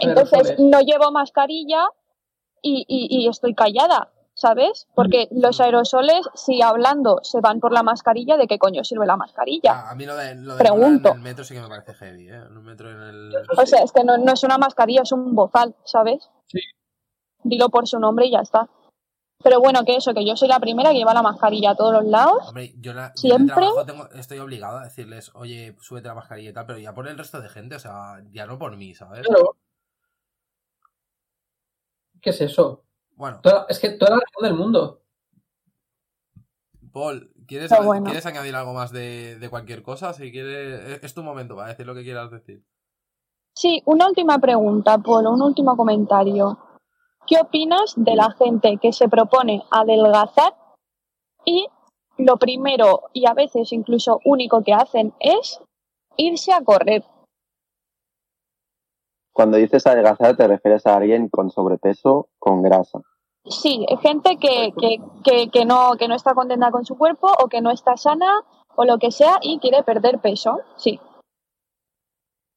Entonces 0.00 0.58
no 0.58 0.80
llevo 0.80 1.10
mascarilla 1.12 1.86
y, 2.62 2.84
y- 2.88 3.24
y 3.24 3.28
estoy 3.28 3.54
callada, 3.54 4.08
¿sabes? 4.34 4.86
Porque 4.94 5.28
los 5.30 5.60
aerosoles, 5.60 6.26
si 6.34 6.60
hablando 6.60 7.20
se 7.22 7.40
van 7.40 7.60
por 7.60 7.72
la 7.72 7.82
mascarilla, 7.82 8.36
¿de 8.36 8.46
qué 8.46 8.58
coño 8.58 8.82
sirve 8.84 9.06
la 9.06 9.16
mascarilla? 9.16 9.72
Ah, 9.86 9.90
a 9.90 9.94
mí 9.94 10.04
lo 10.06 10.16
de, 10.16 10.34
lo 10.34 10.56
de 10.56 10.58
Pregunto. 10.64 11.10
en 11.10 11.16
el 11.16 11.22
metro 11.22 11.44
sí 11.44 11.54
que 11.54 11.60
me 11.60 11.68
parece 11.68 11.94
heavy, 11.94 12.28
¿eh? 12.28 12.34
En 12.34 12.56
un 12.56 12.64
metro 12.64 12.90
en 12.90 13.00
el... 13.00 13.32
O 13.56 13.64
sea, 13.66 13.82
es 13.82 13.92
que 13.92 14.04
no, 14.04 14.18
no 14.18 14.32
es 14.32 14.42
una 14.42 14.58
mascarilla, 14.58 15.02
es 15.02 15.12
un 15.12 15.34
bozal, 15.34 15.74
¿sabes? 15.84 16.30
Sí. 16.46 16.58
Dilo 17.44 17.68
por 17.68 17.86
su 17.86 17.98
nombre 17.98 18.26
y 18.26 18.32
ya 18.32 18.40
está. 18.40 18.68
Pero 19.42 19.60
bueno, 19.60 19.84
que 19.84 19.96
eso, 19.96 20.14
que 20.14 20.26
yo 20.26 20.36
soy 20.36 20.48
la 20.48 20.58
primera 20.58 20.90
que 20.90 20.96
lleva 20.96 21.12
la 21.12 21.20
mascarilla 21.22 21.72
a 21.72 21.74
todos 21.76 21.92
los 21.92 22.04
lados. 22.06 22.48
Hombre, 22.48 22.72
yo, 22.78 22.94
la, 22.94 23.12
Siempre- 23.14 23.66
tengo, 23.86 24.08
estoy 24.12 24.38
obligado 24.38 24.78
a 24.78 24.84
decirles, 24.84 25.30
oye, 25.34 25.76
súbete 25.80 26.08
la 26.08 26.14
mascarilla 26.14 26.50
y 26.50 26.52
tal, 26.54 26.64
pero 26.66 26.78
ya 26.78 26.94
por 26.94 27.06
el 27.06 27.18
resto 27.18 27.40
de 27.42 27.48
gente, 27.50 27.76
o 27.76 27.78
sea, 27.78 28.22
ya 28.32 28.46
no 28.46 28.58
por 28.58 28.74
mí, 28.76 28.94
¿sabes? 28.94 29.26
Claro. 29.26 29.56
¿Qué 32.22 32.30
es 32.30 32.40
eso? 32.40 32.84
Bueno, 33.16 33.40
Toda- 33.42 33.66
es 33.68 33.78
que 33.78 33.90
toda 33.90 34.12
la 34.12 34.16
razón 34.16 34.42
del 34.42 34.54
mundo. 34.54 35.00
Paul, 36.92 37.32
¿quieres, 37.46 37.70
Pero 37.70 37.84
bueno. 37.84 38.04
¿quieres 38.04 38.24
añadir 38.26 38.54
algo 38.54 38.72
más 38.72 38.92
de, 38.92 39.36
de 39.38 39.48
cualquier 39.50 39.82
cosa? 39.82 40.12
Si 40.12 40.30
quieres, 40.30 41.02
es, 41.02 41.14
tu 41.14 41.22
momento 41.22 41.56
para 41.56 41.68
decir 41.68 41.86
lo 41.86 41.94
que 41.94 42.04
quieras 42.04 42.30
decir. 42.30 42.64
Sí, 43.54 43.82
una 43.86 44.08
última 44.08 44.38
pregunta, 44.38 44.98
Polo, 44.98 45.32
un 45.32 45.42
último 45.42 45.76
comentario. 45.76 46.58
¿Qué 47.26 47.36
opinas 47.40 47.94
de 47.96 48.14
la 48.14 48.30
gente 48.32 48.78
que 48.80 48.92
se 48.92 49.08
propone 49.08 49.64
adelgazar 49.70 50.54
y 51.44 51.66
lo 52.18 52.36
primero 52.36 53.02
y 53.12 53.26
a 53.26 53.34
veces 53.34 53.72
incluso 53.72 54.20
único 54.24 54.62
que 54.62 54.72
hacen 54.74 55.14
es 55.20 55.60
irse 56.16 56.52
a 56.52 56.62
correr? 56.62 57.04
Cuando 59.34 59.58
dices 59.58 59.86
adelgazar 59.86 60.36
te 60.36 60.48
refieres 60.48 60.86
a 60.86 60.96
alguien 60.96 61.28
con 61.28 61.50
sobrepeso, 61.50 62.28
con 62.38 62.62
grasa. 62.62 63.00
Sí, 63.44 63.84
gente 64.00 64.38
que, 64.38 64.72
que, 64.78 64.98
que, 65.22 65.50
que 65.50 65.66
no, 65.66 65.92
que 65.98 66.08
no 66.08 66.14
está 66.14 66.32
contenta 66.32 66.70
con 66.70 66.86
su 66.86 66.96
cuerpo 66.96 67.28
o 67.42 67.48
que 67.48 67.60
no 67.60 67.70
está 67.70 67.98
sana 67.98 68.40
o 68.74 68.86
lo 68.86 68.98
que 68.98 69.10
sea 69.10 69.38
y 69.42 69.58
quiere 69.58 69.82
perder 69.82 70.20
peso. 70.20 70.60
Sí, 70.76 70.98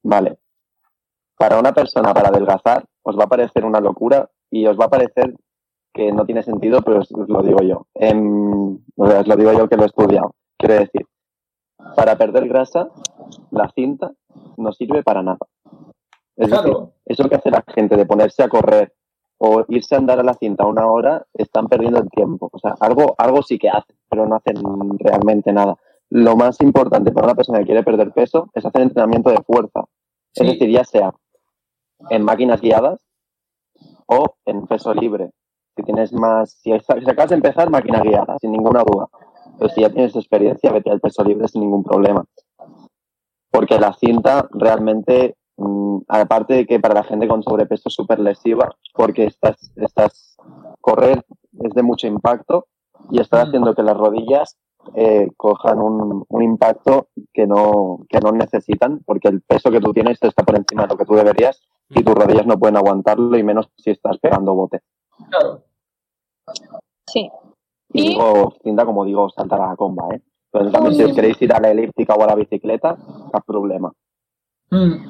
Vale. 0.07 0.38
Para 1.38 1.59
una 1.59 1.73
persona, 1.73 2.13
para 2.13 2.30
adelgazar, 2.30 2.86
os 3.03 3.19
va 3.19 3.25
a 3.25 3.30
parecer 3.30 3.65
una 3.65 3.82
locura 3.82 4.30
y 4.49 4.65
os 4.65 4.80
va 4.80 4.86
a 4.86 4.89
parecer 4.89 5.36
que 5.93 6.13
no 6.13 6.25
tiene 6.25 6.43
sentido, 6.43 6.82
pero 6.82 6.99
os, 6.99 7.11
os 7.11 7.28
lo 7.28 7.41
digo 7.43 7.61
yo. 7.61 7.88
Em, 7.93 8.78
os 8.95 9.28
lo 9.28 9.36
digo 9.36 9.51
yo 9.51 9.67
que 9.67 9.75
lo 9.75 9.84
he 9.84 9.88
estudiado. 9.88 10.34
Quiero 10.57 10.75
decir, 10.75 11.05
para 11.95 12.17
perder 12.17 12.47
grasa, 12.47 12.88
la 13.51 13.69
cinta 13.75 14.13
no 14.55 14.71
sirve 14.71 15.03
para 15.03 15.21
nada. 15.21 15.45
Es 16.38 16.49
decir, 16.49 16.63
Claro. 16.65 16.93
eso 17.05 17.27
que 17.27 17.35
hace 17.35 17.51
la 17.51 17.63
gente 17.67 17.97
de 17.97 18.05
ponerse 18.05 18.43
a 18.43 18.49
correr 18.49 18.93
o 19.39 19.65
irse 19.67 19.95
a 19.95 19.99
andar 19.99 20.19
a 20.19 20.23
la 20.23 20.33
cinta 20.33 20.65
una 20.65 20.88
hora, 20.88 21.25
están 21.33 21.67
perdiendo 21.67 21.99
el 21.99 22.09
tiempo. 22.09 22.49
O 22.51 22.59
sea, 22.59 22.75
algo, 22.79 23.13
algo 23.17 23.43
sí 23.43 23.59
que 23.59 23.69
hacen, 23.69 23.95
pero 24.09 24.25
no 24.25 24.35
hacen 24.35 24.55
realmente 24.99 25.51
nada. 25.53 25.75
Lo 26.09 26.35
más 26.35 26.59
importante 26.61 27.11
para 27.11 27.27
una 27.27 27.35
persona 27.35 27.59
que 27.59 27.65
quiere 27.65 27.83
perder 27.83 28.11
peso 28.11 28.49
es 28.53 28.65
hacer 28.65 28.81
entrenamiento 28.81 29.29
de 29.29 29.43
fuerza. 29.43 29.85
Sí. 30.33 30.43
Es 30.43 30.53
decir, 30.53 30.69
ya 30.71 30.83
sea 30.83 31.13
en 32.09 32.23
máquinas 32.23 32.61
guiadas 32.61 32.99
o 34.07 34.35
en 34.45 34.65
peso 34.67 34.93
libre. 34.93 35.31
Si 35.75 35.83
tienes 35.83 36.11
más, 36.13 36.51
si, 36.51 36.71
acabas 36.71 37.29
de 37.29 37.35
empezar, 37.35 37.69
máquina 37.69 38.01
guiada, 38.01 38.38
sin 38.39 38.51
ninguna 38.51 38.83
duda. 38.83 39.07
Pero 39.59 39.69
si 39.69 39.81
ya 39.81 39.89
tienes 39.89 40.15
experiencia, 40.15 40.71
vete 40.71 40.89
al 40.89 40.99
peso 40.99 41.23
libre 41.23 41.47
sin 41.47 41.61
ningún 41.61 41.83
problema. 41.83 42.25
Porque 43.51 43.79
la 43.79 43.93
cinta 43.93 44.47
realmente, 44.51 45.35
aparte 46.08 46.53
de 46.53 46.66
que 46.68 46.80
para 46.80 46.93
la 46.93 47.03
gente 47.03 47.28
con 47.28 47.43
sobrepeso 47.43 47.89
es 47.89 47.93
súper 47.95 48.20
lesiva, 48.20 48.76
porque 48.93 49.26
estás, 49.26 49.72
estás, 49.76 50.38
correr 50.82 51.26
es 51.60 51.74
de 51.74 51.84
mucho 51.84 52.08
impacto 52.08 52.68
y 53.10 53.20
estás 53.20 53.45
Mm. 53.45 53.47
haciendo 53.47 53.74
que 53.76 53.84
las 53.84 53.97
rodillas 53.97 54.58
eh, 54.95 55.30
cojan 55.36 55.80
un, 55.82 56.24
un 56.30 56.43
impacto 56.43 57.10
que 57.34 57.45
no, 57.45 57.99
que 58.08 58.20
no 58.20 58.32
necesitan, 58.32 59.01
porque 59.05 59.28
el 59.28 59.41
peso 59.41 59.70
que 59.70 59.82
tú 59.82 59.91
tienes 59.91 60.18
está 60.22 60.43
por 60.43 60.55
encima 60.58 60.84
de 60.84 60.88
lo 60.89 60.97
que 60.97 61.05
tú 61.05 61.14
deberías 61.16 61.62
y 61.89 62.03
tus 62.03 62.16
rodillas 62.16 62.45
no 62.45 62.58
pueden 62.58 62.78
aguantarlo 62.78 63.38
y 63.38 63.43
menos 63.43 63.70
si 63.78 63.89
estás 63.91 64.18
pegando 64.20 64.53
bote. 64.55 64.82
Claro. 65.30 65.64
sí. 67.08 67.30
Y, 67.93 68.01
Y- 68.01 68.08
digo 68.10 68.53
cinta 68.64 68.86
como 68.86 69.03
digo 69.05 69.30
saltar 69.30 69.62
a 69.62 69.68
la 69.70 69.76
comba, 69.76 70.08
¿eh? 70.16 70.22
Pero 70.51 70.72
cambio, 70.72 70.91
si 70.93 71.03
os 71.03 71.14
queréis 71.14 71.41
ir 71.41 71.53
a 71.53 71.60
la 71.60 71.72
elíptica 71.72 72.14
o 72.16 72.24
a 72.24 72.28
la 72.28 72.36
bicicleta, 72.36 72.95
no 72.95 73.30
hay 73.34 73.41
problema. 73.45 73.91
Mm, 74.72 75.10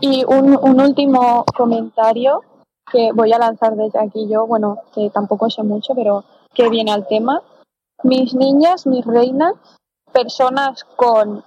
Y 0.00 0.24
un, 0.24 0.56
un 0.56 0.80
último 0.80 1.44
comentario 1.56 2.42
que 2.90 3.12
voy 3.12 3.32
a 3.32 3.38
lanzar 3.38 3.76
desde 3.76 3.98
aquí 3.98 4.28
yo, 4.28 4.46
bueno, 4.46 4.78
que 4.94 5.10
tampoco 5.10 5.48
sé 5.50 5.62
mucho, 5.62 5.94
pero 5.94 6.24
que 6.52 6.68
viene 6.68 6.92
al 6.92 7.06
tema. 7.06 7.42
Mis 8.02 8.34
niñas, 8.34 8.86
mis 8.86 9.04
reinas, 9.04 9.54
personas 10.12 10.84
con 10.96 11.42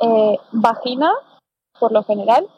eh, 0.00 0.36
vagina, 0.52 1.12
por 1.78 1.92
lo 1.92 2.02
general, 2.04 2.48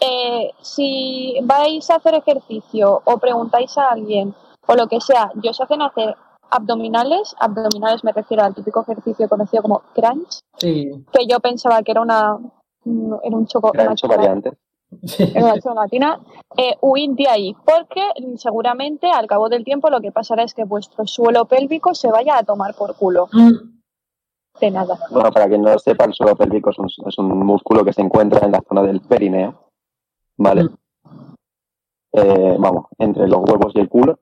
eh, 0.00 0.50
si 0.60 1.36
vais 1.42 1.90
a 1.90 1.96
hacer 1.96 2.14
ejercicio 2.14 3.02
o 3.04 3.18
preguntáis 3.18 3.76
a 3.76 3.90
alguien 3.90 4.34
o 4.66 4.74
lo 4.74 4.86
que 4.86 5.00
sea, 5.00 5.32
y 5.42 5.48
os 5.48 5.60
hacen 5.60 5.82
hacer 5.82 6.16
abdominales, 6.50 7.34
abdominales 7.38 8.04
me 8.04 8.12
refiero 8.12 8.44
al 8.44 8.54
típico 8.54 8.82
ejercicio 8.82 9.28
conocido 9.28 9.62
como 9.62 9.82
crunch, 9.94 10.40
sí. 10.58 11.04
que 11.12 11.26
yo 11.26 11.40
pensaba 11.40 11.82
que 11.82 11.92
era 11.92 12.02
una 12.02 12.38
un- 12.84 13.18
era 13.22 13.36
un 13.36 13.46
choco, 13.46 13.72
Era 13.74 13.84
una 13.92 14.16
variantes. 14.16 14.54
en 15.18 15.42
una 15.44 15.60
zona 15.60 15.82
latina, 15.82 16.20
eh, 16.56 16.76
huid 16.80 17.10
de 17.12 17.28
ahí, 17.28 17.54
porque 17.64 18.02
seguramente 18.36 19.08
al 19.10 19.26
cabo 19.26 19.48
del 19.48 19.64
tiempo 19.64 19.88
lo 19.90 20.00
que 20.00 20.10
pasará 20.12 20.42
es 20.42 20.52
que 20.54 20.64
vuestro 20.64 21.06
suelo 21.06 21.44
pélvico 21.44 21.94
se 21.94 22.10
vaya 22.10 22.36
a 22.38 22.42
tomar 22.42 22.74
por 22.74 22.96
culo. 22.96 23.28
Mm, 23.32 23.78
De 24.60 24.70
nada. 24.70 24.98
Bueno, 25.10 25.30
para 25.30 25.48
quien 25.48 25.62
no 25.62 25.72
lo 25.72 25.78
sepa, 25.78 26.04
el 26.04 26.12
suelo 26.12 26.34
pélvico 26.36 26.70
es 26.70 26.78
un, 26.78 26.86
es 27.06 27.18
un 27.18 27.28
músculo 27.46 27.84
que 27.84 27.92
se 27.92 28.02
encuentra 28.02 28.44
en 28.44 28.52
la 28.52 28.60
zona 28.68 28.82
del 28.82 29.00
perineo, 29.00 29.70
¿vale? 30.36 30.64
Mm. 30.64 30.76
Eh, 32.12 32.56
vamos, 32.58 32.86
entre 32.98 33.28
los 33.28 33.38
huevos 33.40 33.72
y 33.74 33.80
el 33.80 33.88
culo, 33.88 34.18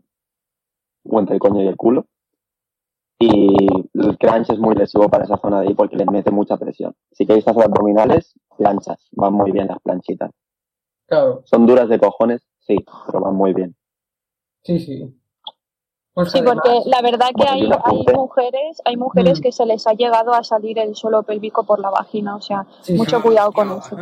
o 1.10 1.18
entre 1.18 1.34
el 1.36 1.40
coño 1.40 1.62
y 1.62 1.66
el 1.66 1.76
culo. 1.76 2.04
Y 3.18 3.66
el 3.94 4.16
crunch 4.18 4.50
es 4.50 4.58
muy 4.60 4.74
lesivo 4.76 5.08
para 5.08 5.24
esa 5.24 5.38
zona 5.38 5.60
de 5.60 5.68
ahí 5.68 5.74
porque 5.74 5.96
le 5.96 6.04
mete 6.04 6.30
mucha 6.30 6.56
presión. 6.56 6.94
Si 7.10 7.26
queréis 7.26 7.48
hacer 7.48 7.64
abdominales, 7.64 8.34
planchas, 8.62 9.08
van 9.12 9.32
muy 9.32 9.50
bien 9.52 9.68
las 9.68 9.78
planchitas. 9.80 10.30
Claro, 11.06 11.42
Son 11.46 11.66
duras 11.66 11.88
de 11.88 11.98
cojones, 11.98 12.42
sí, 12.58 12.76
pero 13.06 13.20
van 13.20 13.34
muy 13.34 13.54
bien. 13.54 13.74
sí, 14.62 14.78
sí. 14.80 15.14
Pues 16.12 16.32
Sí, 16.32 16.38
además- 16.40 16.58
porque 16.64 16.90
la 16.90 17.00
verdad 17.00 17.28
que 17.36 17.44
hay, 17.48 17.68
mujeres, 18.12 18.82
hay 18.84 18.96
mujeres 18.96 19.38
Mm. 19.38 19.42
que 19.42 19.52
se 19.52 19.64
les 19.64 19.86
ha 19.86 19.92
llegado 19.94 20.34
a 20.34 20.42
salir 20.42 20.76
el 20.80 20.96
suelo 20.96 21.22
pélvico 21.22 21.64
por 21.64 21.78
la 21.78 21.90
vagina, 21.90 22.34
o 22.36 22.40
sea, 22.42 22.66
Sí, 22.82 22.94
mucho 22.94 23.22
cuidado 23.22 23.52
con 23.52 23.70
eso. 23.78 23.96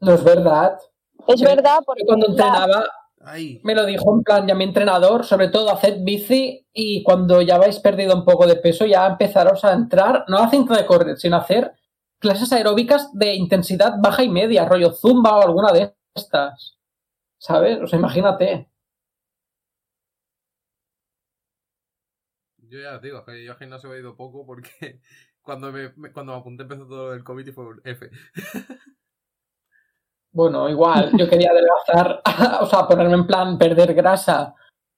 No 0.00 0.12
es 0.14 0.24
verdad. 0.24 0.78
Es 1.26 1.38
Sí, 1.38 1.44
verdad 1.44 1.78
porque 1.84 2.02
Yo 2.02 2.06
cuando 2.06 2.26
la- 2.28 2.32
entrenaba 2.32 2.84
Ay. 3.20 3.60
me 3.62 3.74
lo 3.74 3.84
dijo 3.84 4.12
en 4.12 4.22
plan 4.22 4.48
ya 4.48 4.54
mi 4.54 4.64
entrenador, 4.64 5.24
sobre 5.24 5.48
todo 5.48 5.70
haced 5.70 5.98
bici 6.02 6.66
y 6.72 7.02
cuando 7.04 7.40
ya 7.42 7.56
habéis 7.56 7.78
perdido 7.78 8.16
un 8.16 8.24
poco 8.24 8.46
de 8.46 8.56
peso 8.56 8.86
ya 8.86 9.06
empezaros 9.06 9.64
a 9.64 9.72
entrar, 9.74 10.24
no 10.28 10.38
a 10.38 10.48
cinta 10.48 10.74
de 10.76 10.86
correr, 10.86 11.18
sino 11.18 11.36
a 11.36 11.40
hacer 11.40 11.72
clases 12.22 12.52
aeróbicas 12.52 13.10
de 13.12 13.34
intensidad 13.34 13.94
baja 14.00 14.22
y 14.22 14.30
media, 14.30 14.64
rollo 14.64 14.92
zumba 14.92 15.36
o 15.38 15.42
alguna 15.42 15.72
de 15.72 15.94
estas. 16.14 16.78
¿Sabes? 17.38 17.78
O 17.82 17.86
sea, 17.86 17.98
imagínate. 17.98 18.70
Yo 22.68 22.80
ya 22.80 22.94
os 22.96 23.02
digo, 23.02 23.24
que 23.24 23.44
yo 23.44 23.52
al 23.52 23.58
gimnasio 23.58 23.92
he 23.92 24.00
ido 24.00 24.16
poco 24.16 24.46
porque 24.46 25.00
cuando 25.42 25.70
me, 25.72 25.92
me- 25.96 26.12
cuando 26.12 26.32
me 26.32 26.38
apunté 26.38 26.62
empezó 26.62 26.86
todo 26.86 27.12
el 27.14 27.24
COVID 27.24 27.46
y 27.46 27.52
fue 27.52 27.66
un 27.66 27.80
F. 27.84 28.10
Bueno, 30.34 30.66
igual, 30.70 31.12
yo 31.18 31.28
quería 31.28 31.50
adelgazar, 31.50 32.22
o 32.62 32.66
sea, 32.66 32.88
ponerme 32.88 33.16
en 33.16 33.26
plan 33.26 33.58
perder 33.58 33.92
grasa 33.92 34.54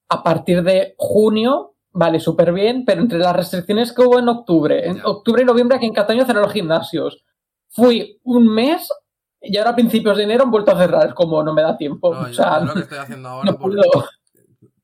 a 0.08 0.22
partir 0.22 0.62
de 0.62 0.94
junio, 0.96 1.73
vale, 1.94 2.20
súper 2.20 2.52
bien, 2.52 2.84
pero 2.84 3.00
entre 3.00 3.18
las 3.18 3.34
restricciones 3.34 3.92
que 3.92 4.02
hubo 4.02 4.18
en 4.18 4.28
octubre, 4.28 4.86
en 4.86 5.00
octubre 5.04 5.42
y 5.42 5.46
noviembre 5.46 5.76
aquí 5.76 5.86
en 5.86 5.94
Cataluña 5.94 6.26
cerraron 6.26 6.48
los 6.48 6.52
gimnasios. 6.52 7.24
Fui 7.68 8.20
un 8.24 8.46
mes 8.52 8.88
y 9.40 9.56
ahora 9.56 9.70
a 9.70 9.74
principios 9.74 10.16
de 10.16 10.24
enero 10.24 10.44
han 10.44 10.50
vuelto 10.50 10.72
a 10.72 10.78
cerrar, 10.78 11.06
es 11.08 11.14
como 11.14 11.42
no 11.42 11.54
me 11.54 11.62
da 11.62 11.76
tiempo. 11.76 12.14
No, 12.14 12.20
o 12.22 12.32
sea, 12.32 12.60
yo 12.60 12.66
lo 12.66 12.74
que 12.74 12.80
estoy 12.80 12.98
haciendo 12.98 13.28
ahora, 13.28 13.50
no 13.52 13.58
porque 13.58 13.76
puedo. 13.76 14.08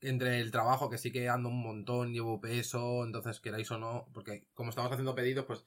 entre 0.01 0.41
el 0.41 0.51
trabajo, 0.51 0.89
que 0.89 0.99
sí 0.99 1.13
que 1.13 1.29
ando 1.29 1.49
un 1.49 1.63
montón, 1.63 2.13
llevo 2.13 2.41
peso, 2.41 3.05
entonces 3.05 3.41
queráis 3.41 3.71
o 3.71 3.79
no, 3.79 4.09
porque 4.13 4.47
como 4.55 4.71
estamos 4.71 4.91
haciendo 4.91 5.15
pedidos, 5.15 5.45
pues 5.47 5.65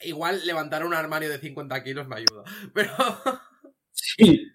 igual 0.00 0.44
levantar 0.46 0.84
un 0.84 0.94
armario 0.94 1.30
de 1.30 1.38
50 1.38 1.82
kilos 1.84 2.08
me 2.08 2.16
ayuda. 2.16 2.44
Pero, 2.74 2.92
Sí. 3.92 4.51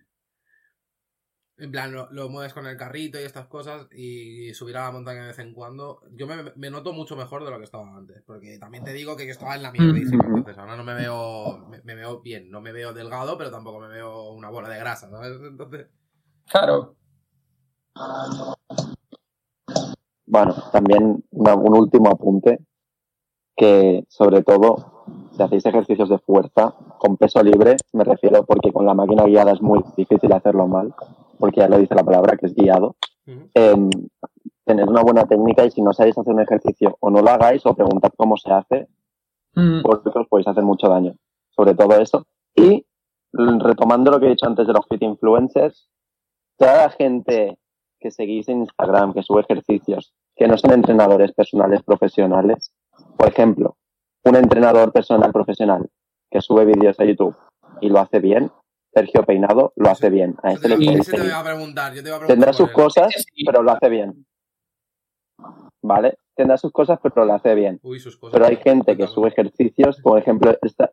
En 1.59 1.71
plan, 1.71 1.91
lo, 1.91 2.07
lo 2.11 2.29
mueves 2.29 2.53
con 2.53 2.67
el 2.67 2.77
carrito 2.77 3.19
y 3.19 3.23
estas 3.23 3.47
cosas 3.47 3.87
y 3.91 4.53
subir 4.53 4.77
a 4.77 4.83
la 4.85 4.91
montaña 4.91 5.21
de 5.21 5.27
vez 5.27 5.39
en 5.39 5.53
cuando. 5.53 6.01
Yo 6.11 6.27
me, 6.27 6.51
me 6.55 6.69
noto 6.69 6.93
mucho 6.93 7.15
mejor 7.15 7.43
de 7.43 7.51
lo 7.51 7.57
que 7.57 7.63
estaba 7.63 7.95
antes, 7.95 8.21
porque 8.25 8.59
también 8.59 8.83
te 8.83 8.93
digo 8.93 9.15
que 9.17 9.29
estaba 9.29 9.55
en 9.55 9.63
la 9.63 9.71
mierdísima, 9.71 10.23
Ujú. 10.23 10.37
entonces 10.37 10.57
ahora 10.59 10.75
no 10.77 10.83
me 10.83 10.93
veo, 10.93 11.65
me, 11.67 11.81
me 11.81 11.95
veo 11.95 12.21
bien, 12.21 12.49
no 12.51 12.61
me 12.61 12.71
veo 12.71 12.93
delgado, 12.93 13.37
pero 13.37 13.49
tampoco 13.51 13.79
me 13.79 13.87
veo 13.87 14.31
una 14.33 14.49
bola 14.49 14.69
de 14.69 14.77
grasa, 14.79 15.09
¿sabes? 15.09 15.37
Entonces, 15.41 15.87
Claro. 16.49 16.95
Bueno, 20.25 20.53
también 20.71 21.23
una- 21.31 21.55
un 21.55 21.73
último 21.75 22.09
apunte, 22.09 22.59
que 23.55 24.05
sobre 24.09 24.43
todo 24.43 25.05
si 25.35 25.41
hacéis 25.41 25.65
ejercicios 25.65 26.09
de 26.09 26.19
fuerza 26.19 26.75
con 26.99 27.17
peso 27.17 27.41
libre, 27.41 27.77
me 27.93 28.03
refiero 28.03 28.45
porque 28.45 28.71
con 28.71 28.85
la 28.85 28.93
máquina 28.93 29.23
guiada 29.25 29.53
es 29.53 29.61
muy 29.61 29.83
difícil 29.95 30.31
hacerlo 30.33 30.67
mal, 30.67 30.93
porque 31.39 31.61
ya 31.61 31.69
lo 31.69 31.77
dice 31.77 31.95
la 31.95 32.03
palabra 32.03 32.37
que 32.37 32.47
es 32.47 32.55
guiado. 32.55 32.95
tener 34.65 34.89
una 34.89 35.01
buena 35.01 35.23
técnica 35.23 35.63
y 35.65 35.71
si 35.71 35.81
no 35.81 35.93
sabéis 35.93 36.17
hacer 36.17 36.33
un 36.33 36.41
ejercicio 36.41 36.97
o 36.99 37.09
no 37.09 37.21
lo 37.21 37.29
hagáis 37.29 37.65
o 37.65 37.73
preguntad 37.73 38.11
cómo 38.17 38.35
se 38.35 38.51
hace, 38.51 38.89
Mm, 39.57 39.81
porque 39.81 40.11
os 40.13 40.27
podéis 40.27 40.47
hacer 40.47 40.63
mucho 40.63 40.87
daño. 40.87 41.15
Sobre 41.49 41.73
todo 41.73 41.99
eso. 41.99 42.27
Y 42.55 42.85
mm, 43.33 43.59
retomando 43.59 44.11
lo 44.11 44.19
que 44.19 44.27
he 44.27 44.29
dicho 44.29 44.45
antes 44.45 44.67
de 44.67 44.73
los 44.73 44.85
fit 44.87 45.01
influencers, 45.01 45.89
toda 46.57 46.83
la 46.83 46.89
gente 46.91 47.57
que 47.99 48.11
seguís 48.11 48.47
en 48.49 48.59
Instagram, 48.59 49.13
que 49.13 49.23
sube 49.23 49.41
ejercicios, 49.41 50.13
que 50.35 50.47
no 50.47 50.57
son 50.57 50.73
entrenadores 50.73 51.31
personales 51.33 51.81
profesionales, 51.81 52.71
por 53.17 53.27
ejemplo, 53.27 53.77
un 54.23 54.35
entrenador 54.35 54.91
personal 54.91 55.31
profesional 55.31 55.89
que 56.29 56.41
sube 56.41 56.65
vídeos 56.65 56.99
a 56.99 57.05
YouTube 57.05 57.35
y 57.81 57.89
lo 57.89 57.99
hace 57.99 58.19
bien, 58.19 58.51
Sergio 58.97 59.23
Peinado 59.23 59.73
lo 59.75 59.89
hace 59.89 60.09
bien. 60.09 60.35
A 60.41 60.53
este 60.53 60.69
te, 60.69 60.77
le 60.77 61.03
te 61.03 61.25
iba 61.25 61.39
a 61.39 61.43
preguntar, 61.43 61.93
yo 61.93 62.01
te 62.01 62.07
iba 62.09 62.17
a 62.17 62.19
preguntar 62.19 62.27
Tendrá 62.27 62.53
sus 62.53 62.69
él. 62.69 62.73
cosas, 62.73 63.25
pero 63.45 63.61
lo 63.61 63.71
hace 63.71 63.89
bien. 63.89 64.25
¿Vale? 65.83 66.17
Tendrá 66.35 66.57
sus 66.57 66.71
cosas, 66.71 66.99
pero 67.01 67.25
lo 67.25 67.33
hace 67.33 67.53
bien. 67.53 67.79
Uy, 67.83 67.99
sus 67.99 68.17
cosas. 68.17 68.33
Pero 68.33 68.45
hay 68.47 68.55
gente 68.57 68.97
que 68.97 69.07
sube 69.07 69.29
ejercicios, 69.29 70.01
por 70.01 70.17
ejemplo, 70.19 70.55
esta, 70.61 70.91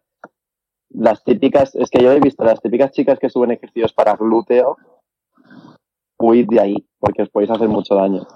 las 0.90 1.24
típicas, 1.24 1.74
es 1.74 1.88
que 1.90 2.02
yo 2.02 2.12
he 2.12 2.20
visto 2.20 2.44
las 2.44 2.60
típicas 2.60 2.92
chicas 2.92 3.18
que 3.18 3.30
suben 3.30 3.50
ejercicios 3.52 3.92
para 3.94 4.14
glúteo, 4.16 4.76
huid 6.18 6.46
de 6.48 6.60
ahí, 6.60 6.88
porque 6.98 7.22
os 7.22 7.30
podéis 7.30 7.50
hacer 7.50 7.68
mucho 7.68 7.94
daño. 7.94 8.26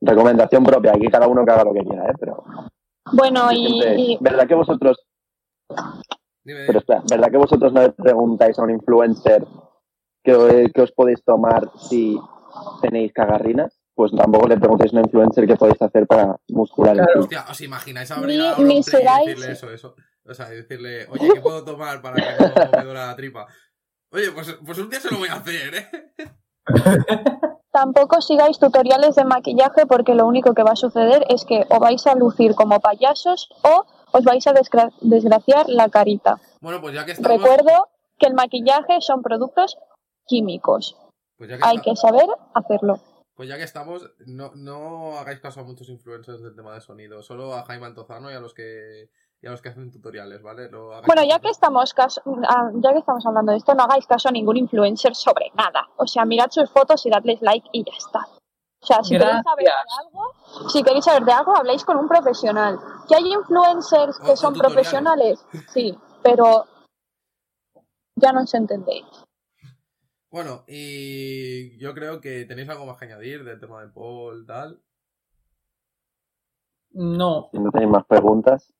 Recomendación 0.00 0.62
propia, 0.64 0.92
aquí 0.92 1.08
cada 1.08 1.26
uno 1.28 1.44
que 1.44 1.50
haga 1.52 1.64
lo 1.64 1.72
que 1.74 1.80
quiera, 1.80 2.04
¿eh? 2.06 2.14
Pero 2.20 2.44
Bueno, 3.12 3.48
y- 3.52 4.16
¿verdad 4.20 4.46
que 4.46 4.54
vosotros, 4.54 5.04
Dime, 6.44 6.64
pero 6.66 6.78
espera, 6.80 7.02
¿verdad 7.08 7.30
que 7.30 7.36
vosotros 7.38 7.72
no 7.72 7.80
le 7.82 7.90
preguntáis 7.90 8.58
a 8.58 8.62
un 8.62 8.70
influencer 8.70 9.44
que, 10.22 10.70
que 10.74 10.82
os 10.82 10.92
podéis 10.92 11.24
tomar 11.24 11.70
si 11.78 12.18
tenéis 12.82 13.12
cagarrinas? 13.12 13.80
Pues 13.94 14.12
tampoco 14.16 14.48
le 14.48 14.58
preguntéis 14.58 14.92
a 14.92 14.96
un 14.98 15.04
influencer 15.04 15.46
qué 15.46 15.56
podéis 15.56 15.80
hacer 15.80 16.06
para 16.06 16.36
muscular 16.48 16.92
el 16.92 16.98
Claro. 16.98 17.12
culo. 17.12 17.24
Hostia, 17.24 17.44
¿os 17.50 17.60
imagináis 17.60 18.10
abrir 18.10 18.38
Ni- 18.38 18.46
a 18.46 18.54
y 18.58 18.74
decirle 18.74 19.52
eso, 19.52 19.70
eso? 19.70 19.94
O 20.26 20.34
sea, 20.34 20.48
decirle, 20.48 21.06
oye, 21.10 21.28
¿qué 21.34 21.40
puedo 21.40 21.64
tomar 21.64 22.00
para 22.02 22.16
que 22.16 22.22
no 22.66 22.70
me 22.78 22.84
duela 22.84 23.06
la 23.06 23.16
tripa? 23.16 23.46
Oye, 24.10 24.30
pues, 24.32 24.56
pues 24.64 24.78
un 24.78 24.90
día 24.90 25.00
se 25.00 25.10
lo 25.10 25.18
voy 25.18 25.28
a 25.28 25.34
hacer, 25.34 25.74
¿eh? 25.74 25.88
tampoco 27.72 28.20
sigáis 28.20 28.58
tutoriales 28.58 29.16
de 29.16 29.24
maquillaje 29.24 29.86
porque 29.86 30.14
lo 30.14 30.26
único 30.26 30.54
que 30.54 30.62
va 30.62 30.72
a 30.72 30.76
suceder 30.76 31.24
es 31.28 31.44
que 31.44 31.64
o 31.68 31.80
vais 31.80 32.06
a 32.06 32.14
lucir 32.14 32.54
como 32.54 32.80
payasos 32.80 33.48
o 33.62 33.84
os 34.16 34.24
vais 34.24 34.46
a 34.46 34.52
desgra- 34.54 34.92
desgraciar 35.00 35.68
la 35.68 35.88
carita. 35.88 36.40
Bueno, 36.60 36.80
pues 36.80 36.94
ya 36.94 37.04
que 37.04 37.12
estamos... 37.12 37.36
Recuerdo 37.42 37.88
que 38.18 38.26
el 38.26 38.34
maquillaje 38.34 39.00
son 39.00 39.22
productos 39.22 39.76
químicos. 40.26 40.96
Pues 41.36 41.50
ya 41.50 41.58
que, 41.58 41.62
Hay 41.66 41.78
que 41.78 41.96
saber 41.96 42.26
hacerlo. 42.54 43.00
pues 43.34 43.48
ya 43.48 43.56
que 43.56 43.64
estamos, 43.64 44.08
no, 44.26 44.52
no 44.54 45.18
hagáis 45.18 45.40
caso 45.40 45.60
a 45.60 45.64
muchos 45.64 45.88
influencers 45.88 46.40
del 46.42 46.54
tema 46.54 46.74
de 46.74 46.80
sonido. 46.80 47.22
Solo 47.22 47.54
a 47.54 47.64
Jaime 47.64 47.86
Antozano 47.86 48.30
y 48.30 48.34
a 48.34 48.40
los 48.40 48.54
que, 48.54 49.10
y 49.42 49.46
a 49.46 49.50
los 49.50 49.60
que 49.60 49.70
hacen 49.70 49.90
tutoriales, 49.90 50.40
¿vale? 50.42 50.70
No 50.70 50.90
Bueno, 51.06 51.24
ya 51.24 51.40
que 51.40 51.48
estamos 51.50 51.92
caso- 51.92 52.22
ah, 52.48 52.70
ya 52.74 52.92
que 52.92 53.00
estamos 53.00 53.26
hablando 53.26 53.50
de 53.50 53.58
esto, 53.58 53.74
no 53.74 53.82
hagáis 53.82 54.06
caso 54.06 54.28
a 54.28 54.32
ningún 54.32 54.56
influencer 54.56 55.14
sobre 55.16 55.50
nada. 55.54 55.88
O 55.96 56.06
sea, 56.06 56.24
mirad 56.24 56.50
sus 56.50 56.70
fotos 56.70 57.04
y 57.04 57.10
dadles 57.10 57.42
like 57.42 57.68
y 57.72 57.82
ya 57.84 57.96
está. 57.98 58.20
O 58.84 58.86
sea, 58.86 59.02
si 59.02 59.16
queréis 59.16 59.42
saber 59.42 59.64
de 59.64 59.72
algo, 59.98 60.34
si 60.68 60.82
queréis 60.82 61.04
saber 61.06 61.24
de 61.24 61.32
algo, 61.32 61.56
habléis 61.56 61.82
con 61.86 61.96
un 61.96 62.06
profesional. 62.06 62.78
Que 63.08 63.14
hay 63.14 63.32
influencers 63.32 64.18
que 64.18 64.36
son 64.36 64.52
profesionales, 64.52 65.42
sí, 65.72 65.98
pero 66.22 66.66
ya 68.16 68.32
no 68.32 68.42
os 68.42 68.52
entendéis. 68.52 69.06
Bueno, 70.30 70.64
y 70.68 71.78
yo 71.78 71.94
creo 71.94 72.20
que 72.20 72.44
tenéis 72.44 72.68
algo 72.68 72.84
más 72.84 72.98
que 72.98 73.06
añadir 73.06 73.42
del 73.42 73.58
tema 73.58 73.80
del 73.80 73.90
Paul, 73.90 74.44
tal. 74.44 74.82
No. 76.90 77.48
Si 77.52 77.58
no 77.58 77.70
tenéis 77.70 77.90
más 77.90 78.04
preguntas, 78.04 78.74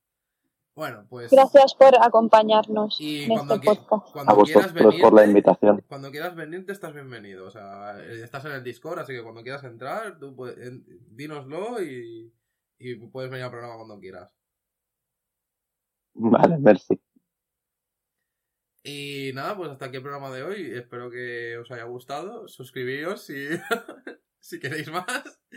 Bueno, 0.76 1.06
pues... 1.08 1.30
Gracias 1.30 1.74
por 1.74 1.94
acompañarnos 2.02 3.00
Y 3.00 3.24
en 3.24 3.32
este 3.32 3.34
cuando, 3.34 3.54
qui- 3.60 3.64
podcast. 3.86 4.12
cuando 4.12 4.32
a 4.32 4.44
quieras 4.44 4.72
vosotros 4.72 4.94
por 5.00 5.12
la 5.12 5.20
venirte, 5.22 5.28
invitación. 5.30 5.84
cuando 5.88 6.10
quieras 6.10 6.34
venirte 6.34 6.72
estás 6.72 6.92
bienvenido. 6.92 7.46
O 7.46 7.50
sea, 7.50 8.02
estás 8.02 8.44
en 8.46 8.52
el 8.52 8.64
Discord, 8.64 8.98
así 8.98 9.12
que 9.12 9.22
cuando 9.22 9.42
quieras 9.42 9.62
entrar, 9.64 10.18
tú 10.18 10.34
puedes, 10.34 10.58
en- 10.66 10.84
dínoslo 11.14 11.80
y, 11.80 12.32
y 12.78 12.94
puedes 13.06 13.30
venir 13.30 13.44
al 13.44 13.50
programa 13.52 13.76
cuando 13.76 14.00
quieras. 14.00 14.32
Vale, 16.14 16.58
merci. 16.58 17.00
Y 18.82 19.30
nada, 19.34 19.56
pues 19.56 19.70
hasta 19.70 19.86
aquí 19.86 19.96
el 19.96 20.02
programa 20.02 20.30
de 20.30 20.42
hoy. 20.42 20.72
Espero 20.76 21.08
que 21.10 21.56
os 21.56 21.70
haya 21.70 21.84
gustado. 21.84 22.48
Suscribíos 22.48 23.22
si, 23.22 23.46
si 24.40 24.58
queréis 24.58 24.90
más. 24.90 25.06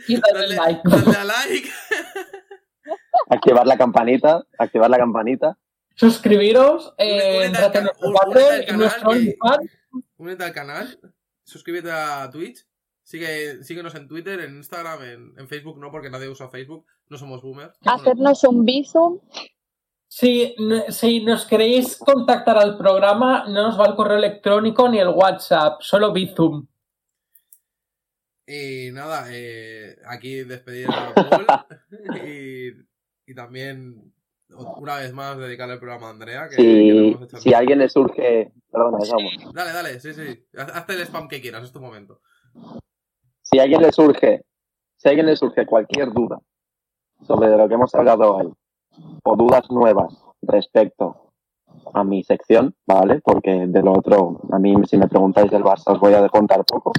Y 0.06 0.16
dadle 0.20 0.54
Dadle, 0.54 0.56
like. 0.56 0.80
dadle 0.88 1.16
a 1.16 1.24
like. 1.24 1.68
Activar 3.30 3.66
la 3.66 3.76
campanita, 3.76 4.44
activar 4.58 4.90
la 4.90 4.98
campanita. 4.98 5.58
Suscribiros, 5.94 6.94
eh, 6.98 7.48
Únete 7.48 7.58
al 7.64 7.72
canal 7.72 7.92
nuestro 8.76 9.10
que- 9.10 9.16
OnlyFans. 9.16 9.70
Únete 10.16 10.44
al 10.44 10.52
canal, 10.52 11.00
suscríbete 11.44 11.90
a 11.90 12.28
Twitch, 12.30 12.64
sigue, 13.02 13.62
síguenos 13.64 13.94
en 13.94 14.06
Twitter, 14.06 14.40
en 14.40 14.56
Instagram, 14.56 15.02
en, 15.02 15.32
en 15.38 15.48
Facebook 15.48 15.78
no, 15.78 15.90
porque 15.90 16.10
nadie 16.10 16.28
usa 16.28 16.48
Facebook, 16.48 16.86
no 17.08 17.18
somos 17.18 17.42
boomers. 17.42 17.76
Hacernos 17.84 18.44
un 18.44 18.64
bizum. 18.64 19.18
Si, 20.10 20.54
si 20.88 21.22
nos 21.24 21.44
queréis 21.44 21.96
contactar 21.96 22.56
al 22.56 22.78
programa, 22.78 23.44
no 23.46 23.62
nos 23.68 23.78
va 23.78 23.86
el 23.86 23.94
correo 23.94 24.16
electrónico 24.16 24.88
ni 24.88 24.98
el 24.98 25.08
WhatsApp, 25.08 25.82
solo 25.82 26.12
Bizum. 26.12 26.66
Y 28.46 28.90
nada, 28.92 29.26
eh, 29.30 29.98
aquí 30.06 30.44
despedir 30.44 30.88
a 30.90 31.12
Paul 31.14 31.46
y, 32.26 32.70
y 33.28 33.34
también 33.34 34.12
una 34.78 34.96
vez 34.96 35.12
más 35.12 35.36
dedicarle 35.38 35.74
el 35.74 35.80
programa 35.80 36.08
a 36.08 36.10
Andrea. 36.10 36.48
Que, 36.48 36.56
que 36.56 36.62
le 36.62 37.40
Si, 37.40 37.52
alguien 37.52 37.78
le 37.78 37.88
surge, 37.88 38.52
perdona, 38.72 39.00
Samu. 39.04 39.28
Dale, 39.52 39.72
dale, 39.72 40.00
sí, 40.00 40.14
sí. 40.14 40.46
Haz- 40.54 40.70
Hazte 40.74 40.94
el 40.94 41.00
spam 41.02 41.28
que 41.28 41.40
quieras, 41.40 41.64
es 41.64 41.72
tu 41.72 41.80
momento. 41.80 42.20
si 43.42 43.58
a 43.58 43.62
alguien 43.64 43.82
le 43.82 43.92
surge, 43.92 44.44
si 44.96 45.08
a 45.08 45.10
alguien 45.10 45.26
le 45.26 45.36
surge 45.36 45.66
cualquier 45.66 46.12
duda 46.12 46.40
sobre 47.26 47.56
lo 47.56 47.68
que 47.68 47.74
hemos 47.74 47.94
hablado 47.94 48.36
hoy, 48.36 48.52
o 49.24 49.36
dudas 49.36 49.70
nuevas 49.70 50.14
respecto 50.42 51.32
a 51.92 52.02
mi 52.04 52.22
sección, 52.24 52.74
¿vale? 52.86 53.20
Porque 53.22 53.66
de 53.66 53.82
lo 53.82 53.92
otro, 53.92 54.40
a 54.50 54.58
mí 54.58 54.74
si 54.86 54.96
me 54.96 55.08
preguntáis 55.08 55.50
del 55.50 55.62
Barça 55.62 55.92
os 55.92 56.00
voy 56.00 56.14
a 56.14 56.26
contar 56.28 56.64
poco. 56.64 56.92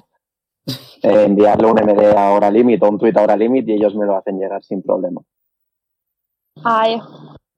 Eh, 1.01 1.23
enviarle 1.23 1.65
un 1.67 1.79
MD 1.79 2.13
a 2.15 2.29
hora 2.31 2.51
limit 2.51 2.83
o 2.83 2.89
un 2.89 2.99
tweet 2.99 3.17
a 3.17 3.23
hora 3.23 3.35
limit 3.35 3.67
y 3.67 3.73
ellos 3.73 3.95
me 3.95 4.05
lo 4.05 4.15
hacen 4.17 4.37
llegar 4.39 4.63
sin 4.63 4.81
problema. 4.83 5.21
Ay, 6.63 6.99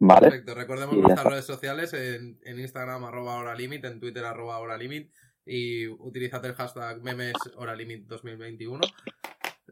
¿Vale? 0.03 0.21
Perfecto, 0.21 0.55
recordemos 0.55 0.97
nuestras 0.97 1.25
redes 1.25 1.45
sociales 1.45 1.93
en, 1.93 2.39
en 2.43 2.59
Instagram 2.59 3.03
arroba 3.03 3.35
hora 3.35 3.53
limit, 3.53 3.85
en 3.85 3.99
Twitter 3.99 4.25
arroba 4.25 4.57
hora 4.57 4.75
limit 4.75 5.11
y 5.45 5.87
utilizad 5.87 6.43
el 6.45 6.55
hashtag 6.55 7.03
memes 7.03 7.35
hora 7.55 7.75
limit 7.75 8.07
2021. 8.07 8.81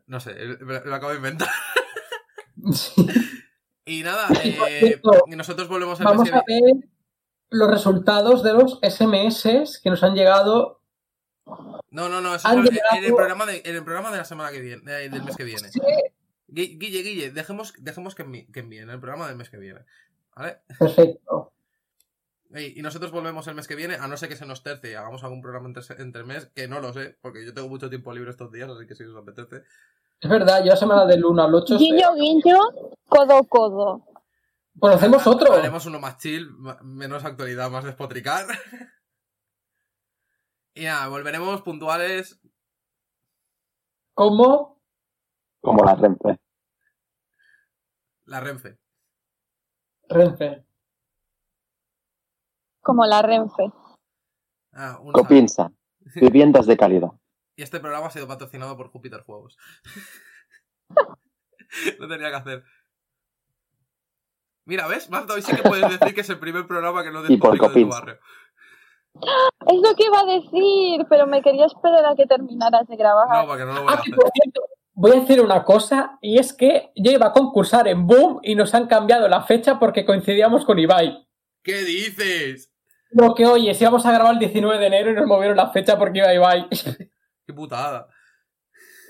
No 0.05 0.19
sé, 0.19 0.35
lo 0.35 0.95
acabo 0.95 1.11
de 1.11 1.17
inventar. 1.17 1.49
Y 3.85 4.03
nada, 4.03 4.27
eh, 4.43 5.01
nosotros 5.35 5.67
volvemos 5.67 5.99
mes 5.99 6.05
Vamos 6.05 6.31
a 6.31 6.43
ver 6.45 6.61
los 7.49 7.71
resultados 7.71 8.43
de 8.43 8.53
los 8.53 8.79
SMS 8.83 9.79
que 9.81 9.89
nos 9.89 10.03
han 10.03 10.13
llegado. 10.13 10.83
No, 11.89 12.07
no, 12.07 12.21
no, 12.21 12.35
eso 12.35 12.47
han 12.47 12.63
es 12.67 12.69
en, 12.69 13.03
el 13.03 13.15
programa 13.15 13.47
de, 13.47 13.63
en 13.65 13.75
el 13.75 13.83
programa 13.83 14.11
de 14.11 14.17
la 14.17 14.25
semana 14.25 14.51
que 14.51 14.61
viene, 14.61 14.83
eh, 14.85 15.09
del 15.09 15.23
mes 15.23 15.35
que 15.35 15.43
viene. 15.43 15.69
Sí, 15.69 15.79
Guille, 16.51 17.01
Guille, 17.03 17.31
dejemos, 17.31 17.73
dejemos 17.79 18.15
que, 18.15 18.25
envi- 18.25 18.51
que 18.51 18.59
envíen 18.61 18.89
el 18.89 18.99
programa 18.99 19.27
del 19.27 19.37
mes 19.37 19.49
que 19.49 19.57
viene. 19.57 19.81
¿Vale? 20.35 20.59
perfecto. 20.77 21.53
Y, 22.55 22.79
y 22.79 22.81
nosotros 22.81 23.11
volvemos 23.11 23.45
el 23.47 23.55
mes 23.55 23.67
que 23.67 23.75
viene, 23.75 23.95
a 23.95 24.07
no 24.07 24.17
ser 24.17 24.27
que 24.29 24.35
se 24.35 24.45
nos 24.45 24.63
terce 24.63 24.89
y 24.91 24.95
hagamos 24.95 25.23
algún 25.23 25.41
programa 25.41 25.67
entre, 25.67 25.83
entre 26.01 26.23
mes, 26.23 26.47
que 26.55 26.67
no 26.67 26.79
lo 26.79 26.91
sé, 26.93 27.17
porque 27.21 27.45
yo 27.45 27.53
tengo 27.53 27.69
mucho 27.69 27.89
tiempo 27.89 28.11
libre 28.13 28.31
estos 28.31 28.51
días, 28.51 28.69
así 28.69 28.87
que 28.87 28.95
si 28.95 29.03
os 29.03 29.15
apetece. 29.15 29.63
Es 30.19 30.29
verdad, 30.29 30.59
yo 30.61 30.71
la 30.71 30.75
semana 30.75 31.05
del 31.05 31.23
1 31.23 31.43
al 31.43 31.53
8. 31.53 31.77
guiño, 31.77 32.15
guiño, 32.15 32.57
codo, 33.07 33.43
codo. 33.43 34.05
Pues 34.79 34.95
hacemos 34.95 35.27
otro. 35.27 35.53
Haremos 35.53 35.85
uno 35.85 35.99
más 35.99 36.17
chill, 36.17 36.49
menos 36.81 37.23
actualidad, 37.23 37.69
más 37.69 37.83
despotricar. 37.83 38.45
y 40.73 40.85
nada, 40.85 41.07
volveremos 41.07 41.61
puntuales. 41.61 42.39
¿Cómo? 44.13 44.78
Como 45.61 45.83
la 45.83 45.95
Renfe. 45.95 46.39
La 48.25 48.39
Renfe. 48.39 48.77
Renfe. 50.07 50.65
Como 52.81 53.05
la 53.05 53.21
Renfe. 53.21 53.71
Ah, 54.73 54.97
un 55.01 55.11
saludo. 55.11 55.13
Copinsa. 55.13 55.71
Viviendas 56.15 56.65
de 56.65 56.77
calidad. 56.77 57.09
Y 57.55 57.63
este 57.63 57.79
programa 57.79 58.07
ha 58.07 58.11
sido 58.11 58.27
patrocinado 58.27 58.77
por 58.77 58.89
Júpiter 58.89 59.23
Juegos. 59.23 59.57
no 61.99 62.07
tenía 62.07 62.29
que 62.29 62.35
hacer. 62.35 62.63
Mira, 64.65 64.87
¿ves? 64.87 65.09
Marta, 65.09 65.33
hoy 65.33 65.41
sí 65.41 65.55
que 65.55 65.63
puedes 65.63 65.89
decir 65.99 66.13
que 66.13 66.21
es 66.21 66.29
el 66.29 66.39
primer 66.39 66.67
programa 66.67 67.03
que 67.03 67.11
no 67.11 67.19
Y 67.27 67.37
por 67.37 67.51
despotrico 67.51 67.69
de 67.69 67.81
tu 67.81 67.89
barrio. 67.89 68.19
Es 69.67 69.81
lo 69.81 69.95
que 69.95 70.05
iba 70.05 70.19
a 70.19 70.25
decir, 70.25 71.05
pero 71.09 71.25
me 71.25 71.41
quería 71.41 71.65
esperar 71.65 72.05
a 72.05 72.15
que 72.15 72.27
terminaras 72.27 72.87
de 72.87 72.95
grabar. 72.95 73.27
No, 73.43 73.47
porque 73.47 73.65
no 73.65 73.73
lo 73.73 73.83
voy 73.83 73.91
a 73.91 73.95
Ah, 73.95 73.99
hacer. 73.99 74.13
Voy 74.99 75.11
a 75.11 75.19
decir 75.21 75.41
una 75.41 75.63
cosa, 75.63 76.17
y 76.21 76.37
es 76.39 76.51
que 76.53 76.91
yo 76.95 77.11
iba 77.11 77.27
a 77.27 77.31
concursar 77.31 77.87
en 77.87 78.05
Boom 78.05 78.39
y 78.43 78.55
nos 78.55 78.73
han 78.75 78.87
cambiado 78.87 79.27
la 79.29 79.43
fecha 79.43 79.79
porque 79.79 80.05
coincidíamos 80.05 80.65
con 80.65 80.77
Ibai. 80.77 81.25
¿Qué 81.63 81.83
dices? 81.83 82.71
Lo 83.11 83.33
que 83.33 83.45
oye, 83.45 83.73
si 83.73 83.83
íbamos 83.83 84.05
a 84.05 84.11
grabar 84.11 84.33
el 84.33 84.39
19 84.39 84.77
de 84.77 84.87
enero 84.87 85.11
y 85.11 85.15
nos 85.15 85.25
movieron 85.25 85.55
la 85.57 85.69
fecha 85.71 85.97
porque 85.97 86.19
iba 86.19 86.33
Ibai. 86.33 86.67
Qué 87.47 87.53
putada. 87.53 88.07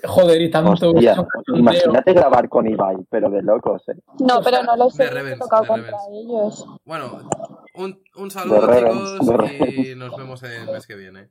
Joder, 0.04 0.40
y 0.40 0.50
tanto. 0.50 0.70
Hostia, 0.92 1.14
imagínate 1.54 2.14
grabar 2.14 2.48
con 2.48 2.66
Ibai, 2.66 2.96
pero 3.10 3.28
de 3.28 3.42
locos, 3.42 3.86
¿eh? 3.88 3.96
No, 4.20 4.40
pero 4.42 4.62
no 4.62 4.74
lo 4.76 4.88
sé, 4.88 5.08
De 5.08 5.32
he 5.32 5.36
tocado 5.36 5.66
contra 5.66 5.98
ellos. 6.12 6.64
Bueno, 6.84 7.28
un, 7.74 8.02
un 8.16 8.30
saludo, 8.30 8.66
De 8.66 8.80
Rebels, 8.80 9.18
chicos, 9.20 9.50
y 9.76 9.94
nos 9.96 10.16
vemos 10.16 10.42
el 10.44 10.66
mes 10.70 10.86
que 10.86 10.94
viene. 10.94 11.28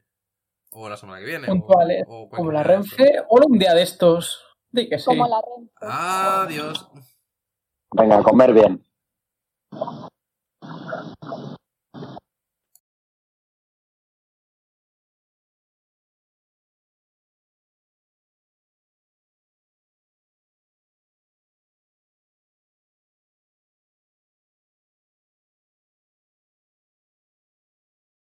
O 0.72 0.88
la 0.88 0.98
semana 0.98 1.18
que 1.20 1.26
viene. 1.26 1.48
Puntuales, 1.48 2.04
o- 2.08 2.24
o 2.24 2.30
Como 2.30 2.52
la. 2.52 2.62
Renfe, 2.62 3.24
o 3.28 3.40
un 3.44 3.58
día 3.58 3.74
de 3.74 3.82
estos. 3.82 4.46
Di 4.72 4.88
que 4.88 5.00
sí. 5.00 5.06
Como 5.06 5.28
la 5.28 5.42
Renfe. 5.42 5.74
Adiós. 5.82 6.90
Venga, 7.92 8.20
a 8.20 8.24
comer 8.24 8.54
bien. 8.54 8.84